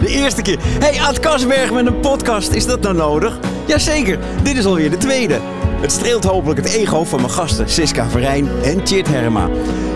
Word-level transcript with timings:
De 0.00 0.08
eerste 0.08 0.42
keer. 0.42 0.58
Hey, 0.62 1.00
Ad 1.00 1.20
Kasberg 1.20 1.72
met 1.72 1.86
een 1.86 2.00
podcast. 2.00 2.52
Is 2.52 2.66
dat 2.66 2.80
nou 2.80 2.94
nodig? 2.94 3.38
Jazeker, 3.66 4.18
dit 4.42 4.56
is 4.56 4.64
alweer 4.64 4.90
de 4.90 4.96
tweede. 4.96 5.38
Het 5.80 5.92
streelt 5.92 6.24
hopelijk 6.24 6.60
het 6.60 6.72
ego 6.72 7.04
van 7.04 7.20
mijn 7.20 7.32
gasten 7.32 7.68
Siska 7.68 8.08
Verijn 8.08 8.48
en 8.62 8.86
Chit 8.86 9.08
Herma. 9.08 9.48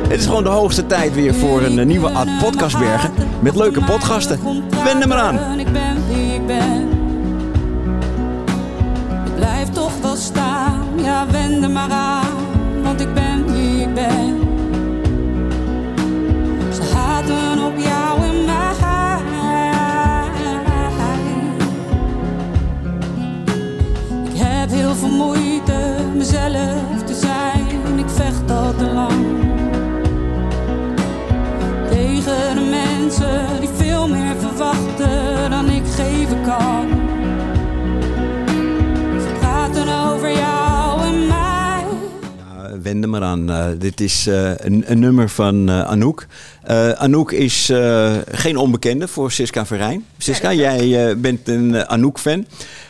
Het 0.09 0.21
is 0.21 0.27
gewoon 0.27 0.45
de 0.45 0.49
hoogste 0.49 0.87
tijd 0.87 1.15
weer 1.15 1.35
voor 1.35 1.63
een 1.63 1.87
nieuwe 1.87 2.11
Ad 2.11 2.29
Podcastbergen 2.43 3.11
met 3.41 3.57
leuke 3.57 3.85
podgasten. 3.85 4.41
Wend 4.85 5.03
er 5.03 5.09
maar 5.09 5.19
aan. 5.19 5.59
Ik 5.59 5.73
ben 5.73 5.97
wie 6.09 6.35
ik 6.35 6.47
ben. 6.47 6.89
Blijf 9.37 9.69
toch 9.69 9.93
wel 10.03 10.17
staan, 10.17 10.87
ja 11.03 11.27
wend 11.31 11.63
er 11.63 11.71
maar 11.71 11.91
aan, 11.91 12.18
wend 42.89 43.05
er 43.05 43.11
maar 43.11 43.23
aan. 43.23 43.51
Eh, 43.51 43.67
dit 43.79 44.01
is 44.01 44.27
eh, 44.27 44.51
een, 44.57 44.85
een 44.87 44.99
nummer 44.99 45.29
van 45.29 45.69
eh, 45.69 45.81
Anouk. 45.81 46.27
Anouk 46.97 47.33
is 47.33 47.73
geen 48.31 48.57
onbekende 48.57 49.09
voor 49.09 49.33
Siska 49.33 49.67
Verijn. 49.67 50.05
Siska, 50.19 50.53
jij 50.53 51.19
bent 51.19 51.49
een 51.49 51.87
Anouk-fan. 51.89 52.47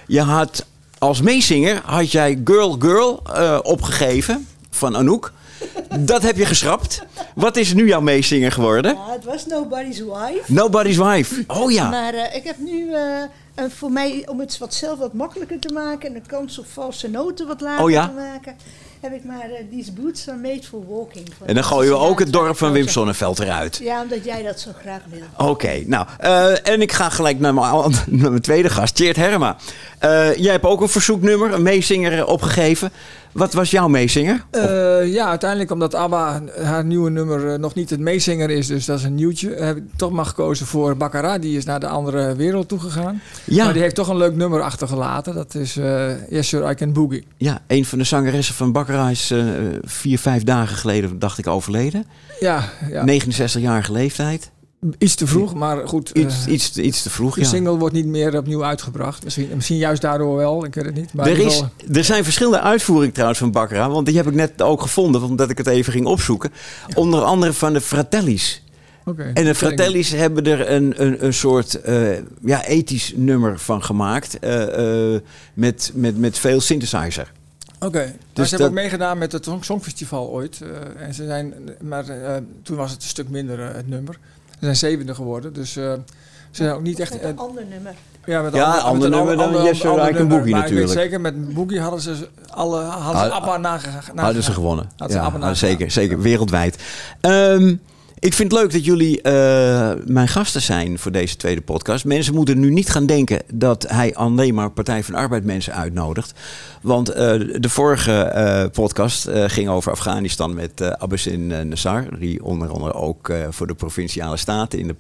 Je 0.07 0.21
had 0.21 0.67
als 0.99 1.21
meezinger 1.21 1.81
had 1.85 2.13
jij 2.13 2.41
Girl 2.45 2.77
Girl 2.79 3.23
opgegeven 3.63 4.47
van 4.71 4.97
Anouk. 4.97 5.33
Dat 5.99 6.23
heb 6.23 6.37
je 6.37 6.45
geschrapt. 6.45 7.03
Wat 7.35 7.57
is 7.57 7.75
nu 7.75 7.87
jouw 7.87 8.01
meezinger 8.01 8.53
geworden? 8.53 8.95
Ja, 8.95 9.13
het 9.13 9.25
was 9.25 9.47
Nobody's 9.47 9.99
Wife. 9.99 10.53
Nobody's 10.53 10.97
Wife. 10.97 11.45
Oh 11.47 11.71
ja. 11.71 11.89
Maar 11.89 12.35
ik 12.35 12.45
heb 12.45 12.57
nu 12.59 12.95
een, 13.55 13.71
voor 13.71 13.91
mij, 13.91 14.27
om 14.27 14.41
het 14.41 14.59
wat 14.59 14.75
zelf 14.75 14.99
wat 14.99 15.13
makkelijker 15.13 15.59
te 15.59 15.73
maken 15.73 16.09
en 16.09 16.15
de 16.15 16.29
kans 16.29 16.59
op 16.59 16.67
valse 16.67 17.09
noten 17.09 17.47
wat 17.47 17.61
lager 17.61 17.85
Oh 17.85 17.91
ja? 17.91 18.07
te 18.07 18.15
maken, 18.15 18.57
heb 19.01 19.13
ik 19.13 19.25
maar 19.25 19.51
eh, 19.51 19.65
These 19.71 19.93
Boots 19.93 20.29
Are 20.29 20.39
Made 20.39 20.63
for 20.63 20.87
Walking. 20.89 21.29
En 21.45 21.55
dan 21.55 21.65
gooien 21.65 21.91
we 21.91 21.99
ook 21.99 22.19
het 22.19 22.33
dorp 22.33 22.57
van 22.57 22.73
Wim 22.73 22.81
Rosa. 22.81 22.93
Sonneveld 22.93 23.39
eruit. 23.39 23.81
Ja, 23.83 24.03
omdat 24.03 24.25
jij 24.25 24.43
dat 24.43 24.61
zo 24.61 24.71
graag 24.81 25.01
wil. 25.11 25.49
Oké, 25.49 25.83
nou, 25.87 26.07
eh, 26.19 26.69
en 26.69 26.83
ik 26.83 26.93
ga 26.93 27.09
gelijk 27.09 27.41
naar 27.41 27.55
mijn, 27.55 27.71
naar 28.07 28.31
mijn 28.31 28.43
tweede 28.43 28.71
gast, 28.71 28.95
Tjeerd 28.95 29.17
Herma. 29.17 29.57
Eh, 29.99 30.35
jij 30.35 30.53
hebt 30.53 30.65
ook 30.65 30.81
een 30.81 30.89
verzoeknummer, 30.89 31.53
een 31.53 31.63
meezinger 31.63 32.27
opgegeven. 32.27 32.93
Wat 33.33 33.53
was 33.53 33.71
jouw 33.71 33.89
meezinger? 33.89 34.45
Eh, 34.51 35.13
ja, 35.13 35.29
uiteindelijk 35.29 35.71
omdat 35.71 35.95
ABBA 35.95 36.43
haar 36.63 36.85
nieuwe 36.85 37.11
nummer 37.11 37.53
eh, 37.53 37.59
nog 37.59 37.75
niet 37.75 37.91
het 37.91 38.01
meezinger 38.01 38.51
is, 38.51 38.67
dus 38.67 38.85
dat 38.85 38.99
is 38.99 39.05
een 39.05 39.15
nieuwtje, 39.15 39.55
heb 39.55 39.77
ik 39.77 39.83
toch 39.97 40.11
maar 40.11 40.25
gekozen 40.25 40.67
voor 40.67 40.97
Baccarat. 40.97 41.43
Die 41.43 41.57
is 41.57 41.65
naar 41.65 41.81
de 41.81 41.89
andere 41.89 42.35
wereld 42.37 42.69
toegegaan. 42.69 43.21
Ja. 43.45 43.65
Maar 43.65 43.73
die 43.73 43.83
heeft 43.83 43.95
toch 43.95 44.09
een 44.09 44.17
leuk 44.17 44.35
nummer 44.35 44.63
achtergelaten. 44.63 45.35
Dat 45.35 45.55
is 45.55 45.77
eh, 45.77 46.31
Yes 46.31 46.49
Sir, 46.49 46.71
I 46.71 46.75
Can 46.75 46.93
Boogie. 46.93 47.27
Ja, 47.37 47.63
een 47.67 47.85
van 47.85 47.99
de 47.99 48.05
zangeressen 48.05 48.55
van 48.55 48.73
Baccarat 48.73 49.11
is 49.11 49.31
eh, 49.31 49.45
vier, 49.83 50.19
vijf 50.19 50.43
dagen 50.43 50.77
geleden, 50.77 51.19
dacht 51.19 51.39
ik, 51.39 51.47
overleden. 51.47 52.07
Ja, 52.41 52.65
ja. 52.91 53.21
69-jarige 53.21 53.93
leeftijd. 53.93 54.51
Iets 54.99 55.15
te 55.15 55.27
vroeg, 55.27 55.55
maar 55.55 55.89
goed. 55.89 56.13
eh, 56.13 56.23
Iets, 56.23 56.47
iets, 56.47 56.71
te- 56.71 56.83
iets 56.83 57.03
te 57.03 57.11
vroeg, 57.11 57.35
de 57.35 57.41
ja. 57.41 57.47
single 57.47 57.77
wordt 57.77 57.95
niet 57.95 58.07
meer 58.07 58.37
opnieuw 58.39 58.65
uitgebracht. 58.65 59.25
Misschien, 59.25 59.49
misschien 59.55 59.77
juist 59.77 60.03
daardoor 60.03 60.37
wel, 60.37 60.65
ik 60.65 60.75
weet 60.75 60.85
het 60.85 60.95
niet. 60.95 61.13
Maar 61.13 61.27
Er, 61.27 61.39
is, 61.39 61.63
er 61.93 62.05
zijn 62.05 62.25
verschillende 62.25 62.61
uitvoeringen 62.61 63.13
trouwens 63.13 63.39
van 63.41 63.51
Baccarat. 63.51 63.93
Want 63.93 64.07
die 64.07 64.17
heb 64.17 64.27
ik 64.27 64.35
net 64.35 64.63
ook 64.63 64.83
gevonden, 64.83 65.23
omdat 65.23 65.51
ik 65.51 65.59
het 65.59 65.67
even 65.67 65.93
ging 65.93 66.07
opzoeken. 66.07 66.51
Onder 66.95 67.23
andere 67.23 67.53
van 67.53 67.73
de 67.73 67.81
Fratellis. 67.81 68.63
Oké, 69.05 69.31
En 69.35 69.45
de. 69.45 69.55
Fratellis 69.55 70.11
hebben 70.11 70.45
er 70.47 70.71
een, 70.71 70.95
een, 71.03 71.25
een 71.25 71.35
soort 71.35 71.81
eh, 71.81 72.17
ja, 72.45 72.65
ethisch 72.65 73.13
nummer 73.17 73.59
van 73.59 73.83
gemaakt. 73.85 74.39
eh, 74.39 75.15
met, 75.55 75.91
met, 75.95 76.19
met 76.19 76.39
veel 76.39 76.61
synthesizer. 76.61 77.33
Oké, 77.81 77.99
Dus 78.01 78.15
ze 78.33 78.41
hebben 78.41 78.59
dat- 78.59 78.69
ook 78.69 78.73
meegedaan 78.75 79.19
met 79.19 79.33
het 79.33 79.45
Song- 79.45 79.63
Songfestival 79.63 80.29
ooit. 80.29 80.61
en 80.99 81.15
ze 81.15 81.25
zijn, 81.27 81.55
maar 81.81 82.05
toen 82.63 82.77
was 82.77 82.91
het 82.91 83.03
een 83.03 83.09
stuk 83.09 83.29
minder 83.29 83.75
het 83.75 83.89
nummer. 83.89 84.19
Ze 84.59 84.65
zijn 84.65 84.77
zevende 84.77 85.15
geworden, 85.15 85.53
dus 85.53 85.77
eh, 85.77 85.93
ze 85.93 85.99
zijn 86.51 86.73
ook 86.73 86.83
niet 86.83 87.01
echt... 87.01 87.13
Met 87.13 87.23
eh, 87.23 87.29
een 87.29 87.39
ander 87.39 87.65
nummer. 87.67 87.95
ja, 88.25 88.43
met 88.43 88.55
Ja, 88.55 88.65
ander- 88.65 88.81
ander 88.83 89.09
met 89.11 89.19
een 89.19 89.27
nummer 89.27 89.53
dan 89.53 89.65
Yes 89.65 89.79
Sir, 89.79 89.95
nummer. 90.13 90.27
Boogie 90.27 90.55
natuurlijk. 90.55 90.91
zeker, 90.93 91.21
met 91.21 91.55
Boogie 91.55 91.81
hadden 91.81 92.01
ze 92.01 92.29
alle 92.51 92.81
hadden 92.83 93.23
ze 93.23 93.31
Ah, 93.31 93.37
ABBA 93.37 93.57
nagegaan. 93.57 94.19
Hadden 94.19 94.43
ze 94.43 94.53
gewonnen. 94.53 94.91
Hadden 94.97 95.17
ze 95.19 95.23
ABBA 95.25 95.49
ah, 95.49 95.55
zeker, 95.55 95.91
zeker, 95.91 96.21
wereldwijd. 96.21 96.79
Ehm, 97.21 97.75
ik 98.21 98.35
vind 98.35 98.53
het 98.53 98.61
leuk 98.61 98.73
dat 98.73 98.85
jullie 98.85 99.23
eh, 99.23 99.93
mijn 100.05 100.29
gasten 100.29 100.63
zijn 100.63 100.99
voor 100.99 101.13
deze 101.13 101.37
tweede 101.37 101.61
podcast. 101.61 102.05
Mensen 102.05 102.35
moeten 102.35 102.59
nu 102.59 102.71
niet 102.71 102.91
gaan 102.91 103.07
denken 103.07 103.43
dat 103.53 103.87
hij 103.89 104.15
alleen 104.15 104.55
maar 104.55 104.71
Partij 104.71 105.05
van 105.05 105.15
Arbeid 105.15 105.45
mensen 105.45 105.75
uitnodigt. 105.75 106.33
Want 106.83 107.09
eh, 107.09 107.41
de 107.59 107.69
vorige 107.69 108.13
eh, 108.13 108.71
podcast 108.73 109.29
ging 109.31 109.69
over 109.69 109.93
Afghanistan 109.93 110.55
met 110.55 110.81
eh 110.81 110.91
Abbasin 110.91 111.69
Nassar. 111.69 112.19
Die 112.19 112.45
onder 112.45 112.69
andere 112.69 112.93
ook 112.93 113.33
voor 113.51 113.67
de 113.67 113.75
Provinciale 113.75 114.37
Staten 114.37 114.79
in 114.79 114.87
de 114.87 114.97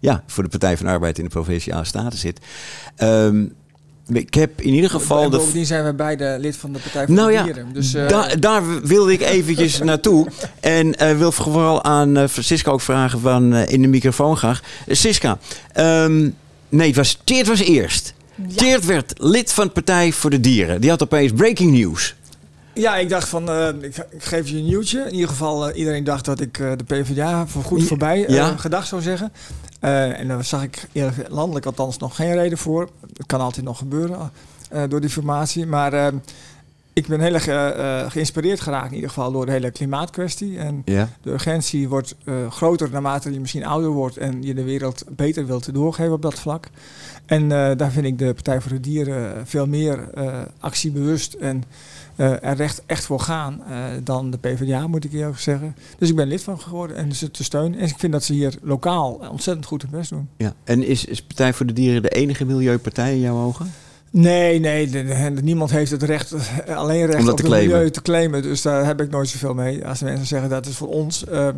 ja, 0.00 0.22
voor 0.26 0.42
de 0.42 0.48
Partij 0.50 0.76
van 0.76 0.86
Arbeid 0.86 1.18
in 1.18 1.24
de 1.24 1.30
Provinciale 1.30 1.84
Staten 1.84 2.18
zit. 2.18 2.40
Ehm, 2.96 3.44
ik 4.12 4.34
heb 4.34 4.60
in 4.60 4.74
ieder 4.74 4.90
geval 4.90 5.22
En 5.22 5.30
de 5.30 5.36
bovendien 5.36 5.66
zijn 5.66 5.84
we 5.84 5.94
beide 5.94 6.36
lid 6.40 6.56
van 6.56 6.72
de 6.72 6.78
Partij 6.78 7.06
voor 7.06 7.14
nou 7.14 7.26
de 7.28 7.32
ja, 7.34 7.42
Dieren. 7.42 7.66
Dus, 7.72 7.94
eh, 7.94 8.08
da- 8.08 8.34
daar 8.36 8.80
wilde 8.82 9.12
ik 9.12 9.20
eventjes 9.20 9.78
naartoe. 9.90 10.26
En 10.60 10.94
eh, 10.94 11.16
wil 11.16 11.32
vooral 11.32 11.84
aan 11.84 12.16
eh, 12.16 12.28
Francisca 12.28 12.70
ook 12.70 12.80
vragen 12.80 13.20
van 13.20 13.54
eh, 13.54 13.72
in 13.72 13.82
de 13.82 13.88
microfoon 13.88 14.36
graag. 14.36 14.62
Uh, 14.86 14.94
Siska, 14.94 15.38
ehm, 15.72 16.28
nee, 16.68 16.86
het 16.86 16.96
was, 16.96 17.18
Teert 17.24 17.46
was 17.46 17.60
eerst. 17.60 18.14
Teert 18.56 18.84
werd 18.84 19.12
lid 19.16 19.52
van 19.52 19.66
de 19.66 19.72
Partij 19.72 20.12
voor 20.12 20.30
de 20.30 20.40
Dieren. 20.40 20.80
Die 20.80 20.90
had 20.90 21.02
opeens 21.02 21.32
breaking 21.32 21.72
news. 21.72 22.16
Ja, 22.74 22.96
ik 22.96 23.08
dacht 23.08 23.28
van, 23.28 23.50
eh, 23.50 23.68
ik, 23.80 23.96
ik 24.10 24.24
geef 24.24 24.48
je 24.48 24.56
een 24.56 24.64
nieuwtje. 24.64 25.04
In 25.06 25.14
ieder 25.14 25.28
geval, 25.28 25.68
eh, 25.68 25.78
iedereen 25.78 26.04
dacht 26.04 26.24
dat 26.24 26.40
ik 26.40 26.58
eh, 26.58 26.70
de 26.76 26.84
PvdA 26.84 27.46
voor 27.46 27.62
goed 27.62 27.84
voorbij 27.84 28.26
eh, 28.26 28.34
Ja. 28.34 28.56
gedacht 28.56 28.88
zou 28.88 29.02
zeggen. 29.02 29.32
Eh, 29.78 30.18
en 30.20 30.28
daar 30.28 30.44
zag 30.44 30.62
ik 30.62 30.88
eerlijk, 30.92 31.28
landelijk 31.28 31.66
althans 31.66 31.98
nog 31.98 32.16
geen 32.16 32.34
reden 32.34 32.58
voor. 32.58 32.88
Het 33.16 33.26
kan 33.26 33.40
altijd 33.40 33.64
nog 33.64 33.78
gebeuren 33.78 34.30
eh, 34.70 34.82
door 34.88 35.00
die 35.00 35.10
formatie. 35.10 35.66
Maar 35.66 35.92
eh, 35.92 36.12
ik 36.92 37.06
ben 37.06 37.20
heel 37.20 37.34
erg 37.34 38.12
geïnspireerd 38.12 38.60
geraakt 38.60 38.88
in 38.88 38.94
ieder 38.94 39.08
geval 39.08 39.32
door 39.32 39.46
de 39.46 39.52
hele 39.52 39.70
klimaatkwestie. 39.70 40.58
En 40.58 40.82
Ja. 40.84 41.08
de 41.22 41.30
urgentie 41.30 41.88
wordt 41.88 42.14
groter 42.48 42.90
naarmate 42.90 43.32
je 43.32 43.40
misschien 43.40 43.66
ouder 43.66 43.90
wordt 43.90 44.16
en 44.16 44.42
je 44.42 44.54
de 44.54 44.62
wereld 44.64 45.04
beter 45.08 45.46
wilt 45.46 45.74
doorgeven 45.74 46.12
op 46.12 46.22
dat 46.22 46.38
vlak. 46.38 46.68
En 47.26 47.48
daar 47.48 47.90
vind 47.90 48.06
ik 48.06 48.18
de 48.18 48.34
Partij 48.34 48.60
voor 48.60 48.70
de 48.70 48.80
Dieren 48.80 49.46
veel 49.46 49.66
meer 49.66 50.08
actiebewust 50.60 51.34
en 51.34 51.64
er 52.24 52.60
echt, 52.60 52.82
echt 52.86 53.04
voor 53.04 53.20
gaan 53.20 53.62
eh, 53.68 53.76
dan 54.04 54.30
de 54.30 54.38
PvdA, 54.38 54.86
moet 54.86 55.04
ik 55.04 55.12
eerlijk 55.12 55.38
zeggen. 55.38 55.76
Dus 55.98 56.08
ik 56.08 56.16
ben 56.16 56.26
lid 56.28 56.42
van 56.42 56.60
geworden 56.60 56.96
en 56.96 57.12
ze 57.14 57.30
te 57.30 57.44
steunen. 57.44 57.78
En 57.78 57.86
ik 57.86 57.98
vind 57.98 58.12
dat 58.12 58.24
ze 58.24 58.32
hier 58.32 58.54
lokaal 58.62 59.12
ontzettend 59.30 59.66
goed 59.66 59.82
hun 59.82 59.90
best 59.90 60.10
doen. 60.10 60.28
Ja. 60.36 60.52
En 60.64 60.82
is, 60.86 61.04
is 61.04 61.22
Partij 61.22 61.52
voor 61.52 61.66
de 61.66 61.72
Dieren 61.72 62.02
de 62.02 62.08
enige 62.08 62.44
milieupartij 62.44 63.12
in 63.12 63.20
jouw 63.20 63.44
ogen? 63.44 63.72
Nee, 64.10 64.58
nee, 64.60 64.88
de- 64.90 65.04
de- 65.04 65.42
niemand 65.42 65.70
heeft 65.70 65.90
het 65.90 66.02
recht, 66.02 66.32
eh, 66.66 66.76
alleen 66.76 67.06
recht 67.06 67.18
Om 67.22 67.28
op 67.28 67.38
het 67.38 67.48
milieu 67.48 67.90
te 67.90 68.02
claimen. 68.02 68.42
Dus 68.42 68.62
daar 68.62 68.86
heb 68.86 69.00
ik 69.00 69.10
nooit 69.10 69.28
zoveel 69.28 69.54
mee. 69.54 69.86
Als 69.86 70.00
mensen 70.02 70.26
zeggen 70.26 70.48
dat 70.48 70.66
is 70.66 70.76
voor 70.76 70.88
ons. 70.88 71.24
eh, 71.24 71.48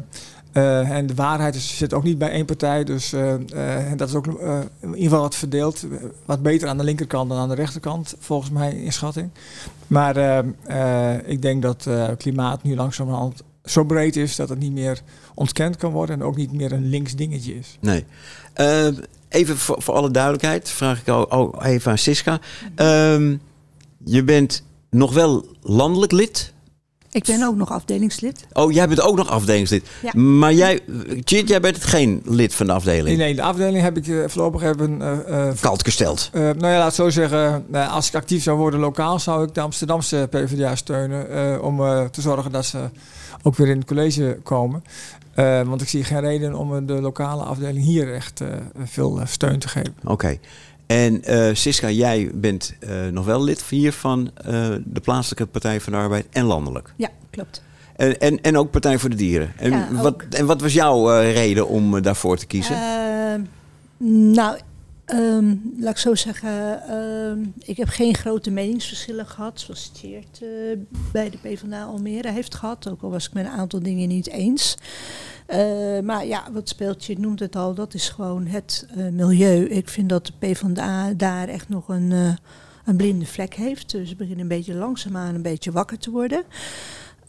eh, 0.53 0.91
en 0.91 1.06
de 1.06 1.15
waarheid 1.15 1.55
is, 1.55 1.77
zit 1.77 1.94
ook 1.94 2.03
niet 2.03 2.19
bij 2.19 2.31
één 2.31 2.44
partij. 2.44 2.84
Dus 2.84 3.12
en 3.12 3.97
dat 3.97 4.09
is 4.09 4.15
ook 4.15 4.27
in 4.27 4.89
ieder 4.89 5.03
geval 5.03 5.21
wat 5.21 5.34
verdeeld. 5.34 5.86
Wat 6.24 6.42
beter 6.42 6.69
aan 6.69 6.78
de 6.78 6.84
linkerkant 6.84 7.28
dan 7.28 7.39
aan 7.39 7.48
de 7.48 7.54
rechterkant, 7.54 8.15
volgens 8.19 8.51
mij 8.51 8.74
in 8.74 8.92
schatting. 8.92 9.30
Maar 9.86 10.45
ik 11.24 11.42
denk 11.42 11.63
dat 11.63 11.89
klimaat 12.16 12.63
nu 12.63 12.77
langzamerhand 12.77 13.42
zo 13.65 13.84
breed 13.84 14.16
is 14.16 14.36
dat 14.36 14.48
het 14.48 14.59
niet 14.59 14.72
meer 14.72 15.01
ontkend 15.34 15.77
kan 15.77 15.91
worden. 15.91 16.21
En 16.21 16.27
ook 16.27 16.36
niet 16.36 16.53
meer 16.53 16.72
een 16.72 16.89
links 16.89 17.15
dingetje 17.15 17.54
is. 17.54 17.77
Nee. 17.80 18.04
Eh, 18.53 18.86
even 19.28 19.57
voor, 19.57 19.83
voor 19.83 19.95
alle 19.95 20.10
duidelijkheid 20.10 20.69
vraag 20.69 21.01
ik 21.01 21.09
al, 21.09 21.28
al 21.28 21.63
even 21.65 21.91
aan 21.91 21.98
Siska. 21.98 22.41
Ehm, 22.74 23.36
je 24.04 24.24
bent 24.24 24.65
nog 24.91 25.13
wel 25.15 25.47
landelijk 25.63 26.13
lid. 26.13 26.53
Ik 27.12 27.24
ben 27.24 27.42
ook 27.42 27.57
nog 27.57 27.71
afdelingslid. 27.71 28.47
Oh, 28.53 28.72
jij 28.72 28.89
bent 28.89 29.01
ook 29.01 29.16
nog 29.16 29.28
afdelingslid. 29.28 29.86
Ja. 30.03 30.21
Maar 30.21 30.53
jij, 30.53 30.80
Chit, 31.24 31.48
jij 31.48 31.60
bent 31.60 31.84
geen 31.84 32.22
lid 32.24 32.54
van 32.54 32.66
de 32.66 32.72
afdeling. 32.72 33.18
Nee, 33.18 33.34
de 33.34 33.42
afdeling 33.42 33.83
heb 33.83 33.97
ik 33.97 34.07
eh, 34.09 34.16
voorlopig 34.27 34.60
hebben, 34.60 35.03
eh, 35.03 35.48
eh, 35.48 35.54
Kalt 35.60 35.84
gesteld. 35.84 36.30
Eh, 36.33 36.41
nou 36.41 36.66
ja, 36.66 36.77
laat 36.78 36.84
het 36.86 36.95
zo 36.95 37.10
zeggen. 37.10 37.65
als 37.91 38.09
ik 38.09 38.15
actief 38.15 38.42
zou 38.42 38.59
worden 38.59 38.80
lokaal, 38.80 39.18
zou 39.18 39.45
ik 39.47 39.54
de 39.54 39.60
Amsterdamse 39.60 40.27
PvdA 40.30 40.77
steunen. 40.77 41.30
eh, 41.30 41.62
om 41.62 41.80
eh, 41.80 42.04
te 42.04 42.21
zorgen 42.21 42.53
dat 42.53 42.66
ze 42.66 42.78
ook 43.42 43.57
weer 43.57 43.68
in 43.68 43.78
het 43.78 43.86
college 43.86 44.39
komen. 44.42 44.84
Eh, 45.34 45.62
want 45.62 45.80
ik 45.83 45.89
zie 45.89 46.04
geen 46.04 46.21
reden 46.21 46.54
om 46.54 46.86
de 46.86 46.92
lokale 47.01 47.42
afdeling 47.42 47.84
hier 47.84 48.15
echt 48.15 48.41
eh, 48.41 48.48
veel 48.84 49.21
steun 49.24 49.59
te 49.59 49.68
geven. 49.68 49.95
Oké. 50.04 50.39
En 50.91 51.25
eh 51.25 51.54
Siska, 51.54 51.91
jij 51.91 52.31
bent 52.34 52.75
eh, 52.81 53.07
nog 53.10 53.25
wel 53.25 53.42
lid 53.42 53.63
hier 53.63 53.92
van 53.92 54.31
eh, 54.34 54.45
de 54.84 55.01
plaatselijke 55.01 55.47
Partij 55.47 55.81
van 55.81 55.92
de 55.92 55.98
Arbeid 55.98 56.27
en 56.31 56.45
landelijk. 56.45 56.92
Ja, 56.97 57.09
klopt. 57.31 57.63
En, 57.97 58.21
en, 58.21 58.41
en 58.41 58.57
ook 58.57 58.71
Partij 58.71 58.98
voor 58.98 59.10
de 59.10 59.16
Dieren. 59.16 59.53
En, 59.57 59.71
Ja, 59.71 59.89
wat, 59.92 60.22
en 60.31 60.47
wat 60.47 60.60
was 60.60 60.72
jouw 60.72 61.21
reden 61.21 61.69
om 61.69 62.03
daarvoor 62.03 62.37
te 62.37 62.47
kiezen? 62.47 62.77
Nou, 64.33 64.59
ehm, 65.10 65.57
laat 65.78 65.91
ik 65.91 65.97
zo 65.97 66.15
zeggen, 66.15 66.83
ehm, 66.83 67.45
ik 67.59 67.77
heb 67.77 67.89
geen 67.89 68.15
grote 68.15 68.51
meningsverschillen 68.51 69.27
gehad, 69.27 69.60
zoals 69.60 69.89
Tjeerd 69.89 70.41
eh, 70.42 70.48
bij 71.12 71.30
de 71.30 71.39
PvdA 71.39 71.84
Almere 71.84 72.30
heeft 72.30 72.54
gehad. 72.54 72.89
Ook 72.89 73.03
al 73.03 73.10
was 73.10 73.27
ik 73.27 73.33
met 73.33 73.45
een 73.45 73.51
aantal 73.51 73.83
dingen 73.83 74.09
niet 74.09 74.28
eens. 74.28 74.77
Eh, 75.47 76.01
maar 76.01 76.27
ja, 76.27 76.48
wat 76.53 76.68
speelt 76.68 77.04
je 77.04 77.18
noemt 77.18 77.41
het 77.41 77.57
al, 77.57 77.74
dat 77.74 77.95
is 77.95 78.09
gewoon 78.09 78.47
het 78.47 78.86
eh, 78.97 79.09
milieu. 79.09 79.65
Ik 79.65 79.89
vind 79.89 80.09
dat 80.09 80.27
de 80.27 80.33
PvdA 80.39 81.12
daar 81.12 81.48
echt 81.48 81.68
nog 81.68 81.89
een, 81.89 82.10
een 82.84 82.97
blinde 82.97 83.27
vlek 83.27 83.54
heeft. 83.54 83.91
Dus 83.91 84.09
ze 84.09 84.16
beginnen 84.16 84.42
een 84.42 84.57
beetje 84.57 84.74
langzaamaan 84.74 85.34
een 85.34 85.42
beetje 85.42 85.72
wakker 85.72 85.98
te 85.98 86.10
worden. 86.10 86.45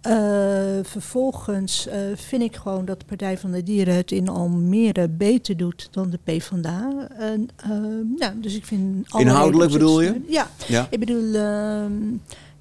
Eh, 0.01 0.79
vervolgens 0.83 1.87
eh, 1.87 1.99
vind 2.15 2.41
ik 2.41 2.55
gewoon 2.55 2.85
dat 2.85 2.99
de 2.99 3.05
Partij 3.05 3.37
van 3.37 3.51
de 3.51 3.63
Dieren 3.63 3.95
het 3.95 4.11
in 4.11 4.29
Almere 4.29 5.09
beter 5.09 5.57
doet 5.57 5.87
dan 5.91 6.09
de 6.09 6.19
PvdA. 6.23 7.07
En, 7.17 7.49
nou, 8.17 8.33
dus 8.35 8.55
ik 8.55 8.65
vind 8.65 9.07
Inhoudelijk 9.17 9.71
bedoel 9.71 10.01
je? 10.01 10.21
Ja, 10.27 10.49
ja. 10.67 10.87
ik 10.89 10.99
bedoel, 10.99 11.33
ehm, 11.33 11.91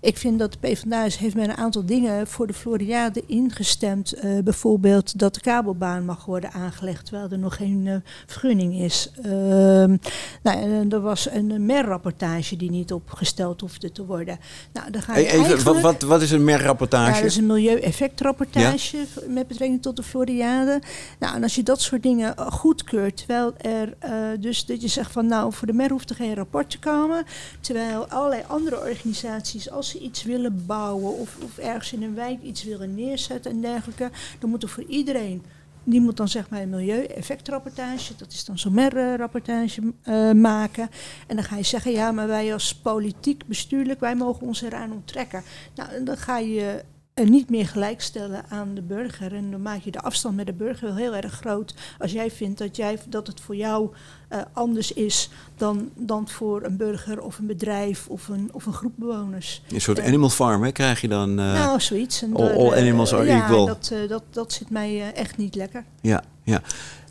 ik 0.01 0.17
vind 0.17 0.39
dat 0.39 0.53
de 0.53 0.59
PvdA 0.59 1.05
is, 1.05 1.17
heeft 1.17 1.35
met 1.35 1.49
een 1.49 1.57
aantal 1.57 1.87
dingen 1.87 2.27
voor 2.27 2.47
de 2.47 2.53
Floriade 2.53 3.23
ingestemd. 3.27 4.13
Eh, 4.13 4.39
bijvoorbeeld 4.45 5.19
dat 5.19 5.35
de 5.35 5.41
kabelbaan 5.41 6.05
mag 6.05 6.25
worden 6.25 6.53
aangelegd 6.53 7.05
terwijl 7.05 7.31
er 7.31 7.39
nog 7.39 7.57
geen 7.57 7.87
eh, 7.87 7.95
vergunning 8.27 8.75
is. 8.75 9.11
Ehm, 9.23 9.97
nou, 10.43 10.61
en 10.61 10.93
er 10.93 11.01
was 11.01 11.31
een 11.31 11.67
MER-rapportage 11.67 12.57
die 12.57 12.71
niet 12.71 12.93
opgesteld 12.93 13.61
hoefde 13.61 13.93
te 13.93 14.07
worden. 14.07 14.39
Nou, 14.73 14.91
dan 14.91 15.03
ga 15.03 15.17
je 15.17 15.27
Even, 15.27 15.39
wat, 15.39 15.47
eigenlijk- 15.47 15.81
wat, 15.81 16.03
wat 16.03 16.23
is 16.23 16.31
een 16.31 16.39
ja, 16.39 16.45
merrapportage? 16.45 17.15
dat 17.15 17.31
is 17.31 17.37
een 17.37 17.47
milieueffectrapportage 17.47 18.97
met 19.27 19.47
betrekking 19.49 19.83
tot 19.83 19.97
de 19.97 20.03
Floriade. 20.03 20.81
Nou, 21.19 21.35
en 21.35 21.43
als 21.43 21.55
je 21.55 21.63
dat 21.63 21.81
soort 21.81 22.03
dingen 22.03 22.37
eh, 22.37 22.47
goedkeurt, 22.47 23.17
terwijl 23.17 23.55
er 23.57 23.95
eh, 23.99 24.13
dus 24.41 24.67
dat 24.67 24.83
je 24.83 24.89
zegt 24.89 25.13
van 25.13 25.27
nou, 25.27 25.53
voor 25.53 25.67
de 25.67 25.73
MER 25.73 25.91
hoeft 25.91 26.11
er 26.11 26.17
geen 26.17 26.35
rapport 26.35 26.71
te 26.71 26.79
komen. 26.79 27.25
Terwijl 27.61 28.07
allerlei 28.07 28.43
andere 28.47 28.81
organisaties, 28.81 29.71
als 29.71 29.90
iets 29.95 30.23
willen 30.23 30.67
bouwen 30.67 31.19
of, 31.19 31.37
of 31.43 31.59
ergens 31.59 31.93
in 31.93 32.03
een 32.03 32.15
wijk 32.15 32.43
iets 32.43 32.65
willen 32.65 32.95
neerzetten 32.95 33.51
en 33.51 33.61
dergelijke, 33.61 34.11
dan 34.39 34.51
moet 34.51 34.63
er 34.63 34.69
voor 34.69 34.85
iedereen. 34.85 35.43
Die 35.85 36.01
moet 36.01 36.17
dan 36.17 36.29
zeg 36.29 36.49
maar 36.49 36.63
een 36.63 36.69
milieueffectrapportage, 36.69 38.17
dat 38.17 38.33
is 38.33 38.45
dan 38.45 38.59
zo'n 38.59 38.75
MER-rapportage 38.75 39.93
eh, 40.03 40.33
maken. 40.33 40.89
En 41.27 41.37
dan 41.37 41.45
ga 41.45 41.57
je 41.57 41.63
zeggen, 41.63 41.93
ja, 41.93 42.13
maar 42.13 42.27
wij 42.27 42.53
als 42.53 42.75
politiek, 42.75 43.47
bestuurlijk, 43.47 44.01
wij 44.01 44.15
mogen 44.17 44.47
ons 44.47 44.63
eraan 44.63 44.93
onttrekken. 44.93 45.43
Nou, 45.75 46.05
dan 46.05 46.17
ga 46.17 46.39
je 46.39 46.85
niet 47.15 47.51
meer 47.51 47.67
gelijkstellen 47.67 48.45
aan 48.49 48.75
de 48.75 48.83
burger. 48.83 49.35
En 49.35 49.51
dan 49.51 49.63
maak 49.63 49.81
je 49.83 49.91
de 49.91 50.01
afstand 50.01 50.37
met 50.37 50.47
de 50.47 50.53
burger 50.53 50.87
wel 50.89 50.97
heel 50.97 51.15
erg 51.15 51.33
groot. 51.33 51.75
Als 51.99 52.13
jij 52.13 52.31
vindt 52.31 52.59
dat, 52.59 52.77
jij, 52.77 52.99
dat 53.09 53.27
het 53.27 53.41
voor 53.41 53.57
jou 53.57 53.91
eh, 54.29 54.41
anders 54.53 54.93
is 54.93 55.31
dan, 55.57 55.91
dan 55.95 56.29
voor 56.29 56.63
een 56.65 56.77
burger 56.77 57.21
of 57.23 57.39
een 57.39 57.47
bedrijf 57.47 58.07
of 58.09 58.29
een, 58.29 58.49
of 58.53 58.67
een 58.67 58.73
groep 58.73 58.93
bewoners. 58.97 59.63
Een 59.69 59.81
soort 59.81 59.99
eh, 59.99 60.07
animal 60.07 60.31
farm, 60.31 60.63
hè, 60.63 60.73
krijg 60.73 61.01
je 61.01 61.09
dan? 61.09 61.31
eh, 61.31 61.53
nou, 61.53 61.81
zoiets. 61.81 62.23
En 62.23 62.35
all- 62.37 62.49
door, 62.49 62.57
all 62.57 62.73
eh, 62.73 62.81
animals 62.83 63.13
are 63.15 63.25
ja, 63.25 63.45
equal. 63.45 63.67
Dat, 63.67 63.91
eh, 63.93 64.09
dat, 64.09 64.23
dat 64.31 64.53
zit 64.53 64.71
mij 64.71 65.01
eh, 65.01 65.17
echt 65.21 65.37
niet 65.37 65.55
lekker. 65.55 65.85
Ja, 66.01 66.23
ja. 66.45 66.63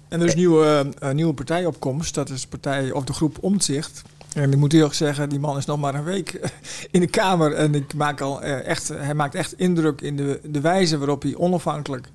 En 0.07 0.19
er 0.19 0.25
is 0.25 0.31
een 0.31 0.37
nieuwe, 0.37 0.89
eh, 0.99 1.11
nieuwe 1.11 1.33
partijopkomst. 1.33 2.15
Dat 2.15 2.29
is 2.29 2.47
partij 2.47 2.91
of 2.91 3.03
de 3.03 3.13
groep 3.13 3.37
Omtzigt. 3.41 4.01
En 4.35 4.51
ik 4.51 4.57
moet 4.57 4.73
eerlijk 4.73 4.93
zeggen, 4.93 5.29
die 5.29 5.39
man 5.39 5.57
is 5.57 5.65
nog 5.65 5.79
maar 5.79 5.95
een 5.95 6.03
week 6.03 6.39
in 6.91 6.99
de 6.99 7.07
Kamer. 7.07 7.53
En 7.53 7.75
ik 7.75 7.93
maak 7.93 8.21
al 8.21 8.41
eh, 8.41 8.67
echt, 8.67 8.87
hij 8.95 9.13
maakt 9.13 9.35
echt 9.35 9.53
indruk 9.57 10.01
in 10.01 10.15
de, 10.15 10.39
de 10.43 10.61
wijze 10.61 10.97
waarop 10.97 11.21
hij 11.21 11.35
onafhankelijk 11.35 12.07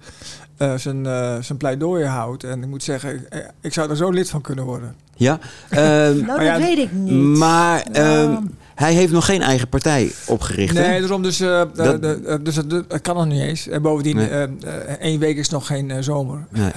eh, 0.57 0.75
zijn, 0.75 1.07
eh, 1.07 1.37
zijn 1.41 1.59
pleidooi 1.59 2.05
houdt. 2.05 2.45
En 2.45 2.63
ik 2.63 2.69
moet 2.69 2.83
zeggen, 2.83 3.27
ik 3.61 3.73
zou 3.73 3.91
er 3.91 3.97
zo 3.97 4.11
lid 4.11 4.31
van 4.31 4.41
kunnen 4.41 4.65
worden. 4.65 4.95
ja. 5.17 5.39
Ehm, 5.71 5.81
Nou, 5.81 6.25
Maar 6.27 6.45
ja, 6.45 6.53
dat 6.59 6.63
weet 6.63 6.79
ik 6.79 6.93
niet. 6.93 7.37
maar 7.39 7.87
Nou, 7.93 8.35
ehm, 8.35 8.43
hij 8.75 8.95
heeft 8.95 9.13
nog 9.13 9.25
geen 9.25 9.43
eigen 9.43 9.69
partij 9.69 10.13
opgericht. 10.27 10.77
hè? 10.77 10.87
Nee, 10.89 11.01
daarom 11.01 11.23
dus, 11.23 11.39
Dat- 11.39 11.75
de- 11.75 12.23
eh, 12.27 12.37
dus 12.43 12.57
het 12.57 12.73
het 12.73 13.01
kan 13.03 13.17
nog 13.17 13.27
niet 13.27 13.41
eens. 13.43 13.69
En 13.69 13.83
bovendien, 13.83 14.17
Nee. 14.17 14.29
eh, 14.29 14.43
eh, 14.43 14.49
één 15.01 15.21
week 15.21 15.37
is 15.37 15.49
nog 15.49 15.67
geen 15.67 16.05
zomer. 16.05 16.47
Nee. 16.51 16.71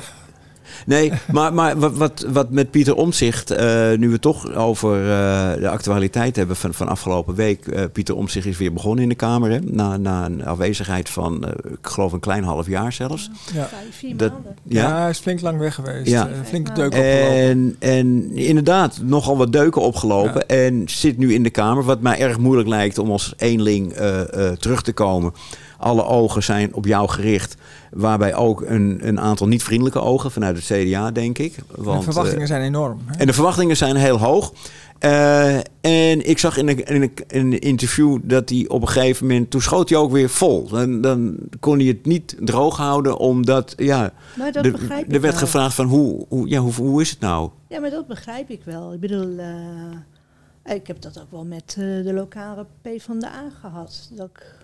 Nee, 0.86 1.12
maar, 1.32 1.54
maar 1.54 1.80
wat, 1.80 1.94
wat, 1.98 2.26
wat 2.32 2.50
met 2.50 2.72
Pieter 2.72 2.96
Omzicht, 2.96 3.52
eh, 3.52 3.92
nu 3.98 4.10
we 4.10 4.20
toch 4.20 4.54
over 4.56 5.02
eh, 5.02 5.54
de 5.62 5.70
actualiteit 5.70 6.36
hebben 6.36 6.56
van, 6.56 6.74
van 6.74 6.88
afgelopen 6.88 7.36
week. 7.36 7.68
eh, 7.68 7.84
Pieter 7.94 8.16
Omzicht 8.16 8.46
is 8.46 8.58
weer 8.58 8.74
begonnen 8.74 9.04
in 9.04 9.10
de 9.10 9.16
Kamer, 9.16 9.52
hè, 9.52 9.60
na, 9.60 9.98
na 9.98 10.26
een 10.26 10.46
afwezigheid 10.46 11.10
van, 11.10 11.46
ik 11.64 11.78
geloof 11.82 12.12
een 12.12 12.20
klein 12.20 12.44
half 12.44 12.68
jaar 12.68 12.94
zelfs. 12.94 13.30
Ja. 13.54 13.66
Vijf, 13.68 13.96
vier 13.98 14.18
Dat-. 14.18 14.32
Ja. 14.64 14.88
Ja. 14.88 15.02
hij 15.02 15.10
is 15.10 15.20
flink 15.20 15.42
lang 15.42 15.60
weg 15.60 15.76
geweest. 15.76 16.10
Ja. 16.12 16.30
Flinke 16.46 16.70
Ja. 16.70 16.76
deuk 16.76 16.86
opgelopen. 16.94 17.36
En, 17.38 17.76
en 17.80 18.36
inderdaad, 18.36 19.00
nogal 19.04 19.38
wat 19.38 19.52
deuken 19.52 19.82
opgelopen. 19.82 20.48
En 20.48 20.84
zit 20.86 21.18
nu 21.18 21.34
in 21.34 21.44
de 21.44 21.50
Kamer. 21.50 21.84
Wat 21.84 22.02
mij 22.02 22.20
erg 22.20 22.38
moeilijk 22.38 22.68
lijkt 22.70 22.98
om 22.98 23.12
als 23.12 23.34
eenling 23.38 23.94
eh, 23.94 24.22
eh, 24.50 24.58
terug 24.58 24.82
te 24.82 24.94
komen. 24.94 25.34
Alle 25.78 26.06
ogen 26.06 26.44
zijn 26.44 26.74
op 26.74 26.86
jou 26.86 27.10
gericht. 27.10 27.56
Waarbij 27.92 28.36
ook 28.36 28.62
een, 28.62 29.00
een 29.01 29.19
aantal 29.19 29.48
niet-vriendelijke 29.48 30.01
ogen 30.01 30.31
vanuit 30.31 30.56
het 30.56 30.66
CDA, 30.66 31.12
denk 31.12 31.38
ik. 31.38 31.56
Want, 31.75 31.98
de 31.98 32.04
verwachtingen 32.04 32.42
eh, 32.42 32.48
zijn 32.48 32.62
enorm. 32.62 33.00
hè? 33.06 33.18
en 33.18 33.28
de 33.28 33.34
verwachtingen 33.34 33.78
zijn 33.78 33.95
heel 33.95 34.19
hoog. 34.19 34.54
Eh, 35.00 35.56
en 35.81 36.30
ik 36.30 36.38
zag 36.38 36.57
in 36.57 36.68
een, 36.68 36.86
in, 36.86 37.01
een, 37.01 37.12
in 37.28 37.45
een 37.45 37.60
interview 37.60 38.18
dat 38.24 38.50
hij 38.50 38.66
op 38.68 38.81
een 38.81 38.88
gegeven 38.88 39.28
moment... 39.28 39.51
Toen 39.51 39.62
schoot 39.62 39.89
hij 39.89 39.98
ook 39.98 40.12
weer 40.12 40.30
vol. 40.30 40.68
Dan, 40.68 41.01
dan 41.01 41.38
kon 41.60 41.78
hij 41.78 41.88
het 41.88 42.06
niet 42.06 42.36
droog 42.39 42.78
houden, 42.78 43.18
omdat... 43.18 43.74
Ja, 43.78 44.12
Maar 44.38 44.51
dat 44.51 44.72
begrijp 44.72 45.07
ik 45.07 45.16
er 45.16 45.22
werd 45.22 45.33
wel. 45.33 45.44
gevraagd 45.44 45.75
van 45.75 45.86
hoe, 45.86 46.25
hoe, 46.30 46.50
ja, 46.50 46.60
hoe, 46.60 46.74
hoe 46.74 47.01
is 47.01 47.10
het 47.10 47.19
nou? 47.19 47.50
Ja, 47.68 47.80
maar 47.80 47.90
dat 47.90 48.07
begrijp 48.07 48.50
ik 48.50 48.62
wel. 48.63 48.94
Ik 48.94 49.00
bedoel, 49.00 49.38
eh, 49.38 50.75
ik 50.75 50.88
heb 50.88 51.01
dat 51.01 51.19
ook 51.19 51.31
wel 51.31 51.45
met 51.45 51.75
eh, 51.78 51.83
de 51.86 52.13
lokale 52.13 52.66
P 52.81 52.88
van 52.98 53.19
de 53.19 53.28
A 53.28 53.50
gehad. 53.62 54.10
Dat 54.12 54.28
ik, 54.28 54.56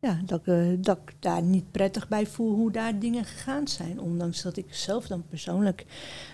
ja, 0.00 0.20
dat, 0.24 0.40
ik, 0.40 0.46
eh, 0.46 0.56
dat 0.78 0.98
ik 1.06 1.14
daar 1.20 1.42
niet 1.42 1.70
prettig 1.70 2.08
bij 2.08 2.26
voel 2.26 2.54
hoe 2.54 2.70
daar 2.72 2.98
dingen 2.98 3.24
gegaan 3.24 3.68
zijn. 3.68 4.00
Ondanks 4.00 4.42
dat 4.42 4.56
ik 4.56 4.66
zelf 4.70 5.06
dan 5.06 5.22
persoonlijk 5.28 5.84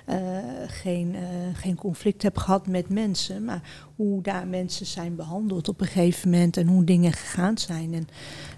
eh, 0.04 0.18
geen, 0.66 1.14
eh, 1.14 1.22
geen 1.54 1.74
conflict 1.76 2.22
heb 2.22 2.36
gehad 2.38 2.66
met 2.66 2.88
mensen. 2.88 3.44
Maar 3.44 3.60
hoe 3.96 4.22
daar 4.22 4.46
mensen 4.46 4.86
zijn 4.86 5.16
behandeld 5.16 5.68
op 5.68 5.80
een 5.80 5.86
gegeven 5.86 6.30
moment 6.30 6.56
en 6.56 6.66
hoe 6.66 6.84
dingen 6.84 7.12
gegaan 7.12 7.58
zijn. 7.58 7.94
En 7.94 8.08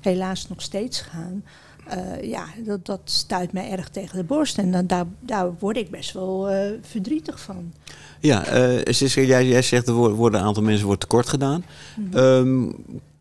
helaas 0.01 0.49
nog 0.49 0.63
steeds 0.63 1.01
gaan. 1.01 1.45
Ja, 2.23 2.45
dat, 2.65 2.87
dat 2.87 3.01
stuit 3.05 3.53
mij 3.53 3.71
erg 3.71 3.89
tegen 3.89 4.17
de 4.19 4.25
borst. 4.25 4.59
En 4.59 4.71
dan, 4.73 4.87
daar, 4.87 5.05
daar 5.21 5.53
word 5.59 5.77
ik 5.77 5.91
best 5.91 6.13
wel 6.13 6.49
verdrietig 6.83 7.41
van. 7.41 7.73
Ja, 8.21 8.45
Siska, 8.85 9.21
jij, 9.21 9.47
jij 9.47 9.63
zegt 9.63 9.89
er 9.89 9.95
worden 9.95 10.41
een 10.41 10.47
aantal 10.47 10.63
mensen 10.63 10.87
wordt 10.87 11.01
tekort 11.01 11.29
gedaan. 11.29 11.65
Ehm, 12.13 12.71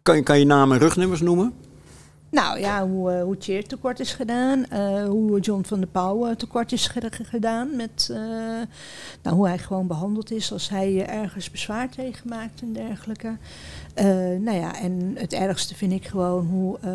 kan, 0.01 0.15
je- 0.15 0.23
kan 0.23 0.39
je 0.39 0.45
namen 0.45 0.75
en 0.77 0.83
rugnummers 0.83 1.21
noemen? 1.21 1.53
Nou 2.35 2.59
ja, 2.59 2.87
hoe, 2.87 3.11
eh 3.11 3.23
hoe 3.23 3.37
Tjeerd 3.37 3.69
tekort 3.69 3.99
is 3.99 4.13
gedaan. 4.13 4.65
eh, 4.65 5.03
hoe 5.05 5.39
John 5.39 5.63
van 5.63 5.79
der 5.79 5.87
Pauw 5.89 6.25
eh, 6.27 6.35
tekort 6.35 6.71
is 6.71 6.87
ge- 6.87 7.09
gedaan. 7.23 7.75
Met 7.75 8.09
eh, 8.11 8.17
nou, 9.21 9.35
hoe 9.35 9.47
hij 9.47 9.57
gewoon 9.57 9.87
behandeld 9.87 10.31
is 10.31 10.51
als 10.51 10.69
hij 10.69 11.05
eh, 11.05 11.15
ergens 11.21 11.51
bezwaar 11.51 11.89
tegen 11.89 12.29
maakt 12.29 12.61
en 12.61 12.73
dergelijke. 12.73 13.37
Eh, 13.93 14.05
nou 14.39 14.51
ja, 14.57 14.79
en 14.79 15.11
het 15.17 15.33
ergste 15.33 15.75
vind 15.75 15.91
ik 15.91 16.07
gewoon 16.07 16.45
hoe 16.45 16.77
eh, 16.81 16.89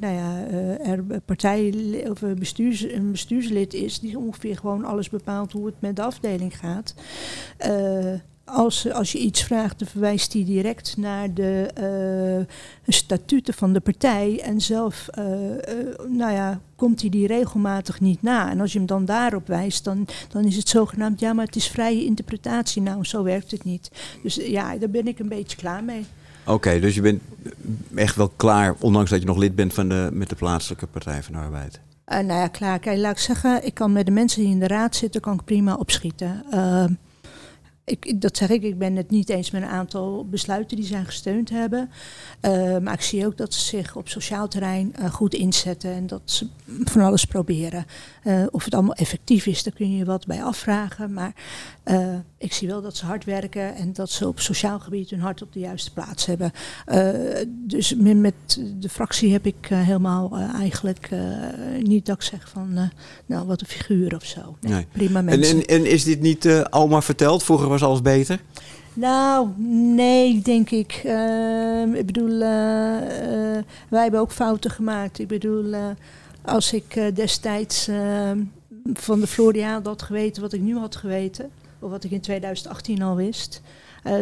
nou 0.00 0.14
ja, 0.14 0.44
eh, 0.46 0.88
er 0.88 1.20
partij 1.24 1.74
of 2.10 2.20
bestuurs, 2.38 2.82
een 2.92 3.10
bestuurslid 3.10 3.74
is 3.74 4.00
die 4.00 4.18
ongeveer 4.18 4.56
gewoon 4.56 4.84
alles 4.84 5.08
bepaalt 5.10 5.52
hoe 5.52 5.66
het 5.66 5.80
met 5.80 5.96
de 5.96 6.02
afdeling 6.02 6.58
gaat. 6.58 6.94
Als, 8.50 8.92
als 8.92 9.12
je 9.12 9.18
iets 9.18 9.42
vraagt, 9.42 9.78
dan 9.78 9.88
verwijst 9.88 10.32
hij 10.32 10.44
direct 10.44 10.96
naar 10.96 11.34
de 11.34 11.70
eh, 11.74 12.54
statuten 12.94 13.54
van 13.54 13.72
de 13.72 13.80
partij. 13.80 14.40
En 14.44 14.60
zelf, 14.60 15.08
eh, 15.08 15.52
eh, 15.52 15.86
nou 16.08 16.32
ja, 16.32 16.60
komt 16.76 17.00
hij 17.00 17.10
die 17.10 17.26
regelmatig 17.26 18.00
niet 18.00 18.22
na. 18.22 18.50
En 18.50 18.60
als 18.60 18.72
je 18.72 18.78
hem 18.78 18.86
dan 18.86 19.04
daarop 19.04 19.46
wijst, 19.46 19.84
dan, 19.84 20.06
dan 20.28 20.44
is 20.44 20.56
het 20.56 20.68
zogenaamd, 20.68 21.20
ja, 21.20 21.32
maar 21.32 21.44
het 21.44 21.56
is 21.56 21.68
vrije 21.68 22.04
interpretatie. 22.04 22.82
Nou, 22.82 23.04
zo 23.04 23.22
werkt 23.22 23.50
het 23.50 23.64
niet. 23.64 23.90
Dus 24.22 24.34
ja, 24.34 24.76
daar 24.76 24.90
ben 24.90 25.06
ik 25.06 25.18
een 25.18 25.28
beetje 25.28 25.56
klaar 25.56 25.84
mee. 25.84 26.04
Oké, 26.46 26.80
dus 26.80 26.94
je 26.94 27.00
bent 27.00 27.22
echt 27.94 28.16
wel 28.16 28.32
klaar, 28.36 28.74
ondanks 28.80 29.10
dat 29.10 29.20
je 29.20 29.26
nog 29.26 29.36
lid 29.36 29.54
bent 29.54 29.74
van 29.74 29.88
de, 29.88 30.08
met 30.12 30.28
de 30.28 30.36
plaatselijke 30.36 30.86
Partij 30.86 31.22
van 31.22 31.32
de 31.32 31.38
Arbeid. 31.38 31.80
Nou 32.06 32.26
ja, 32.26 32.48
klaar. 32.48 32.78
Kijk, 32.78 32.98
laat 32.98 33.12
ik 33.12 33.18
zeggen, 33.18 33.66
ik 33.66 33.74
kan 33.74 33.92
met 33.92 34.06
de 34.06 34.12
mensen 34.12 34.40
die 34.40 34.50
in 34.50 34.58
de 34.58 34.66
raad 34.66 34.96
zitten, 34.96 35.20
kan 35.20 35.34
ik 35.34 35.44
prima 35.44 35.74
opschieten. 35.74 36.44
Eh, 37.88 37.96
ik, 38.00 38.20
dat 38.20 38.36
zeg 38.36 38.48
ik, 38.48 38.62
ik 38.62 38.78
ben 38.78 38.96
het 38.96 39.10
niet 39.10 39.28
eens 39.28 39.50
met 39.50 39.62
een 39.62 39.68
aantal 39.68 40.26
besluiten 40.28 40.76
die 40.76 40.86
zijn 40.86 41.04
gesteund 41.04 41.50
hebben. 41.50 41.90
Uh, 42.42 42.78
maar 42.78 42.94
ik 42.94 43.00
zie 43.00 43.26
ook 43.26 43.36
dat 43.36 43.54
ze 43.54 43.60
zich 43.60 43.96
op 43.96 44.08
sociaal 44.08 44.48
terrein 44.48 44.94
uh, 44.98 45.10
goed 45.10 45.34
inzetten 45.34 45.92
en 45.92 46.06
dat 46.06 46.20
ze 46.24 46.46
van 46.84 47.02
alles 47.02 47.24
proberen. 47.24 47.86
Uh, 48.24 48.46
of 48.50 48.64
het 48.64 48.74
allemaal 48.74 48.94
effectief 48.94 49.46
is, 49.46 49.62
daar 49.62 49.72
kun 49.72 49.96
je 49.96 50.04
wat 50.04 50.26
bij 50.26 50.42
afvragen. 50.42 51.12
Maar 51.12 51.32
ik 52.38 52.52
zie 52.52 52.68
wel 52.68 52.82
dat 52.82 52.96
ze 52.96 53.06
hard 53.06 53.24
werken 53.24 53.74
en 53.74 53.92
dat 53.92 54.10
ze 54.10 54.28
op 54.28 54.40
sociaal 54.40 54.78
gebied 54.78 55.10
hun 55.10 55.20
hart 55.20 55.42
op 55.42 55.52
de 55.52 55.60
juiste 55.60 55.92
plaats 55.92 56.26
hebben. 56.26 56.52
dus 57.46 57.94
met 57.96 58.34
de 58.78 58.88
fractie 58.88 59.32
heb 59.32 59.46
ik 59.46 59.66
helemaal 59.68 60.38
eigenlijk 60.58 61.10
niet 61.82 62.06
dat 62.06 62.16
ik 62.16 62.22
zeg 62.22 62.48
van, 62.48 62.90
nou 63.26 63.46
wat 63.46 63.60
een 63.60 63.66
figuur 63.66 64.14
of 64.14 64.24
zo. 64.24 64.56
Nee, 64.60 64.72
nee. 64.72 64.86
Prima 64.92 65.22
mensen. 65.22 65.56
En, 65.56 65.66
en, 65.66 65.84
en, 65.84 65.90
is 65.90 66.04
dit 66.04 66.20
niet 66.20 66.46
al 66.70 66.88
maar 66.88 67.02
verteld? 67.04 67.42
Vroeger 67.42 67.68
was 67.68 67.82
alles 67.82 68.02
beter? 68.02 68.40
Nou, 68.98 69.48
nee, 69.94 70.40
denk 70.40 70.70
ik. 70.70 71.02
Uh, 71.04 71.94
ik 71.94 72.06
bedoel, 72.06 72.30
uh, 72.30 72.40
uh, 72.40 73.62
wij 73.88 74.02
hebben 74.02 74.20
ook 74.20 74.32
fouten 74.32 74.70
gemaakt. 74.70 75.18
Ik 75.18 75.28
bedoel, 75.28 75.72
eh, 75.72 75.86
als 76.42 76.72
ik 76.72 77.10
destijds 77.14 77.88
ehm, 77.88 78.38
van 78.92 79.20
de 79.20 79.26
Floriade 79.26 79.88
had 79.88 80.02
geweten 80.02 80.42
wat 80.42 80.52
ik 80.52 80.60
nu 80.60 80.76
had 80.76 80.96
geweten, 80.96 81.50
of 81.78 81.90
wat 81.90 82.04
ik 82.04 82.10
in 82.10 82.20
2018 82.20 83.02
al 83.02 83.16
wist, 83.16 83.62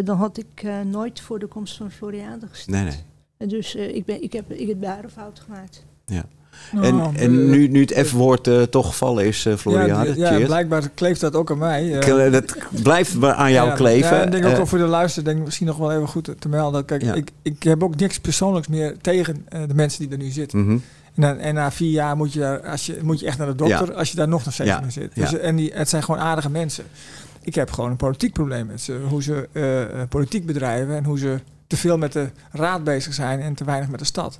dan 0.04 0.16
had 0.16 0.38
ik 0.38 0.66
nooit 0.84 1.20
voor 1.20 1.38
de 1.38 1.46
komst 1.46 1.76
van 1.76 1.90
Floriade 1.90 2.46
gestemd. 2.46 2.76
Nee, 2.76 2.84
nee. 2.84 3.02
En 3.36 3.48
dus 3.48 3.74
ik, 3.74 4.04
ben, 4.04 4.22
ik, 4.22 4.32
heb, 4.32 4.52
ik 4.52 4.68
heb 4.68 4.82
daar 4.82 5.04
een 5.04 5.10
fout 5.10 5.40
gemaakt. 5.40 5.84
Ja. 6.06 6.24
En, 6.72 6.94
oh, 6.94 7.08
en 7.16 7.50
nu, 7.50 7.68
nu 7.68 7.80
het 7.80 8.06
F-woord 8.06 8.46
uh, 8.46 8.62
toch 8.62 8.86
gevallen 8.86 9.26
is, 9.26 9.46
uh, 9.46 9.54
Floriade. 9.54 10.16
Ja, 10.16 10.32
ja, 10.32 10.46
blijkbaar 10.46 10.88
kleeft 10.88 11.20
dat 11.20 11.34
ook 11.34 11.50
aan 11.50 11.58
mij. 11.58 12.08
Uh, 12.08 12.32
dat 12.32 12.56
blijft 12.82 13.24
aan 13.24 13.52
jou 13.52 13.74
kleven. 13.74 14.16
Ja, 14.16 14.22
ik 14.22 14.30
denk 14.30 14.44
ook 14.44 14.58
al 14.58 14.66
voor 14.66 14.78
de 14.78 14.84
luister, 14.84 15.24
denk 15.24 15.44
misschien 15.44 15.66
nog 15.66 15.76
wel 15.76 15.92
even 15.92 16.08
goed 16.08 16.34
te 16.38 16.48
melden. 16.48 16.84
Kijk, 16.84 17.02
ik, 17.02 17.30
ik 17.42 17.62
heb 17.62 17.82
ook 17.82 17.96
niks 17.96 18.18
persoonlijks 18.18 18.68
meer 18.68 18.96
tegen 19.00 19.46
de 19.48 19.74
mensen 19.74 20.00
die 20.00 20.10
er 20.18 20.24
nu 20.24 20.30
zitten. 20.30 20.58
Mm 20.58 20.66
-hmm. 20.66 20.82
en, 21.14 21.20
na, 21.20 21.36
en, 21.36 21.54
na, 21.54 21.70
vier 21.70 21.90
jaar 21.90 22.16
moet 22.16 22.32
je, 22.32 22.38
daar, 22.38 22.60
als 22.60 22.86
je, 22.86 22.98
moet 23.02 23.20
je 23.20 23.26
echt 23.26 23.38
naar 23.38 23.46
de 23.46 23.54
dokter 23.54 23.94
als 23.94 24.10
je 24.10 24.16
daar 24.16 24.28
nog 24.28 24.44
nog 24.44 24.54
steeds 24.54 24.70
ja. 24.70 24.90
zit. 24.90 25.14
Dus, 25.14 25.32
en 25.32 25.56
die, 25.56 25.72
het 25.74 25.88
zijn 25.88 26.02
gewoon 26.02 26.20
aardige 26.20 26.50
mensen. 26.50 26.84
Ik 27.46 27.54
heb 27.54 27.72
gewoon 27.72 27.90
een 27.90 27.96
politiek 27.96 28.32
probleem 28.32 28.66
met 28.66 28.80
ze. 28.80 29.00
Hoe 29.08 29.22
ze 29.22 29.48
politiek 30.08 30.46
bedrijven 30.46 30.96
en 30.96 31.04
hoe 31.04 31.18
ze 31.18 31.40
te 31.66 31.76
veel 31.76 31.98
met 31.98 32.12
de 32.12 32.30
raad 32.50 32.84
bezig 32.84 33.14
zijn 33.14 33.40
en 33.40 33.54
te 33.54 33.64
weinig 33.64 33.88
met 33.88 33.98
de 33.98 34.04
stad. 34.04 34.38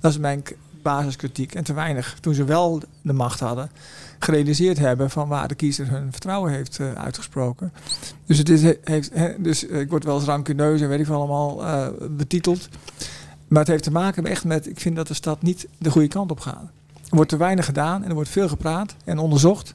Dat 0.00 0.10
is 0.10 0.18
mijn 0.18 0.42
basiskritiek 0.82 1.54
en 1.54 1.64
te 1.64 1.72
weinig, 1.72 2.16
toen 2.20 2.34
ze 2.34 2.44
wel 2.44 2.82
de 3.02 3.12
macht 3.12 3.40
hadden, 3.40 3.70
gerealiseerd 4.18 4.78
hebben 4.78 5.10
van 5.10 5.28
waar 5.28 5.48
de 5.48 5.54
kiezer 5.54 5.90
hun 5.90 6.12
vertrouwen 6.12 6.52
heeft 6.52 6.78
uh, 6.78 6.92
uitgesproken. 6.92 7.72
Dus, 8.26 8.38
het 8.38 8.48
is, 8.48 8.74
heeft, 8.84 9.10
dus 9.38 9.64
ik 9.64 9.90
word 9.90 10.04
wel 10.04 10.16
eens 10.16 10.24
rancuneus 10.24 10.80
en 10.80 10.88
weet 10.88 11.00
ik 11.00 11.06
veel 11.06 11.14
allemaal 11.14 11.62
betiteld. 12.10 12.68
Maar 13.48 13.60
het 13.60 13.68
heeft 13.68 13.82
te 13.82 13.90
maken 13.90 14.26
echt 14.26 14.44
met, 14.44 14.68
ik 14.68 14.80
vind 14.80 14.96
dat 14.96 15.06
de 15.06 15.14
stad 15.14 15.42
niet 15.42 15.68
de 15.78 15.90
goede 15.90 16.08
kant 16.08 16.30
op 16.30 16.40
gaat. 16.40 16.70
Er 16.92 17.16
wordt 17.16 17.30
te 17.30 17.36
weinig 17.36 17.64
gedaan 17.64 18.02
en 18.02 18.08
er 18.08 18.14
wordt 18.14 18.30
veel 18.30 18.48
gepraat 18.48 18.94
en 19.04 19.18
onderzocht. 19.18 19.74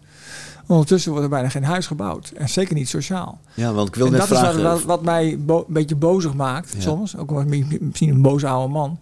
Ondertussen 0.67 1.11
wordt 1.11 1.25
er 1.25 1.31
bijna 1.31 1.49
geen 1.49 1.63
huis 1.63 1.87
gebouwd. 1.87 2.31
En 2.35 2.49
zeker 2.49 2.75
niet 2.75 2.89
sociaal. 2.89 3.39
Ja, 3.53 3.73
want 3.73 3.87
ik 3.87 3.95
wil 3.95 4.05
en 4.05 4.11
net 4.11 4.19
dat 4.19 4.37
vragen... 4.37 4.57
is 4.57 4.63
wat, 4.63 4.83
wat 4.83 5.03
mij 5.03 5.31
een 5.47 5.65
beetje 5.67 5.95
bozig 5.95 6.33
maakt 6.33 6.75
soms. 6.77 7.17
Ook 7.17 7.45
misschien 7.45 8.09
een 8.09 8.21
boze 8.21 8.47
oude 8.47 8.73
man. 8.73 8.99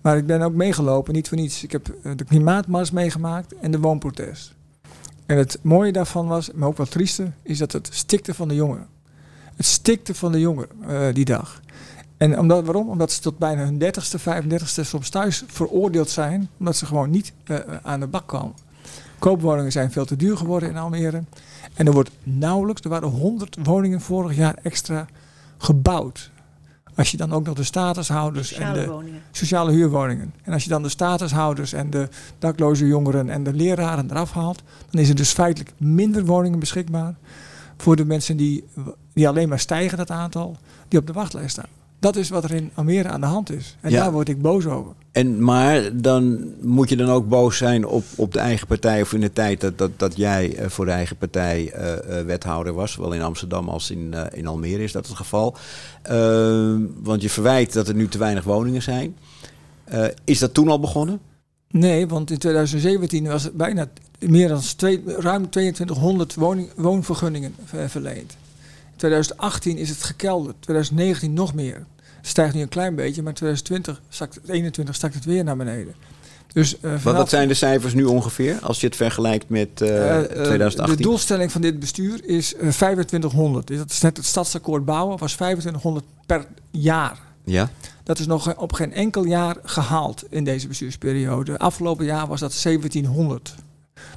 Maar 0.00 0.16
ik 0.16 0.26
ben 0.26 0.42
ook 0.42 0.54
meegelopen, 0.54 1.14
niet 1.14 1.28
voor 1.28 1.38
niets. 1.38 1.62
Ik 1.62 1.72
heb 1.72 1.88
eh, 1.88 2.12
de 2.16 2.24
klimaatmars 2.24 2.90
meegemaakt 2.90 3.54
en 3.54 3.70
de 3.70 3.78
woonprotest. 3.78 4.54
En 5.26 5.36
het 5.36 5.58
mooie 5.62 5.92
daarvan 5.92 6.26
was, 6.26 6.50
maar 6.54 6.68
ook 6.68 6.76
wat 6.76 6.90
trieste, 6.90 7.30
is 7.42 7.58
dat 7.58 7.72
het 7.72 7.88
stikte 7.92 8.34
van 8.34 8.48
de 8.48 8.54
jongeren. 8.54 8.86
Het 9.56 9.66
stikte 9.66 10.14
van 10.14 10.32
de 10.32 10.40
jongeren 10.40 10.70
uh, 10.88 11.14
die 11.14 11.24
dag. 11.24 11.60
En 12.16 12.38
omdat, 12.38 12.64
waarom? 12.64 12.88
Omdat 12.88 13.12
ze 13.12 13.20
tot 13.20 13.38
bijna 13.38 13.64
hun 13.64 13.82
30ste, 13.82 14.20
35ste 14.20 14.80
soms 14.80 15.08
thuis 15.08 15.44
veroordeeld 15.46 16.10
zijn, 16.10 16.48
omdat 16.58 16.76
ze 16.76 16.86
gewoon 16.86 17.10
niet 17.10 17.32
uh, 17.46 17.58
aan 17.82 18.00
de 18.00 18.06
bak 18.06 18.26
kwamen. 18.26 18.54
Koopwoningen 19.24 19.72
zijn 19.72 19.92
veel 19.92 20.04
te 20.04 20.16
duur 20.16 20.36
geworden 20.36 20.68
in 20.68 20.76
Almere. 20.76 21.22
En 21.74 21.86
er 21.86 21.92
wordt 21.92 22.10
nauwelijks, 22.22 22.80
er 22.82 22.88
waren 22.88 23.08
100 23.08 23.56
woningen 23.62 24.00
vorig 24.00 24.36
jaar 24.36 24.56
extra 24.62 25.06
gebouwd. 25.58 26.30
Als 26.94 27.10
je 27.10 27.16
dan 27.16 27.32
ook 27.32 27.44
nog 27.44 27.54
de 27.54 27.62
statushouders 27.62 28.52
en 28.52 28.72
de 28.72 28.86
woningen. 28.86 29.22
sociale 29.30 29.72
huurwoningen. 29.72 30.34
En 30.42 30.52
als 30.52 30.64
je 30.64 30.68
dan 30.68 30.82
de 30.82 30.88
statushouders 30.88 31.72
en 31.72 31.90
de 31.90 32.08
dakloze 32.38 32.86
jongeren 32.86 33.30
en 33.30 33.42
de 33.42 33.54
leraren 33.54 34.10
eraf 34.10 34.32
haalt, 34.32 34.62
dan 34.90 35.00
is 35.00 35.08
er 35.08 35.14
dus 35.14 35.32
feitelijk 35.32 35.72
minder 35.76 36.24
woningen 36.24 36.58
beschikbaar 36.58 37.14
voor 37.76 37.96
de 37.96 38.04
mensen 38.04 38.36
die, 38.36 38.64
die 39.12 39.28
alleen 39.28 39.48
maar 39.48 39.60
stijgen, 39.60 39.98
dat 39.98 40.10
aantal, 40.10 40.56
die 40.88 40.98
op 40.98 41.06
de 41.06 41.12
wachtlijst 41.12 41.50
staan. 41.50 41.83
Dat 42.04 42.16
is 42.16 42.28
wat 42.28 42.44
er 42.44 42.52
in 42.52 42.70
Almere 42.74 43.08
aan 43.08 43.20
de 43.20 43.26
hand 43.26 43.50
is. 43.50 43.76
En 43.80 43.90
Ja. 43.90 44.02
daar 44.02 44.12
word 44.12 44.28
ik 44.28 44.42
boos 44.42 44.66
over. 44.66 44.92
En, 45.12 45.44
maar 45.44 46.00
dan 46.00 46.52
moet 46.60 46.88
je 46.88 46.96
dan 46.96 47.10
ook 47.10 47.28
boos 47.28 47.56
zijn 47.56 47.86
op, 47.86 48.04
op 48.16 48.32
de 48.32 48.38
eigen 48.38 48.66
partij. 48.66 49.02
Of 49.02 49.12
in 49.12 49.20
de 49.20 49.32
tijd 49.32 49.60
dat, 49.60 49.78
dat, 49.78 49.90
dat 49.96 50.16
jij 50.16 50.56
eh, 50.56 50.68
voor 50.68 50.84
de 50.84 50.90
eigen 50.90 51.16
partij 51.16 51.70
eh, 51.72 52.18
eh, 52.18 52.26
wethouder 52.26 52.72
was. 52.72 52.92
Zowel 52.92 53.12
in 53.12 53.22
Amsterdam 53.22 53.68
als 53.68 53.90
in, 53.90 54.14
in 54.32 54.46
Almere 54.46 54.82
is 54.82 54.92
dat 54.92 55.06
het 55.06 55.16
geval. 55.16 55.56
Want 57.02 57.22
je 57.22 57.30
verwijt 57.30 57.72
dat 57.72 57.88
er 57.88 57.94
nu 57.94 58.08
te 58.08 58.18
weinig 58.18 58.44
woningen 58.44 58.82
zijn. 58.82 59.16
Is 60.24 60.38
dat 60.38 60.54
toen 60.54 60.68
al 60.68 60.80
begonnen? 60.80 61.20
Nee, 61.70 62.06
want 62.06 62.30
in 62.30 62.38
2017 62.38 63.26
was 63.26 63.42
het 63.42 63.52
bijna 63.52 63.88
meer 64.18 64.48
dan 64.48 64.60
twee, 64.76 65.02
ruim 65.06 65.50
2200 65.50 66.34
woning, 66.34 66.70
woonvergunningen 66.76 67.54
verleend. 67.86 68.36
In 68.92 68.96
2018 68.96 69.76
is 69.76 69.88
het 69.88 70.02
gekelderd, 70.02 70.56
2019 70.60 71.32
nog 71.32 71.54
meer. 71.54 71.86
Het 72.24 72.32
stijgt 72.32 72.54
nu 72.54 72.60
een 72.60 72.68
klein 72.68 72.94
beetje, 72.94 73.22
maar 73.22 73.30
in 73.30 73.36
2020 73.36 74.02
zakt, 74.08 74.40
21 74.46 74.94
stakt 74.94 75.14
het 75.14 75.24
weer 75.24 75.44
naar 75.44 75.56
beneden. 75.56 75.94
Dus, 76.52 76.80
eh, 76.80 77.02
Wat, 77.02 77.28
zijn 77.28 77.48
de 77.48 77.54
cijfers 77.54 77.94
nu 77.94 78.04
ongeveer? 78.04 78.58
Als 78.62 78.80
je 78.80 78.86
het 78.86 78.96
vergelijkt 78.96 79.48
met 79.48 79.80
eh, 79.80 79.88
Eh, 79.88 80.18
eh, 80.18 80.24
2018. 80.24 80.96
De 80.96 81.02
doelstelling 81.02 81.52
van 81.52 81.60
dit 81.60 81.78
bestuur 81.80 82.24
is 82.24 82.54
eh, 82.54 82.68
2500. 82.68 83.66
Dus 83.66 83.78
dat 83.78 83.90
is 83.90 84.00
net 84.00 84.16
het 84.16 84.26
stadsakkoord 84.26 84.84
bouwen, 84.84 85.18
was 85.18 85.32
2500 85.32 86.04
per 86.26 86.46
jaar. 86.70 87.18
Ja? 87.44 87.70
Dat 88.02 88.18
is 88.18 88.26
nog 88.26 88.56
op 88.56 88.72
geen 88.72 88.92
enkel 88.92 89.24
jaar 89.24 89.56
gehaald 89.64 90.24
in 90.30 90.44
deze 90.44 90.68
bestuursperiode. 90.68 91.58
Afgelopen 91.58 92.04
jaar 92.04 92.26
was 92.26 92.40
dat 92.40 92.60
1700. 92.62 93.54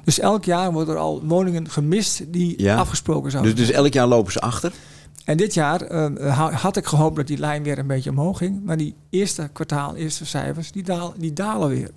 Dus 0.03 0.19
elk 0.19 0.45
jaar 0.45 0.71
worden 0.71 0.93
er 0.93 0.99
al 0.99 1.21
woningen 1.25 1.69
gemist 1.69 2.23
die 2.27 2.61
Ja. 2.61 2.75
afgesproken 2.75 3.31
zouden 3.31 3.55
Dus, 3.55 3.67
dus 3.67 3.75
elk 3.75 3.93
jaar 3.93 4.07
lopen 4.07 4.31
ze 4.31 4.39
achter. 4.39 4.71
En 5.27 5.37
dit 5.37 5.53
jaar 5.53 5.81
eh, 5.81 6.35
ha- 6.37 6.51
had 6.51 6.77
ik 6.77 6.85
gehoopt 6.85 7.15
dat 7.15 7.27
die 7.27 7.37
lijn 7.37 7.63
weer 7.63 7.77
een 7.77 7.87
beetje 7.87 8.09
omhoog 8.09 8.37
ging. 8.37 8.63
Maar 8.63 8.77
die 8.77 8.95
eerste 9.09 9.49
kwartaal, 9.53 9.95
eerste 9.95 10.25
cijfers, 10.25 10.71
die, 10.71 10.83
daal, 10.83 11.13
die 11.17 11.33
dalen 11.33 11.69
weer. 11.69 11.91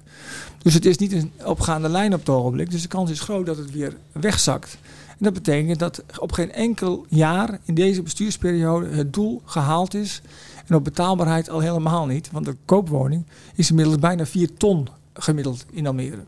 Dus 0.63 0.75
het 0.75 0.85
is 0.87 0.97
niet 0.99 1.13
een 1.13 1.33
opgaande 1.45 1.89
lijn 1.89 2.13
op 2.15 2.19
het 2.21 2.29
ogenblik. 2.29 2.71
Dus 2.71 2.83
de 2.83 2.89
kans 2.89 3.11
is 3.11 3.21
groot 3.21 3.47
dat 3.47 3.57
het 3.57 3.73
weer 3.73 3.97
wegzakt. 4.13 4.79
En 5.09 5.17
dat 5.19 5.33
betekent 5.33 5.79
dat 5.79 6.03
op 6.19 6.33
geen 6.33 6.53
enkel 6.53 7.07
jaar 7.09 7.59
in 7.65 7.75
deze 7.75 8.03
bestuursperiode 8.03 8.89
het 8.89 9.13
doel 9.13 9.43
gehaald 9.45 9.95
is. 9.95 10.23
En 10.67 10.75
op 10.75 10.85
betaalbaarheid 10.85 11.51
al 11.51 11.61
helemaal 11.61 12.07
niet. 12.07 12.31
Want 12.31 12.45
de 12.45 12.57
koopwoning 12.65 13.25
is 13.55 13.69
inmiddels 13.71 13.99
bijna 13.99 14.27
4 14.27 14.55
ton 14.57 14.89
gemiddeld 15.15 15.65
in 15.71 15.87
Almere. 15.87 16.25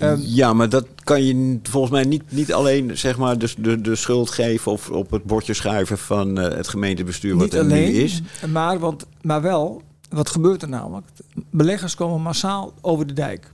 Ehm, 0.00 0.20
ja, 0.20 0.52
maar 0.52 0.68
dat 0.68 0.86
kan 1.04 1.22
je 1.22 1.58
volgens 1.62 1.92
mij 1.92 2.04
niet, 2.04 2.22
niet 2.28 2.52
alleen 2.52 2.98
zeg 2.98 3.18
maar, 3.18 3.38
de, 3.38 3.52
de, 3.58 3.80
de 3.80 3.96
schuld 3.96 4.30
geven 4.30 4.72
of 4.72 4.90
op 4.90 5.10
het 5.10 5.24
bordje 5.24 5.54
schuiven 5.54 5.98
van 5.98 6.38
eh, 6.38 6.56
het 6.56 6.68
gemeentebestuur 6.68 7.36
wat 7.36 7.52
er 7.52 7.60
alleen, 7.60 7.92
nu 7.92 7.98
is. 7.98 8.22
Maar, 8.48 8.78
want, 8.78 9.06
maar 9.22 9.42
wel, 9.42 9.82
wat 10.08 10.28
gebeurt 10.28 10.62
er 10.62 10.68
namelijk? 10.68 11.06
Beleggers 11.50 11.94
komen 11.94 12.22
massaal 12.22 12.72
over 12.80 13.06
de 13.06 13.12
dijk. 13.12 13.50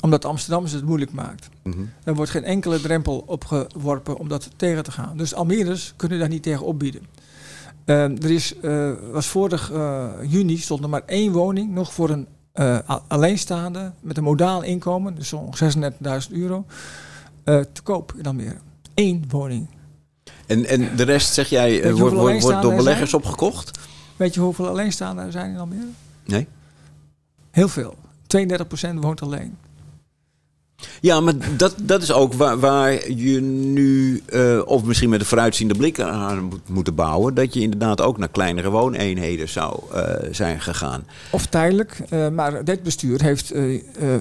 Omdat 0.00 0.24
Amsterdam 0.24 0.64
het 0.64 0.84
moeilijk 0.84 1.12
maakt. 1.12 1.48
Mhm. 1.62 1.78
Er 2.04 2.14
wordt 2.14 2.30
geen 2.30 2.44
enkele 2.44 2.80
drempel 2.80 3.24
opgeworpen 3.26 4.18
om 4.18 4.28
dat 4.28 4.50
tegen 4.56 4.82
te 4.82 4.92
gaan. 4.92 5.16
Dus 5.16 5.34
Almeres 5.34 5.92
kunnen 5.96 6.18
daar 6.18 6.28
niet 6.28 6.42
tegen 6.42 6.64
opbieden. 6.64 7.02
Ehm, 7.84 8.16
er 8.22 8.30
is, 8.30 8.54
eh, 8.60 8.92
was 9.12 9.26
vorig 9.26 9.72
eh, 9.72 10.08
juni 10.28 10.56
stond 10.56 10.82
er 10.82 10.88
maar 10.88 11.02
één 11.06 11.32
woning 11.32 11.74
nog 11.74 11.92
voor 11.92 12.10
een 12.10 12.26
a- 12.64 13.02
alleenstaande 13.08 13.92
met 14.00 14.16
een 14.16 14.22
modaal 14.24 14.62
inkomen, 14.62 15.14
dus 15.14 15.28
zo'n 15.28 15.54
36.000 15.54 16.32
euro, 16.32 16.64
eh, 17.44 17.60
te 17.72 17.82
koop 17.82 18.12
in 18.16 18.26
Almere. 18.26 18.56
Eén 18.94 19.24
woning. 19.28 19.66
En, 20.46 20.64
en 20.64 20.96
de 20.96 21.02
rest, 21.02 21.34
zeg 21.34 21.48
jij, 21.48 21.82
eh, 21.82 21.92
wordt, 21.92 22.16
door 22.62 22.70
er 22.70 22.76
beleggers 22.76 23.14
opgekocht? 23.14 23.78
Weet 24.16 24.34
je 24.34 24.40
hoeveel 24.40 24.68
alleenstaanden 24.68 25.24
er 25.24 25.32
zijn 25.32 25.50
in 25.50 25.58
Almere? 25.58 25.86
Nee. 26.24 26.46
Heel 27.50 27.68
veel. 27.68 27.94
32% 28.26 28.98
woont 29.00 29.22
alleen. 29.22 29.56
Ja, 31.00 31.20
maar 31.20 31.34
dat, 31.56 31.74
dat 31.76 32.02
is 32.02 32.12
ook 32.12 32.32
waar, 32.32 32.58
waar 32.58 33.10
je 33.10 33.40
nu, 33.40 34.22
uh, 34.28 34.60
of 34.64 34.84
misschien 34.84 35.08
met 35.08 35.20
een 35.20 35.26
vooruitziende 35.26 35.74
blik 35.74 36.00
aan 36.00 36.42
moet 36.42 36.68
moeten 36.68 36.94
bouwen, 36.94 37.34
dat 37.34 37.54
je 37.54 37.60
inderdaad 37.60 38.00
ook 38.00 38.18
naar 38.18 38.28
kleinere 38.28 38.70
wooneenheden 38.70 39.48
zou 39.48 39.80
uh, 39.94 40.02
zijn 40.30 40.60
gegaan. 40.60 41.06
Of 41.30 41.46
tijdelijk, 41.46 42.00
uh, 42.10 42.28
maar 42.28 42.64
dit 42.64 42.82
bestuur 42.82 43.22
heeft 43.22 43.52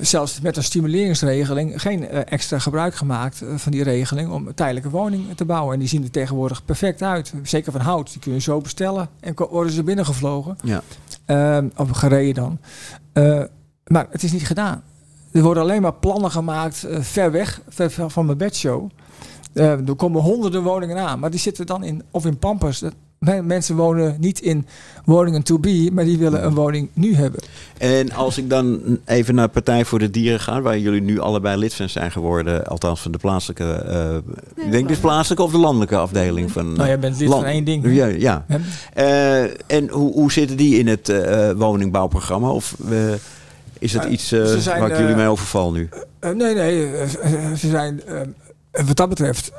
zelfs 0.01 0.41
met 0.41 0.57
een 0.57 0.63
stimuleringsregeling 0.63 1.81
geen 1.81 2.07
extra 2.07 2.59
gebruik 2.59 2.95
gemaakt 2.95 3.43
van 3.55 3.71
die 3.71 3.83
regeling 3.83 4.31
om 4.31 4.53
tijdelijke 4.53 4.89
woningen 4.89 5.35
te 5.35 5.45
bouwen. 5.45 5.73
En 5.73 5.79
die 5.79 5.87
zien 5.87 6.03
er 6.03 6.11
tegenwoordig 6.11 6.65
perfect 6.65 7.01
uit. 7.01 7.33
Zeker 7.43 7.71
van 7.71 7.81
hout, 7.81 8.11
die 8.11 8.21
kun 8.21 8.33
je 8.33 8.39
zo 8.39 8.61
bestellen 8.61 9.09
en 9.19 9.33
worden 9.49 9.73
ze 9.73 9.83
binnengevlogen. 9.83 10.57
Ja. 10.63 10.81
of 11.75 11.89
gereden 11.89 12.33
dan. 12.33 12.59
maar 13.87 14.07
het 14.09 14.23
is 14.23 14.31
niet 14.31 14.47
gedaan. 14.47 14.83
Er 15.37 15.43
worden 15.43 15.63
alleen 15.63 15.81
maar 15.81 15.93
plannen 15.93 16.31
gemaakt 16.31 16.85
uh, 16.89 16.97
ver 17.01 17.31
weg, 17.31 17.61
ver, 17.69 17.91
van 18.07 18.25
mijn 18.25 18.37
bedshow. 18.37 18.89
Uh, 19.53 19.71
er 19.71 19.95
komen 19.95 20.21
honderden 20.21 20.63
woningen 20.63 20.97
aan, 20.97 21.19
maar 21.19 21.31
die 21.31 21.39
zitten 21.39 21.65
dan 21.65 21.83
in, 21.83 22.03
of 22.11 22.25
in 22.25 22.37
Pampers. 22.37 22.83
Mensen 23.43 23.75
wonen 23.75 24.15
niet 24.19 24.41
in 24.41 24.65
woningen 25.05 25.43
to 25.43 25.59
be, 25.59 25.89
maar 25.93 26.03
die 26.03 26.17
willen 26.17 26.45
een 26.45 26.53
woning 26.53 26.89
nu 26.93 27.15
hebben. 27.15 27.39
En 27.77 28.11
als 28.11 28.37
ik 28.37 28.49
dan 28.49 28.79
even 29.05 29.35
naar 29.35 29.49
Partij 29.49 29.85
voor 29.85 29.99
de 29.99 30.09
Dieren 30.09 30.39
ga, 30.39 30.61
waar 30.61 30.79
jullie 30.79 31.01
nu 31.01 31.19
allebei 31.19 31.57
lid 31.57 31.73
van 31.73 31.89
zijn 31.89 32.11
geworden, 32.11 32.65
althans 32.65 33.01
van 33.01 33.11
de 33.11 33.17
plaatselijke, 33.17 33.85
uh, 34.55 34.65
ik 34.65 34.71
denk 34.71 34.87
dus 34.87 34.97
plaatselijke 34.97 35.43
of 35.43 35.51
de 35.51 35.57
landelijke 35.57 35.97
afdeling 35.97 36.51
van. 36.51 36.73
Nou, 36.73 36.87
jij 36.87 36.99
bent 36.99 37.19
lid 37.19 37.29
van 37.29 37.45
één 37.45 37.63
ding. 37.63 37.93
Ja, 37.93 38.05
ja. 38.05 38.45
Uh, 38.97 39.43
en 39.67 39.89
hoe, 39.89 40.13
hoe 40.13 40.31
zitten 40.31 40.57
die 40.57 40.79
in 40.79 40.87
het 40.87 41.09
uh, 41.09 41.51
woningbouwprogramma? 41.51 42.49
Of 42.51 42.75
is 43.79 43.93
het 43.93 44.03
iets 44.03 44.33
uh, 44.33 44.63
waar 44.65 44.91
ik 44.91 44.97
jullie 44.97 45.15
mee 45.15 45.27
overval 45.27 45.71
nu? 45.71 45.89
Uh, 46.21 46.31
nee, 46.31 46.55
nee. 46.55 47.07
ze 47.57 47.69
zijn 47.69 48.01
wat 48.85 48.95
dat 48.95 49.09
betreft 49.09 49.51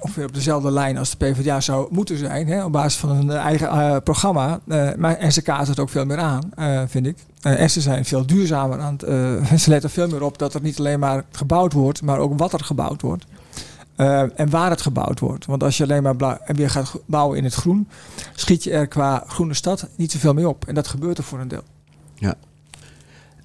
ongeveer 0.00 0.24
op 0.24 0.34
dezelfde 0.34 0.70
lijn 0.70 0.98
als 0.98 1.10
de 1.10 1.16
PvdA 1.16 1.60
zou 1.60 1.88
moeten 1.90 2.18
zijn. 2.18 2.46
Hè, 2.46 2.64
op 2.64 2.72
basis 2.72 3.00
van 3.00 3.10
een 3.10 3.30
eigen 3.30 4.02
programma. 4.02 4.60
maar, 4.96 5.16
en 5.16 5.32
ze 5.32 5.42
kaarten 5.42 5.68
het 5.68 5.78
ook 5.78 5.88
veel 5.88 6.04
meer 6.04 6.18
aan, 6.18 6.50
vind 6.88 7.06
ik. 7.06 7.16
en 7.40 7.70
ze 7.70 7.80
zijn 7.80 8.04
veel 8.04 8.26
duurzamer 8.26 8.78
aan 8.80 8.96
het... 8.98 9.60
ze 9.62 9.70
letten 9.70 9.90
veel 9.90 10.08
meer 10.08 10.22
op 10.22 10.38
dat 10.38 10.54
er 10.54 10.62
niet 10.62 10.78
alleen 10.78 10.98
maar 10.98 11.24
gebouwd 11.32 11.72
wordt, 11.72 12.02
maar 12.02 12.18
ook 12.18 12.38
wat 12.38 12.52
er 12.52 12.64
gebouwd 12.64 13.02
wordt. 13.02 13.24
en 14.36 14.50
waar 14.50 14.70
het 14.70 14.80
gebouwd 14.80 15.20
wordt. 15.20 15.46
Want 15.46 15.62
als 15.62 15.76
je 15.76 15.82
alleen 15.82 16.02
maar 16.02 16.40
en 16.44 16.56
weer 16.56 16.70
gaat 16.70 16.92
bouwen 17.06 17.38
in 17.38 17.44
het 17.44 17.54
groen, 17.54 17.88
schiet 18.34 18.64
je 18.64 18.70
er 18.70 18.86
qua 18.86 19.24
groene 19.26 19.54
stad 19.54 19.88
niet 19.96 20.12
zoveel 20.12 20.34
mee 20.34 20.48
op. 20.48 20.66
En 20.66 20.74
dat 20.74 20.88
gebeurt 20.88 21.18
er 21.18 21.24
voor 21.24 21.38
een 21.38 21.48
deel. 21.48 21.64
Ja. 22.14 22.34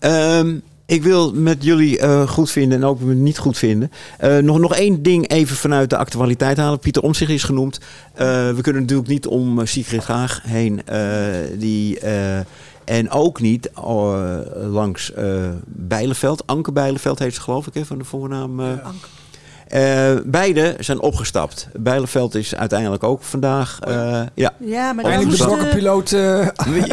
Um, 0.06 0.62
ik 0.86 1.04
wil 1.04 1.34
met 1.34 1.64
jullie 1.64 2.00
uh, 2.00 2.28
goed 2.28 2.52
vinden 2.52 2.78
en 2.78 2.86
ook 2.86 3.02
niet 3.02 3.38
goed 3.38 3.58
vinden. 3.58 3.92
Uh, 4.24 4.38
nog, 4.38 4.60
nog 4.60 4.76
één 4.76 5.04
ding 5.04 5.30
even 5.30 5.56
vanuit 5.56 5.90
de 5.90 5.98
actualiteit 5.98 6.58
halen. 6.58 6.80
Pieter 6.80 7.02
Omtzigt 7.02 7.32
is 7.32 7.44
genoemd. 7.44 7.78
Uh, 7.78 8.18
we 8.52 8.62
kunnen 8.62 8.82
natuurlijk 8.82 9.10
niet 9.10 9.28
om 9.28 9.66
Sigrid 9.66 10.04
Graag 10.04 10.42
heen. 10.44 10.82
die, 11.60 12.00
en 12.84 13.10
ook 13.10 13.42
niet 13.42 13.70
langs 14.56 15.12
Bijleveld. 15.66 16.48
Anke 16.48 16.72
Bijleveld 16.72 17.20
heet 17.20 17.34
ze 17.34 17.42
geloof 17.42 17.68
ik, 17.68 17.86
van 17.86 17.98
de 17.98 18.04
voornaam. 18.04 18.60
Anke. 18.60 19.08
Uh, 19.74 20.12
beide 20.26 20.76
zijn 20.80 21.00
opgestapt. 21.00 21.68
Bijleveld 21.74 22.36
is 22.36 22.56
uiteindelijk 22.56 23.04
ook 23.04 23.24
vandaag. 23.24 23.80
Uh, 23.88 24.22
ja. 24.34 24.54
ja, 24.60 24.94
maar 24.94 25.06
Eindelijk 25.06 25.38
de 25.38 25.46
brokkenpiloot 25.46 26.12
uh, 26.12 26.48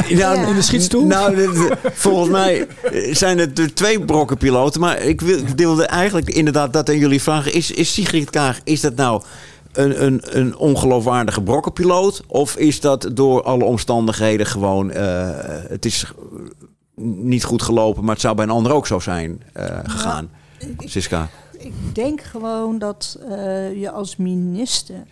ja. 0.09 0.33
in 0.49 0.55
de 0.55 0.63
schietstoel. 0.63 1.07
Nou, 1.07 1.51
volgens 1.93 2.29
mij 2.29 2.67
zijn 3.11 3.39
het 3.39 3.59
er 3.59 3.75
twee 3.75 4.01
brokkenpiloten. 4.01 4.81
Maar 4.81 4.99
ik 4.99 5.21
wilde 5.57 5.87
eigenlijk 5.87 6.31
inderdaad 6.31 6.73
dat 6.73 6.89
aan 6.89 6.99
jullie 6.99 7.23
vragen. 7.23 7.53
Is, 7.53 7.71
is 7.71 7.93
Sigrid 7.93 8.31
Kaag, 8.31 8.61
is 8.65 8.81
dat 8.81 8.95
nou 8.95 9.23
een, 9.73 10.05
een, 10.05 10.23
een 10.25 10.57
ongeloofwaardige 10.57 11.43
brokkenpiloot? 11.43 12.23
Of 12.27 12.57
is 12.57 12.81
dat 12.81 13.11
door 13.13 13.43
alle 13.43 13.65
omstandigheden 13.65 14.47
gewoon... 14.47 14.91
het 15.69 15.85
is 15.85 16.13
niet 16.97 17.45
goed 17.45 17.63
gelopen, 17.63 18.05
maar 18.05 18.13
het 18.13 18.23
zou 18.23 18.35
bij 18.35 18.45
een 18.45 18.51
ander 18.51 18.73
ook 18.73 18.87
zo 18.87 18.99
zijn 18.99 19.43
gegaan? 19.85 20.31
Siska 20.79 21.29
ik 21.65 21.95
denk 21.95 22.21
gewoon 22.21 22.79
dat 22.79 23.19
uh, 23.29 23.81
je 23.81 23.91
als 23.91 24.17
minister 24.17 25.07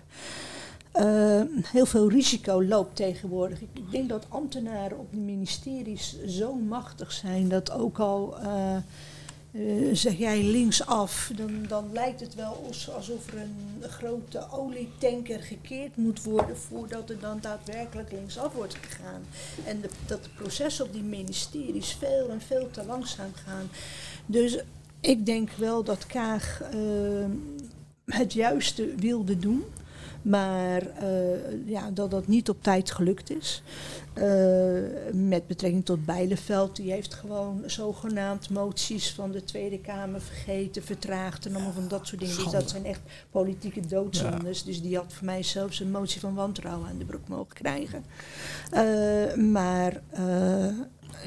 uh, 0.95 1.42
heel 1.62 1.87
veel 1.87 2.11
risico 2.11 2.62
loopt 2.62 2.97
tegenwoordig. 2.97 3.61
Ik, 3.61 3.90
denk 3.90 4.09
dat 4.09 4.26
ambtenaren 4.28 4.99
op 4.99 5.12
de 5.12 5.21
ministeries 5.21 6.25
zo 6.26 6.54
machtig 6.54 7.12
zijn 7.12 7.49
dat 7.49 7.71
ook 7.71 7.99
al 7.99 8.35
uh, 8.42 8.76
zeg 9.92 10.19
jij 10.19 10.42
linksaf, 10.42 11.30
dan, 11.37 11.64
dan 11.69 11.92
lijkt 11.92 12.21
het 12.21 12.35
wel 12.35 12.64
alsof 12.95 13.26
er 13.26 13.40
een 13.40 13.83
grote 13.83 14.47
olietanker 14.50 15.42
gekeerd 15.42 15.97
moet 15.97 16.23
worden 16.23 16.57
voordat 16.57 17.11
er 17.11 17.21
dan 17.21 17.38
daadwerkelijk 17.40 18.12
linksaf 18.12 18.52
wordt 18.52 18.76
gegaan. 18.80 19.23
En 19.64 19.80
dat 20.06 20.25
de 20.25 20.30
processen 20.36 20.84
op 20.84 20.93
die 20.93 21.02
ministeries 21.02 21.93
veel 21.93 22.28
en 22.28 22.41
veel 22.41 22.71
te 22.71 22.84
langzaam 22.84 23.32
gaan. 23.34 23.71
Dus 24.26 24.58
ik 25.00 25.26
denk 25.26 25.50
wel 25.50 25.84
dat 25.84 26.06
Kaag 26.06 26.60
uh, 26.75 27.25
het 28.04 28.32
juiste 28.32 28.95
wilde 28.97 29.39
doen. 29.39 29.65
Maar 30.23 30.82
uh, 31.02 31.69
ja, 31.69 31.91
dat 31.91 32.10
dat 32.10 32.26
niet 32.26 32.49
op 32.49 32.63
tijd 32.63 32.91
gelukt 32.91 33.30
is. 33.30 33.63
Uh, 34.15 34.25
met 35.13 35.47
betrekking 35.47 35.84
tot 35.84 36.04
Bijleveld, 36.04 36.76
die 36.76 36.91
heeft 36.91 37.15
gewoon 37.15 37.63
zogenaamd 37.67 38.50
moties 38.50 39.13
van 39.13 39.30
de 39.30 39.45
Tweede 39.45 39.78
Kamer 39.78 40.21
vergeten, 40.21 40.82
vertraagd 40.82 41.47
en 41.47 41.54
allemaal 41.54 41.73
van 41.73 41.89
dat 41.89 42.06
soort 42.06 42.21
dingen. 42.21 42.36
Dus 42.36 42.52
dat 42.52 42.71
zijn 42.71 42.84
echt 42.84 43.00
politieke 43.30 43.86
doodzondes. 43.86 44.58
Ja. 44.58 44.65
Dus 44.65 44.82
die 44.82 44.97
had 44.97 45.13
voor 45.13 45.26
mij 45.26 45.43
zelfs 45.43 45.80
een 45.80 45.91
motie 45.91 46.21
van 46.21 46.34
wantrouwen 46.34 46.89
aan 46.89 46.99
de 46.99 47.04
broek 47.04 47.28
mogen 47.28 47.54
krijgen. 47.54 48.04
Uh, 48.73 49.34
maar 49.34 50.00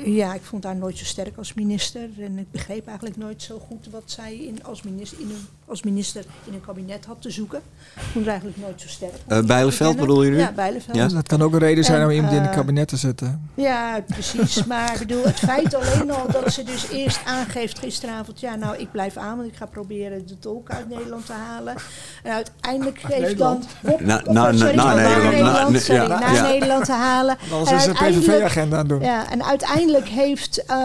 ja, 0.05 0.33
ik 0.33 0.41
vond 0.41 0.63
haar 0.63 0.75
nooit 0.75 0.97
zo 0.97 1.05
sterk 1.05 1.37
als 1.37 1.53
minister. 1.53 2.09
En 2.17 2.37
ik 2.37 2.51
begreep 2.51 2.87
eigenlijk 2.87 3.17
nooit 3.17 3.41
zo 3.41 3.59
goed 3.59 3.87
wat 3.89 4.03
zij 4.05 4.35
in, 4.35 4.63
als, 4.63 4.81
minister, 4.81 5.19
in 5.19 5.29
een, 5.29 5.47
als 5.65 5.83
minister 5.83 6.25
in 6.43 6.53
een 6.53 6.61
kabinet 6.61 7.05
had 7.05 7.21
te 7.21 7.29
zoeken. 7.29 7.61
Ik 7.95 8.01
vond 8.01 8.25
haar 8.25 8.33
eigenlijk 8.33 8.57
nooit 8.57 8.81
zo 8.81 8.87
sterk. 8.87 9.13
Uh, 9.27 9.41
Bijleveld 9.41 9.97
bedoel 9.97 10.23
je 10.23 10.31
nu? 10.31 10.37
Ja, 10.37 10.51
Bijleveld. 10.51 10.95
Ja, 10.95 11.07
dat 11.07 11.27
kan 11.27 11.41
ook 11.41 11.53
een 11.53 11.59
reden 11.59 11.83
zijn 11.83 12.03
om 12.03 12.09
iemand 12.09 12.33
in 12.33 12.41
het 12.41 12.55
kabinet 12.55 12.87
te 12.87 12.97
zetten. 12.97 13.49
Ja, 13.53 14.03
precies. 14.07 14.63
maar 14.65 14.93
ik 14.93 14.99
bedoel, 14.99 15.23
het 15.23 15.39
feit 15.39 15.73
alleen 15.73 16.11
al 16.11 16.31
dat 16.31 16.53
ze 16.53 16.63
dus 16.63 16.89
eerst 16.89 17.19
aangeeft 17.25 17.79
gisteravond... 17.79 18.39
ja, 18.39 18.55
nou, 18.55 18.77
ik 18.77 18.91
blijf 18.91 19.17
aan, 19.17 19.37
want 19.37 19.49
ik 19.49 19.55
ga 19.55 19.65
proberen 19.65 20.27
de 20.27 20.39
tolk 20.39 20.69
uit 20.69 20.89
Nederland 20.89 21.25
te 21.25 21.33
halen. 21.33 21.75
En 22.23 22.31
uiteindelijk 22.33 22.99
geeft 22.99 23.37
dan... 23.37 23.63
Bob, 23.81 24.01
na, 24.01 24.21
na, 24.25 24.53
sorry, 24.53 24.75
na, 24.75 24.95
na, 24.95 25.17
Nederland, 25.29 25.87
naar 25.87 26.33
ja. 26.33 26.47
Nederland 26.47 26.85
te 26.85 26.91
halen. 26.91 27.37
Anders 27.51 27.71
is 27.71 27.85
een 27.85 27.93
PVV-agenda 27.93 28.77
aan 28.77 28.87
doen. 28.87 29.01
Ja, 29.01 29.31
en 29.31 29.43
uiteindelijk 29.43 30.07
heeft, 30.07 30.63
uh, 30.69 30.75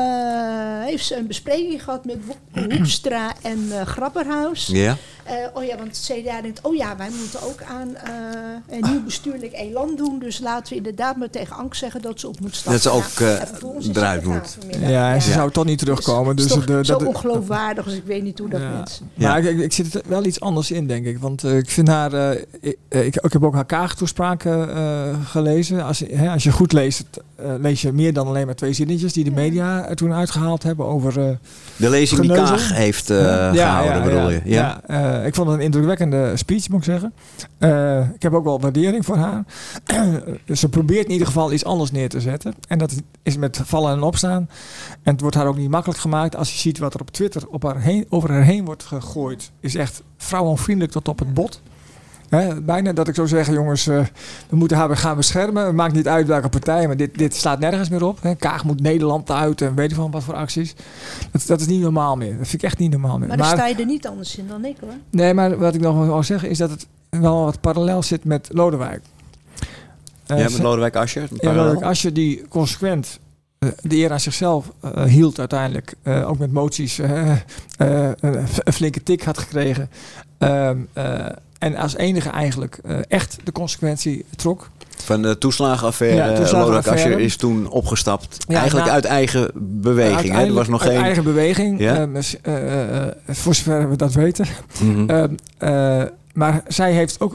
heeft 0.84 1.06
ze 1.06 1.16
een 1.16 1.26
bespreking 1.26 1.82
gehad 1.82 2.04
met 2.04 2.16
Hoekstra 2.52 3.32
en 3.42 3.58
uh, 3.58 3.82
Grapperhaus. 3.82 4.66
Ja. 4.78 4.96
Uh, 5.28 5.34
oh 5.54 5.64
ja, 5.64 5.76
want 5.76 5.88
het 5.88 6.10
CDA 6.12 6.42
denkt, 6.42 6.60
oh 6.62 6.74
ja, 6.74 6.96
wij 6.96 7.08
moeten 7.20 7.42
ook 7.42 7.62
aan 7.62 7.96
een 8.68 8.90
nieuw 8.90 9.02
bestuurlijk 9.04 9.52
elan 9.52 9.96
doen. 9.96 10.18
Dus 10.18 10.38
laten 10.38 10.68
we 10.68 10.76
inderdaad 10.76 11.16
maar 11.16 11.30
tegen 11.30 11.56
Ank 11.56 11.74
zeggen 11.74 12.02
dat 12.02 12.20
ze 12.20 12.28
op 12.28 12.40
moet 12.40 12.54
stappen. 12.54 12.72
Dat 12.72 12.82
ze 12.82 12.90
ook 12.90 13.18
uh, 13.82 13.96
eruit 13.96 14.24
moet. 14.24 14.58
Ja, 14.80 15.14
en 15.14 15.22
ze 15.22 15.28
ja. 15.28 15.34
zou 15.34 15.50
toch 15.50 15.64
niet 15.64 15.78
terugkomen. 15.78 16.36
Dus, 16.36 16.46
dus 16.46 16.66
de, 16.66 16.84
zo 16.84 16.96
ongeloofwaardig, 16.96 17.84
dus 17.84 17.94
ik 17.94 18.04
weet 18.04 18.22
niet 18.22 18.38
hoe 18.38 18.48
dat 18.48 18.60
ja. 18.60 18.70
mensen... 18.70 19.10
Ja. 19.14 19.28
Maar 19.28 19.44
ik, 19.44 19.58
ik, 19.58 19.72
zit 19.72 19.94
er 19.94 20.02
wel 20.06 20.24
iets 20.24 20.40
anders 20.40 20.70
in, 20.70 20.86
denk 20.86 21.06
ik. 21.06 21.18
Want 21.18 21.44
uh, 21.44 21.56
ik 21.56 21.70
vind 21.70 21.88
haar... 21.88 22.14
Uh, 22.14 22.30
ik, 22.60 22.76
ik, 22.88 23.16
ik, 23.16 23.32
heb 23.32 23.44
ook 23.44 23.54
haar 23.54 23.66
Kaag-toespraken 23.66 24.46
gelezen. 25.24 25.84
Als, 25.84 26.02
hè, 26.10 26.30
als 26.30 26.42
je 26.42 26.52
goed 26.52 26.72
leest, 26.72 27.04
lees 27.60 27.82
je 27.82 27.92
meer 27.92 28.12
dan 28.12 28.26
alleen 28.26 28.46
maar 28.46 28.54
twee 28.54 28.72
zinnetjes... 28.72 29.12
die 29.12 29.24
de 29.24 29.30
media 29.30 29.88
er 29.88 29.96
toen 29.96 30.12
uitgehaald 30.12 30.62
hebben 30.62 30.86
over... 30.86 31.38
de 31.76 31.90
lezing 31.90 32.20
geneuzel. 32.20 32.46
die 32.46 32.56
Kaag 32.56 32.74
heeft 32.74 33.06
gehouden, 33.06 34.02
bedoel 34.02 34.30
je? 34.30 34.40
Ja, 34.44 34.80
ik 35.24 35.34
vond 35.34 35.48
het 35.48 35.58
een 35.58 35.64
indrukwekkende 35.64 36.36
speech, 36.36 36.68
moet 36.68 36.78
ik 36.78 36.84
zeggen. 36.84 37.12
ik 38.14 38.22
heb 38.22 38.32
ook 38.32 38.44
wel 38.44 38.60
waardering 38.60 39.04
voor 39.04 39.16
haar. 39.16 39.44
Ze 40.52 40.68
probeert 40.68 41.06
in 41.06 41.12
ieder 41.12 41.26
geval 41.26 41.52
iets 41.52 41.64
anders 41.64 41.90
neer 41.90 42.08
te 42.08 42.20
zetten. 42.20 42.54
En 42.68 42.78
dat 42.78 42.94
is 43.22 43.36
met 43.36 43.60
vallen 43.64 43.92
en 43.92 44.02
opstaan. 44.02 44.48
En 45.02 45.12
het 45.12 45.20
wordt 45.20 45.36
haar 45.36 45.46
ook 45.46 45.56
niet 45.56 45.70
makkelijk 45.70 46.00
gemaakt. 46.00 46.36
Als 46.36 46.52
je 46.52 46.58
ziet 46.58 46.78
wat 46.78 46.94
er 46.94 47.00
op 47.00 47.10
Twitter 47.10 47.48
op 47.48 47.62
haar 47.62 47.80
heen, 47.80 48.06
over 48.08 48.30
haar 48.30 48.42
heen 48.42 48.64
wordt 48.64 48.84
gegooid. 48.84 49.50
Is 49.60 49.74
echt 49.74 50.02
vrouwenvriendelijk 50.16 50.92
tot 50.92 51.08
op 51.08 51.18
het 51.18 51.34
bot. 51.34 51.60
Bijna 52.62 52.92
dat 52.92 53.08
ik 53.08 53.14
zou 53.14 53.28
zeggen, 53.28 53.54
jongens, 53.54 53.86
uh, 53.86 54.04
we 54.48 54.56
moeten 54.56 54.76
haar 54.76 54.96
gaan 54.96 55.16
beschermen. 55.16 55.66
Het 55.66 55.74
maakt 55.74 55.94
niet 55.94 56.08
uit 56.08 56.26
welke 56.26 56.48
partij, 56.48 56.86
maar 56.86 56.96
dit, 56.96 57.18
dit 57.18 57.34
slaat 57.34 57.58
nergens 57.58 57.88
meer 57.88 58.04
op. 58.04 58.22
He, 58.22 58.34
Kaag 58.34 58.64
moet 58.64 58.80
Nederland 58.80 59.30
uit 59.30 59.60
en 59.60 59.74
weet 59.74 59.90
je 59.90 59.96
van 59.96 60.10
wat 60.10 60.22
voor 60.22 60.34
acties. 60.34 60.74
Dat, 61.32 61.46
dat, 61.46 61.60
is 61.60 61.66
niet 61.66 61.80
normaal 61.80 62.16
meer. 62.16 62.38
Dat 62.38 62.48
vind 62.48 62.62
ik 62.62 62.68
echt 62.68 62.78
niet 62.78 62.90
normaal 62.90 63.18
meer. 63.18 63.28
Maar, 63.28 63.36
daar 63.36 63.46
sta 63.46 63.66
je 63.66 63.74
er 63.74 63.86
niet 63.86 64.06
anders 64.06 64.36
in 64.36 64.46
dan 64.48 64.64
ik 64.64 64.76
hoor. 64.80 64.92
Nee, 65.10 65.34
maar 65.34 65.58
wat 65.58 65.74
ik 65.74 65.80
nog 65.80 66.06
wil 66.06 66.22
zeggen 66.22 66.50
is 66.50 66.58
dat 66.58 66.70
het 66.70 66.86
wel 67.10 67.44
wat 67.44 67.60
parallel 67.60 68.02
zit 68.02 68.24
met 68.24 68.48
Lodewijk. 68.52 69.00
Uh, 70.26 70.38
ja, 70.38 70.42
met 70.42 70.58
Lodewijk 70.58 70.96
Asscher. 70.96 71.28
Ja, 71.40 71.52
Lodewijk 71.54 71.82
Asscher 71.82 72.12
die 72.14 72.48
consequent 72.48 73.18
eh, 73.58 73.68
de 73.82 73.96
eer 73.96 74.12
aan 74.12 74.20
zichzelf 74.20 74.72
eh, 74.80 75.04
hield 75.04 75.38
uiteindelijk. 75.38 75.94
eh, 76.02 76.28
ook 76.28 76.38
met 76.38 76.52
moties 76.52 76.98
eh, 76.98 77.30
eh, 77.30 77.38
een, 78.20 78.46
een 78.64 78.72
flinke 78.72 79.02
tik 79.02 79.22
had 79.22 79.38
gekregen. 79.38 79.90
En 81.58 81.76
als 81.76 81.96
enige 81.96 82.28
eigenlijk 82.28 82.78
eh, 82.84 82.98
echt 83.08 83.36
de 83.44 83.52
consequentie 83.52 84.24
trok. 84.36 84.68
Van 84.96 85.22
de 85.22 85.38
toeslagenaffaire. 85.38 86.16
Ja, 87.10 87.16
is 87.16 87.36
toen 87.36 87.68
opgestapt. 87.68 88.44
Ja, 88.48 88.58
eigenlijk 88.58 88.86
na- 88.86 88.92
uit 88.92 89.04
eigen 89.04 89.50
beweging. 89.54 90.34
Hè? 90.34 90.44
Er 90.44 90.52
was 90.52 90.68
nog 90.68 90.82
uit 90.82 90.92
geen... 90.92 91.02
eigen 91.02 91.24
beweging. 91.24 91.78
Ja? 91.78 92.08
Eh, 92.42 93.06
eh, 93.06 93.14
voor 93.26 93.54
zover 93.54 93.90
we 93.90 93.96
dat 93.96 94.12
weten. 94.14 94.46
Mhm. 94.82 95.08
Ehm, 95.10 95.34
eh, 95.58 96.02
maar 96.34 96.62
zij 96.68 96.92
heeft 96.92 97.20
ook 97.20 97.34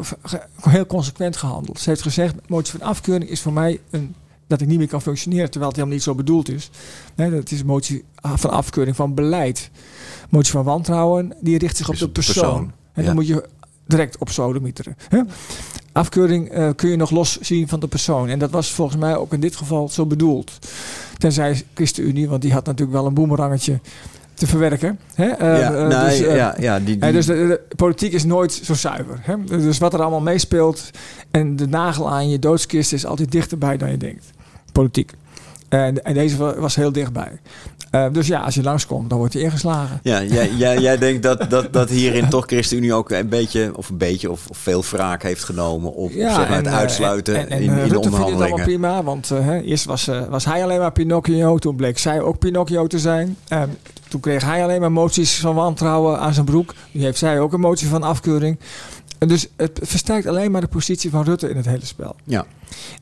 heel 0.70 0.86
consequent 0.86 1.38
gehandeld. 1.38 1.80
Ze 1.80 1.90
heeft 1.90 2.02
gezegd, 2.02 2.36
motie 2.48 2.80
van 2.80 2.88
afkeuring 2.88 3.30
is 3.30 3.42
voor 3.42 3.54
mij 3.54 3.80
een, 3.90 4.16
dat 4.48 4.62
ik 4.62 4.68
niet 4.68 4.78
meer 4.78 4.88
kan 4.88 5.02
functioneren, 5.02 5.46
terwijl 5.50 5.66
het 5.68 5.76
helemaal 5.76 5.98
niet 5.98 6.06
zo 6.06 6.16
bedoeld 6.16 6.50
is. 6.50 6.70
Nee, 7.16 7.30
dat 7.32 7.52
is 7.52 7.60
een 7.60 7.66
motie 7.66 8.04
van 8.22 8.50
afkeuring 8.50 8.96
van 8.96 9.14
beleid. 9.14 9.70
Motie 10.30 10.52
van 10.52 10.64
wantrouwen, 10.64 11.34
die 11.42 11.58
richt 11.58 11.78
zich 11.78 11.90
op 11.90 11.98
de 11.98 12.10
persoon. 12.10 12.34
persoon, 12.44 12.72
En 12.94 13.06
dan 13.06 13.16
moet 13.16 13.28
je 13.28 13.44
direct 13.86 14.18
op 14.18 14.30
sodemieteren. 14.30 14.96
Hè? 15.10 15.22
Afkeuring 15.92 16.50
eh, 16.50 16.70
kun 16.76 16.90
je 16.90 16.96
nog 16.96 17.10
los 17.12 17.40
zien 17.40 17.68
van 17.68 17.80
de 17.80 17.88
persoon. 17.88 18.30
En 18.30 18.40
dat 18.40 18.52
was 18.52 18.72
volgens 18.72 18.98
mij 18.98 19.16
ook 19.18 19.34
in 19.34 19.40
dit 19.40 19.56
geval 19.56 19.90
zo 19.90 20.06
bedoeld. 20.06 20.52
Tenzij 21.18 21.64
ChristenUnie, 21.74 22.30
want 22.30 22.42
die 22.42 22.54
had 22.54 22.66
natuurlijk 22.66 22.98
wel 22.98 23.06
een 23.06 23.14
boemerangetje 23.14 23.80
te 24.34 24.48
verwerken. 24.48 25.00
Hè? 25.16 25.26
Eh, 25.28 25.60
ja, 25.60 25.74
eh, 25.74 25.88
nee, 25.88 26.10
dus, 26.10 26.36
ja, 26.36 26.56
ja, 26.60 26.80
die, 26.80 26.96
Hè, 27.00 27.00
die- 27.06 27.12
dus 27.12 27.26
de, 27.26 27.34
de 27.70 27.76
politiek 27.76 28.14
is 28.14 28.24
nooit 28.24 28.52
zo 28.64 28.74
zuiver. 28.74 29.20
Hè? 29.22 29.44
Dus 29.44 29.78
wat 29.78 29.94
er 29.94 30.02
allemaal 30.02 30.22
meespeelt 30.22 30.90
en 31.32 31.56
de 31.56 31.68
nagel 31.68 32.10
aan 32.12 32.30
je 32.30 32.40
doodskist 32.40 32.94
is 32.94 33.06
altijd 33.06 33.32
dichterbij 33.32 33.78
dan 33.78 33.92
je 33.92 33.98
denkt. 33.98 34.26
Politiek. 34.72 35.12
En, 35.70 36.04
en 36.04 36.14
deze 36.14 36.38
wa- 36.38 36.60
was 36.60 36.76
heel 36.76 36.92
dichtbij. 36.92 37.40
Eh, 37.94 38.06
dus 38.12 38.28
ja, 38.28 38.40
als 38.40 38.56
je 38.56 38.64
langskomt, 38.64 39.10
dan 39.10 39.18
wordt 39.18 39.34
hij 39.34 39.44
ingeslagen. 39.44 40.00
Ja, 40.04 40.22
jij, 40.38 40.50
jij, 40.58 40.78
jij 40.78 40.98
denkt 40.98 41.24
dat, 41.24 41.50
dat, 41.50 41.74
dat 41.74 41.90
hierin 41.90 42.30
toch 42.30 42.46
ChristenUnie 42.46 42.94
ook 42.94 43.12
een 43.12 43.30
beetje, 43.30 43.72
of 43.76 43.90
een 43.90 43.98
beetje, 43.98 44.32
of, 44.32 44.48
of 44.50 44.58
veel 44.58 44.84
wraak 44.92 45.24
heeft 45.24 45.44
genomen 45.44 45.94
op 45.94 46.12
zeg 46.12 46.36
maar, 46.36 46.58
het 46.58 46.66
eh, 46.66 46.76
uitsluiten 46.76 47.36
en, 47.36 47.50
en, 47.50 47.62
in, 47.62 47.70
eh, 47.70 47.76
in 47.76 47.76
de 47.76 47.82
Rutte 47.82 47.96
allemaal 47.96 48.20
onderhandelingen. 48.20 48.66
prima, 48.66 49.04
want 49.04 49.30
hè, 49.30 49.62
eerst 49.62 49.86
was, 49.86 50.10
was 50.30 50.46
hij 50.46 50.64
alleen 50.64 50.80
maar 50.80 50.92
Pinocchio, 50.92 51.58
toen 51.58 51.76
bleek 51.76 51.98
zij 51.98 52.22
ook 52.22 52.40
Pinocchio 52.40 52.88
te 52.88 53.00
zijn. 53.00 53.38
Eh, 53.48 53.62
toen 54.10 54.22
kreeg 54.22 54.44
hij 54.44 54.64
alleen 54.64 54.82
maar 54.82 54.92
moties 54.92 55.40
van 55.40 55.56
wantrouwen 55.56 56.20
aan 56.20 56.34
zijn 56.34 56.46
broek. 56.46 56.74
Nu 56.92 57.02
heeft 57.02 57.18
zij 57.18 57.40
ook 57.40 57.54
een 57.54 57.60
motie 57.60 57.88
van 57.88 58.04
afkeuring. 58.04 58.60
En 59.24 59.30
dus 59.30 59.48
het 59.56 59.80
versterkt 59.84 60.28
alleen 60.28 60.52
maar 60.52 60.62
de 60.62 60.68
positie 60.68 61.10
van 61.10 61.24
Rutte 61.24 61.50
in 61.50 61.56
het 61.56 61.66
hele 61.66 61.86
spel. 61.86 62.16
Ja. 62.24 62.46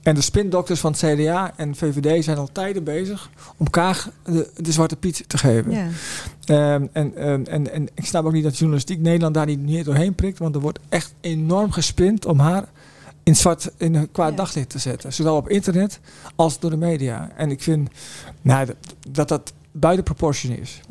En 0.04 0.16
de 0.16 0.22
spindokters 0.22 0.80
van 0.80 0.92
het 0.92 1.00
CDA 1.00 1.54
en 1.56 1.76
VVD 1.76 2.24
zijn 2.24 2.38
al 2.38 2.50
tijden 2.52 2.84
bezig 2.84 3.30
om 3.58 3.70
Kaag 3.70 4.10
de, 4.24 4.50
de 4.56 4.72
zwarte 4.72 4.96
piet 4.96 5.24
te 5.28 5.38
geven. 5.38 5.72
Ja. 5.72 5.88
Ehm, 6.46 6.88
en, 6.92 7.16
ehm, 7.16 7.44
en, 7.44 7.72
en 7.72 7.88
ik 7.94 8.06
snap 8.06 8.26
ook 8.26 8.32
niet 8.32 8.44
dat 8.44 8.58
journalistiek 8.58 9.00
Nederland 9.00 9.34
daar 9.34 9.46
niet 9.46 9.60
meer 9.60 9.84
doorheen 9.84 10.16
prikt. 10.16 10.40
Want 10.40 10.56
er 10.56 10.62
wordt 10.62 10.80
echt 10.90 11.14
enorm 11.22 11.72
gespind 11.72 12.26
om 12.26 12.40
haar 12.40 12.70
in 13.24 13.36
zwart 13.36 13.72
in 13.78 13.96
een 13.96 14.12
kwaad 14.12 14.30
Ja. 14.30 14.36
daglicht 14.36 14.70
te 14.70 14.80
zetten. 14.80 15.14
Zowel 15.14 15.36
op 15.36 15.50
internet 15.50 16.00
als 16.36 16.60
door 16.60 16.70
de 16.70 16.78
media. 16.78 17.32
En 17.36 17.52
ik 17.52 17.62
vind 17.62 17.90
nou, 18.42 18.66
dat, 18.66 18.76
dat 19.10 19.28
dat 19.28 19.54
buiten 19.72 20.04
proportion 20.04 20.56
is. 20.56 20.82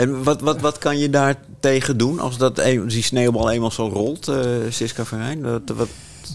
En 0.00 0.22
wat, 0.22 0.40
wat, 0.40 0.60
wat 0.60 0.78
kan 0.78 0.98
je 0.98 1.10
daar 1.10 1.34
tegen 1.60 1.96
doen 1.96 2.20
als 2.20 2.38
dat, 2.38 2.58
een- 2.58 2.88
die 2.88 3.02
sneeuwbal 3.02 3.50
eenmaal 3.50 3.70
zo 3.70 3.88
rolt, 3.88 4.28
eh 4.28 4.36
Siska 4.68 5.04
Verheijn? 5.04 5.42
Dat, 5.42 5.62
wat, 5.66 5.88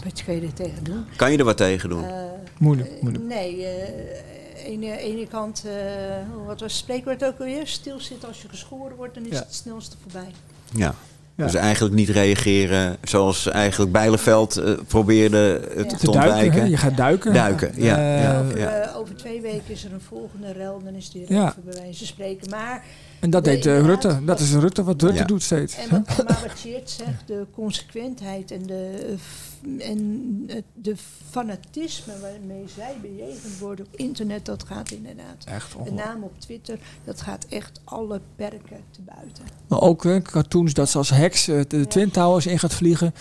Wat 0.04 0.24
kun 0.24 0.34
je 0.34 0.40
er 0.40 0.52
tegen 0.52 0.84
doen? 0.84 1.04
kan 1.16 1.32
je 1.32 1.38
er 1.38 1.44
wat 1.44 1.56
tegen 1.56 1.88
doen? 1.88 2.04
Eh, 2.04 2.14
Moeilijk, 2.58 2.88
eh, 2.90 3.02
moeilijk. 3.02 3.24
Nee, 3.24 3.64
eh 3.66 4.72
ene, 4.72 4.98
ene 4.98 5.26
kant, 5.26 5.62
eh, 5.66 5.72
wat 6.46 6.60
was 6.60 6.72
het 6.72 6.80
spreekwoord 6.80 7.24
ook 7.24 7.38
alweer? 7.38 7.66
Stilzitten 7.66 8.28
als 8.28 8.42
je 8.42 8.48
geschoren 8.48 8.96
wordt, 8.96 9.14
dan 9.14 9.22
is 9.24 9.28
Ja. 9.30 9.36
het 9.36 9.44
het 9.46 9.54
snelste 9.54 9.96
voorbij. 10.02 10.30
ja. 10.72 10.94
Ja. 11.34 11.44
Dus 11.44 11.54
eigenlijk 11.54 11.94
niet 11.94 12.08
reageren 12.08 12.96
zoals 13.04 13.46
eigenlijk 13.46 13.92
Bijleveld 13.92 14.56
eh, 14.56 14.72
probeerde 14.86 15.60
het 15.74 15.90
Ja. 15.90 15.96
te, 15.96 16.06
Te 16.06 16.10
duiken, 16.10 16.34
hè? 16.38 16.44
ontwijken. 16.44 16.70
je 16.70 16.76
gaat 16.76 16.96
duiken. 16.96 17.32
Duiken, 17.34 17.72
ja, 17.76 17.96
Eh, 17.96 18.22
ja. 18.22 18.40
over, 18.40 18.58
eh, 18.58 18.96
over 18.96 19.16
twee 19.16 19.40
weken 19.40 19.62
is 19.66 19.84
er 19.84 19.92
een 19.92 20.00
volgende 20.00 20.52
rel, 20.52 20.80
dan 20.84 20.94
is 20.94 21.10
die 21.10 21.26
rel 21.26 21.38
Ja. 21.38 21.54
bij 21.64 21.74
wijze 21.74 21.98
van 21.98 22.06
spreken. 22.06 22.50
Maar, 22.50 22.84
En 23.26 23.32
dat 23.32 23.44
deed 23.44 23.66
eh. 23.66 23.80
Rutte. 23.80 24.24
Dat 24.24 24.40
is 24.40 24.52
Rutte 24.52 24.84
wat 24.84 25.02
Rutte 25.02 25.18
Ja. 25.18 25.24
doet 25.24 25.42
steeds. 25.42 25.76
en 25.76 25.90
wat, 25.90 26.26
maar 26.26 26.40
wat 26.48 26.58
zegt, 26.58 27.22
de 27.26 27.46
consequentheid 27.54 28.50
en 28.50 28.62
de, 28.66 29.16
eh, 29.78 29.90
en 29.90 30.50
de 30.74 30.94
fanatisme 31.30 32.12
waarmee 32.20 32.64
zij 32.76 32.96
bejegend 33.02 33.58
worden 33.58 33.86
op 33.86 33.96
internet, 33.96 34.44
dat 34.44 34.64
gaat 34.64 34.90
inderdaad. 34.90 35.44
Echt 35.44 35.76
Met 35.84 35.94
name 35.94 36.24
op 36.24 36.40
Twitter, 36.40 36.78
dat 37.04 37.20
gaat 37.20 37.46
echt 37.48 37.80
alle 37.84 38.20
perken 38.36 38.80
te 38.90 39.00
buiten. 39.04 39.44
Maar 39.66 39.80
ook 39.80 40.04
hè, 40.04 40.22
cartoons 40.22 40.74
dat 40.74 40.88
ze 40.88 40.98
als 40.98 41.10
heks 41.10 41.48
eh, 41.48 41.60
de 41.68 41.86
Twin 41.86 42.10
Towers 42.10 42.46
in 42.46 42.58
gaat 42.58 42.74
vliegen. 42.74 43.14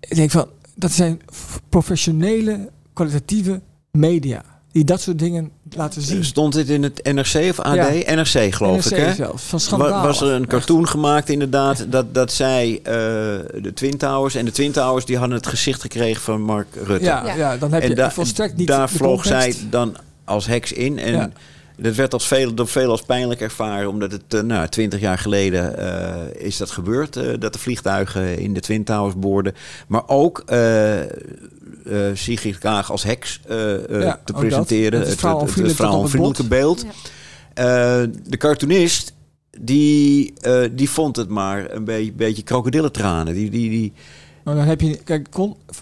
Ik 0.00 0.14
denk 0.16 0.30
van, 0.30 0.48
dat 0.74 0.90
zijn 0.90 1.20
professionele, 1.68 2.70
kwalitatieve 2.92 3.60
media. 3.90 4.44
Die 4.72 4.84
dat 4.84 5.00
soort 5.00 5.18
dingen 5.18 5.50
laten 5.76 6.02
zien. 6.02 6.24
Stond 6.24 6.52
dit 6.52 6.68
in 6.68 6.82
het 6.82 7.00
NRC 7.12 7.50
of 7.50 7.60
AD? 7.60 7.74
Ja. 7.74 8.14
NRC 8.14 8.54
geloof 8.54 8.84
NRC 8.90 8.98
ik, 8.98 9.04
hè? 9.04 9.14
zelfs, 9.14 9.42
van 9.42 9.60
schandaal. 9.60 10.02
was 10.06 10.20
er 10.20 10.28
een 10.28 10.40
Echt. 10.40 10.50
cartoon 10.50 10.88
gemaakt 10.88 11.28
inderdaad 11.28 11.86
dat, 11.88 12.14
dat 12.14 12.32
zij 12.32 12.80
eh, 12.82 12.92
de 13.62 13.70
Twin 13.74 13.96
Towers 13.98 14.34
en 14.34 14.44
de 14.44 14.50
Twin 14.50 14.72
Towers 14.72 15.04
die 15.04 15.18
hadden 15.18 15.36
het 15.36 15.46
gezicht 15.46 15.80
gekregen 15.80 16.22
van 16.22 16.40
Mark 16.42 16.66
Rutte. 16.84 17.04
Ja, 17.04 17.24
Ja. 17.26 17.34
ja. 17.34 17.56
dan 17.56 17.72
heb 17.72 17.82
je 17.82 17.94
da- 17.94 18.10
volstrekt 18.10 18.56
niet 18.56 18.66
daar 18.68 18.90
vloog 18.90 19.24
zij 19.24 19.54
dan 19.70 19.96
als 20.24 20.46
heks 20.46 20.72
in 20.72 20.98
en 20.98 21.32
dat 21.76 21.94
werd 21.94 22.12
als 22.12 22.26
veel, 22.26 22.54
door 22.54 22.68
veel 22.68 22.90
als 22.90 23.02
pijnlijk 23.02 23.40
ervaren 23.40 23.88
omdat 23.88 24.12
het 24.12 24.22
eh, 24.34 24.40
nou, 24.40 24.68
twintig 24.68 25.00
jaar 25.00 25.18
geleden 25.18 25.78
eh, 25.78 26.46
is 26.46 26.56
dat 26.56 26.70
gebeurd 26.70 27.12
dat 27.40 27.52
de 27.52 27.58
vliegtuigen 27.58 28.38
in 28.38 28.54
de 28.54 28.60
Twin 28.60 28.84
Towers 28.84 29.14
boorden, 29.16 29.54
maar 29.88 30.02
ook 30.08 30.42
eh, 31.86 31.98
Sigrid 32.14 32.58
Kaag 32.58 32.90
als 32.90 33.02
heks 33.02 33.40
eh, 33.48 33.90
eh, 33.90 34.02
Ja, 34.02 34.20
te 34.24 34.32
presenteren, 34.32 35.00
dat. 35.00 35.08
Het 35.08 35.20
het, 35.20 35.40
het, 35.40 35.54
het, 35.54 35.74
vrouwenvriendelijke 35.74 36.44
beeld. 36.44 36.82
Ja. 36.82 36.90
Eh, 37.54 38.08
de 38.26 38.36
cartoonist, 38.36 39.12
die, 39.60 40.34
eh, 40.40 40.62
die 40.72 40.90
vond 40.90 41.16
het 41.16 41.28
maar 41.28 41.70
een 41.70 41.84
beetje, 41.84 42.12
beetje 42.12 42.42
krokodillentranen. 42.42 43.34
Die, 43.34 43.50
die, 43.50 43.70
die, 43.70 43.92
Nou, 44.44 44.56
dan 44.56 44.66
heb 44.66 44.80
je, 44.80 44.96
kijk, 44.96 45.28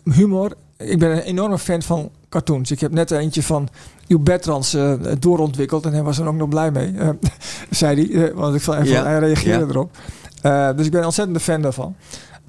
humor. 0.04 0.52
Ik 0.76 0.98
ben 0.98 1.10
een 1.10 1.22
enorme 1.22 1.58
fan 1.58 1.82
van 1.82 2.10
cartoons. 2.28 2.70
Ik 2.70 2.80
heb 2.80 2.92
net 2.92 3.10
eentje 3.10 3.42
van 3.42 3.68
uw 4.08 4.18
Bertrands 4.18 4.74
eh, 4.74 4.94
doorontwikkeld 5.18 5.84
en 5.84 5.92
hij 5.92 6.02
was 6.02 6.18
er 6.18 6.26
ook 6.26 6.34
nog 6.34 6.48
blij 6.48 6.70
mee, 6.70 6.94
eh, 6.96 7.08
zei 7.70 8.12
hij. 8.12 8.34
want 8.34 8.54
ik 8.54 8.60
vond 8.60 8.78
even, 8.78 8.88
Ja, 8.88 9.04
hij 9.04 9.18
reageerde 9.18 9.64
ja. 9.64 9.70
erop. 9.70 9.96
Eh, 10.42 10.76
dus 10.76 10.84
ik 10.84 10.90
ben 10.90 11.00
een 11.00 11.06
ontzettende 11.06 11.40
fan 11.40 11.62
daarvan. 11.62 11.96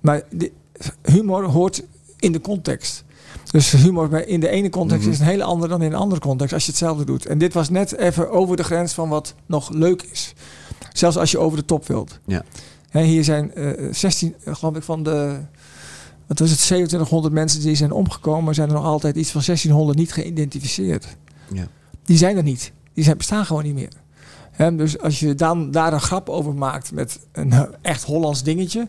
Maar 0.01 0.21
die, 0.29 0.53
humor 1.01 1.43
hoort 1.43 1.83
in 2.19 2.31
de 2.31 2.41
context. 2.41 3.03
Dus 3.53 3.71
humor 3.71 4.27
in 4.27 4.39
de 4.39 4.49
ene 4.49 4.69
context 4.69 5.03
Mhm. 5.03 5.11
is 5.13 5.19
een 5.19 5.25
hele 5.25 5.43
andere 5.43 5.71
dan 5.71 5.81
in 5.81 5.91
een 5.91 5.97
andere 5.97 6.21
context 6.21 6.53
als 6.53 6.63
je 6.65 6.69
hetzelfde 6.71 7.05
doet. 7.05 7.25
En 7.25 7.37
dit 7.37 7.53
was 7.53 7.69
net 7.69 7.97
even 7.97 8.31
over 8.31 8.55
de 8.55 8.63
grens 8.63 8.93
van 8.93 9.09
wat 9.09 9.35
nog 9.45 9.69
leuk 9.69 10.01
is. 10.11 10.33
Zelfs 10.93 11.17
als 11.17 11.31
je 11.31 11.37
over 11.37 11.57
de 11.57 11.65
top 11.65 11.87
wilt. 11.87 12.19
Ja. 12.25 12.43
Hier 12.91 13.23
zijn 13.23 13.53
eh 13.53 13.93
16, 13.93 14.35
eh, 14.43 14.55
geloof 14.55 14.75
ik, 14.75 14.83
van 14.83 15.03
de 15.03 15.39
wat 16.27 16.39
was 16.39 16.49
het, 16.49 16.59
2700 16.59 17.33
mensen 17.33 17.61
die 17.61 17.75
zijn 17.75 17.91
omgekomen, 17.91 18.53
zijn 18.55 18.67
er 18.67 18.73
nog 18.75 18.85
altijd 18.85 19.15
iets 19.15 19.31
van 19.31 19.41
1600 19.41 19.97
niet 19.97 20.13
geïdentificeerd. 20.13 21.05
ja. 21.53 21.67
Die 22.05 22.17
zijn 22.17 22.37
er 22.37 22.43
niet. 22.43 22.71
Die 22.93 23.03
zijn, 23.03 23.17
bestaan 23.17 23.45
gewoon 23.45 23.63
niet 23.63 23.73
meer. 23.73 23.91
Dus 24.77 24.99
als 24.99 25.19
je 25.19 25.35
dan 25.35 25.71
daar 25.71 25.93
een 25.93 26.01
grap 26.01 26.29
over 26.29 26.53
maakt 26.53 26.91
met 26.91 27.19
een 27.31 27.51
eh, 27.53 27.61
echt 27.81 28.03
Hollands 28.03 28.43
dingetje, 28.43 28.87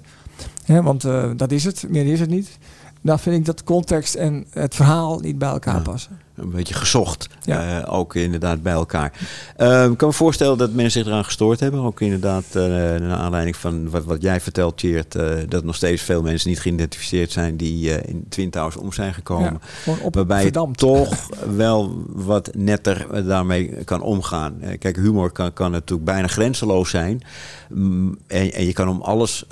want 0.67 1.05
eh, 1.05 1.31
dat 1.37 1.53
is 1.53 1.65
het, 1.65 1.85
meer 1.89 2.07
is 2.07 2.21
het 2.21 2.31
niet, 2.31 2.59
dan 3.05 3.19
vind 3.19 3.37
ik 3.37 3.45
dat 3.45 3.65
context 3.65 4.15
en 4.15 4.47
het 4.51 4.75
verhaal 4.75 5.19
niet 5.19 5.39
bij 5.39 5.49
elkaar 5.49 5.83
passen. 5.83 6.19
Een 6.37 6.51
beetje 6.51 6.75
gezocht. 6.75 7.29
Ja. 7.43 7.83
eh, 7.83 7.95
ook 7.95 8.15
inderdaad 8.15 8.63
bij 8.63 8.73
elkaar. 8.73 9.13
Eh, 9.57 9.85
ik 9.85 9.97
kan 9.97 10.09
me 10.09 10.15
voorstellen 10.15 10.59
dat 10.59 10.73
mensen 10.73 11.01
zich 11.01 11.11
eraan 11.11 11.25
gestoord 11.25 11.61
hebben. 11.61 11.81
Ook 11.81 12.01
inderdaad 12.01 12.45
eh 12.53 12.63
naar 12.63 13.17
aanleiding 13.17 13.57
van 13.57 13.91
wat, 13.91 14.05
wat 14.05 14.23
jij 14.23 14.41
vertelt, 14.41 14.77
Tjeerd. 14.77 15.15
eh, 15.15 15.29
dat 15.49 15.65
nog 15.65 15.75
steeds 15.75 16.03
veel 16.03 16.23
mensen 16.23 16.49
niet 16.49 16.61
geïdentificeerd 16.61 17.33
zijn 17.33 17.57
die 17.57 18.03
in 18.07 18.25
Twin 18.29 18.51
Towers 18.51 18.77
om 18.77 18.93
zijn 18.93 19.15
gekomen. 19.15 19.53
Ja, 19.53 19.59
gewoon 19.83 20.01
op 20.01 20.15
Waarbij 20.15 20.45
je 20.45 20.51
toch 20.73 21.29
wel 21.57 22.03
wat 22.09 22.51
netter 22.55 23.27
daarmee 23.27 23.85
kan 23.85 24.03
omgaan. 24.03 24.61
Kijk, 24.79 24.97
humor 24.97 25.31
kan, 25.31 25.53
kan 25.53 25.71
natuurlijk 25.71 26.05
bijna 26.05 26.27
grenzeloos 26.27 26.91
zijn. 26.91 27.23
Mm, 27.71 28.19
En, 28.27 28.53
en 28.53 28.65
je 28.67 28.73
kan 28.73 28.89
om 28.89 29.01
alles 29.03 29.45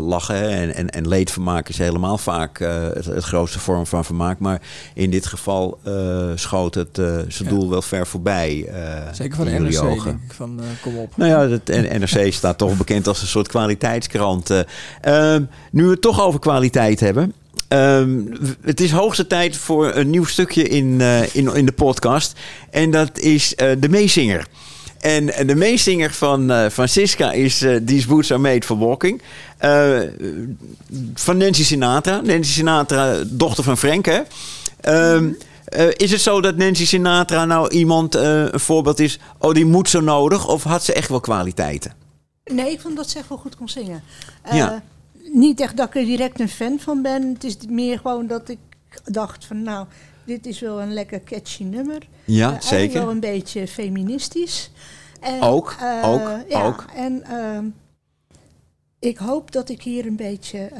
lachen. 0.00 0.34
hè. 0.36 0.48
En, 0.48 0.74
en, 0.74 0.90
en 0.90 1.08
leedvermaak 1.08 1.68
is 1.68 1.78
helemaal 1.78 2.18
vaak 2.18 2.58
het, 2.58 3.04
het 3.04 3.24
grootste 3.24 3.58
vorm 3.58 3.86
van 3.86 4.04
vermaak. 4.04 4.38
Maar 4.38 4.60
in 4.94 5.10
dit 5.10 5.26
geval 5.26 5.78
schoot 6.34 6.74
het 6.74 6.98
eh, 6.98 7.04
zijn 7.28 7.48
Ja. 7.48 7.48
doel 7.48 7.70
wel 7.70 7.82
ver 7.82 8.06
voorbij. 8.06 8.66
eh, 8.68 9.12
Zeker 9.12 9.36
van 9.36 9.44
de 9.44 9.50
NRC, 9.50 9.78
ogen. 9.82 10.04
denk 10.04 10.22
ik, 10.28 10.32
van 10.32 10.60
eh, 10.60 10.66
kom 10.82 10.96
op. 10.98 11.16
Nou 11.16 11.30
ja, 11.30 11.48
het 11.48 11.68
NRC 11.98 12.32
staat 12.32 12.58
toch 12.58 12.76
bekend 12.76 13.06
als 13.08 13.20
een 13.22 13.28
soort 13.28 13.48
kwaliteitskrant. 13.48 14.50
Eh, 14.50 14.60
ehm, 15.00 15.42
nu 15.72 15.84
we 15.84 15.90
het 15.90 16.00
toch 16.00 16.20
over 16.22 16.40
kwaliteit 16.40 17.00
hebben. 17.00 17.32
Ehm, 17.68 18.10
het 18.62 18.80
is 18.80 18.90
hoogste 18.90 19.26
tijd 19.26 19.56
voor 19.56 19.94
een 19.94 20.10
nieuw 20.10 20.24
stukje 20.24 20.62
in, 20.68 21.00
eh, 21.00 21.34
in, 21.34 21.54
in 21.54 21.66
de 21.66 21.72
podcast. 21.72 22.38
En 22.70 22.90
dat 22.90 23.18
is 23.18 23.54
eh, 23.54 23.68
de 23.78 23.88
meezinger. 23.88 24.46
En 25.00 25.32
eh, 25.34 25.46
de 25.46 25.54
meezinger 25.54 26.10
van, 26.12 26.50
eh, 26.50 26.70
van 26.70 26.88
Siska 26.88 27.32
is 27.32 27.62
eh 27.62 27.76
These 27.86 28.06
Boots 28.06 28.30
Are 28.32 28.40
Made 28.40 28.66
for 28.66 28.78
Walking. 28.78 29.22
Eh, 29.58 29.98
van 31.14 31.36
Nancy 31.36 31.64
Sinatra. 31.64 32.20
Nancy 32.20 32.50
Sinatra, 32.52 33.14
dochter 33.26 33.64
van 33.64 33.78
Frank, 33.78 34.06
hè? 34.06 34.20
Ehm, 34.80 35.28
eh, 35.70 35.88
is 35.96 36.10
het 36.10 36.20
zo 36.20 36.40
dat 36.40 36.56
Nancy 36.56 36.86
Sinatra 36.86 37.44
nou 37.44 37.68
iemand, 37.70 38.14
eh, 38.14 38.44
een 38.52 38.60
voorbeeld 38.60 38.98
is... 39.00 39.18
oh, 39.38 39.52
die 39.52 39.64
moet 39.66 39.88
zo 39.88 40.00
nodig? 40.00 40.48
Of 40.48 40.62
had 40.62 40.84
ze 40.84 40.92
echt 40.92 41.08
wel 41.08 41.20
kwaliteiten? 41.20 41.92
Nee, 42.44 42.72
ik 42.72 42.80
vond 42.80 42.96
dat 42.96 43.10
ze 43.10 43.18
echt 43.18 43.28
wel 43.28 43.38
goed 43.38 43.56
kon 43.56 43.68
zingen. 43.68 44.02
Eh, 44.42 44.56
Ja. 44.56 44.82
Niet 45.32 45.60
echt 45.60 45.76
dat 45.76 45.88
ik 45.88 45.94
er 45.94 46.04
direct 46.04 46.40
een 46.40 46.48
fan 46.48 46.78
van 46.80 47.02
ben. 47.02 47.32
Het 47.32 47.44
is 47.44 47.56
meer 47.68 47.98
gewoon 47.98 48.26
dat 48.26 48.48
ik 48.48 48.58
dacht 49.04 49.44
van 49.44 49.62
nou, 49.62 49.86
dit 50.24 50.46
is 50.46 50.60
wel 50.60 50.80
een 50.82 50.92
lekker 50.92 51.22
catchy 51.22 51.62
nummer. 51.62 52.08
Ja, 52.24 52.60
zeker. 52.60 53.00
wel 53.00 53.10
een 53.10 53.20
beetje 53.20 53.68
feministisch. 53.68 54.70
En, 55.20 55.40
Ook, 55.40 55.76
ook, 56.04 56.28
ja, 56.48 56.66
ook. 56.66 56.84
En 56.94 57.22
ehm, 57.24 57.64
ik 58.98 59.18
hoop 59.18 59.52
dat 59.52 59.68
ik 59.68 59.82
hier 59.82 60.06
een 60.06 60.16
beetje 60.16 60.70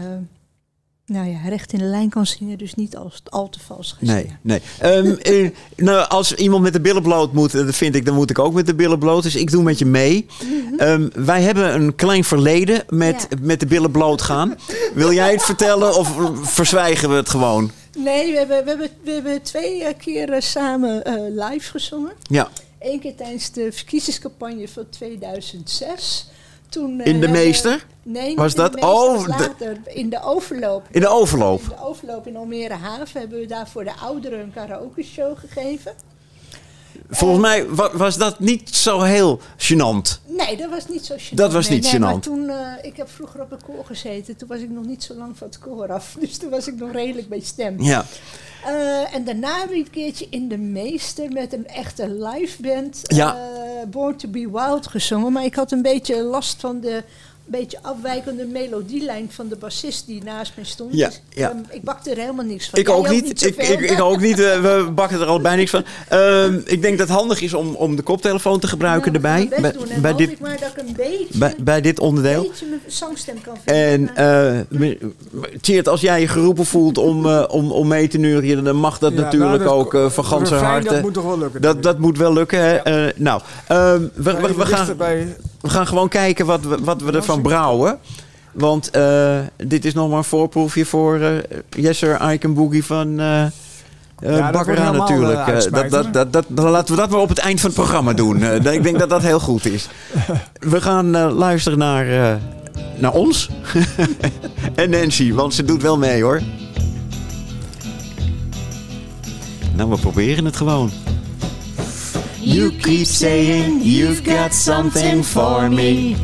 nou 1.11 1.29
ja, 1.29 1.49
recht 1.49 1.73
in 1.73 1.79
de 1.79 1.85
lijn 1.85 2.09
kan 2.09 2.27
zingen. 2.27 2.59
Dus 2.59 2.75
niet 2.75 2.97
als, 2.97 3.23
al 3.29 3.49
te 3.49 3.61
vals 3.61 3.93
ga 3.99 4.13
Nee, 4.13 4.37
nee. 4.41 4.61
Ehm, 4.79 5.15
eh, 5.23 5.51
nou, 5.77 6.09
als 6.09 6.35
iemand 6.35 6.63
met 6.63 6.73
de 6.73 6.81
billen 6.81 7.03
bloot 7.03 7.33
moet, 7.33 7.55
eh, 7.55 7.65
dat 7.67 7.75
vind 7.75 7.95
ik, 7.95 8.05
dan 8.05 8.15
moet 8.15 8.31
ik 8.31 8.39
ook 8.39 8.53
met 8.53 8.67
de 8.67 8.75
billen 8.75 8.99
bloot. 8.99 9.23
Dus 9.23 9.37
ik 9.37 9.51
doe 9.51 9.63
met 9.63 9.79
je 9.79 9.87
mee. 9.87 10.27
Ehm, 10.77 11.09
wij 11.15 11.43
hebben 11.43 11.75
een 11.75 11.95
klein 11.95 12.25
verleden 12.25 12.83
met, 12.89 13.27
Ja. 13.31 13.37
met 13.41 13.61
de 13.61 13.67
billen 13.67 13.91
bloot 13.91 14.23
gaan. 14.23 14.57
Wil 14.95 15.13
jij 15.13 15.33
het 15.33 15.43
vertellen 15.43 15.97
of 15.97 16.17
verzwijgen 16.43 17.09
we 17.09 17.15
het 17.15 17.29
gewoon? 17.29 17.71
Nee, 17.99 18.33
we 18.33 18.39
hebben, 18.39 18.65
we 18.65 18.71
hebben, 18.71 18.91
we 19.05 19.11
hebben 19.11 19.43
twee 19.43 19.85
eh, 19.85 19.95
keer 19.99 20.33
eh, 20.33 20.41
samen 20.41 21.05
eh, 21.05 21.49
live 21.51 21.71
gezongen. 21.71 22.13
Ja, 22.23 22.49
Eén 22.81 23.01
keer 23.01 23.15
tijdens 23.17 23.51
de 23.53 23.73
verkiezingscampagne 23.73 24.69
van 24.69 24.89
2006. 24.91 26.27
Toen, 26.71 27.01
eh, 27.01 27.07
in 27.07 27.21
de 27.21 27.27
hebben- 27.27 27.31
meester? 27.31 27.87
Nee, 28.03 28.37
Was 28.37 28.55
dat? 28.55 28.75
meester, 28.75 28.91
Oh, 28.91 29.27
later. 29.27 29.77
In 29.87 30.11
de 30.11 30.23
overloop. 30.23 30.87
In 30.91 31.01
de 31.01 31.09
overloop. 31.09 31.61
In 31.63 31.69
de 31.69 31.83
overloop 31.85 32.27
in 32.27 32.37
Almere 32.37 32.75
Haven 32.75 33.21
hebben 33.21 33.39
we 33.39 33.47
daar 33.47 33.69
voor 33.69 33.85
de 33.85 33.93
ouderen 34.03 34.39
een 34.41 34.53
karaoke 34.53 35.03
show 35.03 35.39
gegeven. 35.39 35.93
Volgens 37.11 37.41
mij 37.41 37.69
wa- 37.69 37.97
was 37.97 38.17
dat 38.17 38.39
niet 38.41 38.75
zo 38.77 39.01
heel 39.01 39.41
gênant. 39.59 40.21
Nee, 40.27 40.57
dat 40.57 40.71
was 40.71 40.89
niet 40.89 41.05
zo 41.07 41.15
gênant. 41.19 41.35
Dat 41.35 41.53
was 41.53 41.69
niet 41.69 41.83
nee, 41.83 41.99
maar 42.01 42.19
toen, 42.21 42.49
eh, 42.49 42.57
ik 42.83 42.97
heb 42.97 43.11
vroeger 43.11 43.41
op 43.41 43.53
een 43.53 43.63
koor 43.67 43.85
gezeten. 43.85 44.37
Toen 44.37 44.49
was 44.49 44.59
ik 44.61 44.71
nog 44.71 44.85
niet 44.85 45.03
zo 45.03 45.15
lang 45.15 45.37
van 45.39 45.47
het 45.47 45.59
koor 45.59 45.93
af. 45.93 46.17
Dus 46.21 46.37
toen 46.37 46.51
was 46.51 46.67
ik 46.69 46.75
nog 46.77 46.93
redelijk 46.93 47.29
bij 47.29 47.41
stem. 47.41 47.83
Ja, 47.83 48.05
Eh, 48.67 49.15
en 49.15 49.25
daarna 49.25 49.63
ik 49.63 49.71
een 49.71 49.91
keertje 49.91 50.27
in 50.31 50.49
de 50.49 50.59
Meester 50.59 51.33
met 51.33 51.53
een 51.53 51.67
echte 51.69 52.11
live 52.15 52.63
band 52.63 53.01
Ja. 53.03 53.35
eh, 53.37 53.89
Born 53.89 54.17
to 54.17 54.29
be 54.29 54.49
Wild 54.53 54.87
gezongen. 54.87 55.33
Maar 55.33 55.45
ik 55.45 55.55
had 55.55 55.73
een 55.73 55.83
beetje 55.83 56.23
last 56.23 56.61
van 56.61 56.81
de 56.81 57.03
beetje 57.51 57.79
afwijkende 57.83 58.45
melodielijn 58.45 59.29
van 59.33 59.49
de 59.49 59.57
bassist 59.57 60.07
die 60.07 60.23
naast 60.25 60.53
me 60.57 60.65
stond. 60.65 60.95
Ja, 60.95 61.07
Dus, 61.07 61.21
ja. 61.29 61.49
ehm, 61.51 61.59
ik 61.71 61.83
bakte 61.83 62.11
er 62.11 62.17
helemaal 62.17 62.45
niks 62.45 62.69
van. 62.69 62.79
ik 62.79 62.87
Jij 62.87 62.97
ook 62.97 63.09
niet. 63.09 63.45
ik, 63.45 63.57
ik, 63.57 63.81
ik 63.91 64.01
ook 64.01 64.21
niet. 64.21 64.39
Eh, 64.51 64.61
we 64.61 64.91
bakken 64.95 65.21
er 65.21 65.27
allebei 65.27 65.57
niks 65.57 65.71
van. 65.71 65.85
Ehm, 66.09 66.59
ik 66.65 66.83
denk 66.83 66.99
dat 66.99 67.09
het 67.09 67.17
handig 67.17 67.41
is 67.41 67.55
om, 67.55 67.75
om 67.75 67.97
de 67.97 68.03
koptelefoon 68.03 68.59
te 68.61 68.67
gebruiken 68.67 69.13
Nou, 69.13 69.25
erbij. 69.25 69.61
Bij, 69.61 69.73
doen. 69.73 69.89
En 69.89 70.01
bij, 70.03 70.11
hoop 70.11 70.21
dit, 70.21 70.31
ik 70.31 70.41
maar 70.41 70.59
dat 70.61 70.69
ik 70.77 70.89
een 70.89 70.95
beetje, 70.97 71.39
bij, 71.39 71.55
bij 71.59 71.81
dit 71.81 72.01
onderdeel. 72.01 72.43
beetje 72.43 72.67
mijn 72.67 72.81
zangstem 72.87 73.41
kan 73.41 73.57
vinden. 73.65 74.15
En 74.17 74.17
eh 74.17 74.61
Tjeerd, 75.61 75.89
als 75.89 76.01
jij 76.01 76.21
je 76.21 76.29
geroepen 76.29 76.65
voelt 76.67 76.99
om, 76.99 77.27
eh, 77.27 77.45
om, 77.49 77.71
om 77.73 77.89
mee 77.89 78.09
te 78.09 78.19
neurien, 78.19 78.65
dan 78.65 78.77
mag 78.77 78.99
dat 78.99 79.13
Ja, 79.13 79.21
natuurlijk 79.21 79.63
nou, 79.65 79.85
dat- 79.89 79.97
ook 80.03 80.13
van 80.13 80.25
ganse 80.25 80.55
harte. 80.55 80.89
Dat 80.89 81.03
moet 81.03 81.15
toch 81.15 81.25
wel 81.25 81.39
lukken. 81.39 81.61
Dat, 81.63 81.83
dat 81.83 81.99
moet 81.99 82.19
wel 82.19 82.33
lukken. 82.33 82.59
Hè? 82.61 82.77
Eh, 82.77 83.13
nou, 83.17 83.41
ehm, 83.69 84.03
we, 84.15 84.55
we, 84.57 84.67
gaan, 84.67 84.97
bij- 84.97 85.37
we 85.61 85.69
gaan 85.69 85.87
gewoon 85.87 86.09
kijken 86.09 86.47
wat 86.47 86.65
we, 86.65 86.79
wat 86.83 87.03
we 87.03 87.13
ervan 87.13 87.43
brouwen. 87.43 87.99
Want 88.53 88.91
eh, 88.91 89.39
dit 89.57 89.85
is 89.85 89.95
nog 89.95 90.09
maar 90.09 90.19
een 90.19 90.25
voorproefje 90.25 90.85
voor 90.85 91.21
eh 91.21 91.37
Jesser 91.71 92.33
Icon 92.33 92.55
Boogie 92.55 92.85
van 92.85 93.17
Bakkera 94.21 94.83
helemaal, 94.83 94.93
natuurlijk. 94.93 95.91
dat, 95.91 96.13
dat, 96.13 96.33
dat, 96.33 96.45
laten 96.71 96.95
we 96.95 97.01
dat 97.01 97.11
maar 97.11 97.21
op 97.21 97.29
het 97.29 97.39
eind 97.39 97.61
van 97.61 97.71
het 97.71 97.79
programma 97.79 98.13
doen. 98.13 98.43
Ik 98.73 98.83
denk 98.83 98.99
dat 98.99 99.09
dat 99.09 99.23
heel 99.23 99.41
goed 99.41 99.67
is. 99.67 99.89
We 100.53 100.81
gaan 100.81 101.11
luisteren 101.33 101.79
naar, 101.79 102.39
naar 102.97 103.13
ons. 103.13 103.51
en 104.75 104.91
Nancy, 104.91 105.33
want 105.33 105.55
ze 105.55 105.65
doet 105.65 105.83
wel 105.83 105.99
mee 105.99 106.23
hoor. 106.23 106.41
Nou, 109.77 109.91
we 109.91 109.99
proberen 109.99 110.45
het 110.45 110.57
gewoon. 110.57 110.91
You 112.41 112.71
keep 112.73 113.07
saying 113.07 113.81
you've 113.83 114.25
got 114.25 114.55
something 114.55 115.23
for 115.23 115.69
me. 115.69 116.17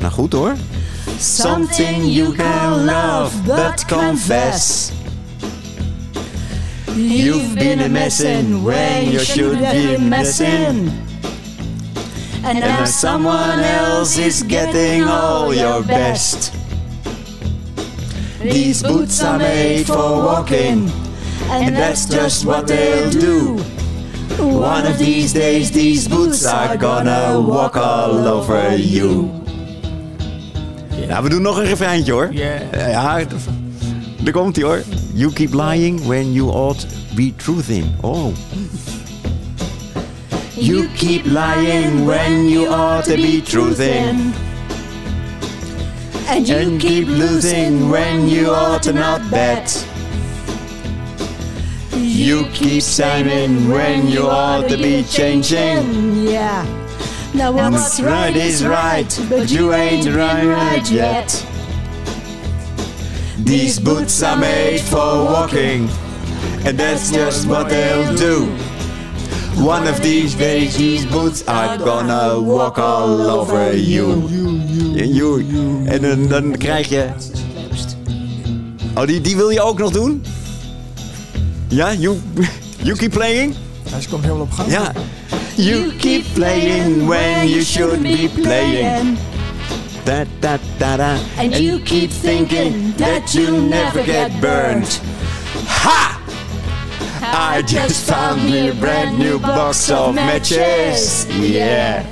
Nou 0.00 0.10
goed 0.10 0.32
hoor. 0.32 0.56
Something 1.18 2.04
you 2.04 2.32
can 2.32 2.86
love 2.86 3.32
but 3.46 3.86
confess. 3.86 4.92
You've 6.96 7.54
been 7.54 7.80
a 7.80 7.88
messin' 7.88 8.64
when 8.64 9.12
you 9.12 9.20
should 9.20 9.58
be 9.58 9.96
messin'. 9.96 10.90
And 12.42 12.58
And 12.58 12.58
now 12.58 12.84
someone 12.84 13.60
else 13.60 14.18
is 14.18 14.42
getting 14.42 15.04
all 15.04 15.54
your 15.54 15.84
best. 15.84 16.52
These 18.42 18.82
boots 18.82 19.22
are 19.22 19.38
made 19.38 19.86
for 19.86 20.18
walking, 20.24 20.90
and 21.48 21.76
that's 21.76 22.06
just 22.06 22.44
what 22.44 22.66
they'll 22.66 23.10
do. 23.10 23.64
One 24.38 24.86
of 24.86 24.98
these 24.98 25.32
days, 25.32 25.70
these 25.70 26.08
boots 26.08 26.44
are 26.44 26.76
gonna 26.76 27.40
walk 27.40 27.76
all 27.76 28.26
over 28.26 28.76
you. 28.76 29.30
Ja, 31.08 31.22
we 31.22 31.28
doen 31.28 31.42
nog 31.42 31.58
een 31.58 31.64
refreintje 31.64 32.12
hoor. 32.12 32.32
Yeah. 32.32 32.90
Ja, 32.90 33.24
daar 34.22 34.32
komt 34.32 34.56
hij 34.56 34.64
hoor. 34.64 34.82
You 35.14 35.32
keep 35.32 35.54
lying 35.54 36.06
when 36.06 36.32
you 36.32 36.50
ought 36.50 36.80
to 36.80 36.86
be 37.14 37.32
truth 37.36 37.68
in. 37.68 37.94
Oh. 38.00 38.34
You 40.56 40.88
keep 40.96 41.24
lying 41.24 42.06
when 42.06 42.48
you 42.48 42.68
ought 42.68 43.04
to 43.04 43.14
be 43.14 43.42
truth 43.42 43.78
in. 43.78 44.32
And 46.28 46.48
you 46.48 46.76
keep 46.78 47.06
losing 47.06 47.90
when 47.90 48.28
you 48.28 48.50
ought 48.50 48.82
to 48.82 48.92
not 48.92 49.20
bet. 49.30 49.86
You 51.96 52.46
keep 52.52 52.82
signing 52.82 53.68
when 53.68 54.08
you 54.08 54.26
ought 54.26 54.68
to 54.68 54.76
be 54.76 55.04
changing. 55.04 56.26
yeah. 56.26 56.64
Now 57.34 57.52
What's 57.52 58.00
right 58.00 58.34
is 58.36 58.64
right, 58.64 59.08
but 59.28 59.50
you 59.50 59.72
ain't 59.72 60.06
right, 60.06 60.44
right 60.44 60.90
yet. 60.90 61.46
These 63.38 63.78
boots 63.80 64.22
are 64.22 64.36
made 64.36 64.80
for 64.80 65.24
walking, 65.24 65.88
and 66.64 66.78
that's 66.78 67.10
just 67.10 67.46
what 67.46 67.68
they'll 67.68 68.14
do. 68.14 68.46
One 69.62 69.86
of 69.86 70.00
these 70.02 70.34
days, 70.34 70.76
these 70.76 71.06
boots 71.06 71.46
are 71.46 71.76
gonna 71.78 72.40
walk 72.40 72.78
all 72.78 73.20
over 73.20 73.72
you. 73.72 74.28
you. 74.94 75.86
En 75.86 76.02
dan, 76.02 76.28
dan 76.28 76.56
krijg 76.56 76.88
je. 76.88 77.08
Oh, 78.94 79.06
die, 79.06 79.20
die 79.20 79.36
wil 79.36 79.50
je 79.50 79.60
ook 79.62 79.78
nog 79.78 79.90
doen? 79.90 80.24
Ja, 81.68 81.92
you, 81.92 82.16
you 82.86 82.96
keep 82.96 83.10
playing? 83.10 83.54
Hij 83.90 84.04
komt 84.10 84.22
helemaal 84.22 84.42
op 84.42 84.52
gang. 84.52 84.70
Ja. 84.70 84.92
You 85.56 85.92
keep 85.96 86.24
playing 86.32 87.06
when 87.06 87.48
you 87.48 87.62
should 87.62 88.02
be 88.02 88.28
playing. 88.34 89.18
Da, 90.04 90.24
da, 90.40 90.58
da, 90.78 90.96
da. 90.96 91.16
And 91.38 91.56
you 91.56 91.80
keep 91.80 92.10
thinking 92.10 92.94
that 92.96 93.32
you 93.32 93.68
never 93.68 94.02
get 94.02 94.40
burned. 94.40 95.00
Ha! 95.66 96.20
I 97.32 97.62
just 97.62 98.10
found 98.10 98.44
me 98.44 98.68
a 98.68 98.74
brand 98.74 99.18
new 99.18 99.38
box 99.38 99.90
of 99.90 100.14
matches. 100.14 101.26
Yeah. 101.30 102.04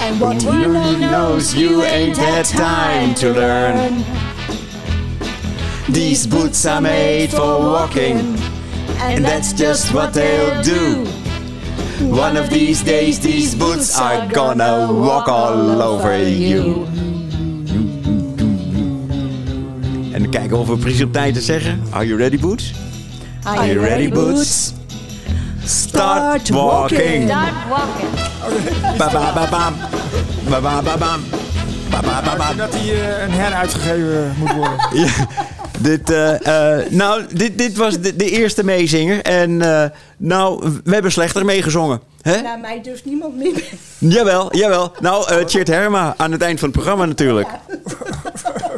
And 0.00 0.20
what 0.20 0.42
Who 0.42 0.50
really 0.50 0.96
knows 0.96 1.54
you 1.54 1.82
ain't 1.82 2.16
had 2.16 2.46
time 2.46 3.14
to 3.14 3.32
learn. 3.32 4.04
These 5.88 6.26
boots 6.26 6.66
are 6.66 6.80
made 6.80 7.30
for 7.30 7.58
walking, 7.60 8.36
and 9.02 9.24
that's 9.24 9.52
just 9.52 9.92
what 9.92 10.12
they'll 10.12 10.62
do. 10.62 11.04
One 12.08 12.36
of 12.36 12.48
these 12.50 12.82
days, 12.82 13.18
these 13.20 13.54
boots 13.54 13.98
are 13.98 14.26
gonna 14.28 14.88
walk 14.92 15.28
all 15.28 15.82
over 15.82 16.16
you. 16.18 16.86
En 20.12 20.22
dan 20.22 20.30
kijken 20.30 20.58
of 20.58 20.68
we 20.68 20.76
precies 20.76 21.02
op 21.02 21.12
tijd 21.12 21.34
te 21.34 21.40
zeggen. 21.40 21.82
Are 21.90 22.06
you 22.06 22.18
ready, 22.18 22.38
boots? 22.38 22.72
Are 23.44 23.66
you 23.66 23.80
ready, 23.80 24.08
boots? 24.08 24.72
Start 25.64 26.48
walking. 26.50 27.28
Start 27.28 27.68
walking. 27.68 28.96
Ba 28.98 29.10
ba 29.12 29.32
ba 29.32 29.46
bam. 29.50 29.74
Ba 30.48 30.60
ba 30.60 30.82
ba 30.82 30.96
bam. 30.96 31.20
Ba 31.90 32.00
ba 32.00 32.22
ba 32.22 32.32
Ik 32.32 32.38
bam. 32.38 32.56
dat 32.56 32.74
hij 32.74 32.94
eh, 32.94 33.22
een 33.22 33.30
heruitgegeven 33.32 34.34
moet 34.38 34.52
worden. 34.52 34.78
Ja. 35.82 35.88
dit, 35.88 36.10
eh, 36.10 36.78
eh, 36.78 36.90
nou, 36.90 37.22
dit, 37.32 37.58
dit 37.58 37.76
was 37.76 38.00
de, 38.00 38.16
de 38.16 38.30
eerste 38.30 38.64
meezinger. 38.64 39.22
En 39.22 39.62
eh, 39.62 39.84
nou, 40.16 40.72
we 40.84 40.92
hebben 40.92 41.12
slechter 41.12 41.44
meegezongen. 41.44 42.00
Hè? 42.22 42.40
Nou, 42.40 42.60
mij 42.60 42.80
durft 42.82 43.04
niemand 43.04 43.36
meer. 43.36 43.64
Jawel, 43.98 44.56
jawel. 44.56 44.92
Nou, 45.00 45.34
eh 45.34 45.44
Tjeerd 45.44 45.68
Herma 45.68 46.14
aan 46.16 46.32
het 46.32 46.42
eind 46.42 46.58
van 46.58 46.68
het 46.68 46.76
programma 46.76 47.04
natuurlijk. 47.04 47.48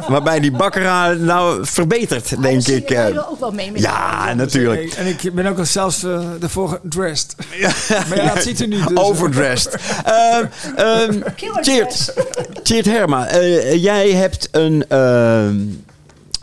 Waarbij 0.07 0.39
die 0.39 0.51
bakkera 0.51 1.11
nou 1.11 1.65
verbetert, 1.65 2.41
denk 2.41 2.67
ik. 2.67 2.89
Eh. 2.89 3.05
wil 3.05 3.27
ook 3.29 3.39
wel 3.39 3.51
mee 3.51 3.71
met 3.71 3.81
Ja, 3.81 4.33
natuurlijk. 4.33 4.93
En 4.93 5.07
ik 5.07 5.33
ben 5.33 5.45
ook 5.45 5.57
al 5.57 5.65
zelfs 5.65 6.03
eh, 6.03 6.21
ervoor 6.41 6.69
gedressed. 6.69 7.35
Maar 8.09 8.17
ja, 8.17 8.33
dat 8.33 8.43
ziet 8.43 8.61
u 8.61 8.67
niet. 8.67 8.87
Dus, 8.87 8.97
Overdressed. 8.97 9.75
Ehm 10.03 10.45
ehm 10.75 11.19
Killer 11.35 11.61
Tjeerd, 11.61 12.13
Tjeerd 12.63 12.85
Herma, 12.85 13.27
eh, 13.27 13.83
jij 13.83 14.11
hebt 14.11 14.47
een, 14.51 14.85
ehm, 14.87 15.55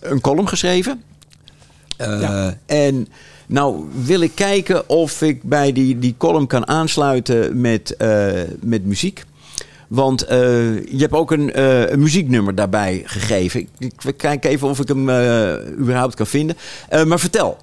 een 0.00 0.20
column 0.20 0.48
geschreven. 0.48 1.02
Eh, 1.96 2.20
Ja. 2.20 2.58
En 2.66 3.08
nou 3.46 3.84
wil 4.04 4.20
ik 4.20 4.32
kijken 4.34 4.88
of 4.88 5.22
ik 5.22 5.42
bij 5.42 5.72
die, 5.72 5.98
die 5.98 6.14
column 6.18 6.46
kan 6.46 6.68
aansluiten 6.68 7.60
met, 7.60 7.96
eh, 7.96 8.30
met 8.60 8.84
muziek. 8.84 9.24
Want 9.88 10.22
eh, 10.22 10.38
je 10.86 10.98
hebt 10.98 11.12
ook 11.12 11.30
een, 11.30 11.60
een 11.92 11.98
muzieknummer 12.00 12.54
daarbij 12.54 13.02
gegeven. 13.04 13.60
Ik, 13.60 13.92
ik 14.04 14.16
kijk 14.16 14.44
even 14.44 14.68
of 14.68 14.78
ik 14.80 14.88
hem 14.88 15.00
überhaupt 15.78 16.14
kan 16.14 16.26
vinden. 16.26 16.56
Maar 17.06 17.18
vertel, 17.20 17.56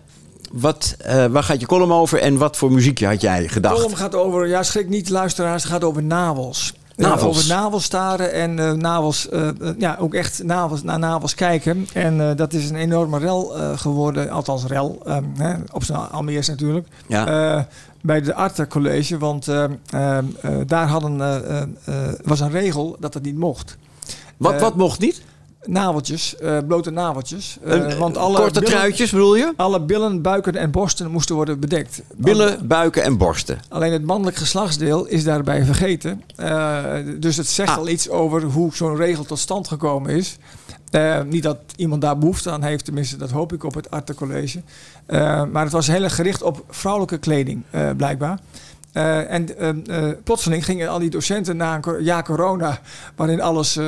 wat, 0.52 0.98
waar 1.32 1.44
gaat 1.44 1.60
je 1.60 1.66
column 1.66 1.92
over 1.92 2.20
en 2.20 2.38
wat 2.38 2.58
voor 2.58 2.72
muziekje 2.72 3.06
had 3.08 3.22
jij 3.22 3.42
De 3.42 3.50
gedacht? 3.50 3.76
column 3.76 3.98
gaat 3.98 4.16
over, 4.16 4.48
ja 4.48 4.64
schrik 4.64 4.90
niet 4.90 5.10
luisteraars, 5.10 5.64
het 5.64 5.72
gaat 5.72 5.84
over 5.84 6.04
navels. 6.04 6.74
Ja, 6.98 7.08
Navels. 7.08 7.38
over 7.38 7.48
navels 7.56 7.84
staren 7.84 8.34
en 8.34 8.60
eh, 8.60 8.72
navels, 8.72 9.30
eh, 9.30 9.48
eh, 9.48 9.54
ja, 9.78 9.98
ook 10.00 10.14
echt 10.14 10.44
navels, 10.44 10.84
naar 10.84 11.00
navels 11.00 11.36
kijken. 11.36 11.88
En 11.94 12.22
eh, 12.30 12.36
dat 12.36 12.54
is 12.54 12.70
een 12.70 12.76
enorme 12.76 13.20
rel 13.20 13.58
eh, 13.58 13.78
geworden, 13.78 14.30
althans 14.30 14.66
rel, 14.66 15.02
ehm, 15.06 15.24
hè, 15.38 15.54
op 15.72 15.84
zijn 15.84 16.00
Almeers 16.00 16.48
natuurlijk. 16.48 16.88
Ja. 17.08 17.28
Eh, 17.58 17.64
bij 18.02 18.22
de 18.22 18.34
Arte 18.34 18.68
College, 18.68 19.18
want 19.18 19.48
ehm, 19.48 19.72
ehm, 19.90 20.26
eh, 20.42 20.52
daar 20.68 20.88
hadden, 20.88 21.22
eh, 21.22 21.36
eh, 21.36 21.62
eh, 21.86 22.14
was 22.24 22.40
een 22.40 22.52
regel 22.52 22.96
dat 23.00 23.14
het 23.14 23.24
niet 23.24 23.38
mocht. 23.38 23.78
Wat, 24.38 24.54
Eh, 24.54 24.60
wat 24.62 24.76
mocht 24.76 25.00
niet? 25.00 25.22
Naveltjes, 25.68 26.36
eh, 26.38 26.58
blote 26.68 26.90
naveltjes. 26.92 27.58
Eh, 27.64 27.98
want 27.98 28.18
alle 28.18 28.38
Korte 28.38 28.60
billen- 28.60 28.76
truitjes 28.76 29.12
bedoel 29.12 29.36
je? 29.36 29.54
Alle 29.56 29.82
billen, 29.82 30.22
buiken 30.22 30.56
en 30.56 30.72
borsten 30.72 31.12
moesten 31.12 31.36
worden 31.36 31.60
bedekt. 31.60 32.02
Billen, 32.16 32.68
buiken 32.68 33.04
en 33.04 33.18
borsten. 33.18 33.60
Alleen 33.70 33.92
het 33.92 34.04
mannelijk 34.04 34.38
geslachtsdeel 34.38 35.06
is 35.06 35.24
daarbij 35.24 35.66
vergeten. 35.66 36.22
Eh, 36.36 36.84
dus 37.20 37.38
het 37.38 37.48
zegt 37.48 37.70
Ah. 37.70 37.78
al 37.78 37.88
iets 37.88 38.10
over 38.10 38.42
hoe 38.44 38.76
zo'n 38.76 38.96
regel 38.96 39.24
tot 39.24 39.40
stand 39.40 39.68
gekomen 39.68 40.12
is. 40.12 40.38
Eh, 40.92 41.22
niet 41.22 41.44
dat 41.44 41.58
iemand 41.76 42.02
daar 42.02 42.18
behoefte 42.18 42.52
aan 42.52 42.64
heeft, 42.64 42.86
tenminste 42.86 43.18
dat 43.18 43.32
hoop 43.32 43.54
ik 43.54 43.64
op 43.64 43.74
het 43.74 43.92
Arte 43.92 44.14
College. 44.14 44.62
Eh, 45.06 45.44
maar 45.52 45.64
het 45.64 45.72
was 45.72 45.88
heel 45.88 46.04
erg 46.04 46.16
gericht 46.16 46.42
op 46.42 46.64
vrouwelijke 46.70 47.18
kleding, 47.18 47.64
eh, 47.70 47.90
blijkbaar. 47.98 48.40
Eh, 48.92 49.32
en 49.32 49.58
eh, 49.58 49.70
eh, 50.10 50.16
plotseling 50.24 50.66
gingen 50.66 50.90
al 50.90 51.00
die 51.00 51.10
docenten 51.10 51.58
na 51.58 51.80
een 51.82 52.04
jaar 52.04 52.24
corona, 52.24 52.80
waarin 53.16 53.42
alles 53.42 53.80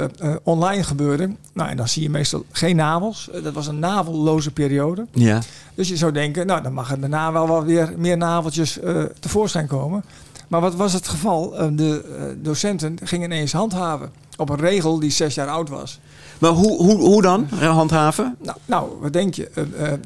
online 0.44 0.84
gebeurde. 0.84 1.30
Nou, 1.54 1.70
en 1.70 1.78
dan 1.78 1.88
zie 1.88 2.04
je 2.04 2.10
meestal 2.10 2.46
geen 2.52 2.76
navels. 2.76 3.30
Dat 3.44 3.54
was 3.54 3.68
een 3.68 3.80
navelloze 3.80 4.52
periode. 4.52 5.06
Ja. 5.14 5.40
Dus 5.76 5.90
je 5.90 5.98
zou 5.98 6.12
denken, 6.12 6.48
nou 6.48 6.62
dan 6.62 6.74
mag 6.74 6.92
er 6.92 7.00
daarna 7.00 7.32
wel 7.32 7.48
wat 7.48 7.64
weer 7.64 7.94
meer 7.98 8.18
naveltjes 8.18 8.80
tevoorschijn 9.20 9.68
komen. 9.68 10.04
Maar 10.48 10.62
wat 10.62 10.76
was 10.76 10.94
het 10.94 11.08
geval? 11.08 11.50
De 11.76 12.36
docenten 12.42 12.98
gingen 13.04 13.32
ineens 13.32 13.52
handhaven 13.52 14.12
op 14.38 14.50
een 14.50 14.60
regel 14.60 15.00
die 15.00 15.12
zes 15.12 15.36
jaar 15.36 15.48
oud 15.48 15.70
was. 15.70 16.00
Maar 16.40 16.52
hoe, 16.52 16.78
hoe, 16.78 16.98
hoe 16.98 17.22
dan 17.22 17.48
handhaven? 17.50 18.36
Nou, 18.42 18.58
nou 18.66 18.90
wat 19.02 19.14
denk 19.14 19.34
je? 19.34 19.50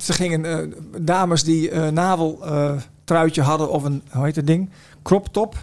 Ze 0.01 0.13
gingen 0.13 0.73
dames 0.97 1.43
die 1.43 1.69
eh 1.69 1.88
naveltruitje 3.05 3.41
hadden 3.41 3.69
of 3.69 3.83
een, 3.83 4.03
hoe 4.11 4.25
heet 4.25 4.35
het 4.35 4.47
ding? 4.47 4.69
Crop 5.03 5.27
top. 5.27 5.55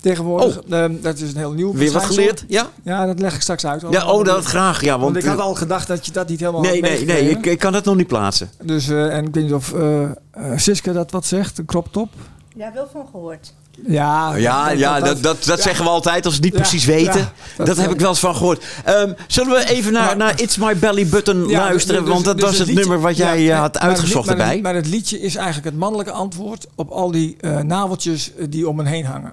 Tegenwoordig, 0.00 0.60
Eh, 0.68 0.84
dat 1.00 1.18
is 1.18 1.30
een 1.32 1.36
heel 1.36 1.52
nieuw 1.52 1.68
Oh. 1.68 1.76
Weer 1.76 1.92
wat 1.92 2.04
geleerd? 2.04 2.44
Ja? 2.48 2.66
Ja, 2.82 3.06
dat 3.06 3.20
leg 3.20 3.34
ik 3.34 3.40
straks 3.40 3.66
uit. 3.66 3.84
Ja, 3.90 4.12
oh, 4.12 4.24
dat 4.24 4.44
graag. 4.44 4.80
Ja, 4.80 4.90
want, 4.90 5.02
Want 5.02 5.16
ik 5.16 5.24
had 5.24 5.38
eh, 5.38 5.44
al 5.44 5.54
gedacht 5.54 5.86
dat 5.88 6.06
je 6.06 6.12
dat 6.12 6.28
niet 6.28 6.40
helemaal 6.40 6.60
Nee, 6.60 6.80
had 6.80 6.90
nee, 6.90 7.04
nee. 7.04 7.30
Ik, 7.30 7.46
ik 7.46 7.58
kan 7.58 7.74
het 7.74 7.84
nog 7.84 7.96
niet 7.96 8.06
plaatsen. 8.06 8.50
Dus, 8.62 8.88
eh, 8.88 9.16
en 9.16 9.26
ik 9.26 9.34
weet 9.34 9.44
niet 9.44 9.52
of 9.52 9.72
eh 9.72 10.02
eh, 10.02 10.10
Siska 10.56 10.92
dat 10.92 11.10
wat 11.10 11.26
zegt, 11.26 11.58
een 11.58 11.64
crop 11.64 11.88
top. 11.92 12.08
Ja, 12.56 12.72
wel 12.72 12.88
van 12.92 13.06
gehoord. 13.10 13.54
Ja, 13.86 14.34
Ja, 14.36 14.70
ja 14.70 15.00
dat, 15.00 15.22
dat, 15.22 15.60
zeggen 15.60 15.84
we 15.84 15.90
altijd 15.90 16.24
als 16.24 16.34
we 16.38 16.44
het 16.44 16.52
niet 16.52 16.62
precies 16.62 16.84
weten. 16.84 17.32
dat, 17.56 17.76
heb 17.76 17.90
ik 17.90 18.00
wel 18.00 18.08
eens 18.08 18.18
van 18.18 18.36
gehoord. 18.36 18.64
Ehm, 18.84 19.12
zullen 19.26 19.52
we 19.52 19.68
even 19.70 19.92
naar, 19.92 20.16
naar 20.16 20.40
It's 20.40 20.56
My 20.56 20.76
Belly 20.76 21.06
Button 21.06 21.50
luisteren? 21.50 22.04
dus- 22.04 22.12
want 22.12 22.24
dat 22.24 22.36
dus 22.36 22.44
was 22.44 22.58
het 22.58 22.72
nummer 22.74 23.00
wat 23.00 23.16
jij 23.16 23.50
eh, 23.52 23.58
had 23.58 23.78
uitgezocht 23.78 24.14
lied- 24.28 24.36
maar 24.36 24.46
het- 24.46 24.54
erbij. 24.56 24.60
Maar 24.72 24.74
het 24.82 24.86
liedje 24.88 25.20
is 25.20 25.34
eigenlijk 25.34 25.66
het 25.66 25.76
mannelijke 25.76 26.12
antwoord 26.12 26.66
op 26.74 26.90
al 26.90 27.10
die 27.10 27.36
eh, 27.40 27.60
naveltjes 27.60 28.32
eh, 28.38 28.46
die 28.50 28.68
om 28.68 28.78
hen 28.78 28.86
heen 28.86 29.04
hangen. 29.04 29.32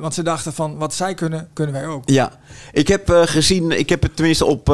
Want 0.00 0.14
ze 0.14 0.22
dachten 0.22 0.52
van, 0.52 0.76
wat 0.76 0.94
zij 0.94 1.14
kunnen, 1.14 1.48
kunnen 1.52 1.74
wij 1.74 1.86
ook. 1.86 2.02
Ja, 2.06 2.30
ik 2.72 2.88
heb 2.88 3.08
gezien, 3.24 3.78
ik 3.78 3.88
heb 3.88 4.02
het 4.02 4.16
tenminste 4.16 4.44
op, 4.44 4.68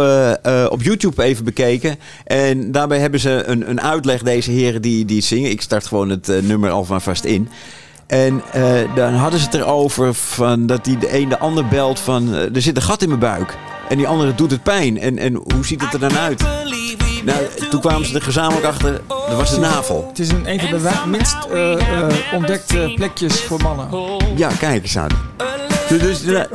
op 0.70 0.82
YouTube 0.82 1.22
even 1.22 1.44
bekeken. 1.44 1.96
En 2.24 2.72
daarbij 2.72 2.98
hebben 2.98 3.20
ze 3.20 3.42
een, 3.46 3.70
een 3.70 3.80
uitleg, 3.80 4.22
deze 4.22 4.50
heren 4.50 4.82
die, 4.82 5.04
die 5.04 5.22
zingen. 5.22 5.50
Ik 5.50 5.62
start 5.62 5.86
gewoon 5.86 6.08
het 6.10 6.26
nummer 6.42 6.70
al 6.70 6.84
vast 6.84 7.24
in. 7.24 7.48
En 8.08 8.42
eh, 8.52 8.94
dan 8.94 9.14
hadden 9.14 9.40
ze 9.40 9.44
het 9.44 9.54
erover 9.54 10.14
van 10.14 10.66
dat 10.66 10.84
die 10.84 10.98
de 10.98 11.18
een 11.18 11.28
de 11.28 11.38
ander 11.38 11.68
belt 11.68 12.00
van 12.00 12.34
eh, 12.34 12.54
er 12.54 12.62
zit 12.62 12.76
een 12.76 12.82
gat 12.82 13.02
in 13.02 13.08
mijn 13.08 13.20
buik. 13.20 13.56
En 13.88 13.96
die 13.96 14.06
andere 14.06 14.34
doet 14.34 14.50
het 14.50 14.62
pijn. 14.62 14.98
En, 14.98 15.18
en 15.18 15.34
hoe 15.34 15.64
ziet 15.66 15.82
het 15.82 15.92
er 15.92 16.00
dan 16.00 16.18
uit? 16.18 16.42
Nou, 17.24 17.38
toen 17.70 17.80
kwamen 17.80 18.06
ze 18.06 18.14
er 18.14 18.22
gezamenlijk 18.22 18.66
achter, 18.66 19.00
dat 19.08 19.36
was 19.36 19.50
de 19.50 19.60
navel. 19.60 20.06
Het 20.08 20.18
is 20.18 20.28
een, 20.28 20.50
een 20.50 20.60
van 20.60 20.68
de 20.68 20.90
minst 21.06 21.36
eh, 21.52 22.34
ontdekte 22.34 22.92
plekjes 22.94 23.40
voor 23.40 23.62
mannen. 23.62 23.88
Ja, 24.36 24.48
kijk 24.58 24.82
eens 24.82 24.98
aan. 24.98 25.10
Dus, 25.88 26.22
dus 26.22 26.46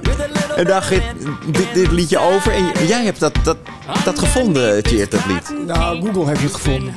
en 0.55 0.65
daar 0.65 0.81
gaat 0.81 1.01
dit, 1.45 1.73
dit 1.73 1.91
liedje 1.91 2.19
over. 2.19 2.53
En 2.53 2.87
jij 2.87 3.03
hebt 3.03 3.19
dat, 3.19 3.33
dat, 3.43 3.57
dat 4.05 4.19
gevonden, 4.19 4.83
Tjeerd, 4.83 5.11
dat 5.11 5.25
lied. 5.25 5.65
Nou, 5.67 6.01
Google 6.01 6.27
heeft 6.27 6.41
het 6.41 6.53
gevonden. 6.53 6.93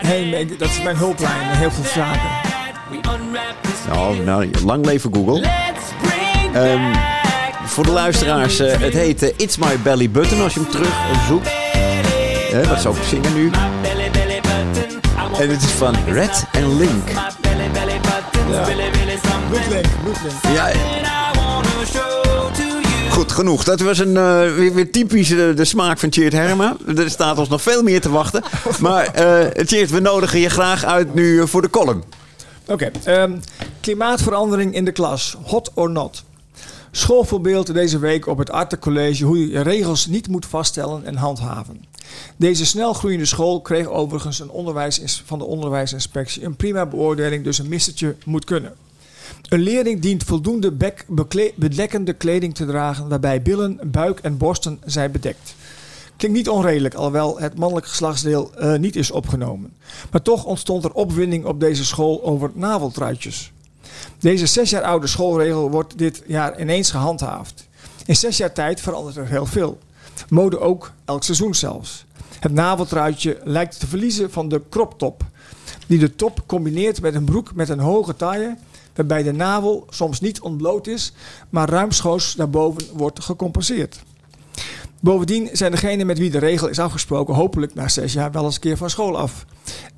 Hey, 0.00 0.48
dat 0.58 0.68
is 0.68 0.82
mijn 0.82 0.96
hulplijn 0.96 1.56
heel 1.56 1.70
veel 1.70 1.84
zaken. 1.84 2.50
Nou, 3.88 4.24
nou 4.24 4.50
lang 4.64 4.86
leven 4.86 5.14
Google. 5.14 5.46
Ehm, 6.52 6.94
voor 7.64 7.84
de 7.84 7.90
luisteraars, 7.90 8.58
eh, 8.58 8.80
het 8.80 8.92
heet 8.92 9.22
eh, 9.22 9.28
It's 9.36 9.56
My 9.56 9.78
Belly 9.82 10.10
Button 10.10 10.42
als 10.42 10.54
je 10.54 10.60
hem 10.60 10.70
terug 10.70 10.94
zoekt. 11.28 11.50
Eh, 12.52 12.68
dat 12.68 12.80
zou 12.80 12.96
ik 12.96 13.02
zingen 13.02 13.34
nu. 13.34 13.50
En 15.40 15.48
het 15.48 15.62
is 15.62 15.70
van 15.70 15.94
Red 16.06 16.44
en 16.52 16.76
Link. 16.76 17.04
Bloedlink. 19.48 19.86
Ja, 20.54 20.70
goed 23.10 23.32
genoeg. 23.32 23.64
Dat 23.64 23.80
was 23.80 23.98
een, 23.98 24.14
weer, 24.54 24.74
weer 24.74 24.90
typisch 24.90 25.28
de 25.28 25.64
smaak 25.64 25.98
van 25.98 26.08
Tjeerd 26.08 26.32
Herma. 26.32 26.76
Er 26.96 27.10
staat 27.10 27.38
ons 27.38 27.48
nog 27.48 27.62
veel 27.62 27.82
meer 27.82 28.00
te 28.00 28.10
wachten. 28.10 28.42
Maar 28.80 29.06
eh 29.06 29.64
Tjeerd, 29.64 29.90
we 29.90 30.00
nodigen 30.00 30.38
je 30.38 30.48
graag 30.48 30.84
uit 30.84 31.14
nu 31.14 31.48
voor 31.48 31.62
de 31.62 31.70
column. 31.70 32.02
Oké, 32.72 32.90
ehm, 33.04 33.38
klimaatverandering 33.80 34.74
in 34.74 34.84
de 34.84 34.92
klas, 34.92 35.36
hot 35.42 35.70
or 35.74 35.90
not. 35.90 36.24
Schoolvoorbeeld 36.90 37.74
deze 37.74 37.98
week 37.98 38.26
op 38.26 38.38
het 38.38 38.50
Arte 38.50 38.78
College 38.78 39.24
hoe 39.24 39.50
je 39.50 39.60
regels 39.60 40.06
niet 40.06 40.28
moet 40.28 40.46
vaststellen 40.46 41.04
en 41.04 41.16
handhaven. 41.16 41.84
Deze 42.36 42.66
snelgroeiende 42.66 43.24
school 43.24 43.60
kreeg 43.60 43.86
overigens 43.86 44.38
een 44.38 44.50
onderwijs, 44.50 45.22
van 45.24 45.38
de 45.38 45.44
onderwijsinspectie 45.44 46.44
een 46.44 46.56
prima 46.56 46.86
beoordeling, 46.86 47.44
dus 47.44 47.58
een 47.58 47.68
missertje 47.68 48.16
moet 48.24 48.44
kunnen. 48.44 48.74
Een 49.48 49.60
leerling 49.60 50.00
dient 50.00 50.24
voldoende 50.24 50.72
bedekkende 51.56 52.12
kleding 52.12 52.54
te 52.54 52.66
dragen 52.66 53.08
waarbij 53.08 53.42
billen, 53.42 53.78
buik 53.84 54.18
en 54.18 54.36
borsten 54.36 54.80
zijn 54.84 55.10
bedekt. 55.10 55.54
Klinkt 56.16 56.36
niet 56.36 56.48
onredelijk, 56.48 56.94
alhoewel 56.94 57.38
het 57.38 57.58
mannelijk 57.58 57.86
geslachtsdeel 57.86 58.54
eh, 58.54 58.78
niet 58.78 58.96
is 58.96 59.10
opgenomen. 59.10 59.72
Maar 60.10 60.22
toch 60.22 60.44
ontstond 60.44 60.84
er 60.84 60.92
opwinding 60.92 61.44
op 61.44 61.60
deze 61.60 61.84
school 61.84 62.24
over 62.24 62.50
naveltruitjes. 62.54 63.52
Deze 64.18 64.46
zes 64.46 64.70
jaar 64.70 64.82
oude 64.82 65.06
schoolregel 65.06 65.70
wordt 65.70 65.98
dit 65.98 66.22
jaar 66.26 66.60
ineens 66.60 66.90
gehandhaafd. 66.90 67.68
In 68.06 68.16
zes 68.16 68.36
jaar 68.36 68.52
tijd 68.52 68.80
verandert 68.80 69.16
er 69.16 69.28
heel 69.28 69.46
veel. 69.46 69.78
Mode 70.28 70.58
ook, 70.60 70.92
elk 71.04 71.24
seizoen 71.24 71.54
zelfs. 71.54 72.04
Het 72.40 72.52
naveltruitje 72.52 73.40
lijkt 73.44 73.80
te 73.80 73.86
verliezen 73.86 74.30
van 74.30 74.48
de 74.48 74.62
crop 74.70 74.98
top, 74.98 75.24
die 75.86 75.98
de 75.98 76.16
top 76.16 76.42
combineert 76.46 77.00
met 77.00 77.14
een 77.14 77.24
broek 77.24 77.54
met 77.54 77.68
een 77.68 77.78
hoge 77.78 78.16
taille, 78.16 78.56
waarbij 78.94 79.22
de 79.22 79.32
navel 79.32 79.86
soms 79.90 80.20
niet 80.20 80.40
ontbloot 80.40 80.86
is, 80.86 81.12
maar 81.50 81.68
ruimschoots 81.68 82.34
daarboven 82.34 82.82
wordt 82.92 83.24
gecompenseerd. 83.24 84.02
Bovendien 85.02 85.48
zijn 85.52 85.70
degenen 85.70 86.06
met 86.06 86.18
wie 86.18 86.30
de 86.30 86.38
regel 86.38 86.68
is 86.68 86.78
afgesproken 86.78 87.34
hopelijk 87.34 87.74
na 87.74 87.88
zes 87.88 88.12
jaar 88.12 88.32
wel 88.32 88.44
eens 88.44 88.54
een 88.54 88.60
keer 88.60 88.76
van 88.76 88.90
school 88.90 89.18
af. 89.18 89.44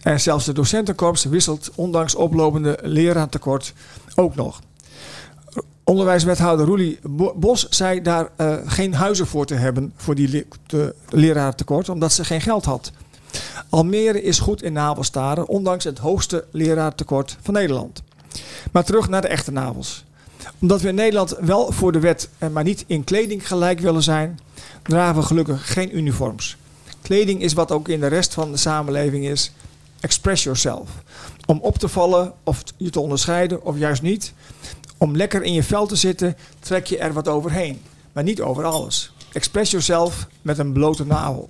En 0.03 0.21
zelfs 0.21 0.45
de 0.45 0.53
docentenkorps 0.53 1.25
wisselt, 1.25 1.71
ondanks 1.75 2.15
oplopende 2.15 2.79
leraartekort, 2.83 3.73
ook 4.15 4.35
nog. 4.35 4.61
Onderwijswethouder 5.85 6.67
Roelie 6.67 6.99
Bo- 7.03 7.35
Bos 7.37 7.69
zei 7.69 8.03
daar 8.03 8.29
eh, 8.37 8.55
geen 8.65 8.95
huizen 8.95 9.27
voor 9.27 9.47
te 9.47 9.55
hebben 9.55 9.93
voor 9.97 10.15
die 10.15 10.29
le- 10.29 10.45
te- 10.67 10.95
leraartekort, 11.09 11.89
omdat 11.89 12.13
ze 12.13 12.25
geen 12.25 12.41
geld 12.41 12.65
had. 12.65 12.93
Almere 13.69 14.23
is 14.23 14.39
goed 14.39 14.63
in 14.63 14.73
navelstaren, 14.73 15.49
ondanks 15.49 15.85
het 15.85 15.99
hoogste 15.99 16.45
leraartekort 16.51 17.37
van 17.43 17.55
Nederland. 17.55 18.03
Maar 18.73 18.85
terug 18.85 19.09
naar 19.09 19.21
de 19.23 19.29
echte 19.29 19.53
navels. 19.53 20.05
Omdat 20.61 20.81
we 20.81 20.89
in 20.89 20.95
Nederland 20.95 21.37
wel 21.41 21.73
voor 21.73 21.93
de 21.93 21.99
wet, 22.01 22.29
maar 22.53 22.65
niet 22.65 22.85
in 22.87 23.05
kleding 23.05 23.47
gelijk 23.49 23.81
willen 23.81 24.03
zijn, 24.03 24.39
dragen 24.83 25.21
we 25.21 25.23
gelukkig 25.23 25.73
geen 25.73 25.97
uniforms. 25.97 26.57
Kleding 27.03 27.43
is 27.43 27.53
wat 27.53 27.71
ook 27.71 27.89
in 27.89 28.01
de 28.01 28.07
rest 28.07 28.35
van 28.35 28.53
de 28.53 28.57
samenleving 28.57 29.27
is. 29.27 29.53
Express 30.01 30.43
yourself. 30.43 30.91
Om 31.47 31.59
op 31.61 31.79
te 31.79 31.89
vallen 31.89 32.33
of 32.43 32.63
je 32.77 32.91
te 32.91 33.01
onderscheiden 33.01 33.65
of 33.65 33.79
juist 33.79 34.03
niet. 34.03 34.33
Om 34.99 35.17
lekker 35.17 35.43
in 35.43 35.53
je 35.53 35.63
vel 35.63 35.87
te 35.87 35.97
zitten, 35.97 36.37
trek 36.59 36.87
je 36.87 36.99
er 36.99 37.13
wat 37.13 37.29
overheen. 37.29 37.81
Maar 38.13 38.25
niet 38.25 38.41
over 38.41 38.65
alles. 38.65 39.13
Express 39.33 39.71
yourself 39.71 40.27
met 40.43 40.59
een 40.59 40.73
blote 40.73 41.07
navel. 41.07 41.49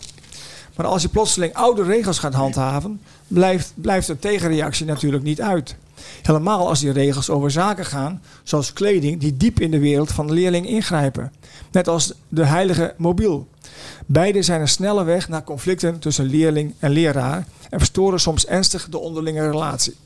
Maar 0.76 0.86
als 0.86 1.02
je 1.02 1.08
plotseling 1.08 1.54
oude 1.54 1.82
regels 1.82 2.18
gaat 2.18 2.34
handhaven, 2.34 3.00
blijft, 3.28 3.72
blijft 3.74 4.08
een 4.08 4.18
tegenreactie 4.18 4.86
natuurlijk 4.86 5.24
niet 5.24 5.40
uit. 5.40 5.76
Helemaal 6.22 6.68
als 6.68 6.80
die 6.80 6.92
regels 6.92 7.30
over 7.30 7.50
zaken 7.50 7.86
gaan, 7.86 8.22
zoals 8.42 8.72
kleding, 8.72 9.20
die 9.20 9.36
diep 9.36 9.60
in 9.60 9.70
de 9.70 9.78
wereld 9.78 10.12
van 10.12 10.26
de 10.26 10.32
leerling 10.32 10.68
ingrijpen. 10.68 11.32
Net 11.72 11.88
als 11.88 12.12
de 12.28 12.44
heilige 12.44 12.94
mobiel. 12.96 13.48
Beide 14.06 14.42
zijn 14.42 14.60
een 14.60 14.68
snelle 14.68 15.04
weg 15.04 15.28
naar 15.28 15.44
conflicten 15.44 15.98
tussen 15.98 16.24
leerling 16.24 16.74
en 16.78 16.90
leraar 16.90 17.46
en 17.70 17.78
verstoren 17.78 18.20
soms 18.20 18.46
ernstig 18.46 18.88
de 18.88 18.98
onderlinge 18.98 19.50
relatie. 19.50 19.96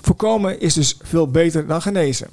Voorkomen 0.00 0.60
is 0.60 0.74
dus 0.74 0.96
veel 1.02 1.28
beter 1.28 1.66
dan 1.66 1.82
genezen. 1.82 2.28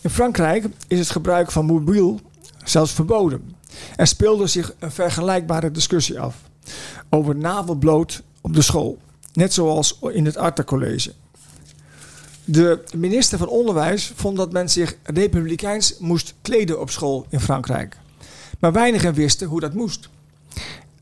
In 0.00 0.10
Frankrijk 0.10 0.66
is 0.86 0.98
het 0.98 1.10
gebruik 1.10 1.50
van 1.50 1.64
mobiel 1.64 2.20
zelfs 2.64 2.92
verboden. 2.92 3.54
Er 3.96 4.06
speelde 4.06 4.46
zich 4.46 4.74
een 4.78 4.90
vergelijkbare 4.90 5.70
discussie 5.70 6.20
af 6.20 6.36
over 7.10 7.36
navelbloot 7.36 8.22
op 8.40 8.54
de 8.54 8.62
school, 8.62 8.98
net 9.32 9.52
zoals 9.52 9.98
in 10.12 10.24
het 10.24 10.36
Arta 10.36 10.64
College. 10.64 11.12
De 12.44 12.84
minister 12.96 13.38
van 13.38 13.48
Onderwijs 13.48 14.12
vond 14.14 14.36
dat 14.36 14.52
men 14.52 14.70
zich 14.70 14.96
republikeins 15.02 15.98
moest 15.98 16.34
kleden 16.42 16.80
op 16.80 16.90
school 16.90 17.26
in 17.28 17.40
Frankrijk. 17.40 17.96
Maar 18.58 18.72
weinigen 18.72 19.14
wisten 19.14 19.46
hoe 19.46 19.60
dat 19.60 19.74
moest. 19.74 20.08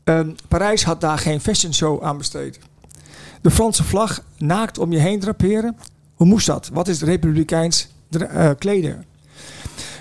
Uh, 0.05 0.19
Parijs 0.47 0.83
had 0.83 1.01
daar 1.01 1.17
geen 1.17 1.41
fashion 1.41 1.73
show 1.73 2.03
aan 2.03 2.17
besteed. 2.17 2.59
De 3.41 3.51
Franse 3.51 3.83
vlag 3.83 4.23
naakt 4.37 4.77
om 4.77 4.91
je 4.91 4.99
heen 4.99 5.19
draperen. 5.19 5.77
Hoe 6.13 6.27
moest 6.27 6.47
dat? 6.47 6.69
Wat 6.73 6.87
is 6.87 7.01
republikeins 7.01 7.87
uh, 8.09 8.49
kleden? 8.57 9.05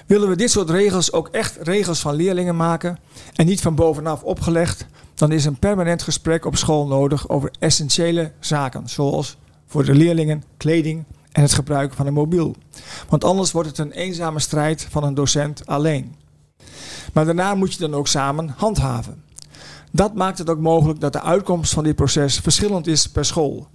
Willen 0.06 0.28
we 0.28 0.36
dit 0.36 0.50
soort 0.50 0.70
regels 0.70 1.12
ook 1.12 1.28
echt 1.28 1.56
regels 1.60 2.00
van 2.00 2.14
leerlingen 2.14 2.56
maken 2.56 2.98
en 3.34 3.46
niet 3.46 3.60
van 3.60 3.74
bovenaf 3.74 4.22
opgelegd, 4.22 4.86
dan 5.14 5.32
is 5.32 5.44
een 5.44 5.58
permanent 5.58 6.02
gesprek 6.02 6.44
op 6.44 6.56
school 6.56 6.86
nodig 6.86 7.28
over 7.28 7.50
essentiële 7.58 8.32
zaken, 8.40 8.88
zoals 8.88 9.36
voor 9.66 9.84
de 9.84 9.94
leerlingen 9.94 10.44
kleding 10.56 11.04
en 11.32 11.42
het 11.42 11.54
gebruik 11.54 11.94
van 11.94 12.06
een 12.06 12.12
mobiel. 12.12 12.54
Want 13.08 13.24
anders 13.24 13.52
wordt 13.52 13.68
het 13.68 13.78
een 13.78 13.92
eenzame 13.92 14.40
strijd 14.40 14.86
van 14.90 15.04
een 15.04 15.14
docent 15.14 15.66
alleen. 15.66 16.14
Maar 17.12 17.24
daarna 17.24 17.54
moet 17.54 17.72
je 17.72 17.78
dan 17.78 17.94
ook 17.94 18.08
samen 18.08 18.54
handhaven. 18.56 19.22
Dat 19.90 20.14
maakt 20.14 20.38
het 20.38 20.50
ook 20.50 20.58
mogelijk 20.58 21.00
dat 21.00 21.12
de 21.12 21.22
uitkomst 21.22 21.72
van 21.72 21.84
dit 21.84 21.96
proces 21.96 22.38
verschillend 22.38 22.86
is 22.86 23.06
per 23.06 23.24
school. 23.24 23.66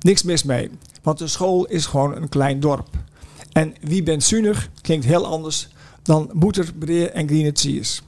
Niks 0.00 0.22
mis 0.22 0.42
mee, 0.42 0.70
want 1.02 1.18
de 1.18 1.26
school 1.26 1.64
is 1.66 1.86
gewoon 1.86 2.16
een 2.16 2.28
klein 2.28 2.60
dorp. 2.60 2.88
En 3.52 3.74
wie 3.80 4.02
bent 4.02 4.22
zuinig 4.24 4.70
klinkt 4.80 5.04
heel 5.04 5.26
anders 5.26 5.68
dan 6.02 6.30
Boeter, 6.34 6.72
Breer 6.78 7.10
en 7.10 7.26
Greenwich 7.26 7.64
is. 7.64 8.02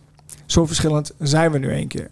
Zo 0.47 0.67
verschillend 0.67 1.13
zijn 1.19 1.53
we 1.53 1.59
nu 1.59 1.73
een 1.73 1.89
keer. 1.89 2.11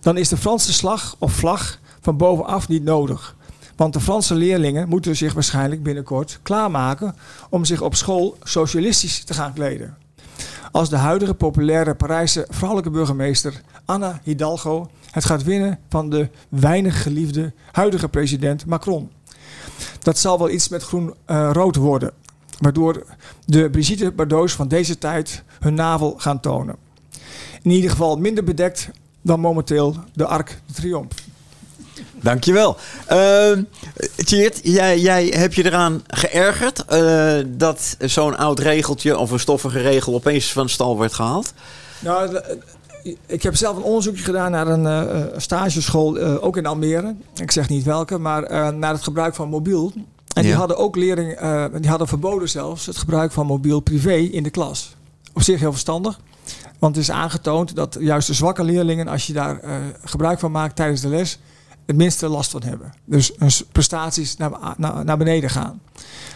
Dan 0.00 0.16
is 0.16 0.28
de 0.28 0.36
Franse 0.36 0.72
slag 0.72 1.16
of 1.18 1.32
vlag 1.32 1.78
van 2.00 2.16
bovenaf 2.16 2.68
niet 2.68 2.84
nodig. 2.84 3.36
Want 3.78 3.92
de 3.92 4.00
Franse 4.00 4.34
leerlingen 4.34 4.88
moeten 4.88 5.16
zich 5.16 5.32
waarschijnlijk 5.32 5.82
binnenkort 5.82 6.38
klaarmaken 6.42 7.14
om 7.50 7.64
zich 7.64 7.80
op 7.80 7.94
school 7.94 8.36
socialistisch 8.42 9.24
te 9.24 9.34
gaan 9.34 9.52
kleden. 9.52 9.96
Als 10.70 10.88
de 10.88 10.96
huidige 10.96 11.34
populaire 11.34 11.94
Parijse 11.94 12.46
vrouwelijke 12.50 12.90
burgemeester 12.90 13.60
Anna 13.84 14.20
Hidalgo 14.22 14.90
het 15.10 15.24
gaat 15.24 15.42
winnen 15.42 15.78
van 15.88 16.10
de 16.10 16.28
weinig 16.48 17.02
geliefde 17.02 17.52
huidige 17.72 18.08
president 18.08 18.66
Macron. 18.66 19.10
Dat 19.98 20.18
zal 20.18 20.38
wel 20.38 20.50
iets 20.50 20.68
met 20.68 20.82
groen-rood 20.82 21.76
uh, 21.76 21.82
worden, 21.82 22.12
waardoor 22.58 23.06
de 23.44 23.70
Brigitte 23.70 24.12
Bardot's 24.12 24.52
van 24.52 24.68
deze 24.68 24.98
tijd 24.98 25.42
hun 25.60 25.74
navel 25.74 26.14
gaan 26.16 26.40
tonen. 26.40 26.76
In 27.62 27.70
ieder 27.70 27.90
geval 27.90 28.16
minder 28.16 28.44
bedekt 28.44 28.90
dan 29.22 29.40
momenteel 29.40 29.96
de 30.12 30.26
Arc 30.26 30.60
de 30.66 30.72
Triomphe. 30.72 31.27
Dankjewel. 32.22 32.76
Uh, 33.12 33.50
Tjeerd, 34.16 34.60
jij, 34.62 35.00
jij 35.00 35.26
hebt 35.26 35.54
je 35.54 35.64
eraan 35.64 36.02
geërgerd 36.06 36.84
uh, 36.92 37.34
dat 37.46 37.96
zo'n 37.98 38.36
oud 38.36 38.58
regeltje 38.58 39.18
of 39.18 39.30
een 39.30 39.40
stoffige 39.40 39.80
regel 39.80 40.14
opeens 40.14 40.52
van 40.52 40.68
stal 40.68 40.98
werd 40.98 41.14
gehaald? 41.14 41.52
Nou, 41.98 42.40
ik 43.26 43.42
heb 43.42 43.56
zelf 43.56 43.76
een 43.76 43.82
onderzoekje 43.82 44.22
gedaan 44.22 44.50
naar 44.50 44.66
een 44.66 44.84
uh, 44.84 45.24
stageschool, 45.36 46.18
uh, 46.18 46.44
ook 46.44 46.56
in 46.56 46.66
Almere. 46.66 47.14
Ik 47.34 47.50
zeg 47.50 47.68
niet 47.68 47.84
welke, 47.84 48.18
maar 48.18 48.74
naar 48.74 48.92
het 48.92 49.02
gebruik 49.02 49.34
van 49.34 49.48
mobiel. 49.48 49.92
En 50.32 50.42
die 50.42 50.54
hadden 50.54 50.76
ook 50.76 50.96
leerlingen, 50.96 51.80
die 51.80 51.90
hadden 51.90 52.08
verboden 52.08 52.48
zelfs 52.48 52.86
het 52.86 52.96
gebruik 52.96 53.32
van 53.32 53.46
mobiel 53.46 53.80
privé 53.80 54.14
in 54.14 54.42
de 54.42 54.50
klas. 54.50 54.96
Op 55.32 55.42
zich 55.42 55.60
heel 55.60 55.70
verstandig. 55.70 56.20
Want 56.78 56.96
het 56.96 57.04
is 57.04 57.10
aangetoond 57.10 57.76
dat 57.76 57.96
juist 58.00 58.26
de 58.26 58.34
zwakke 58.34 58.64
leerlingen, 58.64 59.08
als 59.08 59.26
je 59.26 59.32
daar 59.32 59.60
gebruik 60.04 60.38
van 60.38 60.50
maakt 60.50 60.76
tijdens 60.76 61.00
de 61.00 61.08
les, 61.08 61.38
het 61.88 61.96
minste 61.96 62.28
last 62.28 62.50
van 62.50 62.62
hebben. 62.62 62.92
Dus 63.04 63.32
prestaties 63.72 64.36
naar, 64.36 64.50
naar, 64.76 65.04
naar 65.04 65.16
beneden 65.16 65.50
gaan. 65.50 65.80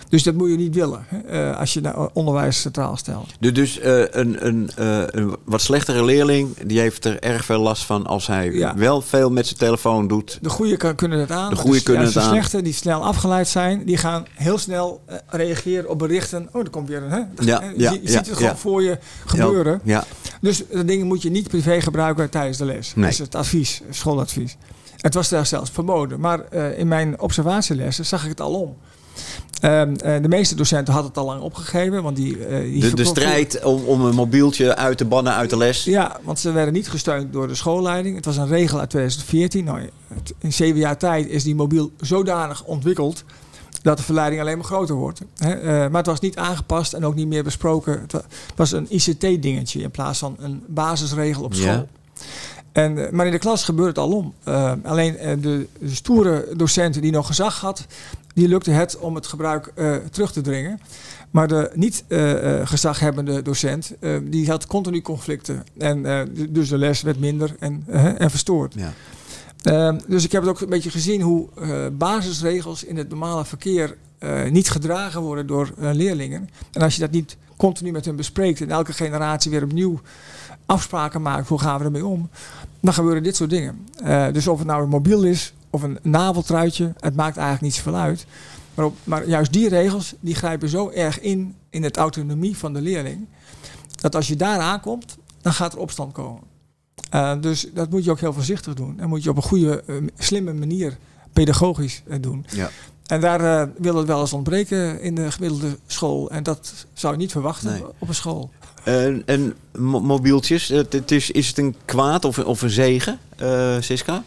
Dus 0.09 0.22
dat 0.22 0.34
moet 0.34 0.50
je 0.50 0.57
niet 0.57 0.74
willen 0.74 1.07
uh, 1.30 1.59
als 1.59 1.72
je 1.72 1.80
naar 1.80 2.09
onderwijs 2.12 2.61
centraal 2.61 2.96
stelt. 2.96 3.55
Dus 3.55 3.78
uh, 3.78 4.05
een, 4.11 4.46
een, 4.46 4.70
uh, 4.78 5.03
een, 5.07 5.36
wat 5.44 5.61
slechtere 5.61 6.05
leerling, 6.05 6.57
die 6.66 6.80
heeft 6.80 7.05
er 7.05 7.20
erg 7.20 7.44
veel 7.44 7.61
last 7.61 7.84
van 7.84 8.07
als 8.07 8.26
hij 8.26 8.50
ja. 8.50 8.76
wel 8.76 9.00
veel 9.00 9.30
met 9.30 9.46
zijn 9.46 9.59
telefoon 9.59 10.09
doet. 10.09 10.38
De 10.42 10.48
goede 10.48 10.76
kan, 10.76 10.94
kunnen 10.94 11.18
het 11.18 11.30
aan. 11.30 11.50
De 11.50 11.57
goede 11.57 11.76
dus, 11.76 11.82
kunnen 11.82 12.03
ja, 12.03 12.09
het 12.09 12.16
aan. 12.16 12.22
De 12.22 12.28
slechte, 12.28 12.62
die 12.62 12.72
snel 12.72 13.05
afgeleid 13.05 13.48
zijn, 13.48 13.84
die 13.84 13.96
gaan 13.96 14.26
heel 14.34 14.59
snel 14.59 15.00
reageren 15.26 15.88
op 15.88 15.98
berichten. 15.98 16.48
Oh, 16.53 16.62
er 16.62 16.70
komt 16.70 16.88
weer 16.88 17.03
een. 17.03 17.11
Hè? 17.11 17.18
Ja, 17.18 17.62
je, 17.62 17.72
ja, 17.76 17.90
je 17.90 18.00
ziet 18.05 18.26
het 18.26 18.36
gewoon 18.36 18.57
voor 18.57 18.82
je 18.82 18.98
gebeuren. 19.26 19.80
Ja. 19.84 20.05
Dus 20.40 20.62
dat 20.72 20.86
dingen 20.86 21.07
moet 21.07 21.22
je 21.22 21.30
niet 21.30 21.48
privé 21.48 21.80
gebruiken 21.80 22.30
tijdens 22.30 22.59
de 22.59 22.64
les. 22.64 22.94
Nee. 22.94 23.05
Dat 23.05 23.12
is 23.12 23.18
het 23.18 23.34
advies, 23.34 23.82
schooladvies. 23.90 24.57
Het 25.03 25.14
was 25.14 25.28
daar 25.28 25.46
zelfs 25.46 25.70
verboden. 25.70 26.20
Maar 26.20 26.40
uh, 26.53 26.78
in 26.78 26.88
mijn 26.88 27.20
observatielessen 27.20 28.07
zag 28.07 28.22
ik 28.22 28.28
het 28.28 28.40
al 28.40 28.61
om. 28.61 28.76
Uh, 29.64 29.80
uh, 29.80 30.22
de 30.22 30.28
meeste 30.28 30.55
docenten 30.55 30.92
hadden 30.92 31.11
het 31.11 31.20
al 31.20 31.26
lang 31.26 31.40
opgegeven. 31.40 32.03
Want 32.03 32.16
die, 32.16 32.46
eh, 32.46 32.61
die 32.61 32.80
de, 32.80 32.94
de 32.94 33.05
strijd 33.05 33.64
om, 33.64 33.84
om 33.84 34.00
een 34.00 34.14
mobieltje 34.14 34.76
uit 34.76 34.98
te 34.98 35.05
bannen 35.05 35.34
uit 35.34 35.50
de 35.50 35.57
les. 35.57 35.84
Ja, 35.84 36.20
want 36.22 36.38
ze 36.38 36.53
werden 36.53 36.74
niet 36.74 36.88
gesteund 36.88 37.32
door 37.32 37.48
de 37.48 37.55
schoolleiding. 37.55 38.16
Het 38.16 38.24
was 38.24 38.36
een 38.36 38.48
regel 38.48 38.78
uit 38.78 38.90
2014. 38.90 39.64
Nou, 39.64 39.90
in 40.38 40.53
zeven 40.53 40.78
jaar 40.78 40.96
tijd 40.96 41.28
is 41.28 41.44
die 41.44 41.55
mobiel 41.55 41.92
zodanig 42.00 42.64
ontwikkeld 42.64 43.24
dat 43.82 43.96
de 43.96 44.03
verleiding 44.03 44.40
alleen 44.40 44.57
maar 44.57 44.66
groter 44.66 44.94
wordt. 44.94 45.20
Hè? 45.36 45.61
Uh, 45.61 45.64
maar 45.64 45.98
het 45.98 46.07
was 46.07 46.20
niet 46.20 46.36
aangepast 46.36 46.92
en 46.92 47.05
ook 47.05 47.14
niet 47.14 47.26
meer 47.26 47.44
besproken. 47.44 48.00
Het 48.00 48.24
was 48.57 48.72
een 48.72 48.86
ICT-dingetje 48.88 49.80
in 49.80 49.90
plaats 49.90 50.18
van 50.18 50.36
een 50.38 50.62
basisregel 50.66 51.42
op 51.42 51.55
school. 51.55 51.66
Ja. 51.72 51.86
En, 52.73 53.09
maar 53.11 53.27
in 53.27 53.33
de 53.33 53.39
klas 53.39 53.64
gebeurt 53.64 53.89
het 53.89 53.99
al 53.99 54.12
om. 54.12 54.35
Uh, 54.49 54.73
alleen 54.83 55.14
uh, 55.14 55.43
de, 55.43 55.66
de, 55.79 55.95
stoere 55.95 56.49
docenten 56.57 57.03
die 57.03 57.12
nog 57.12 57.27
gezag 57.27 57.61
had, 57.61 57.87
die 58.35 58.49
lukte 58.49 58.70
het 58.70 58.99
om 58.99 59.14
het 59.14 59.27
gebruik 59.27 59.73
uh, 59.75 59.97
terug 60.11 60.33
te 60.33 60.41
dringen. 60.41 60.81
Maar 61.31 61.49
de 61.49 61.70
niet 61.75 62.05
gezaghebbende 62.64 63.43
docent, 63.43 63.93
die 64.23 64.51
had 64.51 64.66
continu 64.66 65.01
conflicten. 65.01 65.64
En 65.79 66.29
dus 66.49 66.68
de 66.68 66.79
les 66.79 67.03
werd 67.03 67.20
minder 67.20 67.57
en, 67.59 67.85
en 68.18 68.31
verstoord. 68.31 68.75
Ja. 68.75 68.93
Ehm, 69.62 69.99
dus 70.07 70.25
ik 70.25 70.33
heb 70.33 70.43
het 70.43 70.51
ook 70.51 70.61
een 70.61 70.68
beetje 70.68 70.91
gezien 70.91 71.20
hoe 71.20 71.49
basisregels 71.93 72.85
in 72.85 72.97
het 72.97 73.09
normale 73.09 73.45
verkeer 73.45 73.97
niet 74.51 74.70
gedragen 74.70 75.20
worden 75.20 75.47
door 75.47 75.73
leerlingen. 75.79 76.49
En 76.73 76.83
als 76.83 76.95
je 76.95 77.01
dat 77.01 77.11
niet 77.11 77.37
continu 77.57 77.91
met 77.91 78.05
hen 78.05 78.16
bespreekt 78.16 78.61
en 78.61 78.70
elke 78.70 78.93
generatie 78.93 79.51
weer 79.51 79.62
opnieuw 79.62 80.01
afspraken 80.66 81.22
maakt, 81.22 81.48
hoe 81.48 81.60
gaan 81.60 81.78
we 81.78 81.84
ermee 81.84 82.06
om, 82.06 82.28
dan 82.80 82.94
gebeuren 82.94 83.22
dit 83.22 83.36
soort 83.36 83.50
dingen. 83.50 83.86
Uh, 84.04 84.32
dus 84.32 84.46
of 84.46 84.58
het 84.58 84.66
nou 84.66 84.82
een 84.82 84.88
mobiel 84.88 85.22
is 85.22 85.52
of 85.70 85.82
een 85.82 85.98
naveltruitje, 86.02 86.92
het 86.98 87.16
maakt 87.16 87.36
eigenlijk 87.36 87.66
niet 87.66 87.74
zoveel 87.74 88.00
uit. 88.00 88.26
Maar, 88.74 88.84
op, 88.84 88.96
maar 89.04 89.28
juist 89.28 89.52
die 89.52 89.68
regels, 89.68 90.14
die 90.20 90.34
grijpen 90.34 90.68
zo 90.68 90.90
erg 90.90 91.20
in, 91.20 91.54
in 91.70 91.82
het 91.82 91.96
autonomie 91.96 92.56
van 92.56 92.72
de 92.72 92.80
leerling, 92.80 93.26
dat 94.00 94.14
als 94.14 94.28
je 94.28 94.36
daar 94.36 94.58
aankomt, 94.58 95.16
dan 95.40 95.52
gaat 95.52 95.72
er 95.72 95.78
opstand 95.78 96.12
komen. 96.12 96.42
Uh, 97.14 97.40
dus 97.40 97.68
dat 97.74 97.90
moet 97.90 98.04
je 98.04 98.10
ook 98.10 98.20
heel 98.20 98.32
voorzichtig 98.32 98.74
doen. 98.74 99.00
En 99.00 99.08
moet 99.08 99.22
je 99.22 99.30
op 99.30 99.36
een 99.36 99.42
goede, 99.42 99.82
uh, 99.86 100.08
slimme 100.16 100.52
manier 100.52 100.98
pedagogisch 101.33 102.03
doen. 102.20 102.47
Ja. 102.51 102.70
En 103.07 103.20
daar 103.20 103.41
uh, 103.41 103.62
wil 103.78 103.97
het 103.97 104.07
wel 104.07 104.20
eens 104.20 104.33
ontbreken 104.33 105.01
in 105.01 105.14
de 105.14 105.30
gemiddelde 105.33 105.78
school. 105.87 106.30
En 106.30 106.43
dat 106.43 106.72
zou 106.93 107.12
je 107.12 107.18
niet 107.18 107.33
verwachten 107.33 107.72
Nee. 107.72 107.85
op 107.99 108.09
een 108.09 108.14
school. 108.14 108.51
En, 108.85 109.22
en 109.26 109.55
mo- 109.78 110.01
mobieltjes, 110.01 110.68
het, 110.68 110.93
het 110.93 111.11
is, 111.11 111.30
is 111.30 111.49
het 111.49 111.59
een 111.59 111.76
kwaad 111.85 112.24
of, 112.24 112.39
of 112.39 112.62
een 112.62 112.70
zegen, 112.70 113.18
eh 113.37 113.76
Siska? 113.80 114.22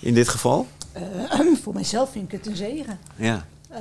in 0.00 0.14
dit 0.14 0.28
geval? 0.28 0.66
Eh, 0.92 1.02
voor 1.62 1.74
mijzelf 1.74 2.10
vind 2.12 2.24
ik 2.32 2.38
het 2.38 2.46
een 2.46 2.56
zegen. 2.56 2.98
Ja. 3.16 3.46
Eh, 3.68 3.80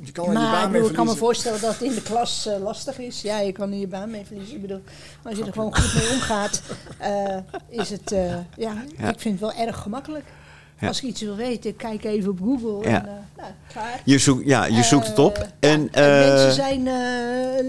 Je 0.00 0.12
kan 0.12 0.24
je 0.24 0.30
maar 0.32 0.54
ik, 0.56 0.62
mee 0.62 0.72
bedoel, 0.72 0.88
ik 0.88 0.94
kan 0.94 1.06
me 1.06 1.16
voorstellen 1.16 1.60
dat 1.60 1.72
het 1.72 1.82
in 1.82 1.94
de 1.94 2.02
klas 2.02 2.46
eh, 2.46 2.58
lastig 2.62 2.98
is. 2.98 3.20
Ja, 3.22 3.38
je 3.40 3.52
kan 3.52 3.72
er 3.72 3.78
je 3.78 3.86
baan 3.86 4.10
mee 4.10 4.24
verliezen. 4.26 4.54
Ik 4.54 4.60
bedoel, 4.60 4.82
als 5.22 5.38
je 5.38 5.44
er 5.44 5.52
gewoon 5.52 5.76
goed 5.76 5.94
mee 5.94 6.10
omgaat, 6.10 6.62
eh, 6.98 7.36
is 7.68 7.90
het, 7.90 8.12
eh, 8.12 8.34
ja, 8.56 8.84
Ja. 8.98 9.08
ik 9.12 9.20
vind 9.20 9.40
het 9.40 9.54
wel 9.54 9.66
erg 9.66 9.76
gemakkelijk. 9.78 10.24
Ja. 10.80 10.88
Als 10.88 10.98
ik 11.02 11.08
iets 11.08 11.20
wil 11.20 11.36
weten, 11.36 11.76
kijk 11.76 12.04
even 12.04 12.30
op 12.30 12.38
Google 12.42 12.90
Ja. 12.90 12.96
en 13.02 13.08
eh, 13.08 13.12
nou, 13.36 13.50
klaar. 13.72 14.00
Je, 14.04 14.18
zoekt, 14.18 14.46
ja, 14.46 14.64
je 14.64 14.82
zoekt 14.82 15.06
het 15.06 15.18
op. 15.18 15.36
Eh, 15.60 15.72
En, 15.72 15.80
ja, 15.80 15.88
en 15.92 16.20
eh, 16.22 16.28
mensen 16.28 16.52
zijn 16.52 16.82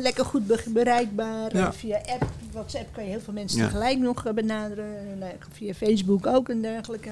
lekker 0.01 0.26
goed 0.26 0.47
be- 0.47 0.64
bereikbaar. 0.68 1.55
Ja. 1.57 1.74
Via 1.74 1.97
app, 1.97 2.26
WhatsApp 2.51 2.93
kan 2.93 3.03
je 3.03 3.10
heel 3.10 3.20
veel 3.20 3.34
mensen 3.34 3.60
Ja. 3.60 3.66
tegelijk 3.66 3.97
nog 3.99 4.34
benaderen. 4.34 4.86
En, 5.22 5.24
via 5.53 5.74
Facebook 5.74 6.28
ook 6.28 6.49
en 6.49 6.62
dergelijke. 6.62 7.10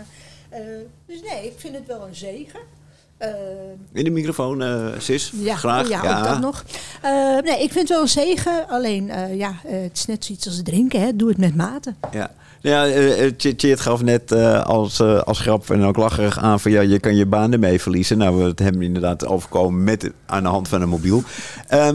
Dus 1.06 1.22
nee, 1.22 1.46
ik 1.46 1.54
vind 1.56 1.76
het 1.76 1.88
wel 1.88 2.08
een 2.08 2.16
zegen. 2.16 2.60
In 3.92 4.04
de 4.04 4.10
microfoon, 4.10 4.62
eh 4.64 4.88
Sis. 5.00 5.32
ja, 5.36 5.56
Graag. 5.56 5.84
oh 5.84 5.90
ja, 5.90 6.18
ook 6.20 6.24
dat 6.28 6.40
nog. 6.40 6.64
Nee, 7.44 7.64
ik 7.64 7.72
vind 7.72 7.76
het 7.76 7.90
wel 7.90 8.02
een 8.02 8.08
zegen. 8.08 8.68
Alleen, 8.70 9.06
ja, 9.38 9.54
het 9.68 9.98
is 9.98 10.06
net 10.06 10.26
zoiets 10.26 10.48
als 10.48 10.62
drinken. 10.64 11.02
Hè. 11.02 11.16
Doe 11.16 11.30
het 11.30 11.38
met 11.38 11.56
mate. 11.56 11.94
Ja, 12.12 12.32
ja 12.68 12.86
Tjeerd 13.58 13.80
gaf 13.80 14.02
net 14.02 14.32
eh, 14.32 14.64
als, 14.64 15.02
als 15.02 15.40
grap 15.40 15.70
en 15.70 15.84
ook 15.84 15.98
lacherig 15.98 16.40
aan 16.40 16.60
van 16.60 16.72
ja, 16.72 16.82
je 16.82 17.00
kan 17.00 17.16
je 17.16 17.26
baan 17.26 17.52
ermee 17.54 17.82
verliezen. 17.82 18.18
Nou, 18.18 18.38
we 18.38 18.44
het 18.44 18.60
hebben 18.60 18.82
inderdaad 18.82 19.26
overkomen 19.28 19.84
met 19.84 20.12
aan 20.26 20.44
de 20.44 20.50
hand 20.50 20.68
van 20.68 20.82
een 20.82 20.90
mobiel. 20.90 21.24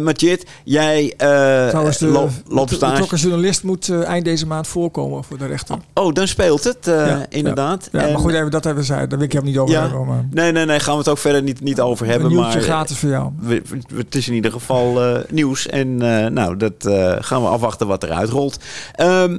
Maar 0.01 0.15
Tjeerd, 0.15 0.47
jij 0.65 1.15
Trouwens, 1.17 1.99
de, 1.99 2.07
de 2.07 2.13
loopt 2.49 2.73
stage. 2.73 2.93
betrokken 2.93 3.19
journalist 3.19 3.63
moet 3.63 3.89
eind 4.05 4.25
deze 4.25 4.47
maand 4.47 4.67
voorkomen 4.67 5.25
voor 5.25 5.39
de 5.39 5.47
rechter. 5.47 5.77
Oh, 5.95 6.13
dan 6.13 6.29
speelt 6.29 6.65
het, 6.65 6.79
Ja, 6.85 7.27
inderdaad. 7.29 7.89
Ja, 7.93 8.01
En- 8.01 8.13
maar 8.13 8.21
goed, 8.21 8.33
even 8.33 8.51
dat 8.51 8.65
hebben 8.65 8.83
we 8.83 8.89
zei. 8.89 9.07
Daar 9.07 9.19
wil 9.19 9.27
ik 9.27 9.33
hem 9.33 9.45
niet 9.45 9.59
over 9.59 9.75
Ja. 9.75 9.81
hebben. 9.81 10.07
Maar 10.07 10.27
Nee, 10.31 10.53
nee, 10.53 10.65
nee, 10.65 10.81
gaan 10.81 10.93
we 10.93 10.99
het 10.99 11.09
ook 11.09 11.19
verder 11.19 11.43
niet, 11.43 11.61
niet 11.61 11.81
over 11.81 12.07
hebben. 12.07 12.27
een 12.27 12.33
nieuwtje 12.37 12.55
maar 12.55 12.63
gratis 12.63 12.99
voor 12.99 13.09
jou. 13.09 13.31
we- 13.41 13.63
het 13.95 14.15
is 14.15 14.29
in 14.29 14.35
ieder 14.35 14.53
geval 14.53 15.01
nieuws. 15.29 15.67
En 15.67 15.97
nou, 16.33 16.57
dat 16.57 16.75
gaan 17.21 17.43
we 17.43 17.49
afwachten 17.49 17.87
wat 17.87 18.03
eruit 18.03 18.29
rolt. 18.31 18.57
Ehm, 18.95 19.39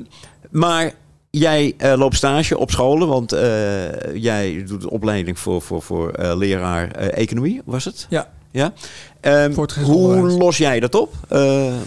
maar 0.51 0.91
jij 1.37 1.73
eh, 1.77 1.93
loopt 1.97 2.15
stage 2.15 2.57
op 2.57 2.71
scholen, 2.71 3.07
want 3.07 3.31
eh, 3.31 4.15
jij 4.15 4.63
doet 4.67 4.81
de 4.81 4.89
opleiding 4.89 5.39
voor, 5.39 5.61
voor, 5.61 5.81
voor 5.81 6.09
eh, 6.11 6.37
leraar 6.37 6.91
economie, 6.91 7.61
was 7.65 7.85
het? 7.85 8.07
Ja. 8.09 8.29
ja? 8.51 8.73
Voortgezet 9.51 9.89
hoe 9.89 10.15
los 10.15 10.57
jij 10.57 10.79
dat 10.79 10.95
op, 10.95 11.13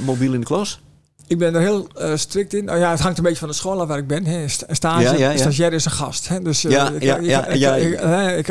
mobiel 0.05 0.33
in 0.33 0.41
de 0.41 0.47
klas? 0.47 0.81
Ik 1.29 1.39
ben 1.39 1.55
er 1.55 1.61
heel 1.61 1.87
eh, 1.95 2.11
strikt 2.15 2.55
in. 2.55 2.65
Nou 2.65 2.79
ja, 2.79 2.91
het 2.91 3.01
hangt 3.01 3.19
een 3.19 3.23
beetje 3.25 3.39
van 3.39 3.49
de 3.49 3.55
school 3.55 3.81
af 3.81 3.89
waar 3.89 3.99
ik 3.99 4.07
ben. 4.07 4.27
Hè. 4.27 4.49
Sta- 4.49 4.67
Stage, 4.75 5.03
Ja, 5.03 5.13
ja, 5.13 5.31
ja. 5.31 5.37
stagiair 5.37 5.73
is 5.73 5.85
een 5.85 5.91
gast. 5.91 6.29
Hè. 6.29 6.43
Dus, 6.43 6.65
eh, 6.65 6.71
Ja, 6.71 6.91
ja, 7.01 7.19
ja, 7.53 7.75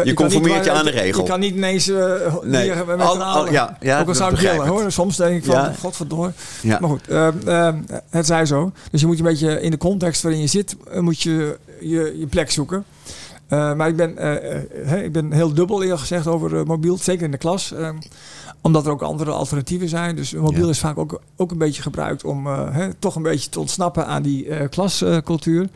Je 0.04 0.12
conformeert 0.14 0.66
je 0.66 0.72
aan 0.72 0.86
de 0.86 0.92
regel. 0.92 1.22
Ik 1.22 1.28
kan 1.30 1.40
niet 1.40 1.56
ineens 1.56 1.88
uh, 1.90 1.98
Nee. 2.44 2.72
met 2.88 3.00
Al- 3.00 3.52
ja, 3.52 3.78
ja, 3.80 4.00
Ook 4.00 4.08
al 4.08 4.16
zou 4.16 4.34
ik 4.34 4.40
willen 4.40 4.68
hoor. 4.68 4.92
Soms 4.92 5.18
denk 5.18 5.36
ik 5.38 5.44
van, 5.46 5.56
Ja. 5.56 5.74
godverdomme. 5.80 6.32
Maar 6.64 6.90
goed, 6.90 7.08
eh, 7.08 7.70
het 8.10 8.26
zij 8.26 8.46
zo. 8.46 8.72
Dus 8.92 9.02
je 9.02 9.08
moet 9.08 9.18
een 9.18 9.24
beetje 9.26 9.62
in 9.62 9.72
de 9.72 9.78
context 9.78 10.22
waarin 10.22 10.42
je 10.42 10.48
zit, 10.48 10.76
moet 11.00 11.22
je 11.22 11.58
je, 11.80 12.16
je 12.20 12.28
plek 12.28 12.52
zoeken. 12.52 12.86
Maar 13.50 13.88
ik 13.88 13.96
ben, 13.96 14.14
hè, 14.86 15.02
ik 15.04 15.12
ben 15.12 15.32
heel 15.32 15.54
dubbel 15.54 15.82
eerlijk 15.82 16.00
gezegd 16.00 16.28
over 16.28 16.66
mobiel, 16.66 16.98
zeker 16.98 17.24
in 17.26 17.32
de 17.32 17.38
klas. 17.38 17.74
Omdat 18.66 18.86
er 18.86 18.92
ook 18.92 19.02
andere 19.02 19.32
alternatieven 19.32 19.90
zijn. 19.90 20.16
Dus 20.16 20.34
mobiel 20.34 20.64
Ja. 20.64 20.70
is 20.70 20.80
vaak 20.80 20.98
ook, 20.98 21.22
ook 21.36 21.52
een 21.52 21.58
beetje 21.58 21.82
gebruikt 21.82 22.24
om 22.24 22.48
eh, 22.48 22.86
toch 23.00 23.16
een 23.16 23.22
beetje 23.22 23.50
te 23.50 23.60
ontsnappen 23.60 24.08
aan 24.08 24.22
die 24.22 24.48
eh, 24.50 24.70
klascultuur. 24.70 25.70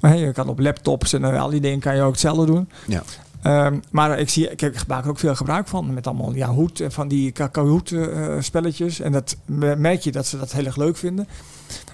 maar 0.00 0.16
je 0.16 0.32
kan 0.32 0.48
op 0.48 0.58
laptops 0.58 1.12
en 1.12 1.24
eh, 1.24 1.42
al 1.42 1.50
die 1.50 1.60
dingen 1.60 1.80
kan 1.80 1.96
je 1.96 2.02
ook 2.02 2.10
hetzelfde 2.10 2.46
doen. 2.46 2.68
Ja. 2.86 3.02
Ehm, 3.42 3.78
maar 3.90 4.18
ik, 4.18 4.28
zie, 4.28 4.50
ik 4.50 4.86
maak 4.86 5.04
er 5.04 5.10
ook 5.10 5.18
veel 5.18 5.34
gebruik 5.34 5.68
van. 5.68 5.94
Met 5.94 6.06
allemaal 6.06 6.34
ja, 6.34 6.48
hoed 6.48 6.80
en 6.80 6.92
van 6.92 7.08
die 7.08 7.32
Kahoot 7.50 7.94
spelletjes. 8.38 9.00
En 9.00 9.12
dat 9.12 9.36
me- 9.44 9.76
merk 9.76 10.00
je 10.00 10.12
dat 10.12 10.26
ze 10.26 10.38
dat 10.38 10.52
heel 10.52 10.64
erg 10.64 10.76
leuk 10.76 10.96
vinden. 10.96 11.28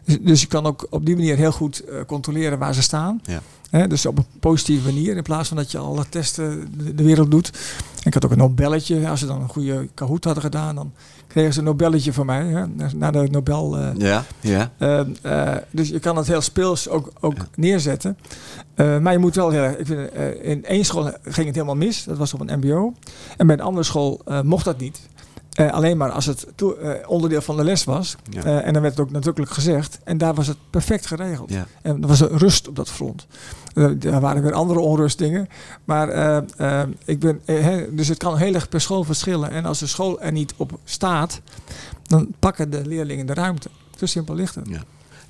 Dus, 0.04 0.18
dus 0.20 0.40
je 0.40 0.46
kan 0.46 0.66
ook 0.66 0.86
op 0.90 1.06
die 1.06 1.16
manier 1.16 1.36
heel 1.36 1.52
goed 1.52 1.84
controleren 2.06 2.58
waar 2.58 2.74
ze 2.74 2.82
staan. 2.82 3.20
Ja. 3.24 3.40
Hè, 3.70 3.86
dus 3.88 4.06
op 4.06 4.18
een 4.18 4.26
positieve 4.40 4.84
manier. 4.92 5.16
In 5.16 5.22
plaats 5.22 5.48
van 5.48 5.56
dat 5.56 5.70
je 5.70 5.78
alle 5.78 6.08
testen 6.08 6.68
de, 6.94 7.02
wereld 7.02 7.30
doet. 7.30 7.50
Ik 8.04 8.14
had 8.14 8.24
ook 8.24 8.30
een 8.30 8.38
Nobelletje. 8.38 9.08
Als 9.08 9.20
ze 9.20 9.26
dan 9.26 9.40
een 9.42 9.48
goede 9.48 9.88
Kahoot 9.94 10.24
hadden 10.24 10.42
gedaan, 10.42 10.74
dan 10.74 10.92
kregen 11.26 11.52
ze 11.52 11.58
een 11.58 11.64
Nobelletje 11.64 12.12
van 12.12 12.26
mij. 12.26 12.44
Hè, 12.46 12.64
na 12.96 13.10
de 13.10 13.28
Nobel. 13.30 13.76
eh, 13.78 13.88
Ja, 13.96 14.24
ja. 14.40 14.70
eh, 14.78 15.00
eh, 15.22 15.56
dus 15.70 15.88
je 15.88 15.98
kan 15.98 16.16
het 16.16 16.26
heel 16.26 16.40
speels 16.40 16.88
ook, 16.88 17.12
ook 17.20 17.36
neerzetten. 17.56 18.18
Eh, 18.74 18.98
maar 18.98 19.12
je 19.12 19.18
moet 19.18 19.34
wel 19.34 19.50
heel 19.50 19.62
erg. 19.62 19.76
Ik 19.76 19.86
vind, 19.86 20.10
in 20.42 20.64
één 20.64 20.84
school 20.84 21.10
ging 21.22 21.46
het 21.46 21.54
helemaal 21.54 21.76
mis. 21.76 22.04
Dat 22.04 22.18
was 22.18 22.34
op 22.34 22.40
een 22.40 22.58
MBO. 22.58 22.92
En 23.36 23.46
bij 23.46 23.56
een 23.56 23.62
andere 23.62 23.84
school 23.84 24.20
mocht 24.44 24.64
dat 24.64 24.78
niet. 24.78 25.00
Eh, 25.66 25.72
alleen 25.72 25.96
maar 25.96 26.10
als 26.10 26.26
het 26.26 26.46
toe- 26.54 26.76
eh, 26.76 27.08
onderdeel 27.08 27.40
van 27.42 27.56
de 27.56 27.64
les 27.64 27.84
was. 27.84 28.16
Ja. 28.30 28.42
Eh, 28.44 28.66
en 28.66 28.72
dan 28.72 28.82
werd 28.82 28.96
het 28.96 29.06
ook 29.06 29.12
natuurlijk 29.12 29.50
gezegd. 29.50 29.98
En 30.04 30.18
daar 30.18 30.34
was 30.34 30.46
het 30.46 30.56
perfect 30.70 31.06
geregeld. 31.06 31.50
Ja. 31.50 31.66
En 31.82 32.02
er 32.02 32.08
was 32.08 32.20
er 32.20 32.36
rust 32.36 32.68
op 32.68 32.76
dat 32.76 32.88
front. 32.90 33.26
Daar 33.98 34.20
waren 34.20 34.42
weer 34.42 34.52
andere 34.52 34.80
onrustdingen. 34.80 35.48
Maar 35.84 36.08
ik 37.04 37.18
ben. 37.20 37.40
dus 37.90 38.08
het 38.08 38.18
kan 38.18 38.36
heel 38.36 38.54
erg 38.54 38.68
per 38.68 38.80
school 38.80 39.04
verschillen. 39.04 39.50
En 39.50 39.64
als 39.64 39.78
de 39.78 39.86
school 39.86 40.20
er 40.20 40.32
niet 40.32 40.54
op 40.56 40.78
staat, 40.84 41.40
dan 42.02 42.28
pakken 42.38 42.70
de 42.70 42.86
leerlingen 42.86 43.26
de 43.26 43.34
ruimte. 43.34 43.68
Zo 43.98 44.06
simpel 44.06 44.34
ligt 44.34 44.54
het. 44.54 44.68
Ja. 44.68 44.82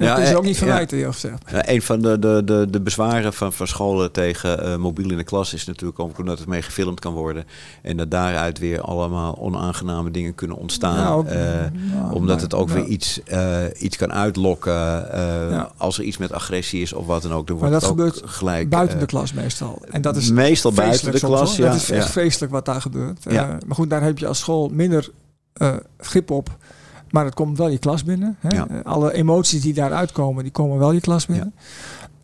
Ja, 0.06 0.14
dat 0.14 0.24
is 0.24 0.30
eh, 0.30 0.36
ook 0.36 0.42
niet 0.44 0.52
ja. 0.56 0.58
verwijten, 0.58 1.12
gezegd. 1.12 1.42
Een 1.52 1.82
van 1.82 2.00
de, 2.00 2.18
de, 2.18 2.42
de, 2.44 2.66
de 2.70 2.80
bezwaren 2.80 3.32
van, 3.32 3.52
van 3.52 3.66
scholen 3.66 4.12
tegen 4.12 4.64
eh, 4.64 4.76
mobiel 4.76 5.10
in 5.10 5.16
de 5.16 5.24
klas 5.24 5.54
is 5.54 5.64
natuurlijk 5.64 5.98
ook 6.00 6.18
omdat 6.18 6.38
het 6.38 6.48
mee 6.48 6.62
gefilmd 6.62 7.00
kan 7.00 7.12
worden. 7.12 7.44
En 7.82 7.96
dat 7.96 8.10
daaruit 8.10 8.58
weer 8.58 8.80
allemaal 8.80 9.38
onaangename 9.38 10.10
dingen 10.10 10.34
kunnen 10.34 10.56
ontstaan. 10.56 10.96
Nou, 10.96 11.26
Eh, 11.26 11.36
nou, 11.72 12.12
omdat 12.12 12.34
maar- 12.34 12.44
het 12.44 12.54
ook 12.54 12.68
nou, 12.68 12.80
weer 12.80 12.88
iets, 12.88 13.22
eh, 13.22 13.58
iets 13.78 13.96
kan 13.96 14.12
uitlokken. 14.12 15.12
eh. 15.12 15.64
Als 15.76 15.98
er 15.98 16.04
iets 16.04 16.16
met 16.18 16.32
agressie 16.32 16.82
is 16.82 16.92
of 16.92 17.06
wat 17.06 17.22
dan 17.22 17.32
ook. 17.32 17.46
Dan 17.46 17.58
Maar 17.58 17.70
dat 17.70 17.84
gebeurt 17.84 18.22
gelijk. 18.24 18.68
Buiten 18.68 18.94
eh, 18.94 19.00
de 19.00 19.06
klas 19.06 19.32
meestal. 19.32 19.82
En 19.90 20.02
dat 20.02 20.16
is 20.16 20.30
meestal 20.30 20.72
buiten 20.72 21.12
de 21.12 21.18
klas. 21.18 21.56
Ja, 21.56 21.66
dat 21.66 21.74
is 21.74 21.90
echt 21.90 22.04
ja. 22.04 22.10
vreselijk 22.10 22.52
wat 22.52 22.64
daar 22.64 22.80
gebeurt. 22.80 23.24
Ja. 23.30 23.48
Eh, 23.48 23.54
maar 23.66 23.76
goed, 23.76 23.90
daar 23.90 24.02
heb 24.02 24.18
je 24.18 24.26
als 24.26 24.38
school 24.38 24.68
minder 24.72 25.08
eh, 25.52 25.76
grip 25.98 26.30
op. 26.30 26.48
Maar 27.10 27.24
het 27.24 27.34
komt 27.34 27.58
wel 27.58 27.68
je 27.68 27.78
klas 27.78 28.04
binnen. 28.04 28.36
Hè? 28.40 28.56
Ja. 28.56 28.68
Eh, 28.68 28.76
Alle 28.84 29.12
emoties 29.12 29.62
die 29.62 29.74
daaruit 29.74 30.12
komen, 30.12 30.42
die 30.42 30.52
komen 30.52 30.78
wel 30.78 30.92
je 30.92 31.00
klas 31.00 31.26
binnen. 31.26 31.54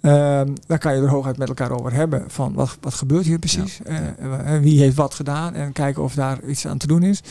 Ehm, 0.01 0.49
daar 0.67 0.79
kan 0.79 0.95
je 0.97 1.03
er 1.03 1.09
hooguit 1.09 1.39
met 1.39 1.49
elkaar 1.49 1.71
over 1.71 1.93
hebben. 1.93 2.25
Van 2.29 2.55
wat, 2.55 2.77
wat 2.81 2.95
gebeurt 2.95 3.25
hier 3.25 3.39
precies? 3.39 3.81
Eh, 3.85 3.97
eh, 4.55 4.63
wie 4.63 4.81
heeft 4.81 4.97
wat 4.97 5.15
gedaan? 5.15 5.55
En 5.55 5.73
kijken 5.73 6.03
of 6.03 6.15
daar 6.15 6.39
iets 6.49 6.67
aan 6.67 6.79
te 6.79 6.87
doen 6.87 7.03
is. 7.03 7.23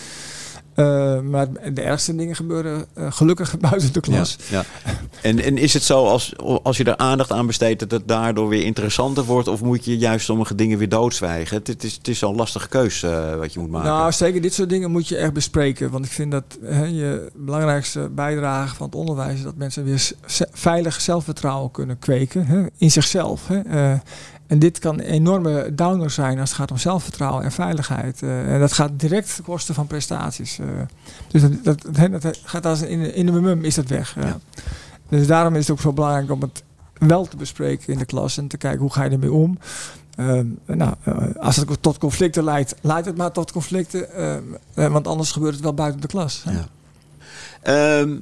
Eh, 0.75 1.19
maar 1.19 1.47
de 1.73 1.81
ergste 1.81 2.15
dingen 2.15 2.35
gebeuren 2.35 2.85
eh, 2.93 3.11
gelukkig 3.11 3.57
buiten 3.69 3.93
de 3.93 3.99
klas. 3.99 4.37
Ja, 4.49 4.63
ja. 4.85 4.91
En, 5.21 5.43
en 5.43 5.57
is 5.57 5.73
het 5.73 5.83
zo 5.83 6.05
als, 6.05 6.33
als 6.63 6.77
je 6.77 6.83
er 6.83 6.97
aandacht 6.97 7.31
aan 7.31 7.47
besteedt 7.47 7.79
dat 7.79 7.91
het 7.91 8.07
daardoor 8.07 8.47
weer 8.47 8.63
interessanter 8.63 9.23
wordt? 9.23 9.47
Of 9.47 9.61
moet 9.61 9.85
je 9.85 9.97
juist 9.97 10.25
sommige 10.25 10.55
dingen 10.55 10.77
weer 10.77 10.89
doodzwijgen? 10.89 11.57
Het, 11.57 11.67
het 11.67 11.83
is, 11.83 11.93
het 11.93 12.07
is 12.07 12.19
zo'n 12.19 12.35
lastige 12.35 12.67
keus 12.67 13.03
eh, 13.03 13.35
wat 13.35 13.53
je 13.53 13.59
moet 13.59 13.69
maken. 13.69 13.89
Nou, 13.89 14.11
zeker 14.11 14.41
dit 14.41 14.53
soort 14.53 14.69
dingen 14.69 14.91
moet 14.91 15.07
je 15.07 15.17
echt 15.17 15.33
bespreken. 15.33 15.91
Want 15.91 16.05
ik 16.05 16.11
vind 16.11 16.31
dat 16.31 16.57
hè, 16.63 16.85
je 16.85 17.31
belangrijkste 17.35 18.09
bijdrage 18.11 18.75
van 18.75 18.85
het 18.85 18.95
onderwijs 18.95 19.37
is 19.37 19.43
dat 19.43 19.55
mensen 19.55 19.83
weer 19.83 20.11
veilig 20.51 21.01
zelfvertrouwen 21.01 21.71
kunnen 21.71 21.99
kweken 21.99 22.45
hè, 22.45 22.65
in 22.77 22.91
zichzelf. 22.91 23.47
Hè. 23.47 23.97
En 24.47 24.59
dit 24.59 24.79
kan 24.79 24.93
een 24.93 25.05
enorme 25.05 25.71
downer 25.75 26.09
zijn 26.09 26.39
als 26.39 26.49
het 26.49 26.57
gaat 26.57 26.71
om 26.71 26.77
zelfvertrouwen 26.77 27.43
en 27.43 27.51
veiligheid. 27.51 28.21
Eh, 28.23 28.53
en 28.53 28.59
dat 28.59 28.73
gaat 28.73 28.91
direct 28.99 29.35
ten 29.35 29.43
koste 29.43 29.73
van 29.73 29.87
prestaties. 29.87 30.59
eh. 30.59 30.67
dus 31.27 31.41
dat, 31.41 31.63
dat, 31.63 32.21
dat 32.21 32.39
gaat 32.43 32.65
als 32.65 32.81
in, 32.81 33.01
de- 33.03 33.13
in 33.13 33.25
de 33.25 33.31
mum 33.31 33.63
is 33.63 33.75
dat 33.75 33.87
weg. 33.87 34.15
Ja. 34.19 34.37
Dus 35.09 35.27
daarom 35.27 35.55
is 35.55 35.61
het 35.67 35.71
ook 35.71 35.81
zo 35.81 35.93
belangrijk 35.93 36.31
om 36.31 36.41
het 36.41 36.63
wel 36.97 37.25
te 37.25 37.37
bespreken 37.37 37.93
in 37.93 37.99
de 37.99 38.05
klas 38.05 38.37
en 38.37 38.47
te 38.47 38.57
kijken 38.57 38.79
hoe 38.81 38.93
ga 38.93 39.03
je 39.03 39.09
ermee 39.09 39.31
om. 39.33 39.57
Ehm, 40.15 40.45
nou, 40.65 40.93
eh, 41.03 41.15
als 41.39 41.55
het 41.55 41.81
tot 41.81 41.97
conflicten 41.97 42.43
leidt, 42.43 42.75
leidt 42.81 43.05
het 43.07 43.17
maar 43.17 43.31
tot 43.31 43.51
conflicten. 43.51 44.13
ehm, 44.13 44.41
eh, 44.73 44.87
want 44.91 45.07
anders 45.07 45.31
gebeurt 45.31 45.53
het 45.53 45.63
wel 45.63 45.73
buiten 45.73 46.01
de 46.01 46.07
klas. 46.07 46.43
Ja. 46.45 46.65
Ehm, 47.61 48.15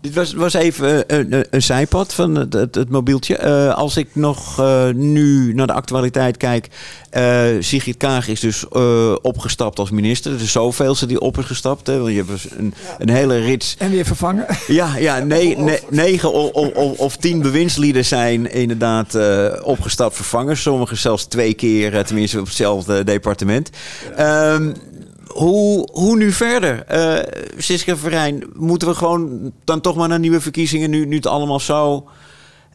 dit 0.00 0.14
was, 0.14 0.32
was 0.32 0.54
even 0.54 1.08
eh, 1.08 1.18
een, 1.18 1.32
een, 1.32 1.46
een 1.50 1.62
zijpad 1.62 2.14
van 2.14 2.34
het, 2.34 2.52
het, 2.52 2.74
het 2.74 2.88
mobieltje. 2.90 3.36
Eh, 3.36 3.74
als 3.74 3.96
ik 3.96 4.08
nog 4.12 4.58
eh, 4.60 4.88
nu 4.88 5.54
naar 5.54 5.66
de 5.66 5.72
actualiteit 5.72 6.36
kijk. 6.36 6.68
eh 7.10 7.46
Sigrid 7.60 7.96
Kaag 7.96 8.28
is 8.28 8.40
dus 8.40 8.64
eh, 8.68 9.14
opgestapt 9.22 9.78
als 9.78 9.90
minister. 9.90 10.32
Het 10.32 10.40
is 10.40 10.52
zoveelste 10.52 11.06
die 11.06 11.20
op 11.20 11.38
is 11.38 11.44
gestapt. 11.44 11.86
Hè? 11.86 11.98
Want 11.98 12.10
je 12.10 12.16
hebt 12.16 12.28
dus 12.28 12.46
een, 12.50 12.74
een 12.98 13.10
hele 13.10 13.38
rits 13.38 13.76
En 13.78 13.90
weer 13.90 14.04
vervangen. 14.04 14.46
Ja, 14.66 14.96
ja 14.96 15.18
ne- 15.24 15.54
ne- 15.56 15.80
negen 15.90 16.32
of, 16.32 16.96
of, 16.98 17.16
tien 17.16 17.42
bewindslieden 17.42 18.04
zijn 18.04 18.52
inderdaad 18.52 19.14
eh, 19.14 19.46
opgestapt 19.62 20.16
vervangers. 20.16 20.62
Sommigen 20.62 20.96
zelfs 20.96 21.24
twee 21.24 21.54
keer, 21.54 21.94
eh, 21.94 22.04
tenminste 22.04 22.40
op 22.40 22.46
hetzelfde 22.46 23.04
departement. 23.04 23.70
Ehm, 24.16 24.72
hoe, 25.28 25.88
hoe 25.92 26.16
nu 26.16 26.32
verder? 26.32 26.84
Eh 26.84 27.42
Siska 27.56 27.96
Verijn, 27.96 28.44
moeten 28.54 28.88
we 28.88 28.94
gewoon 28.94 29.52
dan 29.64 29.80
toch 29.80 29.96
maar 29.96 30.08
naar 30.08 30.18
nieuwe 30.18 30.40
verkiezingen... 30.40 30.90
nu, 30.90 31.06
nu 31.06 31.16
het 31.16 31.26
allemaal 31.26 31.60
zo 31.60 32.08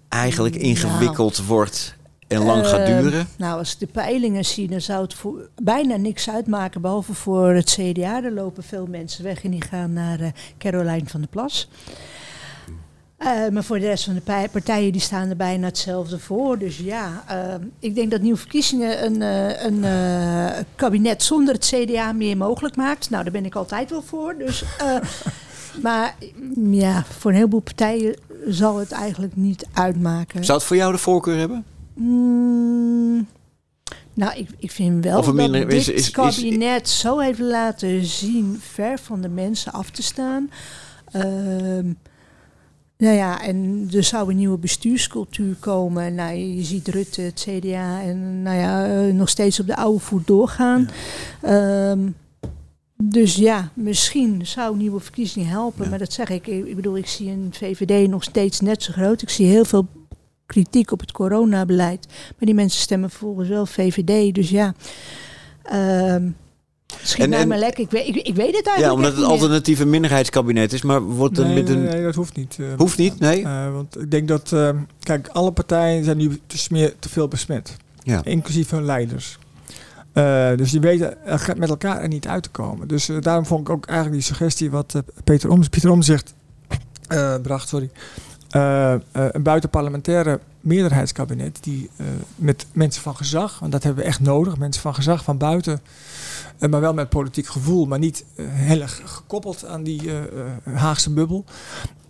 eigenlijk 0.10 0.56
ingewikkeld 0.56 1.46
wordt... 1.46 1.96
en 2.28 2.44
lang 2.44 2.68
gaat 2.68 2.80
Ehm, 2.80 3.02
duren. 3.02 3.28
Nou, 3.38 3.58
als 3.58 3.74
ik 3.74 3.80
de 3.80 3.88
peilingen 3.88 4.46
zie, 4.46 4.68
dan 4.68 4.82
zou 4.82 5.02
het 5.02 5.14
voor 5.14 5.50
bijna 5.64 5.96
niks 5.96 6.30
uitmaken. 6.30 6.82
Behalve 6.82 7.14
voor 7.14 7.50
het 7.50 7.78
CDA. 7.80 8.24
Er 8.24 8.32
lopen 8.32 8.64
veel 8.64 8.86
mensen 8.86 9.24
weg 9.24 9.44
en 9.44 9.52
die 9.52 9.62
gaan 9.62 9.94
naar 9.94 10.20
eh 10.20 10.32
Caroline 10.58 11.06
van 11.08 11.20
der 11.20 11.30
Plas. 11.30 11.70
Eh, 13.24 13.50
maar 13.52 13.64
voor 13.64 13.80
de 13.80 13.86
rest 13.86 14.04
van 14.04 14.14
de 14.14 14.48
partijen 14.52 14.92
die 14.92 15.02
staan 15.02 15.30
er 15.30 15.36
bijna 15.36 15.66
hetzelfde 15.66 16.20
voor. 16.20 16.58
Dus 16.58 16.78
ja, 16.78 17.24
eh, 17.28 17.56
ik 17.80 17.96
denk 17.96 18.12
dat 18.12 18.22
nieuwe 18.22 18.38
verkiezingen 18.38 19.06
een, 19.06 19.22
eh, 19.22 19.64
een 19.66 19.86
kabinet 20.76 21.24
zonder 21.24 21.54
het 21.54 21.66
CDA 21.76 22.12
meer 22.14 22.38
mogelijk 22.38 22.76
maakt. 22.76 23.10
Nou, 23.10 23.24
daar 23.24 23.32
ben 23.32 23.46
ik 23.46 23.56
altijd 23.56 23.90
wel 23.90 24.02
voor. 24.02 24.36
Dus, 24.38 24.64
maar 25.84 26.16
mm, 26.56 26.74
ja, 26.74 27.04
voor 27.04 27.32
een 27.32 27.38
heleboel 27.38 27.60
partijen 27.60 28.16
zal 28.48 28.78
het 28.78 28.92
eigenlijk 28.92 29.36
niet 29.36 29.66
uitmaken. 29.74 30.46
Zou 30.46 30.58
het 30.58 30.68
voor 30.68 30.76
jou 30.78 30.92
de 30.92 30.98
voorkeur 30.98 31.38
hebben? 31.38 31.66
Mm, 31.94 33.28
nou, 34.14 34.38
ik, 34.38 34.50
ik 34.58 34.72
vind 34.72 35.04
wel 35.04 35.22
dat 35.22 35.34
minder- 35.34 35.70
dit 35.70 35.80
is- 35.80 35.88
is- 35.90 36.02
is- 36.02 36.12
kabinet 36.12 36.90
zo 36.90 37.20
heeft 37.20 37.40
laten 37.40 38.06
zien 38.06 38.58
ver 38.62 39.00
van 39.00 39.22
de 39.22 39.30
mensen 39.30 39.72
af 39.72 39.90
te 39.90 40.04
staan. 40.04 40.50
Ehm, 41.12 41.86
nou 43.04 43.16
ja, 43.16 43.42
en 43.42 43.88
er 43.94 44.04
zou 44.04 44.30
een 44.30 44.36
nieuwe 44.36 44.58
bestuurscultuur 44.58 45.56
komen. 45.60 46.16
Nou, 46.16 46.36
je 46.36 46.64
ziet 46.64 46.88
Rutte, 46.88 47.22
het 47.22 47.48
CDA 47.48 48.02
en 48.02 48.42
nou 48.42 48.58
ja, 48.58 48.86
eh, 48.86 49.14
nog 49.14 49.30
steeds 49.30 49.60
op 49.60 49.68
de 49.68 49.76
oude 49.76 50.00
voet 50.00 50.28
doorgaan. 50.28 50.90
Ehm, 51.42 52.10
dus 53.04 53.36
ja, 53.36 53.72
misschien 53.74 54.48
zou 54.48 54.78
nieuwe 54.78 55.00
verkiezingen 55.00 55.50
helpen. 55.50 55.84
Ja. 55.84 55.90
Maar 55.90 56.00
dat 56.00 56.14
zeg 56.14 56.30
ik. 56.30 56.48
Ik 56.48 56.76
bedoel, 56.76 56.98
ik 56.98 57.08
zie 57.08 57.30
een 57.30 57.50
VVD 57.52 58.10
nog 58.10 58.24
steeds 58.24 58.60
net 58.60 58.84
zo 58.84 58.92
groot. 58.92 59.22
Ik 59.22 59.30
zie 59.30 59.46
heel 59.48 59.66
veel 59.66 59.88
kritiek 60.46 60.92
op 60.92 61.00
het 61.00 61.12
coronabeleid. 61.12 62.08
Maar 62.08 62.46
die 62.46 62.54
mensen 62.54 62.82
stemmen 62.82 63.10
vervolgens 63.10 63.50
wel 63.50 63.66
VVD. 63.66 64.36
Dus 64.36 64.50
ja, 64.50 64.74
ehm 65.64 66.30
schiet 67.04 67.24
En- 67.24 67.30
mij 67.30 67.40
en- 67.40 67.48
maar 67.48 67.58
lekker. 67.58 67.84
Ik 67.84 67.92
weet, 67.92 68.08
ik, 68.08 68.16
ik 68.16 68.36
weet 68.36 68.56
het 68.56 68.68
eigenlijk 68.68 68.80
Ja, 68.80 68.92
omdat 68.94 69.12
echt 69.12 69.16
het 69.16 69.26
een 69.80 69.90
minderheidskabinet 69.90 70.74
is. 70.74 70.82
Maar 70.82 71.02
wordt 71.02 71.38
er 71.38 71.46
Nee, 71.46 71.54
met 71.54 71.66
nee, 71.68 71.76
een... 71.76 71.84
nee, 71.84 72.04
dat 72.04 72.16
hoeft 72.16 72.36
niet. 72.36 72.58
eh. 72.60 72.66
Hoeft 72.78 72.98
niet, 72.98 73.20
nee? 73.20 73.44
Eh, 73.44 73.72
want 73.74 74.00
ik 74.00 74.12
denk 74.12 74.28
dat, 74.28 74.52
eh, 74.52 74.70
kijk, 75.00 75.28
alle 75.28 75.52
partijen 75.52 76.04
zijn 76.04 76.18
nu 76.18 76.40
te, 76.48 76.58
smeer, 76.58 76.94
te 77.00 77.10
veel 77.10 77.28
besmet. 77.28 77.76
Ja. 78.04 78.22
Inclusief 78.24 78.70
hun 78.70 78.86
leiders. 78.86 79.38
Eh, 80.14 80.50
dus 80.56 80.72
die 80.72 80.80
weten 80.80 81.18
met 81.58 81.70
elkaar 81.70 82.02
er 82.02 82.08
niet 82.08 82.28
uit 82.28 82.44
te 82.44 82.50
komen. 82.50 82.88
Dus 82.88 83.10
daarom 83.20 83.46
vond 83.46 83.62
ik 83.62 83.70
ook 83.70 83.86
eigenlijk 83.86 84.18
die 84.18 84.28
suggestie 84.28 84.72
wat 84.72 85.02
Peter, 85.24 85.50
Om, 85.50 85.70
Pieter 85.70 85.92
Omzicht 85.92 86.34
eh, 87.08 87.36
bracht, 87.42 87.68
sorry. 87.68 87.90
Eh, 88.54 88.94
eh, 88.94 89.00
een 89.12 89.44
buitenparlementaire 89.44 90.40
meerderheidskabinet 90.60 91.58
die 91.62 91.90
eh, 91.98 92.06
met 92.36 92.66
mensen 92.74 93.02
van 93.02 93.16
gezag, 93.16 93.60
want 93.60 93.72
dat 93.72 93.84
hebben 93.84 94.04
we 94.04 94.10
echt 94.10 94.20
nodig, 94.20 94.58
mensen 94.58 94.82
van 94.82 94.96
gezag 94.96 95.24
van 95.24 95.38
buiten, 95.38 95.82
maar 96.70 96.82
wel 96.82 96.94
met 96.94 97.10
politiek 97.10 97.48
gevoel, 97.48 97.86
maar 97.86 98.00
niet 98.00 98.26
heel 98.42 98.82
erg 98.82 99.02
gekoppeld 99.06 99.66
aan 99.66 99.84
die 99.84 100.12
Haagse 100.74 101.10
bubbel. 101.10 101.46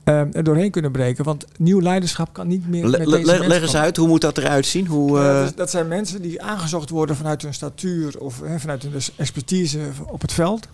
er 0.03 0.43
doorheen 0.43 0.71
kunnen 0.71 0.91
breken. 0.91 1.23
Want 1.23 1.45
nieuw 1.57 1.81
leiderschap 1.81 2.33
kan 2.33 2.47
niet 2.47 2.69
meer 2.69 2.85
Le- 2.87 2.97
met 2.97 3.07
deze 3.07 3.47
leg, 3.47 3.61
eens 3.61 3.75
uit, 3.75 3.97
hoe 3.97 4.07
moet 4.07 4.21
dat 4.21 4.37
eruit 4.37 4.65
zien? 4.65 4.87
Hoe, 4.87 5.19
dus 5.19 5.55
dat 5.55 5.69
zijn 5.69 5.87
mensen 5.87 6.21
die 6.21 6.41
aangezocht 6.41 6.89
worden 6.89 7.15
vanuit 7.15 7.41
hun 7.41 7.53
statuur 7.53 8.19
of 8.19 8.41
hè, 8.41 8.59
vanuit 8.59 8.83
hun 8.83 9.01
expertise 9.15 9.79
op 10.05 10.21
het 10.21 10.33
veld. 10.33 10.67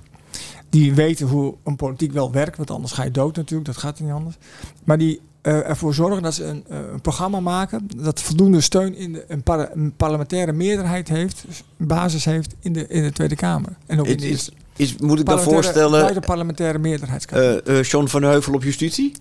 Die 0.69 0.93
weten 0.93 1.27
hoe 1.27 1.55
een 1.63 1.75
politiek 1.75 2.11
wel 2.11 2.31
werkt, 2.31 2.57
want 2.57 2.71
anders 2.71 2.93
ga 2.93 3.03
je 3.03 3.11
dood 3.11 3.35
natuurlijk, 3.35 3.67
dat 3.67 3.77
gaat 3.77 3.99
niet 3.99 4.11
anders. 4.11 4.35
Maar 4.83 4.97
die 4.97 5.21
eh, 5.41 5.69
ervoor 5.69 5.93
zorgen 5.93 6.23
dat 6.23 6.33
ze 6.33 6.43
een, 6.43 6.63
eh, 6.67 6.77
een 6.91 7.01
programma 7.01 7.39
maken 7.39 7.87
dat 7.95 8.21
voldoende 8.21 8.61
steun 8.61 8.95
in 8.95 9.13
de, 9.13 9.25
een, 9.27 9.93
parlementaire 9.97 10.51
meerderheid 10.51 11.09
heeft, 11.09 11.43
dus 11.47 11.63
basis 11.77 12.25
heeft 12.25 12.55
in 12.59 12.73
de, 12.73 12.87
in 12.87 13.03
de 13.03 13.11
Tweede 13.11 13.35
Kamer. 13.35 13.71
En 13.85 13.99
ook 13.99 14.07
in 14.07 14.17
is, 14.17 14.45
de 14.45 14.51
is, 14.75 14.97
moet 14.97 15.19
ik 15.19 15.25
dan 15.25 15.35
parlementaire- 15.35 15.53
voorstellen, 15.53 16.01
buitenparlementaire 16.01 16.79
meerderheidskamer. 16.79 17.63
eh 17.63 17.79
eh 17.79 17.83
John 17.83 18.07
van 18.07 18.23
Heuvel 18.23 18.53
op 18.53 18.63
justitie? 18.63 19.11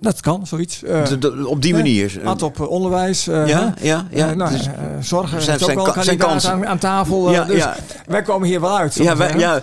Dat 0.00 0.20
kan, 0.20 0.46
zoiets. 0.46 0.82
Eh 0.82 1.04
De- 1.06 1.18
de- 1.18 1.46
op 1.48 1.62
die 1.62 1.70
ja. 1.70 1.76
manier? 1.76 2.20
Ad 2.24 2.42
op 2.42 2.60
eh, 2.60 2.68
onderwijs. 2.70 3.28
eh, 3.28 3.46
ja, 3.46 3.74
ja, 3.80 4.06
ja. 4.10 4.28
Eh, 4.30 4.36
nou, 4.36 4.50
Dus- 4.52 4.66
eh, 4.66 4.72
zorgen 5.00 5.42
zijn- 5.42 5.50
heeft 5.50 5.62
ook 5.62 5.66
zijn 5.70 5.76
wel 5.76 5.84
zijn 5.84 5.94
kandidaat 5.96 6.28
kansen. 6.28 6.52
aan, 6.52 6.66
aan 6.66 6.78
tafel. 6.78 7.26
eh, 7.28 7.32
ja, 7.34 7.44
dus 7.44 7.56
ja, 7.56 7.76
wij 8.06 8.22
komen 8.22 8.48
hier 8.48 8.60
wel 8.60 8.76
uit. 8.78 8.94
ja, 8.94 9.16
wij, 9.16 9.34
ja, 9.38 9.62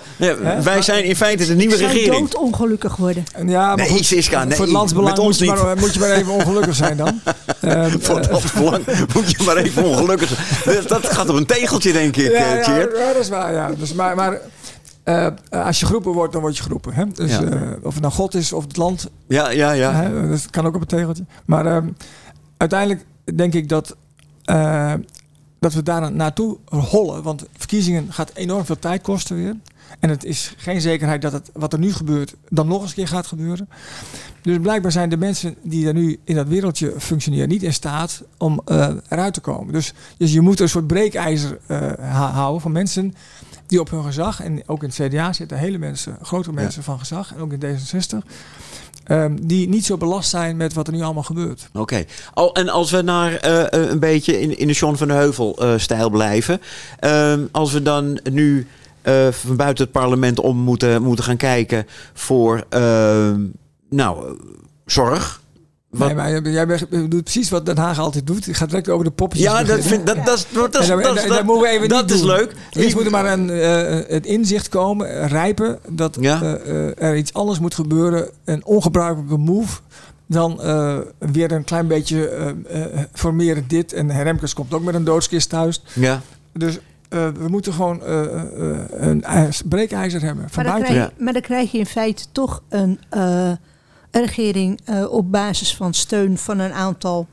wij 0.63 0.81
zijn 0.81 1.03
in 1.03 1.15
feite 1.15 1.45
de 1.45 1.55
nieuwe 1.55 1.73
Ik 1.73 1.79
zou 1.79 1.91
regering. 1.91 2.29
doodongelukkig 2.29 2.95
worden. 2.95 3.23
En 3.33 3.47
ja, 3.49 3.67
maar 3.67 3.75
Nee, 3.77 3.89
goed, 3.89 4.05
Siska, 4.05 4.43
nee, 4.43 4.55
voor 4.55 4.65
het 4.65 4.73
landsbelang 4.73 5.09
met 5.09 5.19
ons 5.19 5.39
moet, 5.39 5.47
je 5.47 5.53
niet. 5.53 5.63
maar, 5.63 5.77
moet 5.77 5.93
je 5.93 5.99
maar 5.99 6.11
even 6.11 6.31
ongelukkig 6.33 6.75
zijn 6.75 6.97
dan. 6.97 7.19
Eh, 7.61 7.85
Voor 7.99 8.15
het 8.15 8.25
eh, 8.25 8.31
landsbelang 8.31 8.85
moet 9.13 9.31
je 9.31 9.43
maar 9.45 9.57
even 9.57 9.83
ongelukkig 9.83 10.29
zijn. 10.63 10.75
Dat- 10.75 10.87
Dat 11.03 11.13
gaat 11.13 11.29
op 11.29 11.35
een 11.35 11.45
tegeltje, 11.45 11.91
denk 11.91 12.15
ik, 12.15 12.31
ja, 12.31 12.37
eh, 12.37 12.55
ja, 12.57 12.63
Tjeerd. 12.63 12.97
ja, 12.97 13.13
dat 13.13 13.21
is 13.21 13.29
waar. 13.29 13.53
Ja. 13.53 13.69
Dus, 13.77 13.93
maar 13.93 14.15
maar 14.15 14.39
eh, 15.05 15.27
als 15.49 15.79
je 15.79 15.85
geroepen 15.85 16.11
wordt, 16.11 16.33
dan 16.33 16.41
word 16.41 16.57
je 16.57 16.63
geroepen. 16.63 16.93
Hè? 16.93 17.05
Dus, 17.07 17.31
Ja. 17.31 17.43
eh, 17.43 17.71
of 17.81 17.93
het 17.93 18.01
nou 18.01 18.13
God 18.13 18.33
is 18.35 18.53
of 18.53 18.63
het 18.63 18.77
land, 18.77 19.09
Ja, 19.27 19.49
ja, 19.49 19.71
ja. 19.71 19.93
Hè, 19.93 20.29
dat 20.29 20.49
kan 20.49 20.65
ook 20.65 20.75
op 20.75 20.81
een 20.81 20.87
tegeltje. 20.87 21.25
Maar 21.45 21.65
ehm, 21.65 21.87
uiteindelijk 22.57 23.05
denk 23.35 23.53
ik 23.53 23.69
dat, 23.69 23.95
eh, 24.43 24.93
dat 25.59 25.73
we 25.73 25.83
daar 25.83 26.11
naartoe 26.11 26.57
hollen. 26.69 27.23
Want 27.23 27.45
verkiezingen 27.57 28.13
gaat 28.13 28.31
enorm 28.33 28.65
veel 28.65 28.79
tijd 28.79 29.01
kosten 29.01 29.35
weer. 29.35 29.55
En 29.99 30.09
het 30.09 30.23
is 30.23 30.53
geen 30.57 30.81
zekerheid 30.81 31.21
dat 31.21 31.31
het, 31.31 31.49
wat 31.53 31.73
er 31.73 31.79
nu 31.79 31.93
gebeurt 31.93 32.35
dan 32.49 32.67
nog 32.67 32.81
eens 32.81 32.89
een 32.89 32.95
keer 32.95 33.07
gaat 33.07 33.27
gebeuren. 33.27 33.69
Dus 34.41 34.57
blijkbaar 34.61 34.91
zijn 34.91 35.09
de 35.09 35.17
mensen 35.17 35.55
die 35.63 35.87
er 35.87 35.93
nu 35.93 36.19
in 36.23 36.35
dat 36.35 36.47
wereldje 36.47 36.93
functioneren 36.97 37.49
niet 37.49 37.63
in 37.63 37.73
staat 37.73 38.23
om 38.37 38.61
eh, 38.65 38.89
eruit 39.09 39.33
te 39.33 39.41
komen. 39.41 39.73
Dus, 39.73 39.93
dus 40.17 40.33
je 40.33 40.41
moet 40.41 40.59
een 40.59 40.69
soort 40.69 40.87
breekijzer 40.87 41.59
eh, 41.67 41.91
houden 42.33 42.61
van 42.61 42.71
mensen 42.71 43.15
die 43.67 43.79
op 43.79 43.89
hun 43.89 44.03
gezag, 44.03 44.41
en 44.41 44.63
ook 44.65 44.83
in 44.83 44.91
het 44.95 45.07
CDA 45.07 45.33
zitten 45.33 45.57
hele 45.57 45.77
mensen, 45.77 46.17
grote 46.21 46.51
mensen 46.51 46.83
van 46.83 46.99
gezag, 46.99 47.33
en 47.35 47.41
ook 47.41 47.53
in 47.53 47.59
D66, 47.59 48.27
ehm, 49.03 49.35
die 49.41 49.69
niet 49.69 49.85
zo 49.85 49.97
belast 49.97 50.29
zijn 50.29 50.57
met 50.57 50.73
wat 50.73 50.87
er 50.87 50.93
nu 50.93 51.01
allemaal 51.01 51.23
gebeurt. 51.23 51.69
Oké. 51.73 52.05
Al 52.33 52.53
En 52.53 52.69
als 52.69 52.91
we 52.91 53.01
naar 53.01 53.35
eh, 53.35 53.61
eh, 53.61 53.89
een 53.89 53.99
beetje 53.99 54.41
in, 54.41 54.57
in 54.57 54.67
de 54.67 54.73
John 54.73 54.95
van 54.95 55.07
de 55.07 55.13
Heuvel 55.13 55.57
eh, 55.57 55.73
stijl 55.77 56.09
blijven. 56.09 56.61
ehm, 56.99 57.45
als 57.51 57.71
we 57.71 57.81
dan 57.81 58.19
nu 58.31 58.67
van 59.29 59.55
buiten 59.55 59.83
het 59.83 59.93
parlement 59.93 60.39
om 60.39 60.57
moeten, 60.57 61.01
moeten 61.01 61.25
gaan 61.25 61.37
kijken 61.37 61.87
voor 62.13 62.65
ehm, 62.69 63.41
nou, 63.89 64.37
zorg. 64.85 65.41
Wat- 65.97 66.07
Nee, 66.07 66.15
maar 66.15 66.49
jij, 66.49 66.65
doet 67.07 67.23
precies 67.23 67.49
wat 67.49 67.65
Den 67.65 67.77
Haag 67.77 67.99
altijd 67.99 68.27
doet. 68.27 68.45
Je 68.45 68.53
gaat 68.53 68.69
direct 68.69 68.89
over 68.89 69.05
de 69.05 69.11
poppetjes 69.11 69.47
ja, 69.47 69.63
dat, 69.63 69.79
vind, 69.83 70.05
dat, 70.07 70.25
dat, 70.25 70.37
is- 70.37 70.45
dat, 70.53 70.79
is- 70.81 70.89
En 70.89 70.95
dan- 70.95 71.01
dat, 71.03 71.15
is- 71.15 71.21
en 71.23 71.27
dat, 71.27 71.37
dat 71.37 71.45
moeten 71.45 71.63
we 71.63 71.69
even 71.75 71.89
dat 71.89 72.01
niet 72.01 72.11
is 72.11 72.19
doen. 72.19 72.27
leuk. 72.29 72.53
Eerst 72.71 72.95
moet 72.95 73.05
er 73.05 73.11
maar 73.11 73.25
een, 73.33 73.49
eh, 73.49 73.99
het 74.07 74.25
inzicht 74.25 74.69
komen, 74.69 75.21
eh, 75.21 75.27
rijpen, 75.29 75.79
dat 75.89 76.17
Ja. 76.19 76.41
eh, 76.41 77.01
er 77.03 77.15
iets 77.15 77.33
anders 77.33 77.59
moet 77.59 77.75
gebeuren. 77.75 78.29
Een 78.45 78.65
ongebruikelijke 78.65 79.37
move. 79.37 79.79
Dan 80.27 80.61
eh, 80.61 80.97
weer 81.31 81.51
een 81.51 81.63
klein 81.63 81.87
beetje 81.87 82.27
eh, 82.29 82.47
eh, 82.83 82.99
formeren 83.13 83.63
dit. 83.67 83.93
En 83.93 84.23
Remkes 84.23 84.53
komt 84.53 84.73
ook 84.73 84.83
met 84.83 84.95
een 84.95 85.03
doodskist 85.03 85.49
thuis. 85.49 85.81
Ja. 85.93 86.21
Dus 86.53 86.77
eh, 87.09 87.27
we 87.39 87.47
moeten 87.47 87.73
gewoon 87.73 88.01
een 88.91 89.23
ijs- 89.23 89.61
breekijzer 89.65 90.21
hebben. 90.21 90.49
Van 90.49 90.63
Maar 90.63 90.73
dan, 90.73 90.81
buiten. 90.81 90.93
krijg, 90.95 91.17
je- 91.17 91.23
maar 91.23 91.33
dan 91.33 91.41
krijg 91.41 91.71
je 91.71 91.77
in 91.77 91.85
feite 91.85 92.23
toch 92.31 92.61
een, 92.69 92.99
eh, 93.09 93.21
een 93.47 93.57
regering 94.21 94.79
eh, 94.85 95.11
op 95.11 95.31
basis 95.31 95.75
van 95.75 95.93
steun 95.93 96.37
van 96.37 96.59
een 96.59 96.73
aantal 96.73 97.27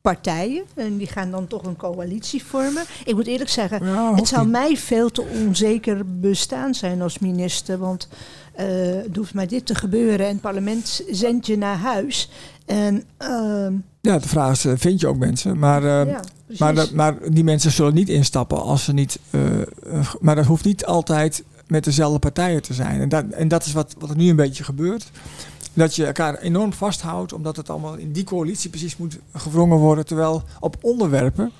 partijen. 0.00 0.62
En 0.74 0.96
die 0.96 1.06
gaan 1.06 1.30
dan 1.30 1.46
toch 1.46 1.62
een 1.62 1.76
coalitie 1.76 2.44
vormen. 2.44 2.82
Ik 3.04 3.14
moet 3.14 3.26
eerlijk 3.26 3.50
zeggen, 3.50 3.86
Ja, 3.86 4.14
het 4.14 4.28
zou 4.28 4.42
niet. 4.42 4.52
mij 4.52 4.76
veel 4.76 5.10
te 5.10 5.22
onzeker 5.46 6.20
bestaan 6.20 6.74
zijn 6.74 7.02
als 7.02 7.18
minister. 7.18 7.78
Want 7.78 8.08
eh 8.52 8.66
het 9.02 9.16
hoeft 9.16 9.34
maar 9.34 9.46
dit 9.48 9.66
te 9.66 9.74
gebeuren 9.74 10.26
en 10.26 10.32
het 10.32 10.40
parlement 10.40 11.02
zendt 11.10 11.46
je 11.46 11.58
naar 11.58 11.76
huis. 11.76 12.30
En 12.66 13.04
ehm, 13.16 13.72
Ja, 14.00 14.18
de 14.18 14.28
vraag 14.28 14.52
is, 14.52 14.64
eh, 14.64 14.72
vind 14.76 15.00
je 15.00 15.06
ook 15.06 15.18
mensen? 15.18 15.58
Maar, 15.58 15.82
ja, 15.82 16.20
maar, 16.58 16.86
maar 16.94 17.16
die 17.32 17.44
mensen 17.44 17.70
zullen 17.70 17.94
niet 17.94 18.08
instappen 18.08 18.62
als 18.62 18.84
ze 18.84 18.92
niet... 18.92 19.18
maar 20.20 20.34
dat 20.34 20.44
hoeft 20.46 20.64
niet 20.64 20.84
altijd 20.86 21.44
met 21.66 21.84
dezelfde 21.84 22.18
partijen 22.18 22.62
te 22.62 22.74
zijn. 22.74 23.00
En 23.00 23.08
dat, 23.08 23.24
en 23.30 23.48
dat 23.48 23.64
is 23.64 23.72
wat, 23.72 23.94
wat 23.98 24.10
er 24.10 24.16
nu 24.16 24.28
een 24.28 24.36
beetje 24.36 24.64
gebeurt. 24.64 25.10
Dat 25.78 25.96
je 25.96 26.06
elkaar 26.06 26.38
enorm 26.38 26.72
vasthoudt, 26.72 27.32
omdat 27.32 27.56
het 27.56 27.70
allemaal 27.70 27.94
in 27.94 28.12
die 28.12 28.24
coalitie 28.24 28.70
precies 28.70 28.96
moet 28.96 29.18
gewrongen 29.34 29.78
worden. 29.78 30.06
Terwijl 30.06 30.42
op 30.60 30.76
onderwerpen 30.80 31.52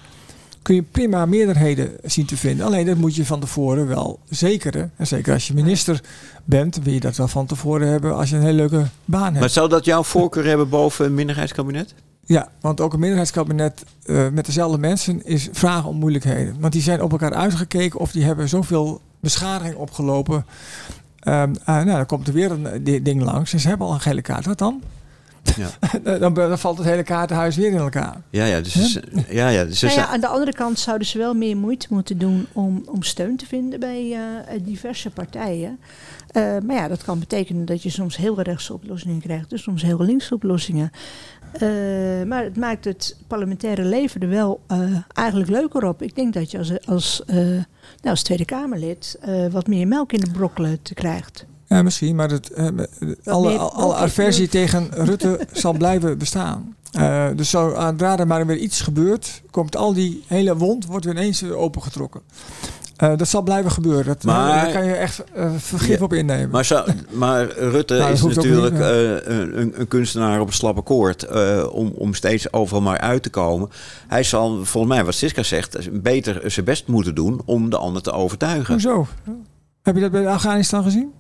kun 0.62 0.74
je 0.74 0.82
prima 0.82 1.26
meerderheden 1.26 1.90
zien 2.04 2.26
te 2.26 2.36
vinden. 2.36 2.66
Alleen 2.66 2.86
dat 2.86 2.96
moet 2.96 3.14
je 3.14 3.26
van 3.26 3.40
tevoren 3.40 3.86
wel 3.86 4.18
zekeren. 4.28 4.92
En 4.96 5.06
zeker 5.06 5.32
als 5.32 5.46
je 5.46 5.54
minister 5.54 6.00
bent, 6.44 6.82
wil 6.82 6.92
je 6.92 7.00
dat 7.00 7.16
wel 7.16 7.28
van 7.28 7.46
tevoren 7.46 7.88
hebben 7.88 8.16
als 8.16 8.30
je 8.30 8.36
een 8.36 8.42
hele 8.42 8.56
leuke 8.56 8.86
baan 9.04 9.24
hebt. 9.24 9.40
Maar 9.40 9.50
zou 9.50 9.68
dat 9.68 9.84
jouw 9.84 10.02
voorkeur 10.02 10.44
hebben 10.44 10.68
boven 10.68 11.06
een 11.06 11.14
minderheidskabinet? 11.14 11.94
Ja, 12.24 12.48
want 12.60 12.80
ook 12.80 12.92
een 12.92 12.98
minderheidskabinet 12.98 13.84
eh, 14.02 14.28
met 14.28 14.46
dezelfde 14.46 14.78
mensen 14.78 15.26
is 15.26 15.48
vragen 15.52 15.88
om 15.88 15.96
moeilijkheden. 15.96 16.56
Want 16.60 16.72
die 16.72 16.82
zijn 16.82 17.02
op 17.02 17.10
elkaar 17.10 17.34
uitgekeken 17.34 18.00
of 18.00 18.12
die 18.12 18.24
hebben 18.24 18.48
zoveel 18.48 19.00
beschadiging 19.20 19.74
opgelopen. 19.74 20.44
Ehm, 21.28 21.54
ah, 21.64 21.74
nou, 21.84 21.96
dan 21.96 22.06
komt 22.06 22.26
er 22.28 22.34
weer 22.34 22.50
een 22.50 22.66
eh, 22.66 22.78
di- 22.82 23.02
ding 23.02 23.22
langs. 23.22 23.52
En 23.52 23.60
ze 23.60 23.68
hebben 23.68 23.86
al 23.86 23.92
een 23.92 24.00
gele 24.00 24.22
kaart. 24.22 24.46
Wat 24.46 24.58
dan? 24.58 24.82
Ja. 25.56 25.68
dan, 26.18 26.34
dan 26.34 26.58
valt 26.58 26.78
het 26.78 26.86
hele 26.86 27.02
kaartenhuis 27.02 27.56
weer 27.56 27.70
in 27.70 27.76
elkaar. 27.78 28.16
Ja, 28.30 28.44
ja, 28.44 28.60
dus, 28.60 28.98
ja, 29.28 29.48
ja, 29.48 29.64
dus 29.64 29.82
Nou 29.82 29.94
ja, 29.94 30.06
aan 30.06 30.20
de 30.20 30.26
andere 30.26 30.52
kant 30.52 30.78
zouden 30.78 31.06
ze 31.06 31.18
wel 31.18 31.34
meer 31.34 31.56
moeite 31.56 31.86
moeten 31.90 32.18
doen 32.18 32.46
om, 32.52 32.82
om 32.86 33.02
steun 33.02 33.36
te 33.36 33.46
vinden 33.46 33.80
bij 33.80 34.12
eh, 34.12 34.60
diverse 34.62 35.10
partijen. 35.10 35.78
Eh, 36.28 36.42
maar 36.66 36.76
ja, 36.76 36.88
dat 36.88 37.04
kan 37.04 37.18
betekenen 37.18 37.64
dat 37.64 37.82
je 37.82 37.90
soms 37.90 38.16
heel 38.16 38.40
rechtse 38.42 38.72
oplossingen 38.72 39.20
krijgt, 39.20 39.50
dus 39.50 39.62
soms 39.62 39.82
heel 39.82 40.02
linkse 40.02 40.34
oplossingen. 40.34 40.90
Eh, 41.52 41.68
maar 42.26 42.44
het 42.44 42.56
maakt 42.56 42.84
het 42.84 43.16
parlementaire 43.26 43.84
leven 43.84 44.20
er 44.20 44.28
wel 44.28 44.60
eh, 44.66 44.78
eigenlijk 45.12 45.50
leuker 45.50 45.84
op. 45.84 46.02
Ik 46.02 46.14
denk 46.14 46.34
dat 46.34 46.50
je 46.50 46.58
als, 46.58 46.86
als, 46.86 47.22
nou, 47.26 47.64
als 48.02 48.22
Tweede 48.22 48.44
Kamerlid 48.44 49.18
wat 49.50 49.66
meer 49.66 49.88
melk 49.88 50.12
in 50.12 50.20
de 50.20 50.30
brokkelen 50.30 50.82
te 50.82 50.94
krijgt. 50.94 51.46
Ja, 51.66 51.82
misschien, 51.82 52.16
maar 52.16 52.30
het, 52.30 52.54
alle, 53.24 53.48
meer- 53.48 53.58
alle 53.58 53.94
aversie 53.94 54.48
tegen 54.48 54.88
Rutte 54.90 55.40
zal 55.52 55.72
blijven 55.72 56.18
bestaan. 56.18 56.76
Eh, 56.92 57.28
dus 57.36 57.50
zodra 57.50 58.18
er 58.18 58.26
maar 58.26 58.46
weer 58.46 58.56
iets 58.56 58.80
gebeurt, 58.80 59.42
komt 59.50 59.76
al 59.76 59.92
die 59.92 60.22
hele 60.26 60.56
wond 60.56 60.86
wordt 60.86 61.04
weer 61.04 61.14
ineens 61.14 61.40
weer 61.40 61.54
opengetrokken. 61.56 62.20
Eh, 62.98 63.16
dat 63.16 63.28
zal 63.28 63.42
blijven 63.42 63.70
gebeuren. 63.70 64.04
Dat, 64.06 64.22
Maar- 64.24 64.64
daar 64.64 64.72
kan 64.72 64.84
je 64.84 64.92
echt 64.92 65.24
eh, 65.34 65.50
vergif 65.56 66.00
op 66.02 66.12
innemen. 66.12 66.50
Maar, 66.50 66.64
zou- 66.64 66.90
maar 67.12 67.50
Rutte 67.58 67.94
Nou, 67.98 68.12
is 68.12 68.22
natuurlijk 68.22 68.72
niet, 68.72 68.82
eh, 68.82 69.36
een, 69.38 69.80
een 69.80 69.88
kunstenaar 69.88 70.40
op 70.40 70.46
een 70.46 70.52
slappe 70.52 70.82
koord. 70.82 71.22
eh, 71.22 71.66
om, 71.70 71.92
om 71.94 72.14
steeds 72.14 72.52
overal 72.52 72.82
maar 72.82 72.98
uit 72.98 73.22
te 73.22 73.30
komen. 73.30 73.68
Hij 74.08 74.22
zal, 74.22 74.64
volgens 74.64 74.94
mij, 74.94 75.04
wat 75.04 75.14
Siska 75.14 75.42
zegt, 75.42 76.02
beter 76.02 76.50
zijn 76.50 76.64
best 76.64 76.86
moeten 76.86 77.14
doen 77.14 77.40
om 77.44 77.70
de 77.70 77.76
ander 77.78 78.02
te 78.02 78.12
overtuigen. 78.12 78.72
Hoezo? 78.72 79.06
Heb 79.82 79.94
je 79.94 80.00
dat 80.00 80.10
bij 80.10 80.26
Afghanistan 80.28 80.82
gezien? 80.82 81.12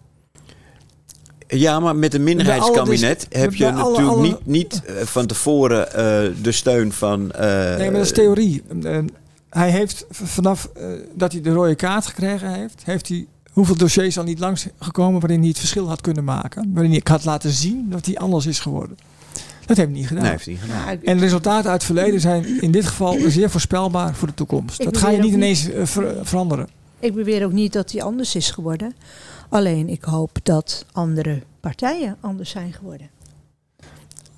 Ja, 1.46 1.80
maar 1.80 1.96
met 1.96 2.14
een 2.14 2.22
minderheidskabinet 2.24 3.26
heb 3.30 3.54
je 3.54 3.64
alle- 3.72 3.74
natuurlijk 3.82 4.08
alle- 4.08 4.22
niet, 4.22 4.46
niet 4.46 4.82
eh, 4.84 4.94
van 5.04 5.26
tevoren 5.26 5.92
eh, 5.92 6.30
de 6.42 6.52
steun 6.52 6.92
van. 6.92 7.30
eh, 7.32 7.46
Nee, 7.76 7.76
maar 7.76 7.92
dat 7.92 8.00
is 8.04 8.12
theorie. 8.12 8.62
Hij 9.50 9.70
heeft 9.70 10.04
vanaf 10.10 10.64
eh, 10.76 10.86
dat 11.14 11.32
hij 11.32 11.40
de 11.40 11.52
rode 11.52 11.74
kaart 11.74 12.06
gekregen 12.06 12.52
heeft, 12.54 12.82
heeft 12.84 13.08
hij 13.08 13.26
hoeveel 13.52 13.76
dossiers 13.76 14.18
al 14.18 14.24
niet 14.24 14.38
langs 14.38 14.66
gekomen 14.78 15.20
waarin 15.20 15.38
hij 15.40 15.48
het 15.48 15.58
verschil 15.58 15.88
had 15.88 16.00
kunnen 16.00 16.24
maken. 16.24 16.70
Waarin 16.74 16.90
hij 16.92 17.00
had 17.04 17.24
laten 17.24 17.50
zien 17.50 17.86
dat 17.90 18.06
hij 18.06 18.16
anders 18.18 18.46
is 18.46 18.58
geworden. 18.60 18.96
Dat 19.66 19.76
heeft 19.76 19.88
hij 19.90 19.98
niet 19.98 20.06
gedaan. 20.06 20.22
Nee, 20.22 20.32
heeft 20.32 20.44
hij 20.44 20.54
niet 20.54 20.62
gedaan. 20.62 20.88
Ik- 20.88 21.02
En 21.02 21.16
de 21.16 21.22
resultaten 21.22 21.70
uit 21.70 21.82
het 21.82 21.92
verleden 21.92 22.20
zijn 22.20 22.60
in 22.60 22.70
dit 22.70 22.86
geval 22.86 23.16
zeer 23.26 23.50
voorspelbaar 23.50 24.14
voor 24.14 24.28
de 24.28 24.34
toekomst. 24.34 24.78
Ik 24.80 24.84
Dat 24.84 24.96
ga 24.96 25.10
je 25.10 25.18
niet 25.18 25.32
ineens 25.32 25.70
eh, 25.70 25.84
ver- 25.86 26.26
veranderen. 26.26 26.68
Ik 26.98 27.14
beweer 27.14 27.44
ook 27.44 27.52
niet 27.52 27.72
dat 27.72 27.92
hij 27.92 28.02
anders 28.02 28.34
is 28.34 28.50
geworden. 28.50 28.94
Alleen 29.48 29.88
ik 29.88 30.04
hoop 30.04 30.38
dat 30.42 30.84
andere 30.92 31.42
partijen 31.60 32.16
anders 32.20 32.50
zijn 32.50 32.72
geworden. 32.72 33.08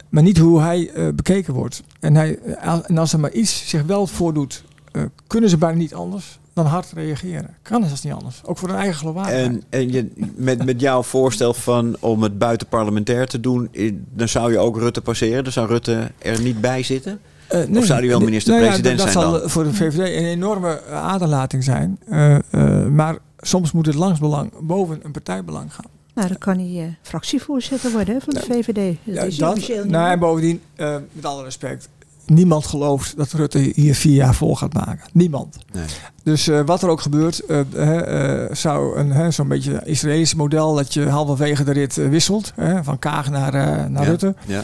Maar 0.09 0.23
niet 0.23 0.39
hoe 0.39 0.61
hij 0.61 0.91
eh, 0.91 1.09
bekeken 1.15 1.55
wordt. 1.55 1.83
En, 2.01 2.15
hij, 2.15 2.39
en 2.87 2.99
als 2.99 3.13
er 3.13 3.21
maar 3.21 3.33
iets 3.33 3.69
zich 3.69 3.83
wel 3.83 4.07
voordoet, 4.07 4.65
eh, 4.93 5.03
kunnen 5.27 5.51
ze 5.51 5.57
bijna 5.59 5.77
niet 5.79 5.95
anders 5.95 6.39
dan 6.53 6.67
hard 6.67 6.93
reageren. 6.95 7.55
Kan 7.63 7.83
het 7.83 8.05
niet 8.05 8.13
anders. 8.13 8.41
Ook 8.45 8.59
voor 8.59 8.69
hun 8.69 8.77
eigen 8.79 8.97
geloofwaardigheid. 8.97 9.47
En, 9.51 9.63
en 9.69 9.93
je, 9.93 10.11
met, 10.35 10.65
met 10.65 10.81
jouw 10.81 11.03
voorstel 11.03 11.55
van 11.55 11.97
om 12.01 12.23
het 12.23 12.39
buitenparlementair 12.39 13.27
te 13.27 13.41
doen, 13.41 13.69
eh, 13.73 13.93
dan 14.15 14.29
zou 14.29 14.53
je 14.53 14.59
ook 14.59 14.77
Rutte 14.79 15.01
passeren. 15.01 15.45
Dan 15.45 15.53
zou 15.53 15.69
Rutte 15.69 16.11
er 16.19 16.41
niet 16.41 16.61
bij 16.61 16.83
zitten. 16.83 17.21
Eh, 17.49 17.65
nee, 17.65 17.85
zou 17.85 18.01
die 18.01 18.11
wel 18.11 18.21
minister-president 18.21 18.97
nou 18.97 18.97
ja, 19.09 19.13
zijn 19.13 19.25
dat 19.25 19.33
dan? 19.33 19.41
zal 19.41 19.49
voor 19.49 19.65
de 19.65 19.75
VVD 19.75 19.99
een 19.99 20.25
enorme 20.25 20.81
eh, 20.81 20.93
aderlating 21.03 21.65
zijn. 21.65 21.99
Eh, 22.09 22.35
eh, 22.51 22.87
maar 22.87 23.19
soms 23.39 23.73
moet 23.73 23.87
het 23.87 23.95
langsbelang 23.95 24.53
boven 24.61 25.01
een 25.03 25.11
partijbelang 25.13 25.75
gaan. 25.75 25.85
Nou, 26.15 26.29
dan 26.29 26.39
kan 26.39 26.59
hij 26.59 26.83
eh, 26.85 26.93
fractievoorzitter 27.03 27.91
worden 27.93 28.15
hè, 28.15 28.21
van 28.21 28.35
de 28.35 28.41
VVD. 28.41 28.97
Dat 29.05 29.15
Ja, 29.15 29.23
is 29.23 29.39
hij 29.39 29.49
officieel 29.49 29.83
niet. 29.83 29.93
nou, 29.93 30.11
en 30.11 30.19
bovendien, 30.19 30.61
eh, 30.77 30.97
met 31.13 31.25
alle 31.25 31.43
respect, 31.45 31.89
niemand 32.31 32.67
gelooft 32.67 33.17
dat 33.17 33.33
Rutte 33.33 33.59
hier 33.75 33.95
vier 33.95 34.15
jaar 34.15 34.35
vol 34.35 34.57
gaat 34.57 34.73
maken. 34.73 35.01
Niemand. 35.13 35.57
Nee. 35.73 35.85
Dus 36.23 36.49
eh, 36.49 36.61
wat 36.65 36.83
er 36.83 36.89
ook 36.89 37.01
gebeurt, 37.01 37.41
eh, 37.47 38.45
eh, 38.45 38.53
zou 38.55 38.99
een 38.99 39.33
zo'n 39.33 39.49
beetje 39.49 39.81
Israëlisch 39.85 40.35
model 40.35 40.75
dat 40.75 40.95
je 40.95 41.09
halverwege 41.09 41.65
de 41.65 41.73
rit 41.73 41.95
wisselt, 41.95 42.53
van 42.83 42.99
Kaag 42.99 43.31
naar, 43.31 43.53
naar 43.91 44.03
Ja, 44.03 44.09
Rutte, 44.09 44.35
Ja. 44.47 44.63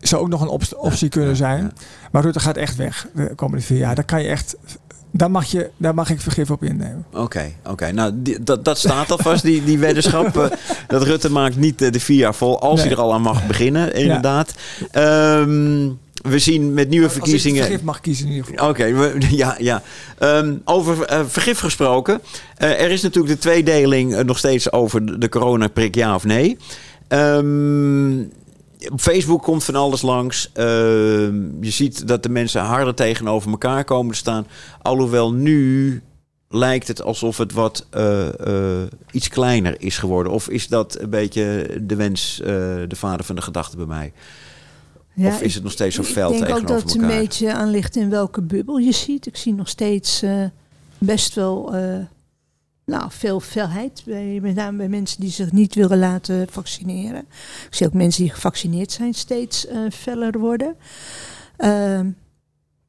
zou 0.00 0.22
ook 0.22 0.28
nog 0.28 0.40
een 0.40 0.76
optie 0.78 1.08
kunnen 1.08 1.30
ja, 1.30 1.36
zijn. 1.36 1.62
ja. 1.62 1.70
Maar 2.12 2.22
Rutte 2.22 2.40
gaat 2.40 2.56
echt 2.56 2.76
weg 2.76 3.06
de 3.14 3.32
komende 3.34 3.64
vier 3.64 3.78
jaar. 3.78 3.94
Daar 3.94 4.04
kan 4.04 4.22
je 4.22 4.28
echt, 4.28 4.56
daar 5.12 5.30
mag, 5.30 5.44
je, 5.44 5.70
daar 5.76 5.94
mag 5.94 6.10
ik 6.10 6.20
vergif 6.20 6.50
op 6.50 6.62
innemen. 6.64 7.04
Oké, 7.12 7.52
oké. 7.68 7.90
Nou, 7.92 8.12
die- 8.14 8.42
dat, 8.42 8.64
dat 8.64 8.78
staat 8.78 9.10
alvast, 9.10 9.42
die, 9.42 9.64
die 9.64 9.78
weddenschap. 9.78 10.52
dat 10.88 11.02
Rutte 11.02 11.30
maakt 11.30 11.56
niet 11.56 11.78
de 11.78 12.00
vier 12.00 12.18
jaar 12.18 12.34
vol, 12.34 12.60
als 12.60 12.74
Nee. 12.78 12.82
hij 12.88 12.96
er 12.96 13.02
al 13.02 13.12
aan 13.12 13.22
mag 13.22 13.46
beginnen, 13.46 13.94
inderdaad. 13.94 14.54
Ehm, 14.90 15.88
we 16.22 16.38
zien 16.38 16.74
met 16.74 16.88
nieuwe 16.88 17.06
Als 17.06 17.14
ik 17.14 17.22
verkiezingen... 17.22 17.62
vergif 17.62 17.82
mag 17.82 18.00
kiezen 18.00 18.26
in 18.26 18.32
ieder 18.32 18.46
geval. 18.46 18.68
Oké, 18.68 18.84
ja, 19.42 19.56
ja. 19.58 19.82
Ehm, 20.18 20.56
over 20.64 21.04
eh, 21.04 21.20
vergif 21.26 21.58
gesproken. 21.58 22.20
Eh, 22.56 22.80
er 22.82 22.90
is 22.90 23.02
natuurlijk 23.02 23.34
de 23.34 23.40
tweedeling 23.40 24.14
eh, 24.14 24.24
nog 24.24 24.38
steeds 24.38 24.72
over 24.72 25.20
de- 25.20 25.28
coronaprik, 25.28 25.94
ja 25.94 26.14
of 26.14 26.24
nee. 26.24 26.56
Ehm, 27.08 28.20
op 28.90 29.00
Facebook 29.00 29.42
komt 29.42 29.64
van 29.64 29.74
alles 29.74 30.02
langs. 30.02 30.50
Ehm, 30.52 31.64
je 31.64 31.70
ziet 31.70 32.08
dat 32.08 32.22
de 32.22 32.28
mensen 32.28 32.62
harder 32.62 32.94
tegenover 32.94 33.50
elkaar 33.50 33.84
komen 33.84 34.12
te 34.12 34.18
staan. 34.18 34.46
Alhoewel 34.82 35.32
nu 35.32 36.02
lijkt 36.48 36.88
het 36.88 37.02
alsof 37.02 37.38
het 37.38 37.52
wat 37.52 37.86
iets 39.10 39.28
kleiner 39.28 39.74
is 39.78 39.98
geworden. 39.98 40.32
Of 40.32 40.48
is 40.48 40.68
dat 40.68 40.98
een 41.00 41.10
beetje 41.10 41.66
de 41.80 41.96
wens, 41.96 42.40
de 42.44 42.96
vader 42.96 43.24
van 43.24 43.34
de 43.36 43.42
gedachte 43.42 43.76
bij 43.76 43.86
mij? 43.86 44.12
Ja, 45.14 45.28
of 45.28 45.42
is 45.42 45.54
het 45.54 45.62
nog 45.62 45.72
steeds 45.72 45.94
zo 45.94 46.02
fel 46.02 46.32
Ik 46.32 46.38
denk 46.38 46.50
ook 46.50 46.56
tegenover 46.56 46.66
dat 46.74 46.82
het 46.82 46.94
een 46.94 47.02
elkaar? 47.02 47.18
beetje 47.20 47.52
aan 47.52 47.70
ligt 47.70 47.96
in 47.96 48.10
welke 48.10 48.42
bubbel 48.42 48.78
je 48.78 48.92
ziet. 48.92 49.26
Ik 49.26 49.36
zie 49.36 49.54
nog 49.54 49.68
steeds 49.68 50.22
eh, 50.22 50.44
best 50.98 51.34
wel 51.34 51.74
eh, 51.74 51.98
nou, 52.84 53.04
veel 53.08 53.40
felheid. 53.40 54.02
Bij, 54.06 54.38
met 54.42 54.54
name 54.54 54.76
bij 54.76 54.88
mensen 54.88 55.20
die 55.20 55.30
zich 55.30 55.52
niet 55.52 55.74
willen 55.74 55.98
laten 55.98 56.46
vaccineren. 56.50 57.20
Ik 57.66 57.74
zie 57.74 57.86
ook 57.86 57.92
mensen 57.92 58.22
die 58.22 58.32
gevaccineerd 58.32 58.92
zijn 58.92 59.14
steeds 59.14 59.66
eh 59.66 59.80
feller 59.92 60.38
worden. 60.38 60.76
Ehm, 61.56 62.10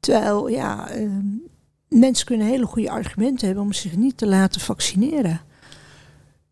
terwijl, 0.00 0.48
ja, 0.48 0.90
ehm, 0.90 1.26
mensen 1.88 2.26
kunnen 2.26 2.46
hele 2.46 2.66
goede 2.66 2.90
argumenten 2.90 3.46
hebben 3.46 3.64
om 3.64 3.72
zich 3.72 3.96
niet 3.96 4.16
te 4.16 4.26
laten 4.26 4.60
vaccineren. 4.60 5.40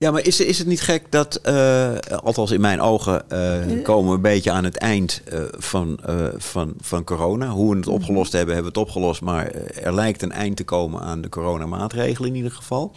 Ja, 0.03 0.11
maar 0.11 0.26
is, 0.26 0.40
is 0.40 0.59
het 0.59 0.66
niet 0.66 0.80
gek 0.80 1.05
dat, 1.11 1.34
eh, 1.34 1.94
althans 2.22 2.50
in 2.50 2.61
mijn 2.61 2.80
ogen, 2.80 3.30
eh, 3.30 3.82
komen 3.82 4.11
we 4.11 4.16
een 4.16 4.22
beetje 4.22 4.50
aan 4.50 4.64
het 4.64 4.76
eind 4.76 5.22
eh, 5.24 5.40
van, 5.50 5.98
van, 6.36 6.74
van 6.80 7.05
corona. 7.05 7.48
Hoe 7.48 7.70
we 7.70 7.76
het 7.76 7.86
opgelost 7.86 8.32
hebben, 8.32 8.55
hebben 8.55 8.72
we 8.72 8.78
het 8.78 8.88
opgelost. 8.88 9.20
Maar 9.20 9.50
er 9.82 9.94
lijkt 9.94 10.22
een 10.22 10.32
eind 10.32 10.57
te 10.57 10.64
komen 10.64 11.00
aan 11.00 11.20
de 11.20 11.28
coronamaatregelen 11.28 12.28
in 12.28 12.36
ieder 12.36 12.50
geval. 12.50 12.92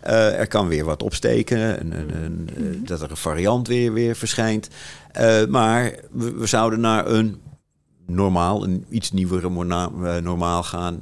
Er 0.00 0.46
kan 0.46 0.68
weer 0.68 0.84
wat 0.84 1.02
opsteken, 1.02 1.80
een, 1.80 1.92
een, 1.98 2.14
een, 2.22 2.50
eh, 2.56 2.88
dat 2.88 3.00
er 3.00 3.10
een 3.10 3.16
variant 3.16 3.68
weer, 3.68 3.92
weer 3.92 4.16
verschijnt. 4.16 4.68
Maar 5.48 5.94
we, 6.10 6.32
we 6.32 6.46
zouden 6.46 6.80
naar 6.80 7.06
een 7.06 7.40
normaal, 8.06 8.64
een 8.64 8.84
iets 8.88 9.12
nieuwere 9.12 9.48
normaal 10.20 10.62
gaan. 10.62 11.00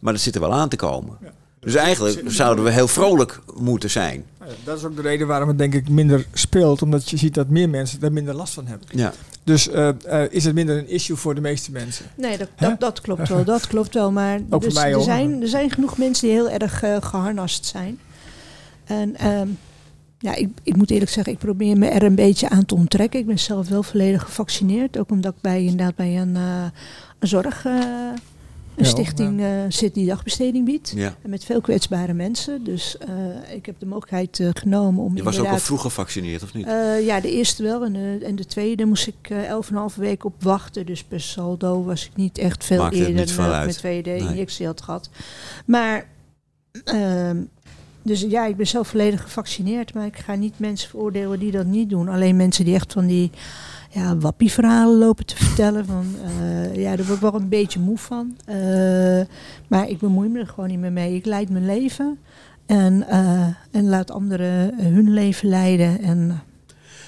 maar 0.00 0.12
dat 0.12 0.20
zit 0.20 0.34
er 0.34 0.40
wel 0.40 0.54
aan 0.54 0.68
te 0.68 0.76
komen. 0.76 1.18
Dus 1.64 1.74
eigenlijk 1.74 2.22
zouden 2.26 2.64
we 2.64 2.70
heel 2.70 2.88
vrolijk 2.88 3.40
moeten 3.54 3.90
zijn. 3.90 4.24
Nou 4.38 4.50
Dat 4.64 4.78
is 4.78 4.84
ook 4.84 4.96
de 4.96 5.02
reden 5.02 5.26
waarom 5.26 5.48
het 5.48 5.58
denk 5.58 5.74
ik 5.74 5.88
minder 5.88 6.26
speelt. 6.32 6.82
Omdat 6.82 7.10
je 7.10 7.16
ziet 7.16 7.34
dat 7.34 7.48
meer 7.48 7.68
mensen 7.68 8.00
daar 8.00 8.12
minder 8.12 8.34
last 8.34 8.54
van 8.54 8.66
hebben. 8.66 8.88
Ja. 8.90 9.12
Dus 9.44 9.68
eh, 9.68 9.88
eh, 9.88 10.32
is 10.32 10.44
het 10.44 10.54
minder 10.54 10.78
een 10.78 10.88
issue 10.88 11.16
voor 11.16 11.34
de 11.34 11.40
meeste 11.40 11.72
mensen. 11.72 12.06
Nee, 12.14 12.38
dat, 12.38 12.48
dat, 12.56 12.80
dat 12.80 13.00
klopt 13.00 13.28
wel. 13.28 13.44
Dat 13.44 13.66
klopt 13.66 13.94
wel. 13.94 14.12
Maar 14.12 14.34
Ook 14.34 14.48
voor 14.48 14.60
dus 14.60 14.74
mij, 14.74 14.92
er, 14.92 15.02
zijn, 15.02 15.42
er 15.42 15.48
zijn 15.48 15.70
genoeg 15.70 15.98
mensen 15.98 16.28
die 16.28 16.36
heel 16.36 16.50
erg 16.50 16.82
eh, 16.82 16.96
geharnast 17.00 17.66
zijn. 17.66 17.98
En 18.84 19.16
ehm, 19.16 19.48
ja, 20.18 20.34
ik, 20.34 20.48
ik 20.62 20.76
moet 20.76 20.90
eerlijk 20.90 21.10
zeggen, 21.10 21.32
ik 21.32 21.38
probeer 21.38 21.78
me 21.78 21.86
er 21.86 22.02
een 22.02 22.14
beetje 22.14 22.48
aan 22.48 22.64
te 22.64 22.74
onttrekken. 22.74 23.20
Ik 23.20 23.26
ben 23.26 23.38
zelf 23.38 23.68
wel 23.68 23.82
volledig 23.82 24.22
gevaccineerd. 24.22 24.98
Ook 24.98 25.10
omdat 25.10 25.32
ik 25.34 25.40
bij, 25.40 25.64
inderdaad 25.64 25.96
bij 25.96 26.20
een, 26.20 26.36
eh, 26.36 26.64
een 27.18 27.28
zorg, 27.28 27.64
eh, 27.64 27.74
een 28.76 28.84
Ja, 28.84 28.90
stichting 28.90 29.40
eh, 29.40 29.46
zit 29.68 29.94
die 29.94 30.06
dagbesteding 30.06 30.64
biedt. 30.64 30.92
Ja. 30.96 31.14
En 31.22 31.30
met 31.30 31.44
veel 31.44 31.60
kwetsbare 31.60 32.12
mensen. 32.12 32.64
Dus 32.64 32.98
eh, 32.98 33.54
ik 33.54 33.66
heb 33.66 33.74
de 33.78 33.86
mogelijkheid 33.86 34.40
eh, 34.40 34.48
genomen 34.52 35.04
om 35.04 35.16
Je 35.16 35.22
was 35.22 35.38
ook 35.38 35.46
al 35.46 35.58
vroeg 35.58 35.80
gevaccineerd, 35.80 36.42
of 36.42 36.54
niet? 36.54 36.66
Eh, 36.66 37.06
ja, 37.06 37.20
de 37.20 37.30
eerste 37.30 37.62
wel. 37.62 37.84
En 37.84 37.92
de, 37.92 38.18
en 38.22 38.36
de 38.36 38.46
tweede 38.46 38.84
moest 38.84 39.06
ik 39.06 39.30
eh, 39.30 39.44
elf 39.48 39.66
en 39.68 39.72
een 39.74 39.80
halve 39.80 40.00
week 40.00 40.24
op 40.24 40.42
wachten. 40.42 40.86
Dus 40.86 41.02
per 41.04 41.20
saldo 41.20 41.84
was 41.84 42.04
ik 42.06 42.10
niet 42.16 42.38
echt 42.38 42.64
veel 42.64 42.78
Maakte 42.82 42.98
het 42.98 43.08
eerder 43.08 43.30
ik 43.34 43.38
uit. 43.38 43.50
mijn 43.64 43.70
tweede 43.76 44.10
Nee. 44.10 44.18
injectie 44.20 44.66
had 44.66 44.82
gehad. 44.82 45.08
Maar, 45.64 46.06
ehm, 46.84 47.36
dus 48.02 48.20
ja, 48.20 48.46
ik 48.46 48.56
ben 48.56 48.66
zelf 48.66 48.88
volledig 48.88 49.22
gevaccineerd. 49.22 49.94
Maar 49.94 50.06
ik 50.06 50.16
ga 50.18 50.34
niet 50.34 50.58
mensen 50.58 50.88
veroordelen 50.90 51.38
die 51.38 51.50
dat 51.50 51.66
niet 51.66 51.90
doen. 51.90 52.08
Alleen 52.08 52.36
mensen 52.36 52.64
die 52.64 52.74
echt 52.74 52.92
van 52.92 53.06
die 53.06 53.30
ja, 53.92 54.16
wappie-verhalen 54.16 54.98
lopen 54.98 55.26
te 55.26 55.36
vertellen. 55.36 55.86
Van, 55.86 56.06
eh, 56.40 56.76
ja, 56.76 56.96
daar 56.96 57.06
word 57.06 57.16
ik 57.16 57.30
wel 57.30 57.34
een 57.40 57.48
beetje 57.48 57.80
moe 57.80 57.98
van. 57.98 58.36
Eh, 58.44 58.56
maar 59.68 59.88
ik 59.88 59.98
bemoei 59.98 60.28
me 60.28 60.40
er 60.40 60.46
gewoon 60.46 60.68
niet 60.68 60.78
meer 60.78 60.92
mee. 60.92 61.14
Ik 61.14 61.24
leid 61.26 61.50
mijn 61.50 61.66
leven. 61.66 62.18
En, 62.66 63.08
eh, 63.08 63.46
en 63.70 63.88
laat 63.88 64.10
anderen 64.10 64.74
hun 64.92 65.10
leven 65.12 65.48
leiden. 65.48 66.02
En 66.02 66.42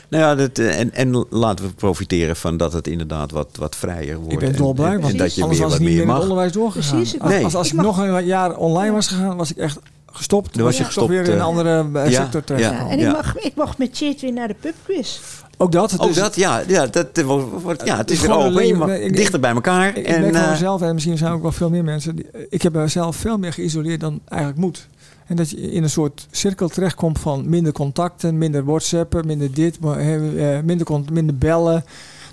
Nou 0.09 0.23
ja, 0.23 0.35
dat, 0.35 0.59
en, 0.59 0.93
en 0.95 1.27
laten 1.31 1.65
we 1.67 1.73
profiteren 1.73 2.37
van 2.37 2.57
dat 2.57 2.73
het 2.73 2.87
inderdaad 2.87 3.31
wat, 3.31 3.49
wat 3.59 3.77
vrijer 3.77 4.17
wordt. 4.17 4.33
Ik 4.33 4.39
ben 4.39 4.49
En- 4.49 4.57
dolblij, 4.57 4.99
en, 4.99 5.17
dat 5.17 5.35
je 5.35 5.41
anders 5.43 5.61
weer 5.61 5.69
was 5.69 5.79
ik 5.79 5.87
niet 5.87 5.97
meer 5.97 6.07
mag. 6.07 6.21
onderwijs 6.23 6.53
doorgegaan. 6.53 6.97
Precies, 6.97 7.15
ik 7.15 7.23
als, 7.23 7.43
als, 7.45 7.55
als 7.55 7.67
ik 7.69 7.73
mag- 7.75 7.85
nog 7.85 7.99
een 7.99 8.25
jaar 8.25 8.57
online 8.57 8.93
was 8.93 9.07
gegaan, 9.07 9.37
was 9.37 9.51
ik 9.51 9.57
echt 9.57 9.79
gestopt. 10.07 10.55
Dan 10.55 10.65
was 10.65 10.73
je 10.73 10.79
toch 10.79 10.87
gestopt, 10.87 11.09
weer 11.11 11.25
in 11.25 11.33
een 11.33 11.41
andere 11.41 11.89
ja, 11.93 12.23
sector 12.23 12.45
terecht. 12.45 12.65
ja. 12.71 12.73
Ja, 12.73 12.89
en 12.89 12.99
Ja. 12.99 13.07
ik, 13.09 13.13
mag, 13.13 13.37
ik 13.39 13.55
mag 13.55 13.79
met 13.79 13.97
Chit 13.97 14.21
weer 14.21 14.33
naar 14.33 14.49
de 14.49 14.57
pubquiz. 14.61 15.21
Ook 15.57 15.73
dat. 15.73 16.01
Ook 16.01 16.07
dus- 16.09 16.17
dat, 16.17 16.35
ja, 16.37 16.63
ja, 16.67 16.87
dat 16.87 17.07
eh, 17.19 17.25
wordt, 17.63 17.85
ja 17.85 17.97
het 17.97 18.11
is 18.11 18.21
weer 18.21 18.31
Gewoon 18.31 18.45
een 18.47 18.51
open. 18.53 18.67
Je 18.67 18.73
leven- 18.73 18.87
mag 18.87 18.97
ik- 18.97 19.05
ik- 19.05 19.17
dichter 19.17 19.41
bij 19.41 19.51
elkaar. 19.51 19.89
Ik, 19.89 19.97
ik 19.97 20.07
en, 20.07 20.21
merk 20.21 20.35
van 20.35 20.45
eh, 20.45 20.51
mezelf, 20.51 20.83
en 20.83 20.95
misschien 20.95 21.19
zijn 21.19 21.33
ook 21.33 21.43
wel 21.43 21.53
veel 21.53 21.71
meer 21.71 21.85
mensen. 21.85 22.17
die- 22.17 22.27
ik 22.51 22.63
heb 22.63 22.73
mezelf 22.73 23.17
veel 23.17 23.39
meer 23.39 23.53
geïsoleerd 23.53 24.01
dan 24.01 24.21
eigenlijk 24.29 24.61
moet. 24.61 24.89
En 25.27 25.37
dat 25.37 25.51
je 25.51 25.57
in 25.71 25.83
een 25.83 25.91
soort 25.91 26.27
cirkel 26.31 26.69
terechtkomt 26.69 27.19
van 27.19 27.49
minder 27.49 27.73
contacten, 27.73 28.39
minder 28.39 28.65
whatsappen, 28.65 29.27
minder 29.27 29.53
dit, 29.55 29.79
eh, 29.83 30.57
eh, 30.57 30.65
minder, 30.65 30.87
minder 31.13 31.37
bellen, 31.39 31.85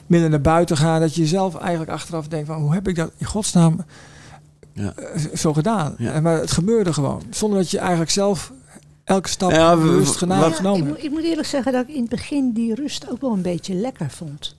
minder 0.08 0.30
naar 0.30 0.42
buiten 0.42 0.78
gaan. 0.78 1.00
Dat 1.02 1.16
je 1.16 1.26
zelf 1.26 1.56
eigenlijk 1.56 1.92
achteraf 1.92 2.28
denkt 2.28 2.48
van 2.48 2.62
hoe 2.62 2.74
heb 2.74 2.88
ik 2.88 2.96
dat 2.96 3.12
in 3.18 3.26
godsnaam 3.26 3.78
Ja. 4.74 4.94
zo 5.36 5.54
gedaan? 5.54 5.96
Ja. 5.98 6.12
En 6.12 6.24
Maar 6.24 6.38
het 6.40 6.52
gebeurde 6.52 6.94
gewoon. 6.94 7.22
Zonder 7.30 7.60
dat 7.60 7.72
je 7.72 7.80
eigenlijk 7.80 8.12
zelf 8.12 8.52
elke 9.12 9.30
stap 9.30 9.52
Ja, 9.52 9.78
wat- 9.78 9.94
hebt 9.94 10.08
ik, 10.10 10.16
genomen. 10.56 10.88
moet, 10.88 11.04
ik 11.04 11.10
moet 11.12 11.24
eerlijk 11.24 11.48
zeggen 11.48 11.72
dat 11.74 11.82
ik 11.88 11.96
in 11.96 12.02
het 12.02 12.10
begin 12.10 12.52
die 12.52 12.76
rust 12.76 13.10
ook 13.12 13.22
wel 13.22 13.32
een 13.32 13.42
beetje 13.42 13.74
lekker 13.74 14.10
vond. 14.10 14.56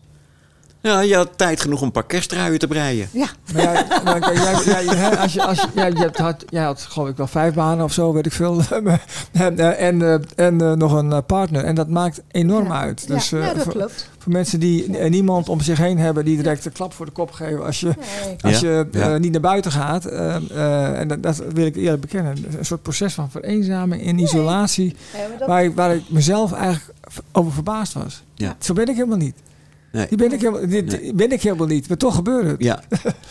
ja, 0.80 1.00
je 1.00 1.14
had 1.16 1.28
tijd 1.36 1.60
genoeg 1.60 1.80
om 1.80 1.86
een 1.86 1.92
paar 1.92 2.06
kerstruien 2.06 2.58
te 2.58 2.66
breien. 2.66 3.08
Ja, 3.12 3.26
Maar 3.54 3.62
jij, 3.62 3.86
maar 4.04 4.34
jij, 4.34 4.84
jij, 4.84 5.16
als 5.18 5.32
je, 5.32 5.42
als 5.44 5.58
je, 5.60 5.68
jij, 5.74 6.10
had, 6.12 6.44
jij 6.48 6.62
had 6.62 6.82
geloof 6.82 7.08
ik 7.08 7.16
wel 7.16 7.26
vijf 7.26 7.54
banen 7.54 7.84
of 7.84 7.92
zo, 7.92 8.12
weet 8.12 8.26
ik 8.26 8.32
veel. 8.32 8.60
en 9.32 9.58
eh, 9.58 9.86
en, 9.86 10.24
en 10.36 10.60
eh, 10.60 10.72
nog 10.72 10.92
een 10.92 11.12
eh, 11.12 11.18
partner. 11.26 11.64
En 11.64 11.74
dat 11.74 11.88
maakt 11.88 12.20
enorm 12.30 12.66
ja. 12.66 12.80
uit. 12.80 13.04
Ja, 13.08 13.14
Dus 13.14 13.30
ja, 13.30 13.54
dat 13.54 13.68
klopt. 13.68 14.08
Voor 14.22 14.32
mensen 14.32 14.60
die 14.60 14.98
eh, 14.98 15.10
niemand 15.10 15.48
om 15.48 15.60
zich 15.60 15.78
heen 15.78 15.98
hebben 15.98 16.24
die 16.24 16.36
direct 16.36 16.64
een 16.64 16.72
klap 16.72 16.92
voor 16.92 17.06
de 17.06 17.12
kop 17.12 17.30
geven 17.30 17.64
als 17.64 17.80
je, 17.80 17.86
Nee. 17.86 18.36
als 18.40 18.60
Ja, 18.60 18.68
je 18.68 18.86
ja. 18.92 19.14
eh, 19.14 19.20
niet 19.20 19.32
naar 19.32 19.40
buiten 19.40 19.70
gaat. 19.72 20.04
eh, 20.04 20.98
en 21.00 21.08
dat, 21.08 21.22
dat 21.22 21.36
wil 21.52 21.66
ik 21.66 21.76
eerlijk 21.76 22.00
bekennen. 22.00 22.36
Een 22.58 22.64
soort 22.64 22.82
proces 22.82 23.14
van 23.14 23.30
vereenzaming 23.30 24.02
en 24.06 24.18
isolatie. 24.18 24.94
Dat- 25.38 25.48
Waar, 25.48 25.64
ik, 25.64 25.74
waar 25.74 25.94
ik 25.94 26.10
mezelf 26.10 26.52
eigenlijk 26.52 26.98
over 27.32 27.52
verbaasd 27.52 27.92
was. 27.92 28.22
Ja. 28.34 28.56
Zo 28.58 28.72
ben 28.74 28.86
ik 28.88 28.94
helemaal 28.94 29.16
niet. 29.16 29.34
Nee. 29.92 30.06
Die 30.08 30.18
ben 30.18 30.32
ik 30.32 30.40
helemaal, 30.40 30.66
Nee. 30.66 31.14
ben 31.14 31.32
ik 31.32 31.42
helemaal 31.42 31.66
niet. 31.66 31.88
Maar 31.88 31.96
toch 31.96 32.14
gebeurt 32.14 32.46
het. 32.46 32.56
Ja, 32.62 32.82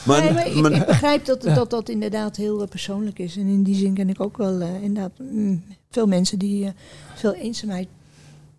maar, 0.06 0.34
nee, 0.34 0.56
maar 0.62 0.72
ik, 0.72 0.86
begrijp 0.86 1.26
dat, 1.26 1.44
Ja. 1.44 1.54
dat 1.54 1.70
dat 1.70 1.90
inderdaad 1.90 2.36
heel 2.36 2.68
persoonlijk 2.68 3.20
is. 3.20 3.38
En 3.38 3.48
in 3.48 3.64
die 3.64 3.76
zin 3.76 3.94
ken 3.94 4.10
ik 4.10 4.20
ook 4.22 4.38
wel 4.38 4.62
eh, 4.62 4.84
inderdaad 4.84 5.12
mm, 5.32 5.64
veel 5.92 6.08
mensen 6.08 6.40
die 6.40 6.74
veel 7.16 7.34
eenzaamheid 7.34 7.88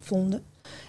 vonden. 0.00 0.42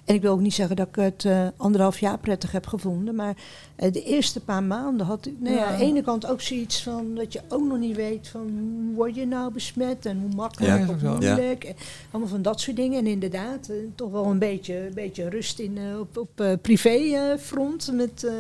En 0.06 0.16
ik 0.16 0.22
wil 0.22 0.32
ook 0.32 0.40
niet 0.40 0.54
zeggen 0.54 0.76
dat 0.76 0.88
ik 0.88 0.96
het 0.96 1.26
eh, 1.26 1.48
anderhalf 1.58 2.00
jaar 2.00 2.18
prettig 2.18 2.52
heb 2.52 2.68
gevonden. 2.68 3.16
Maar 3.16 3.36
eh, 3.76 3.92
de 3.92 4.04
eerste 4.04 4.40
paar 4.40 4.64
maanden 4.64 5.06
had 5.06 5.26
ik 5.26 5.34
nou 5.40 5.56
ja, 5.56 5.62
Ja. 5.62 5.68
aan 5.68 5.78
de 5.78 5.84
ene 5.84 6.02
kant 6.02 6.26
ook 6.26 6.42
zoiets 6.42 6.84
van 6.84 7.16
dat 7.16 7.34
je 7.34 7.42
ook 7.50 7.68
nog 7.68 7.78
niet 7.78 7.96
weet 7.96 8.28
van 8.28 8.42
hoe 8.42 8.96
word 8.96 9.16
je 9.16 9.26
nou 9.26 9.52
besmet 9.54 10.06
en 10.06 10.20
hoe 10.20 10.36
makkelijk 10.36 10.90
of 10.90 11.02
moeilijk. 11.02 11.64
En 11.64 11.76
allemaal 12.12 12.30
van 12.30 12.42
dat 12.42 12.60
soort 12.62 12.76
dingen. 12.76 13.00
En 13.00 13.08
inderdaad, 13.08 13.68
eh, 13.70 13.76
toch 13.96 14.12
wel 14.12 14.26
een 14.26 14.40
beetje, 14.40 14.86
een 14.88 14.94
beetje 14.94 15.30
rust 15.30 15.60
in, 15.60 15.78
op, 16.00 16.18
op 16.18 16.40
eh, 16.40 16.52
privéfront. 16.62 17.90
met, 17.94 18.24
eh, 18.24 18.32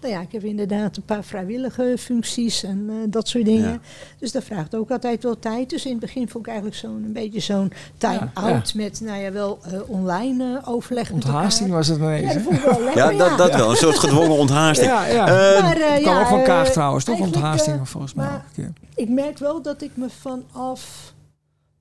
nou 0.00 0.12
ja, 0.14 0.20
ik 0.20 0.32
heb 0.32 0.44
inderdaad 0.44 0.96
een 0.96 1.02
paar 1.02 1.24
vrijwillige 1.24 1.94
functies 1.98 2.62
en 2.62 2.90
dat 3.10 3.28
soort 3.28 3.44
dingen. 3.44 3.70
Ja. 3.70 3.80
Dus 4.18 4.32
dat 4.32 4.44
vraagt 4.44 4.74
ook 4.74 4.90
altijd 4.90 5.22
wel 5.22 5.38
tijd. 5.38 5.70
Dus 5.70 5.84
in 5.84 5.90
het 5.90 6.00
begin 6.00 6.28
vond 6.28 6.44
ik 6.46 6.50
eigenlijk 6.52 6.80
zo'n 6.80 7.02
een 7.04 7.12
beetje 7.12 7.40
zo'n 7.40 7.72
time-out 7.96 8.74
met, 8.74 9.00
nou 9.00 9.20
ja, 9.22 9.32
wel 9.32 9.58
eh, 9.62 9.80
online 9.90 10.60
overleg 10.64 11.01
Onthaasting 11.10 11.70
was 11.70 11.86
het 11.88 11.98
ineens. 11.98 12.32
Ja, 12.32 12.38
dat 12.40 12.80
lekker. 12.80 12.94
ja, 12.96 13.12
dat, 13.12 13.38
dat 13.38 13.54
wel. 13.54 13.70
Een 13.70 13.76
soort 13.76 13.98
gedwongen 13.98 14.36
onthaasting. 14.38 14.88
Ja, 14.90 15.06
ja. 15.06 15.26
Eh, 15.56 15.62
Maar, 15.62 15.76
eh, 15.76 15.90
Het 15.92 16.02
kwam 16.02 16.14
ja, 16.14 16.20
ook 16.20 16.26
van 16.26 16.42
Kaag 16.42 16.66
eh, 16.66 16.72
trouwens, 16.72 17.04
toch? 17.04 17.20
Onthaasting 17.20 17.76
eh, 17.80 17.84
volgens 17.84 18.14
mij. 18.14 18.28
Ik 18.94 19.08
merk 19.08 19.38
wel 19.38 19.62
dat 19.62 19.82
ik 19.82 19.90
me 19.94 20.06
vanaf, 20.10 21.12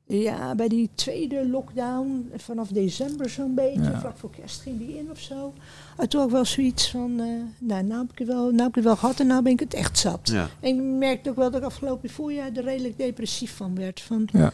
ja, 0.05 0.55
bij 0.55 0.67
die 0.67 0.89
tweede 0.95 1.49
lockdown, 1.49 2.31
vanaf 2.37 2.67
december 2.67 3.29
zo'n 3.29 3.55
beetje, 3.55 3.81
Ja. 3.91 3.99
vlak 3.99 4.17
voor 4.17 4.29
kerst 4.29 4.61
ging 4.61 4.77
die 4.77 4.97
in 4.97 5.07
of 5.11 5.19
zo. 5.19 5.53
En 5.97 6.09
toen 6.09 6.21
ook 6.21 6.31
wel 6.31 6.45
zoiets 6.45 6.89
van, 6.91 7.11
eh, 7.19 7.25
nou, 7.59 7.83
nou 7.83 8.01
heb, 8.01 8.11
ik 8.11 8.17
het 8.19 8.27
wel, 8.27 8.43
nou 8.43 8.57
heb 8.57 8.67
ik 8.67 8.75
het 8.75 8.83
wel 8.83 8.95
gehad 8.95 9.19
en 9.19 9.27
nou 9.27 9.41
ben 9.41 9.51
ik 9.51 9.59
het 9.59 9.73
echt 9.73 9.97
zat. 9.97 10.19
Ja. 10.23 10.47
En 10.59 10.69
ik 10.75 10.81
merkte 10.81 11.29
ook 11.29 11.35
wel 11.35 11.51
dat 11.51 11.59
ik 11.61 11.65
afgelopen 11.67 12.09
voorjaar 12.09 12.49
er 12.53 12.63
redelijk 12.63 12.97
depressief 12.97 13.55
van 13.55 13.75
werd. 13.75 14.01
Van, 14.01 14.27
Ja. 14.31 14.51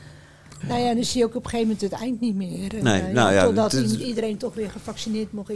Nou 0.67 0.79
ja, 0.81 0.93
dan 0.93 1.03
zie 1.03 1.19
je 1.19 1.25
ook 1.25 1.35
op 1.35 1.43
een 1.43 1.49
gegeven 1.49 1.71
moment 1.73 1.91
het 1.91 2.01
eind 2.01 2.21
niet 2.21 2.35
meer. 2.35 2.75
En, 2.77 2.83
Nee, 2.83 3.01
eh, 3.01 3.13
nou 3.13 3.33
ja, 3.33 3.43
totdat 3.43 3.71
het 3.71 3.91
iedereen 3.91 4.37
toch 4.37 4.53
weer 4.53 4.69
gevaccineerd 4.69 5.31
mocht, 5.31 5.51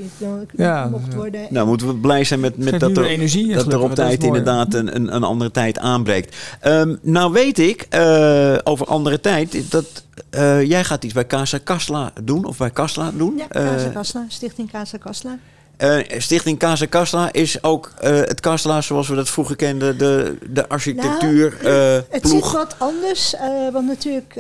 Ja, 0.56 0.88
mocht 0.88 1.14
worden. 1.14 1.48
Nou, 1.50 1.68
moeten 1.68 1.88
we 1.88 1.96
blij 1.96 2.24
zijn 2.24 2.40
met, 2.40 2.58
met 2.58 2.80
dat 2.80 2.98
er, 2.98 3.06
energie 3.06 3.50
en 3.52 3.58
dat 3.58 3.74
er 3.74 3.80
op 3.80 3.96
tijd 3.96 4.24
inderdaad 4.24 4.74
een, 4.74 4.96
een, 4.96 5.16
een 5.16 5.24
andere 5.24 5.52
tijd 5.52 5.80
aanbreekt. 5.80 6.36
Ehm, 6.60 6.96
nou 7.02 7.32
weet 7.32 7.60
ik, 7.60 7.86
eh, 7.90 8.58
over 8.64 8.86
andere 8.86 9.20
tijd, 9.20 9.72
dat 9.72 10.04
eh, 10.30 10.64
jij 10.64 10.84
gaat 10.84 11.04
iets 11.04 11.14
bij 11.14 11.26
Casa 11.28 11.58
Kasla 11.58 12.12
doen, 12.24 12.46
of 12.46 12.58
bij 12.58 12.70
Kasla 12.72 13.12
doen. 13.18 13.38
Ja, 13.38 13.48
Eh, 13.50 13.66
Casa 13.66 13.90
Kasla, 13.90 14.26
Stichting 14.28 14.72
Casa 14.72 14.98
Kasla. 14.98 15.38
Eh, 15.82 16.20
Stichting 16.20 16.60
Casa 16.60 16.86
Kasla 16.86 17.34
is 17.34 17.64
ook 17.64 17.92
eh, 18.00 18.16
het 18.16 18.40
Kasla 18.40 18.82
zoals 18.82 19.08
we 19.08 19.16
dat 19.16 19.30
vroeger 19.30 19.56
kenden, 19.56 19.98
de, 19.98 20.38
de 20.50 20.70
architectuur 20.70 21.66
eh, 21.66 22.00
Het 22.10 22.22
ploeg. 22.22 22.44
zit 22.44 22.54
wat 22.54 22.76
anders, 22.78 23.36
want 23.72 23.88
natuurlijk, 23.88 24.34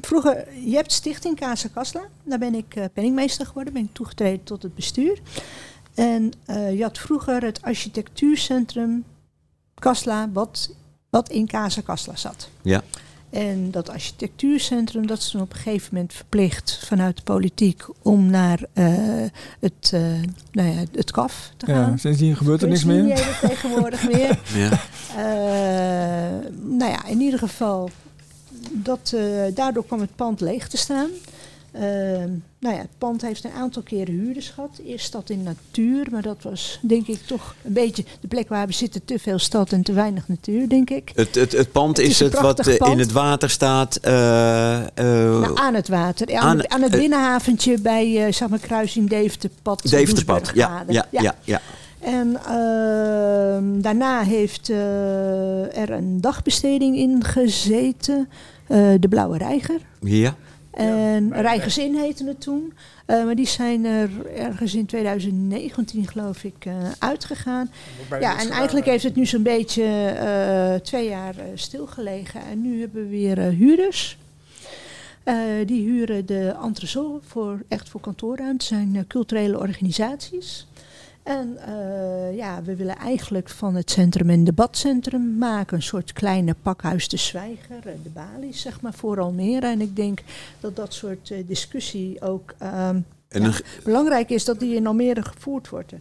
vroeger, 0.00 0.46
je 0.64 0.74
hebt 0.74 0.92
Stichting 0.92 1.36
Casa 1.36 1.68
Kasla. 1.74 2.00
Daar 2.22 2.38
ben 2.38 2.54
ik 2.54 2.76
penningmeester 2.92 3.46
geworden, 3.46 3.72
ben 3.72 3.82
ik 3.82 3.92
toegetreden 3.92 4.44
tot 4.44 4.62
het 4.62 4.74
bestuur. 4.74 5.18
En 5.94 6.32
je 6.46 6.82
had 6.82 6.98
vroeger 6.98 7.42
het 7.42 7.62
architectuurcentrum 7.62 9.04
Kasla, 9.74 10.28
wat, 10.32 10.70
wat 11.10 11.28
in 11.28 11.46
Casa 11.46 11.80
Kasla 11.80 12.16
zat. 12.16 12.48
Ja. 12.62 12.82
En 13.34 13.70
dat 13.70 13.88
architectuurcentrum, 13.88 15.06
dat 15.06 15.18
is 15.18 15.30
toen 15.30 15.40
op 15.40 15.52
een 15.52 15.58
gegeven 15.58 15.88
moment 15.92 16.12
verplicht 16.12 16.80
vanuit 16.86 17.16
de 17.16 17.22
politiek 17.22 17.84
om 18.02 18.30
naar 18.30 18.60
eh, 18.72 18.86
het, 19.60 19.90
eh, 19.94 20.00
nou 20.52 20.68
ja, 20.68 20.84
het 20.92 21.10
KAF 21.10 21.52
te 21.56 21.66
gaan. 21.66 21.90
Ja, 21.90 21.96
sindsdien 21.96 22.36
gebeurt 22.36 22.62
er 22.62 22.68
niks 22.68 22.84
meer. 22.84 23.04
We 23.04 23.36
tegenwoordig 23.40 24.08
meer. 24.12 24.38
Ja. 24.54 24.70
Eh, 25.16 26.50
nou 26.62 26.90
ja, 26.90 27.06
in 27.06 27.20
ieder 27.20 27.38
geval, 27.38 27.90
dat, 28.72 29.12
eh, 29.14 29.54
daardoor 29.54 29.84
kwam 29.86 30.00
het 30.00 30.16
pand 30.16 30.40
leeg 30.40 30.68
te 30.68 30.76
staan. 30.76 31.10
Eh, 31.74 31.82
nou 32.60 32.74
ja, 32.74 32.80
het 32.80 32.98
pand 32.98 33.22
heeft 33.22 33.44
een 33.44 33.50
aantal 33.52 33.82
keren 33.82 34.14
huurders 34.14 34.48
gehad. 34.48 34.80
Eerst 34.86 35.06
stad 35.06 35.30
in 35.30 35.42
natuur, 35.42 36.06
maar 36.10 36.22
dat 36.22 36.36
was 36.42 36.78
denk 36.82 37.06
ik 37.06 37.18
toch 37.26 37.54
een 37.64 37.72
beetje 37.72 38.04
de 38.20 38.28
plek 38.28 38.48
waar 38.48 38.66
we 38.66 38.72
zitten. 38.72 39.04
Te 39.04 39.18
veel 39.18 39.38
stad 39.38 39.72
en 39.72 39.82
te 39.82 39.92
weinig 39.92 40.28
natuur, 40.28 40.68
denk 40.68 40.90
ik. 40.90 41.10
Het, 41.14 41.34
het, 41.34 41.52
het 41.52 41.72
pand 41.72 41.96
Het 41.96 42.06
is, 42.06 42.18
het 42.18 42.40
wat 42.40 42.66
eh, 42.66 42.90
in 42.90 42.98
het 42.98 43.12
water 43.12 43.50
staat. 43.50 43.96
eh, 43.96 44.74
eh, 44.76 44.86
Nou, 45.40 45.58
aan 45.58 45.74
het 45.74 45.88
water, 45.88 46.34
aan, 46.36 46.42
aan- 46.48 46.56
het- 46.58 46.68
aan 46.68 46.82
het 46.82 46.90
binnenhaventje 46.90 47.78
bij 47.80 48.26
uh, 48.26 48.32
zeg 48.32 48.48
maar, 48.48 48.58
kruising 48.58 49.08
Deventerpad. 49.08 49.82
Deventerpad. 49.90 50.50
Ja, 50.54 50.84
ja, 50.88 51.06
ja, 51.10 51.34
ja. 51.44 51.60
En 52.00 52.36
ehm, 52.46 53.80
daarna 53.80 54.22
heeft 54.22 54.68
er 54.68 55.90
een 55.90 56.20
dagbesteding 56.20 56.96
in 56.96 57.24
gezeten. 57.24 58.28
de 59.00 59.06
Blauwe 59.08 59.38
Reiger. 59.38 59.80
ja. 60.00 60.34
En 60.74 61.32
Rijgersin 61.32 61.94
heette 61.94 62.26
het 62.26 62.40
toen. 62.40 62.72
Eh, 63.06 63.24
maar 63.24 63.34
die 63.34 63.46
zijn 63.46 63.84
er 63.84 64.10
ergens 64.36 64.74
in 64.74 64.86
2019 64.86 66.08
geloof 66.08 66.44
ik 66.44 66.64
eh, 66.64 66.74
uitgegaan. 66.98 67.70
Ja, 68.20 68.40
en 68.40 68.50
eigenlijk 68.50 68.86
heeft 68.86 69.04
het 69.04 69.16
nu 69.16 69.26
zo'n 69.26 69.42
beetje 69.42 69.84
eh, 69.84 70.74
twee 70.74 71.08
jaar 71.08 71.34
stilgelegen. 71.54 72.40
En 72.44 72.62
nu 72.62 72.80
hebben 72.80 73.02
we 73.02 73.08
weer 73.08 73.38
huurders. 73.38 74.18
Die 75.66 75.82
huren 75.82 76.26
de 76.26 76.54
entresol 76.62 77.20
voor, 77.26 77.62
echt 77.68 77.88
voor 77.88 78.00
kantoorruimte. 78.00 78.64
zijn 78.64 79.04
culturele 79.08 79.58
organisaties. 79.58 80.66
En 81.24 81.56
eh, 81.58 82.36
ja, 82.36 82.62
we 82.62 82.76
willen 82.76 82.96
eigenlijk 82.96 83.48
van 83.48 83.74
het 83.74 83.90
centrum 83.90 84.30
een 84.30 84.44
debatcentrum 84.44 85.38
maken. 85.38 85.76
Een 85.76 85.82
soort 85.82 86.12
kleine 86.12 86.54
pakhuis 86.62 87.08
de 87.08 87.16
Zwijger, 87.16 87.82
de 87.82 88.10
Balies, 88.12 88.60
zeg 88.60 88.80
maar, 88.80 88.94
voor 88.94 89.20
Almere. 89.20 89.66
En 89.66 89.80
ik 89.80 89.96
denk 89.96 90.20
dat 90.60 90.76
dat 90.76 90.94
soort 90.94 91.30
eh, 91.30 91.38
discussie 91.46 92.22
ook 92.22 92.54
ehm, 92.58 92.98
En 93.28 93.42
Ja. 93.42 93.46
een, 93.46 93.54
belangrijk 93.84 94.30
is 94.30 94.44
dat 94.44 94.60
die 94.60 94.74
in 94.74 94.86
Almere 94.86 95.22
gevoerd 95.22 95.68
wordt. 95.68 95.92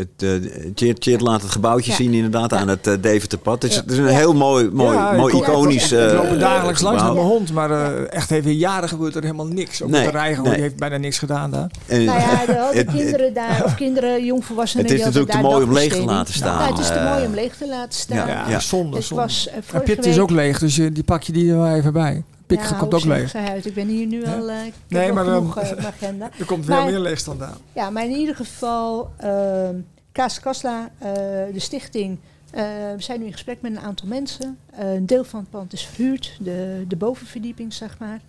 Het, 0.00 0.22
uh, 0.42 0.50
Tjeerd, 0.74 1.00
Tjeerd 1.00 1.20
laat 1.20 1.42
het 1.42 1.50
gebouwtje 1.50 1.90
Ja. 1.90 1.96
zien 1.96 2.12
inderdaad 2.14 2.50
Ja. 2.50 2.56
aan 2.56 2.68
het 2.68 2.86
uh, 2.86 2.94
Deventerpad. 3.00 3.62
Het 3.62 3.70
is, 3.70 3.76
Ja. 3.76 3.82
het 3.82 3.90
is 3.92 3.98
een 3.98 4.04
Ja. 4.04 4.10
heel 4.10 4.34
mooi, 4.34 4.70
mooi, 4.72 4.96
Ja, 4.96 5.12
mooi 5.12 5.36
iconisch 5.36 5.92
Ik 5.92 5.98
loop 5.98 6.24
eh, 6.24 6.30
er 6.30 6.38
dagelijks 6.38 6.80
langs 6.80 7.02
met 7.02 7.12
mijn 7.12 7.26
hond, 7.26 7.52
maar 7.52 7.70
eh, 7.70 8.12
echt 8.12 8.30
even 8.30 8.56
jaren 8.56 8.88
gebeurt 8.88 9.14
er 9.14 9.22
helemaal 9.22 9.46
niks. 9.46 9.78
Nee, 9.78 9.88
met 9.88 10.12
de 10.12 10.18
nee. 10.18 10.52
die 10.52 10.62
heeft 10.62 10.76
bijna 10.76 10.96
niks 10.96 11.18
gedaan 11.18 11.50
daar. 11.50 11.70
En- 11.86 12.04
Nou 12.04 12.20
ja, 12.20 12.46
de, 12.72 12.84
kinderen 12.96 13.34
daar, 13.34 13.62
of 13.64 13.74
kinderen, 13.74 14.24
jongvolwassenen. 14.24 14.86
Het 14.86 14.94
is 14.94 15.04
natuurlijk 15.04 15.30
te 15.32 15.38
mooi 15.38 15.64
om 15.64 15.72
leeg 15.72 15.92
te 15.92 16.04
laten 16.04 16.34
staan. 16.34 16.58
Nou, 16.58 16.70
het 16.70 16.78
is 16.80 16.86
te 16.86 16.92
eh. 16.92 17.12
mooi 17.12 17.26
om 17.26 17.34
leeg 17.34 17.56
te 17.56 17.68
laten 17.68 17.98
staan. 18.00 18.16
Ja, 18.16 18.26
Ja, 18.28 18.48
ja. 18.48 18.60
zonde, 18.60 18.96
Het 18.96 19.04
zonde. 19.04 19.22
was 19.22 19.48
eh, 19.48 19.56
En 19.56 19.62
vorige 19.62 19.94
Pit 19.94 20.06
is 20.06 20.18
ook 20.18 20.30
leeg, 20.30 20.58
dus 20.58 20.76
je, 20.76 20.92
die 20.92 21.04
pak 21.04 21.22
je 21.22 21.32
die 21.32 21.50
er 21.50 21.56
wel 21.58 21.74
even 21.74 21.92
bij. 21.92 22.22
Pik 22.56 22.60
Ja, 22.68 22.76
komt 22.78 22.94
ook 22.94 23.00
ik 23.00 23.06
leeg. 23.06 23.34
uit. 23.34 23.66
Ik 23.66 23.74
ben 23.74 23.88
hier 23.88 24.06
nu 24.06 24.24
al. 24.24 24.50
eh, 24.50 24.66
ik 24.66 24.72
Nee, 24.88 25.12
maar, 25.12 25.24
genoeg 25.24 25.58
ehm, 25.58 25.78
eh, 25.78 25.86
agenda. 25.86 26.30
Er 26.38 26.44
komt 26.44 26.66
Maar- 26.66 26.84
meer 26.86 26.98
leegstand 26.98 27.42
aan. 27.42 27.56
Ja, 27.72 27.90
maar 27.90 28.04
in 28.04 28.10
ieder 28.16 28.34
geval, 28.36 29.10
ehm 29.16 29.74
Kaas 30.12 30.40
Kasla, 30.40 30.90
eh, 30.98 31.10
de 31.52 31.58
stichting. 31.60 32.18
eh, 32.50 32.62
we 32.96 33.02
zijn 33.02 33.20
nu 33.20 33.26
in 33.26 33.32
gesprek 33.32 33.60
met 33.60 33.72
een 33.72 33.80
aantal 33.80 34.08
mensen. 34.08 34.58
Eh, 34.70 34.94
een 34.94 35.06
deel 35.06 35.24
van 35.24 35.40
het 35.40 35.50
pand 35.50 35.72
is 35.72 35.82
verhuurd, 35.86 36.36
de, 36.40 36.84
de 36.88 36.96
bovenverdieping, 36.96 37.72
zeg 37.72 37.98
maar. 37.98 38.20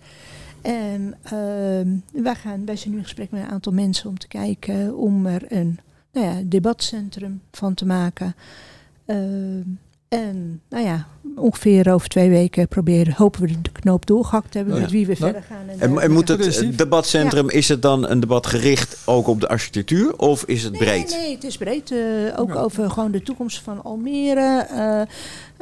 En 0.62 1.14
ehm, 1.22 2.22
wij, 2.22 2.34
gaan, 2.34 2.64
wij 2.64 2.76
zijn 2.76 2.90
nu 2.90 2.96
in 2.96 3.02
gesprek 3.04 3.30
met 3.30 3.42
een 3.42 3.48
aantal 3.50 3.72
mensen 3.72 4.08
om 4.08 4.18
te 4.18 4.28
kijken 4.28 4.96
om 4.96 5.26
er 5.26 5.42
een 5.48 5.78
nou 6.12 6.26
ja, 6.26 6.40
debatcentrum 6.44 7.40
van 7.52 7.74
te 7.74 7.86
maken. 7.86 8.34
Ehm, 9.06 9.60
en 10.08 10.60
nou 10.68 10.84
ja, 10.84 11.06
ongeveer 11.36 11.92
over 11.92 12.08
twee 12.08 12.30
weken 12.30 12.68
proberen, 12.68 13.14
hopen 13.16 13.40
we 13.40 13.60
de 13.62 13.70
knoop 13.72 14.06
doorgehakt 14.06 14.50
te 14.50 14.56
hebben 14.58 14.74
Ja. 14.76 14.80
met 14.80 14.90
wie 14.90 15.04
we 15.06 15.10
Ja. 15.12 15.16
verder 15.18 15.42
gaan. 15.42 15.56
En, 15.60 15.68
En, 15.68 15.80
en 15.80 15.88
dergelijke. 15.88 16.12
moet 16.12 16.28
het 16.28 16.78
debatcentrum, 16.78 17.50
is 17.50 17.68
het 17.68 17.82
dan 17.82 18.08
een 18.10 18.20
debat 18.20 18.46
gericht 18.46 19.02
ook 19.06 19.26
op 19.26 19.40
de 19.40 19.48
architectuur 19.48 20.18
of 20.18 20.44
is 20.44 20.62
het 20.62 20.72
Nee, 20.72 20.80
breed? 20.80 21.10
Nee, 21.10 21.20
nee, 21.20 21.34
het 21.34 21.44
is 21.44 21.56
breed. 21.56 21.90
eh, 21.90 21.98
ook 22.36 22.52
Ja. 22.52 22.60
over 22.60 22.90
gewoon 22.90 23.10
de 23.10 23.22
toekomst 23.22 23.58
van 23.60 23.82
Almere. 23.84 24.66
Eh, 24.70 25.00
eh, 25.00 25.06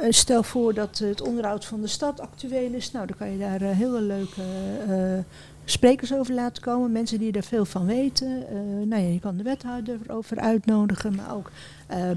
stel 0.09 0.43
voor 0.43 0.73
dat 0.73 0.97
het 0.97 1.21
onderhoud 1.21 1.65
van 1.65 1.81
de 1.81 1.87
stad 1.87 2.19
actueel 2.19 2.73
is. 2.73 2.91
Nou, 2.91 3.05
dan 3.07 3.17
kan 3.17 3.31
je 3.31 3.37
daar 3.37 3.61
hele 3.61 4.01
leuke 4.01 4.41
eh, 4.87 4.95
sprekers 5.65 6.13
over 6.13 6.33
laten 6.33 6.63
komen. 6.63 6.91
Mensen 6.91 7.19
die 7.19 7.31
er 7.31 7.43
veel 7.43 7.65
van 7.65 7.85
weten. 7.85 8.43
Eh, 8.49 8.55
nou 8.87 9.01
ja, 9.01 9.07
je 9.09 9.19
kan 9.19 9.37
de 9.37 9.43
wethouder 9.43 9.97
over 10.07 10.39
uitnodigen. 10.39 11.15
Maar 11.15 11.35
ook 11.35 11.51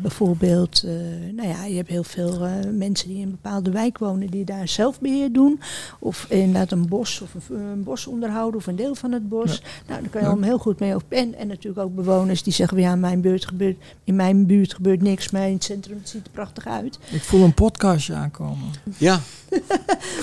bijvoorbeeld, 0.01 0.83
eh, 0.87 0.91
nou 1.37 1.49
ja, 1.49 1.64
je 1.64 1.77
hebt 1.77 1.89
heel 1.89 2.05
veel 2.05 2.45
eh, 2.45 2.51
mensen 2.72 3.09
die 3.09 3.16
in 3.16 3.22
een 3.22 3.39
bepaalde 3.43 3.70
wijk 3.70 3.99
wonen. 3.99 4.27
Die 4.31 4.45
daar 4.45 4.68
zelfbeheer 4.68 5.33
doen. 5.33 5.61
Of 5.99 6.27
inderdaad 6.29 6.70
een 6.72 6.89
bos 6.89 7.20
of 7.20 7.31
een, 7.51 7.57
een 7.61 7.83
bos 7.83 8.07
onderhouden. 8.07 8.61
Of 8.61 8.66
een 8.66 8.77
deel 8.77 8.95
van 8.95 9.12
het 9.12 9.29
bos. 9.29 9.62
Nou, 9.89 10.01
daar 10.01 10.11
kan 10.11 10.11
je 10.12 10.18
Ja. 10.20 10.27
allemaal 10.27 10.49
heel 10.49 10.59
goed 10.59 10.79
mee 10.81 10.95
op. 10.95 11.03
En, 11.09 11.35
en 11.39 11.47
natuurlijk 11.47 11.83
ook 11.87 11.95
bewoners 11.95 12.43
die 12.43 12.53
zeggen, 12.53 12.79
ja, 12.81 12.93
in 12.93 13.01
mijn 13.01 13.20
buurt 13.20 13.47
gebeurt, 13.47 13.77
in 14.05 14.16
mijn 14.16 14.47
buurt 14.47 14.75
gebeurt 14.75 15.03
niks, 15.03 15.31
maar 15.31 15.47
in 15.47 15.53
het 15.55 15.64
centrum 15.64 15.99
het 16.01 16.09
ziet 16.09 16.25
er 16.27 16.31
prachtig 16.33 16.66
uit. 16.66 16.99
Ik 17.11 17.22
voel 17.22 17.45
een 17.45 17.55
podcastje 17.55 18.14
aankomen. 18.14 18.59
Ja. 18.97 19.20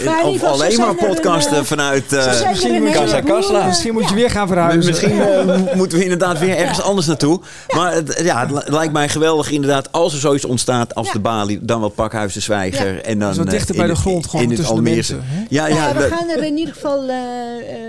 Maar 0.06 0.24
of 0.26 0.44
alleen 0.44 0.78
maar 0.78 0.90
een, 0.90 0.96
podcasten 0.96 1.58
eh, 1.58 1.64
vanuit 1.64 2.14
eh, 2.14 2.50
misschien 2.50 2.92
Casa 2.92 3.22
Casla. 3.22 3.60
eh, 3.60 3.66
Misschien 3.68 3.94
moet 3.94 4.04
je 4.04 4.10
ja. 4.10 4.16
weer 4.16 4.30
gaan 4.30 4.48
verhuizen. 4.48 4.92
Misschien 4.92 5.22
eh, 5.22 5.76
moeten 5.76 5.98
we 5.98 6.04
inderdaad 6.04 6.40
weer 6.40 6.58
ergens 6.58 6.82
anders 6.82 7.08
naartoe. 7.08 7.40
Maar 7.76 7.94
het, 7.94 8.20
ja, 8.24 8.40
het 8.48 8.52
li- 8.52 8.74
lijkt 8.74 8.94
mij 8.94 9.10
geweldig 9.10 9.41
inderdaad 9.50 9.92
als 9.92 10.14
er 10.14 10.20
zoiets 10.20 10.46
ontstaat 10.46 10.96
als 10.96 11.08
Ja. 11.08 11.14
de 11.14 11.20
Bali, 11.20 11.60
dan 11.62 11.80
wel 11.80 11.90
Pakhuis 11.90 12.34
de 12.34 12.40
Zwijger. 12.40 13.02
En 13.04 13.20
dan 13.20 13.34
Zo 13.34 13.44
eh, 13.44 13.50
dichter 13.50 13.70
in 13.76 13.78
bij 13.80 13.86
de 13.90 13.94
het- 13.94 14.02
grond, 14.02 14.26
gewoon 14.28 14.42
in 14.42 14.48
het 14.52 14.58
tussen 14.58 14.76
de 14.76 14.82
Almeerse. 14.82 15.14
mensen. 15.16 15.34
hè? 15.38 15.46
Ja, 15.50 15.68
Ja, 15.68 15.76
ja, 15.76 15.96
we 15.96 16.02
gaan 16.02 16.30
er 16.30 16.44
in 16.44 16.58
ieder 16.58 16.74
geval 16.74 17.10
eh, 17.10 17.14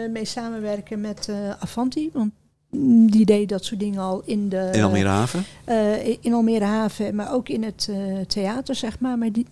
eh, 0.05 0.11
mee 0.11 0.25
samenwerken 0.25 1.01
met 1.01 1.27
eh, 1.29 1.35
Avanti. 1.59 2.11
Want 2.13 2.31
mm, 2.71 3.11
die 3.11 3.25
deed 3.25 3.49
dat 3.49 3.65
soort 3.65 3.81
dingen 3.81 4.01
al 4.01 4.23
in 4.25 4.49
de 4.49 4.69
in 4.73 4.83
Almere 4.83 5.09
Haven. 5.09 5.45
eh, 5.65 6.09
in 6.21 6.33
Almere 6.33 6.65
Haven, 6.65 7.15
maar 7.15 7.33
ook 7.35 7.49
in 7.49 7.63
het 7.65 7.89
eh, 7.91 7.97
theater, 8.27 8.75
zeg 8.75 8.99
maar. 8.99 9.19
Maar 9.19 9.33
die, 9.33 9.47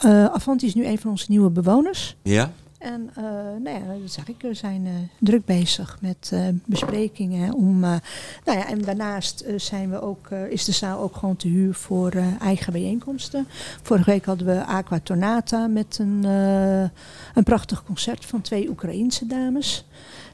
eh, 0.00 0.24
Avanti 0.24 0.66
is 0.66 0.74
nu 0.74 0.86
een 0.86 0.98
van 0.98 1.10
onze 1.10 1.26
nieuwe 1.28 1.50
bewoners. 1.50 2.16
Ja. 2.22 2.52
En 2.78 3.10
eh, 3.14 3.24
nou 3.62 3.68
ja, 3.68 4.00
dat 4.00 4.12
zeg 4.12 4.28
ik, 4.28 4.36
we 4.38 4.54
zijn 4.54 4.86
eh, 4.86 4.92
druk 5.20 5.44
bezig 5.44 5.98
met 6.00 6.30
eh, 6.32 6.48
besprekingen. 6.64 7.54
Om, 7.54 7.80
nou 7.80 8.00
ja, 8.44 8.66
en 8.68 8.82
daarnaast 8.82 9.44
zijn 9.56 9.90
we 9.90 10.00
ook, 10.00 10.30
is 10.30 10.64
de 10.64 10.72
zaal 10.72 11.00
ook 11.00 11.16
gewoon 11.16 11.36
te 11.36 11.48
huur 11.48 11.74
voor 11.74 12.12
eigen 12.40 12.72
bijeenkomsten. 12.72 13.46
Vorige 13.82 14.10
week 14.10 14.24
hadden 14.24 14.46
we 14.46 14.64
Aqua 14.64 15.00
Tornata 15.02 15.66
met 15.66 15.98
een, 15.98 16.24
een 17.34 17.44
prachtig 17.44 17.84
concert 17.84 18.24
van 18.24 18.40
twee 18.40 18.68
Oekraïense 18.68 19.26
dames. 19.26 19.84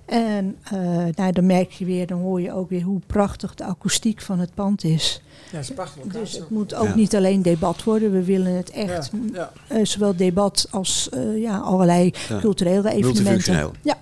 En 0.05 0.57
eh, 0.63 0.79
nou, 1.15 1.33
dan 1.33 1.47
merk 1.47 1.71
je 1.71 1.85
weer, 1.85 2.07
dan 2.07 2.19
hoor 2.21 2.41
je 2.41 2.53
ook 2.53 2.69
weer 2.71 2.83
hoe 2.83 3.01
prachtig 3.07 3.55
de 3.55 3.65
akoestiek 3.65 4.21
van 4.21 4.39
het 4.39 4.55
pand 4.55 4.85
is. 4.85 5.23
Ja, 5.51 5.57
het 5.59 5.69
is 5.69 5.75
prachtig. 5.75 6.03
Dus 6.03 6.33
het 6.33 6.51
moet 6.51 6.75
ook 6.75 6.87
Ja. 6.87 6.95
niet 6.95 7.17
alleen 7.17 7.43
debat 7.43 7.85
worden. 7.85 8.13
We 8.13 8.25
willen 8.25 8.53
het 8.57 8.71
echt, 8.71 9.11
Ja. 9.33 9.53
eh, 9.69 9.85
zowel 9.85 10.17
debat 10.17 10.67
als 10.71 11.09
eh, 11.09 11.41
ja, 11.41 11.59
allerlei 11.59 12.13
Ja. 12.29 12.39
culturele 12.41 12.91
evenementen. 12.93 13.71
Ja. 13.83 13.97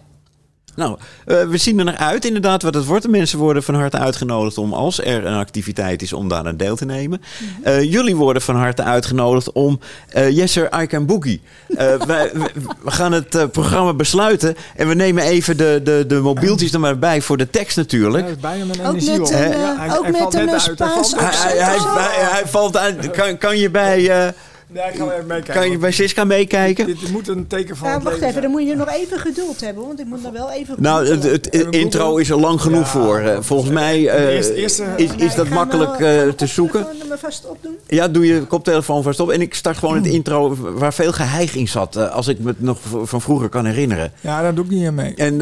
Nou, 0.80 0.96
eh, 1.26 1.42
we 1.42 1.56
zien 1.56 1.78
er 1.78 1.84
naar 1.84 1.96
uit 1.96 2.24
inderdaad 2.24 2.62
wat 2.62 2.74
het 2.74 2.84
wordt. 2.84 3.02
De 3.02 3.08
mensen 3.08 3.38
worden 3.38 3.62
van 3.62 3.74
harte 3.74 3.98
uitgenodigd 3.98 4.58
om, 4.58 4.72
als 4.72 5.00
er 5.04 5.26
een 5.26 5.34
activiteit 5.38 6.02
is, 6.02 6.12
om 6.12 6.28
daar 6.28 6.46
aan 6.46 6.56
deel 6.56 6.76
te 6.76 6.84
nemen. 6.84 7.20
Mhm. 7.38 7.68
Eh, 7.68 7.82
jullie 7.92 8.16
worden 8.16 8.42
van 8.42 8.56
harte 8.56 8.82
uitgenodigd 8.82 9.52
om 9.52 9.80
uh, 10.16 10.30
Yes 10.30 10.52
Sir, 10.52 10.68
I 10.82 10.86
Can 10.86 11.06
Boogie. 11.06 11.40
Eh, 11.68 11.94
wij, 12.06 12.30
we, 12.32 12.50
we 12.84 12.90
gaan 12.90 13.12
het 13.12 13.34
eh, 13.34 13.44
programma 13.52 13.92
besluiten 13.94 14.56
en 14.76 14.88
we 14.88 14.94
nemen 14.94 15.22
even 15.22 15.56
de, 15.56 15.80
de, 15.84 16.04
de 16.08 16.14
mobieltjes 16.20 16.72
er 16.72 16.80
maar 16.80 16.98
bij 16.98 17.20
voor 17.20 17.36
de 17.36 17.50
tekst 17.50 17.76
natuurlijk. 17.76 18.26
Ja, 18.42 18.50
Ook 18.52 18.94
energie 18.96 19.10
met 19.10 19.20
op. 19.20 19.26
een, 19.34 19.36
Hè? 19.38 19.46
Ja, 19.46 19.76
hij- 19.78 19.96
ook 19.98 20.02
hij 20.02 20.10
met 20.12 20.20
valt 20.20 20.34
een 20.34 20.44
net 20.44 20.68
uit, 20.68 20.78
hij 20.78 20.88
net 20.88 21.14
Hij, 21.16 22.24
hij, 22.30 22.42
valt 22.46 22.76
uit. 22.76 23.10
Kan, 23.10 23.38
kan 23.38 23.58
je 23.58 23.70
bij, 23.70 24.08
eh, 24.26 24.32
Nee, 24.72 24.82
ik 24.84 24.94
ga 24.98 25.04
wel 25.04 25.12
even 25.12 25.26
meekijken. 25.26 25.54
kan 25.54 25.70
je 25.70 25.78
bij 25.78 25.90
Siska 25.90 26.24
meekijken? 26.24 26.86
Dit, 26.86 27.00
dit 27.00 27.10
moet 27.10 27.28
een 27.28 27.46
teken 27.46 27.76
van 27.76 27.88
Ja, 27.88 27.94
het 27.94 28.02
wacht 28.02 28.14
leven 28.14 28.28
even, 28.30 28.42
dan 28.42 28.50
moet 28.50 28.66
je 28.68 28.74
nog 28.76 28.88
even 28.90 29.18
geduld 29.18 29.60
hebben, 29.60 29.86
want 29.86 30.00
ik 30.00 30.06
moet 30.06 30.24
er 30.24 30.32
wel 30.32 30.50
even. 30.50 30.74
Nou, 30.78 31.06
het, 31.06 31.46
intro 31.70 32.16
is 32.16 32.30
er 32.30 32.40
lang 32.40 32.60
genoeg 32.60 32.80
Ja, 32.80 32.86
voor. 33.00 33.18
Eh, 33.18 33.36
volgens 33.40 33.70
mij 33.70 34.08
eh, 34.08 34.24
eerste- 34.34 34.54
is, 34.62 34.80
is 34.96 35.10
ik 35.16 35.34
dat 35.36 35.48
makkelijk 35.48 36.00
eh, 36.00 36.28
te 36.28 36.46
zoeken. 36.46 36.86
me 37.08 37.18
vast 37.18 37.46
opdoen. 37.48 37.76
Ja, 37.86 38.08
doe 38.08 38.26
je 38.26 38.40
koptelefoon 38.46 39.02
vast 39.02 39.20
op. 39.20 39.30
En 39.30 39.40
ik 39.40 39.54
start 39.54 39.76
gewoon 39.78 39.96
het 39.96 40.06
intro 40.06 40.56
waar 40.74 40.94
veel 40.94 41.12
geheig 41.12 41.54
in 41.54 41.68
zat. 41.68 41.96
eh, 41.96 42.10
als 42.14 42.28
ik 42.28 42.38
me 42.38 42.48
het 42.48 42.60
nog 42.60 42.78
van 43.02 43.20
vroeger 43.20 43.48
kan 43.48 43.64
herinneren. 43.66 44.12
Ja, 44.20 44.42
daar 44.42 44.54
doe 44.54 44.64
ik 44.64 44.70
niet 44.70 44.86
aan 44.86 44.94
mee. 44.94 45.14
En 45.14 45.40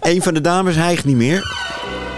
een 0.00 0.22
van 0.22 0.34
de 0.34 0.40
dames 0.40 0.76
hijgt 0.76 1.04
niet 1.04 1.16
meer. 1.16 1.52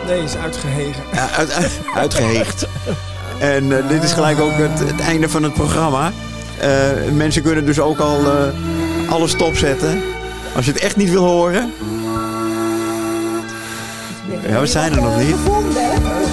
Nee, 0.06 0.22
is 0.22 0.36
uitgehegen. 0.36 1.02
Ja, 1.12 1.28
uit, 1.30 1.52
uit- 1.52 1.80
uitgeheegd. 1.94 2.66
En 3.39 3.76
eh, 3.76 3.89
dit 3.89 4.03
is 4.03 4.12
gelijk 4.12 4.41
ook 4.41 4.53
het, 4.53 4.78
het 4.78 5.01
einde 5.01 5.28
van 5.28 5.43
het 5.43 5.53
programma. 5.53 6.12
Eh, 6.59 6.70
mensen 7.12 7.43
kunnen 7.43 7.66
dus 7.66 7.80
ook 7.80 7.99
al 7.99 8.18
eh, 8.18 9.11
alles 9.11 9.30
stopzetten. 9.30 10.03
Als 10.55 10.64
je 10.64 10.72
het 10.72 10.80
echt 10.80 10.97
niet 10.97 11.11
wil 11.11 11.24
horen. 11.24 11.72
Ja, 14.49 14.61
we 14.61 14.66
zijn 14.66 14.93
er 14.93 15.03
nog 15.03 15.16
niet. 15.18 15.37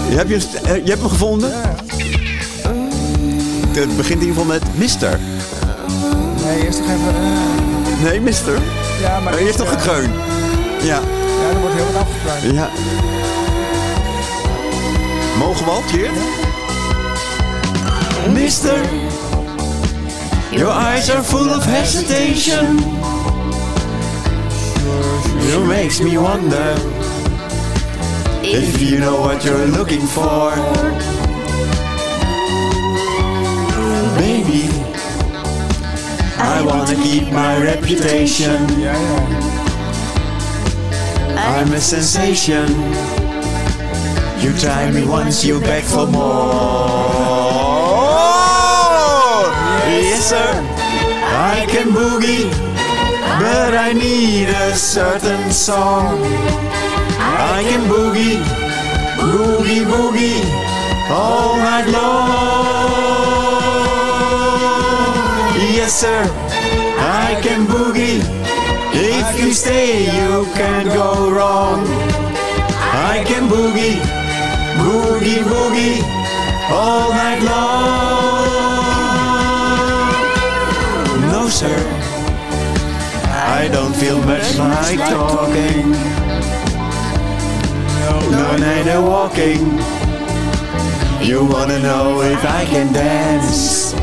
Je 0.10 0.16
hebt, 0.16 0.30
je, 0.30 0.38
je 0.64 0.89
hebt 0.89 0.99
hem 0.99 1.10
gevonden? 1.10 1.51
Het 3.72 3.97
begint 3.97 4.22
in 4.22 4.28
ieder 4.28 4.41
geval 4.43 4.45
met 4.45 4.64
Mister. 4.78 5.20
Nee, 6.45 6.66
eerst 6.66 6.80
nog 6.80 6.88
even... 6.88 7.14
Nee, 8.04 8.22
Mister. 8.22 8.58
ja, 9.01 9.20
maar 9.20 9.34
heeft 9.36 9.58
toch 9.58 9.72
eh, 9.72 9.82
gekreun? 9.82 10.12
Ja. 10.82 10.99
Ja, 11.41 11.49
er 11.54 11.60
wordt 11.60 11.76
heel 11.76 11.86
wat 11.86 12.01
afgekruid. 12.01 12.56
ja. 12.56 12.70
Mogen 15.38 15.66
we 15.66 15.72
al, 15.72 15.84
Tjeerd? 15.88 16.12
Mister, 18.32 18.78
your 20.51 20.69
eyes 20.69 21.09
are 21.09 21.24
full 21.24 21.49
of 21.49 21.63
hesitation. 21.63 22.78
You 25.49 25.65
makes 25.65 25.99
me 25.99 26.17
wonder 26.17 26.76
if 28.41 28.82
you 28.82 28.99
know 28.99 29.19
what 29.21 29.43
you're 29.43 29.67
looking 29.67 30.01
for. 30.01 30.51
Baby, 34.17 34.69
I 36.38 36.63
wanna 36.65 36.95
keep 36.95 37.32
my 37.32 37.61
reputation. 37.61 38.67
I'm 41.38 41.74
a 41.74 41.80
sensation. 41.80 42.67
You 44.39 44.53
try 44.57 44.91
me 44.91 45.05
once, 45.05 45.43
you 45.43 45.59
beg 45.59 45.84
for 45.84 46.07
more. 46.07 47.92
Sir. 50.24 50.55
I 51.36 51.65
can 51.67 51.89
boogie, 51.91 52.49
but 53.41 53.74
I 53.76 53.91
need 53.91 54.47
a 54.47 54.74
certain 54.74 55.51
song. 55.51 56.17
I 57.19 57.61
can 57.67 57.82
boogie, 57.91 58.39
boogie, 59.19 59.84
boogie 59.84 60.41
all 61.11 61.57
night 61.57 61.88
long. 61.91 62.63
Yes, 65.76 65.93
sir. 65.93 66.24
I 66.99 67.38
can 67.43 67.65
boogie. 67.67 68.24
If 68.93 69.38
you 69.38 69.51
stay, 69.51 70.05
you 70.05 70.45
can't 70.55 70.88
go 70.88 71.32
wrong. 71.32 71.86
I 73.11 73.24
can 73.28 73.49
boogie, 73.49 73.99
boogie, 74.86 75.43
boogie 75.51 76.01
all 76.71 77.09
night 77.09 77.41
long. 77.43 78.03
Feel 84.04 84.22
much 84.24 84.58
like 84.58 84.99
talking. 84.99 85.91
No, 88.32 88.58
neither 88.58 89.01
walking. 89.01 89.64
You 91.26 91.45
wanna 91.45 91.80
know 91.80 92.22
if 92.22 92.43
I 92.43 92.66
can 92.66 92.91
dance? 92.91 93.93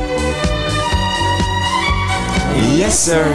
Yes, 2.81 2.99
sir. 2.99 3.27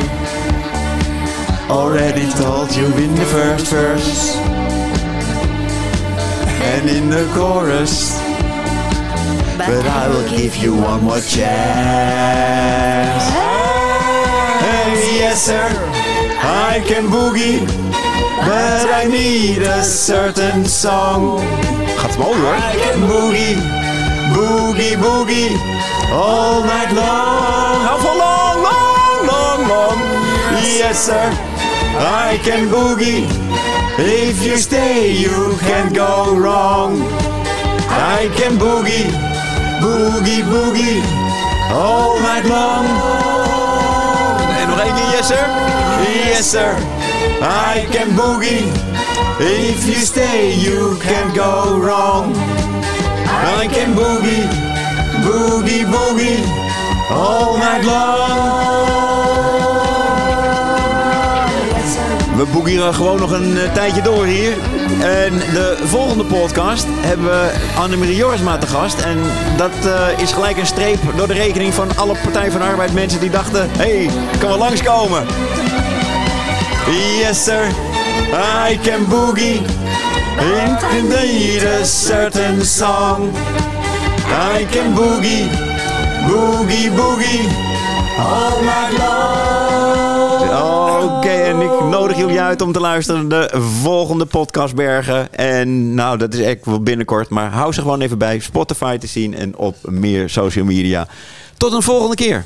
already 1.70 2.28
told 2.32 2.76
you 2.76 2.86
in 3.04 3.14
the 3.14 3.26
first 3.36 3.68
verse 3.68 4.36
and 6.72 6.90
in 6.90 7.10
the 7.10 7.26
chorus. 7.36 8.18
But 9.58 9.86
I 10.02 10.10
will 10.10 10.28
give 10.30 10.56
you 10.58 10.76
one 10.76 11.04
more 11.04 11.22
chance. 11.36 12.56
Hey, 14.66 15.20
yes, 15.20 15.44
sir, 15.46 16.05
I 16.48 16.80
can 16.86 17.08
boogie, 17.10 17.66
but 18.46 18.88
I 18.90 19.06
need 19.10 19.64
a 19.64 19.84
certain 19.84 20.66
song. 20.66 21.40
Gaat 21.98 22.18
mooi 22.18 22.38
hoor. 22.38 22.56
I 22.56 22.76
can 22.84 23.00
boogie, 23.10 23.56
boogie, 24.36 24.96
boogie, 24.98 25.52
all 26.12 26.64
night 26.64 26.92
long. 26.92 27.84
Nou, 27.86 28.00
voor 28.00 28.16
long, 28.16 28.62
long, 28.62 29.26
long, 29.32 29.68
long. 29.68 29.98
Yes, 30.62 31.06
sir, 31.06 31.32
I 32.30 32.40
can 32.44 32.70
boogie. 32.70 33.26
If 33.98 34.46
you 34.46 34.58
stay, 34.58 35.12
you 35.12 35.58
can't 35.60 35.96
go 35.96 36.36
wrong. 36.38 37.02
I 37.90 38.30
can 38.36 38.58
boogie, 38.58 39.10
boogie, 39.82 40.44
boogie, 40.44 41.02
all 41.72 42.20
night 42.20 42.48
long. 42.48 42.86
En 44.60 44.68
nog 44.68 44.80
één 44.80 45.05
yes 45.30 45.34
sir? 45.34 45.48
Yes 46.30 46.52
sir, 46.52 46.76
I 47.42 47.88
can 47.92 48.10
boogie. 48.12 48.70
If 49.40 49.88
you 49.88 49.96
stay, 49.96 50.54
you 50.54 50.98
can't 51.02 51.36
go 51.36 51.80
wrong. 51.80 52.34
I 52.36 53.68
can 53.72 53.96
boogie, 53.96 54.46
boogie, 55.26 55.86
boogie, 55.86 56.46
all 57.10 57.58
night 57.58 57.84
long. 57.86 59.05
We 62.38 62.46
boekieren 62.52 62.94
gewoon 62.94 63.20
nog 63.20 63.32
een 63.32 63.58
eh, 63.58 63.74
tijdje 63.74 64.02
door 64.02 64.26
hier. 64.26 64.54
En 65.00 65.38
de 65.38 65.78
volgende 65.84 66.24
podcast 66.24 66.86
hebben 66.90 67.26
we 67.26 67.52
Annemarie 67.78 68.16
Jorisma 68.16 68.58
te 68.58 68.68
gast. 68.68 69.02
En 69.02 69.18
dat 69.58 69.72
eh, 69.86 70.20
is 70.20 70.32
gelijk 70.32 70.58
een 70.58 70.66
streep 70.66 71.00
door 71.16 71.28
de 71.28 71.34
rekening 71.34 71.74
van 71.74 71.98
alle 71.98 72.16
Partij 72.24 72.52
van 72.52 72.62
Arbeid 72.62 72.94
mensen 72.94 73.20
die 73.20 73.30
dachten... 73.30 73.70
Hé, 73.72 74.06
hey, 74.06 74.10
kan 74.40 74.50
wel 74.50 74.58
langskomen. 74.58 75.26
Yes 77.20 77.44
sir, 77.44 77.68
I 78.70 78.80
can 78.82 79.06
boogie. 79.10 79.62
Indeed 80.98 81.64
a 81.64 81.84
certain 81.84 82.66
song. 82.66 83.32
I 84.58 84.66
can 84.72 84.94
boogie, 84.94 85.50
boogie, 86.28 86.92
boogie. 86.92 87.48
All 88.18 88.62
night 88.62 88.98
long. 88.98 89.55
En 91.26 91.62
ik 91.62 91.80
nodig 91.80 92.18
jullie 92.18 92.42
uit 92.42 92.62
om 92.62 92.72
te 92.72 92.80
luisteren 92.80 93.28
naar 93.28 93.48
de 93.48 93.62
volgende 93.62 94.26
podcast 94.26 94.76
Bergen. 94.76 95.34
En 95.34 95.94
nou, 95.94 96.18
dat 96.18 96.34
is 96.34 96.40
echt 96.40 96.66
wel 96.66 96.82
binnenkort. 96.82 97.30
Maar 97.30 97.52
hou 97.52 97.74
ze 97.74 97.82
gewoon 97.82 98.02
even 98.02 98.18
bij. 98.18 98.40
Spotify 98.40 98.98
te 98.98 99.08
zien 99.08 99.36
en 99.36 99.58
op 99.58 99.76
meer 99.82 100.30
social 100.30 100.66
media. 100.66 101.08
Tot 101.58 101.74
een 101.74 101.82
volgende 101.82 102.16
keer. 102.16 102.46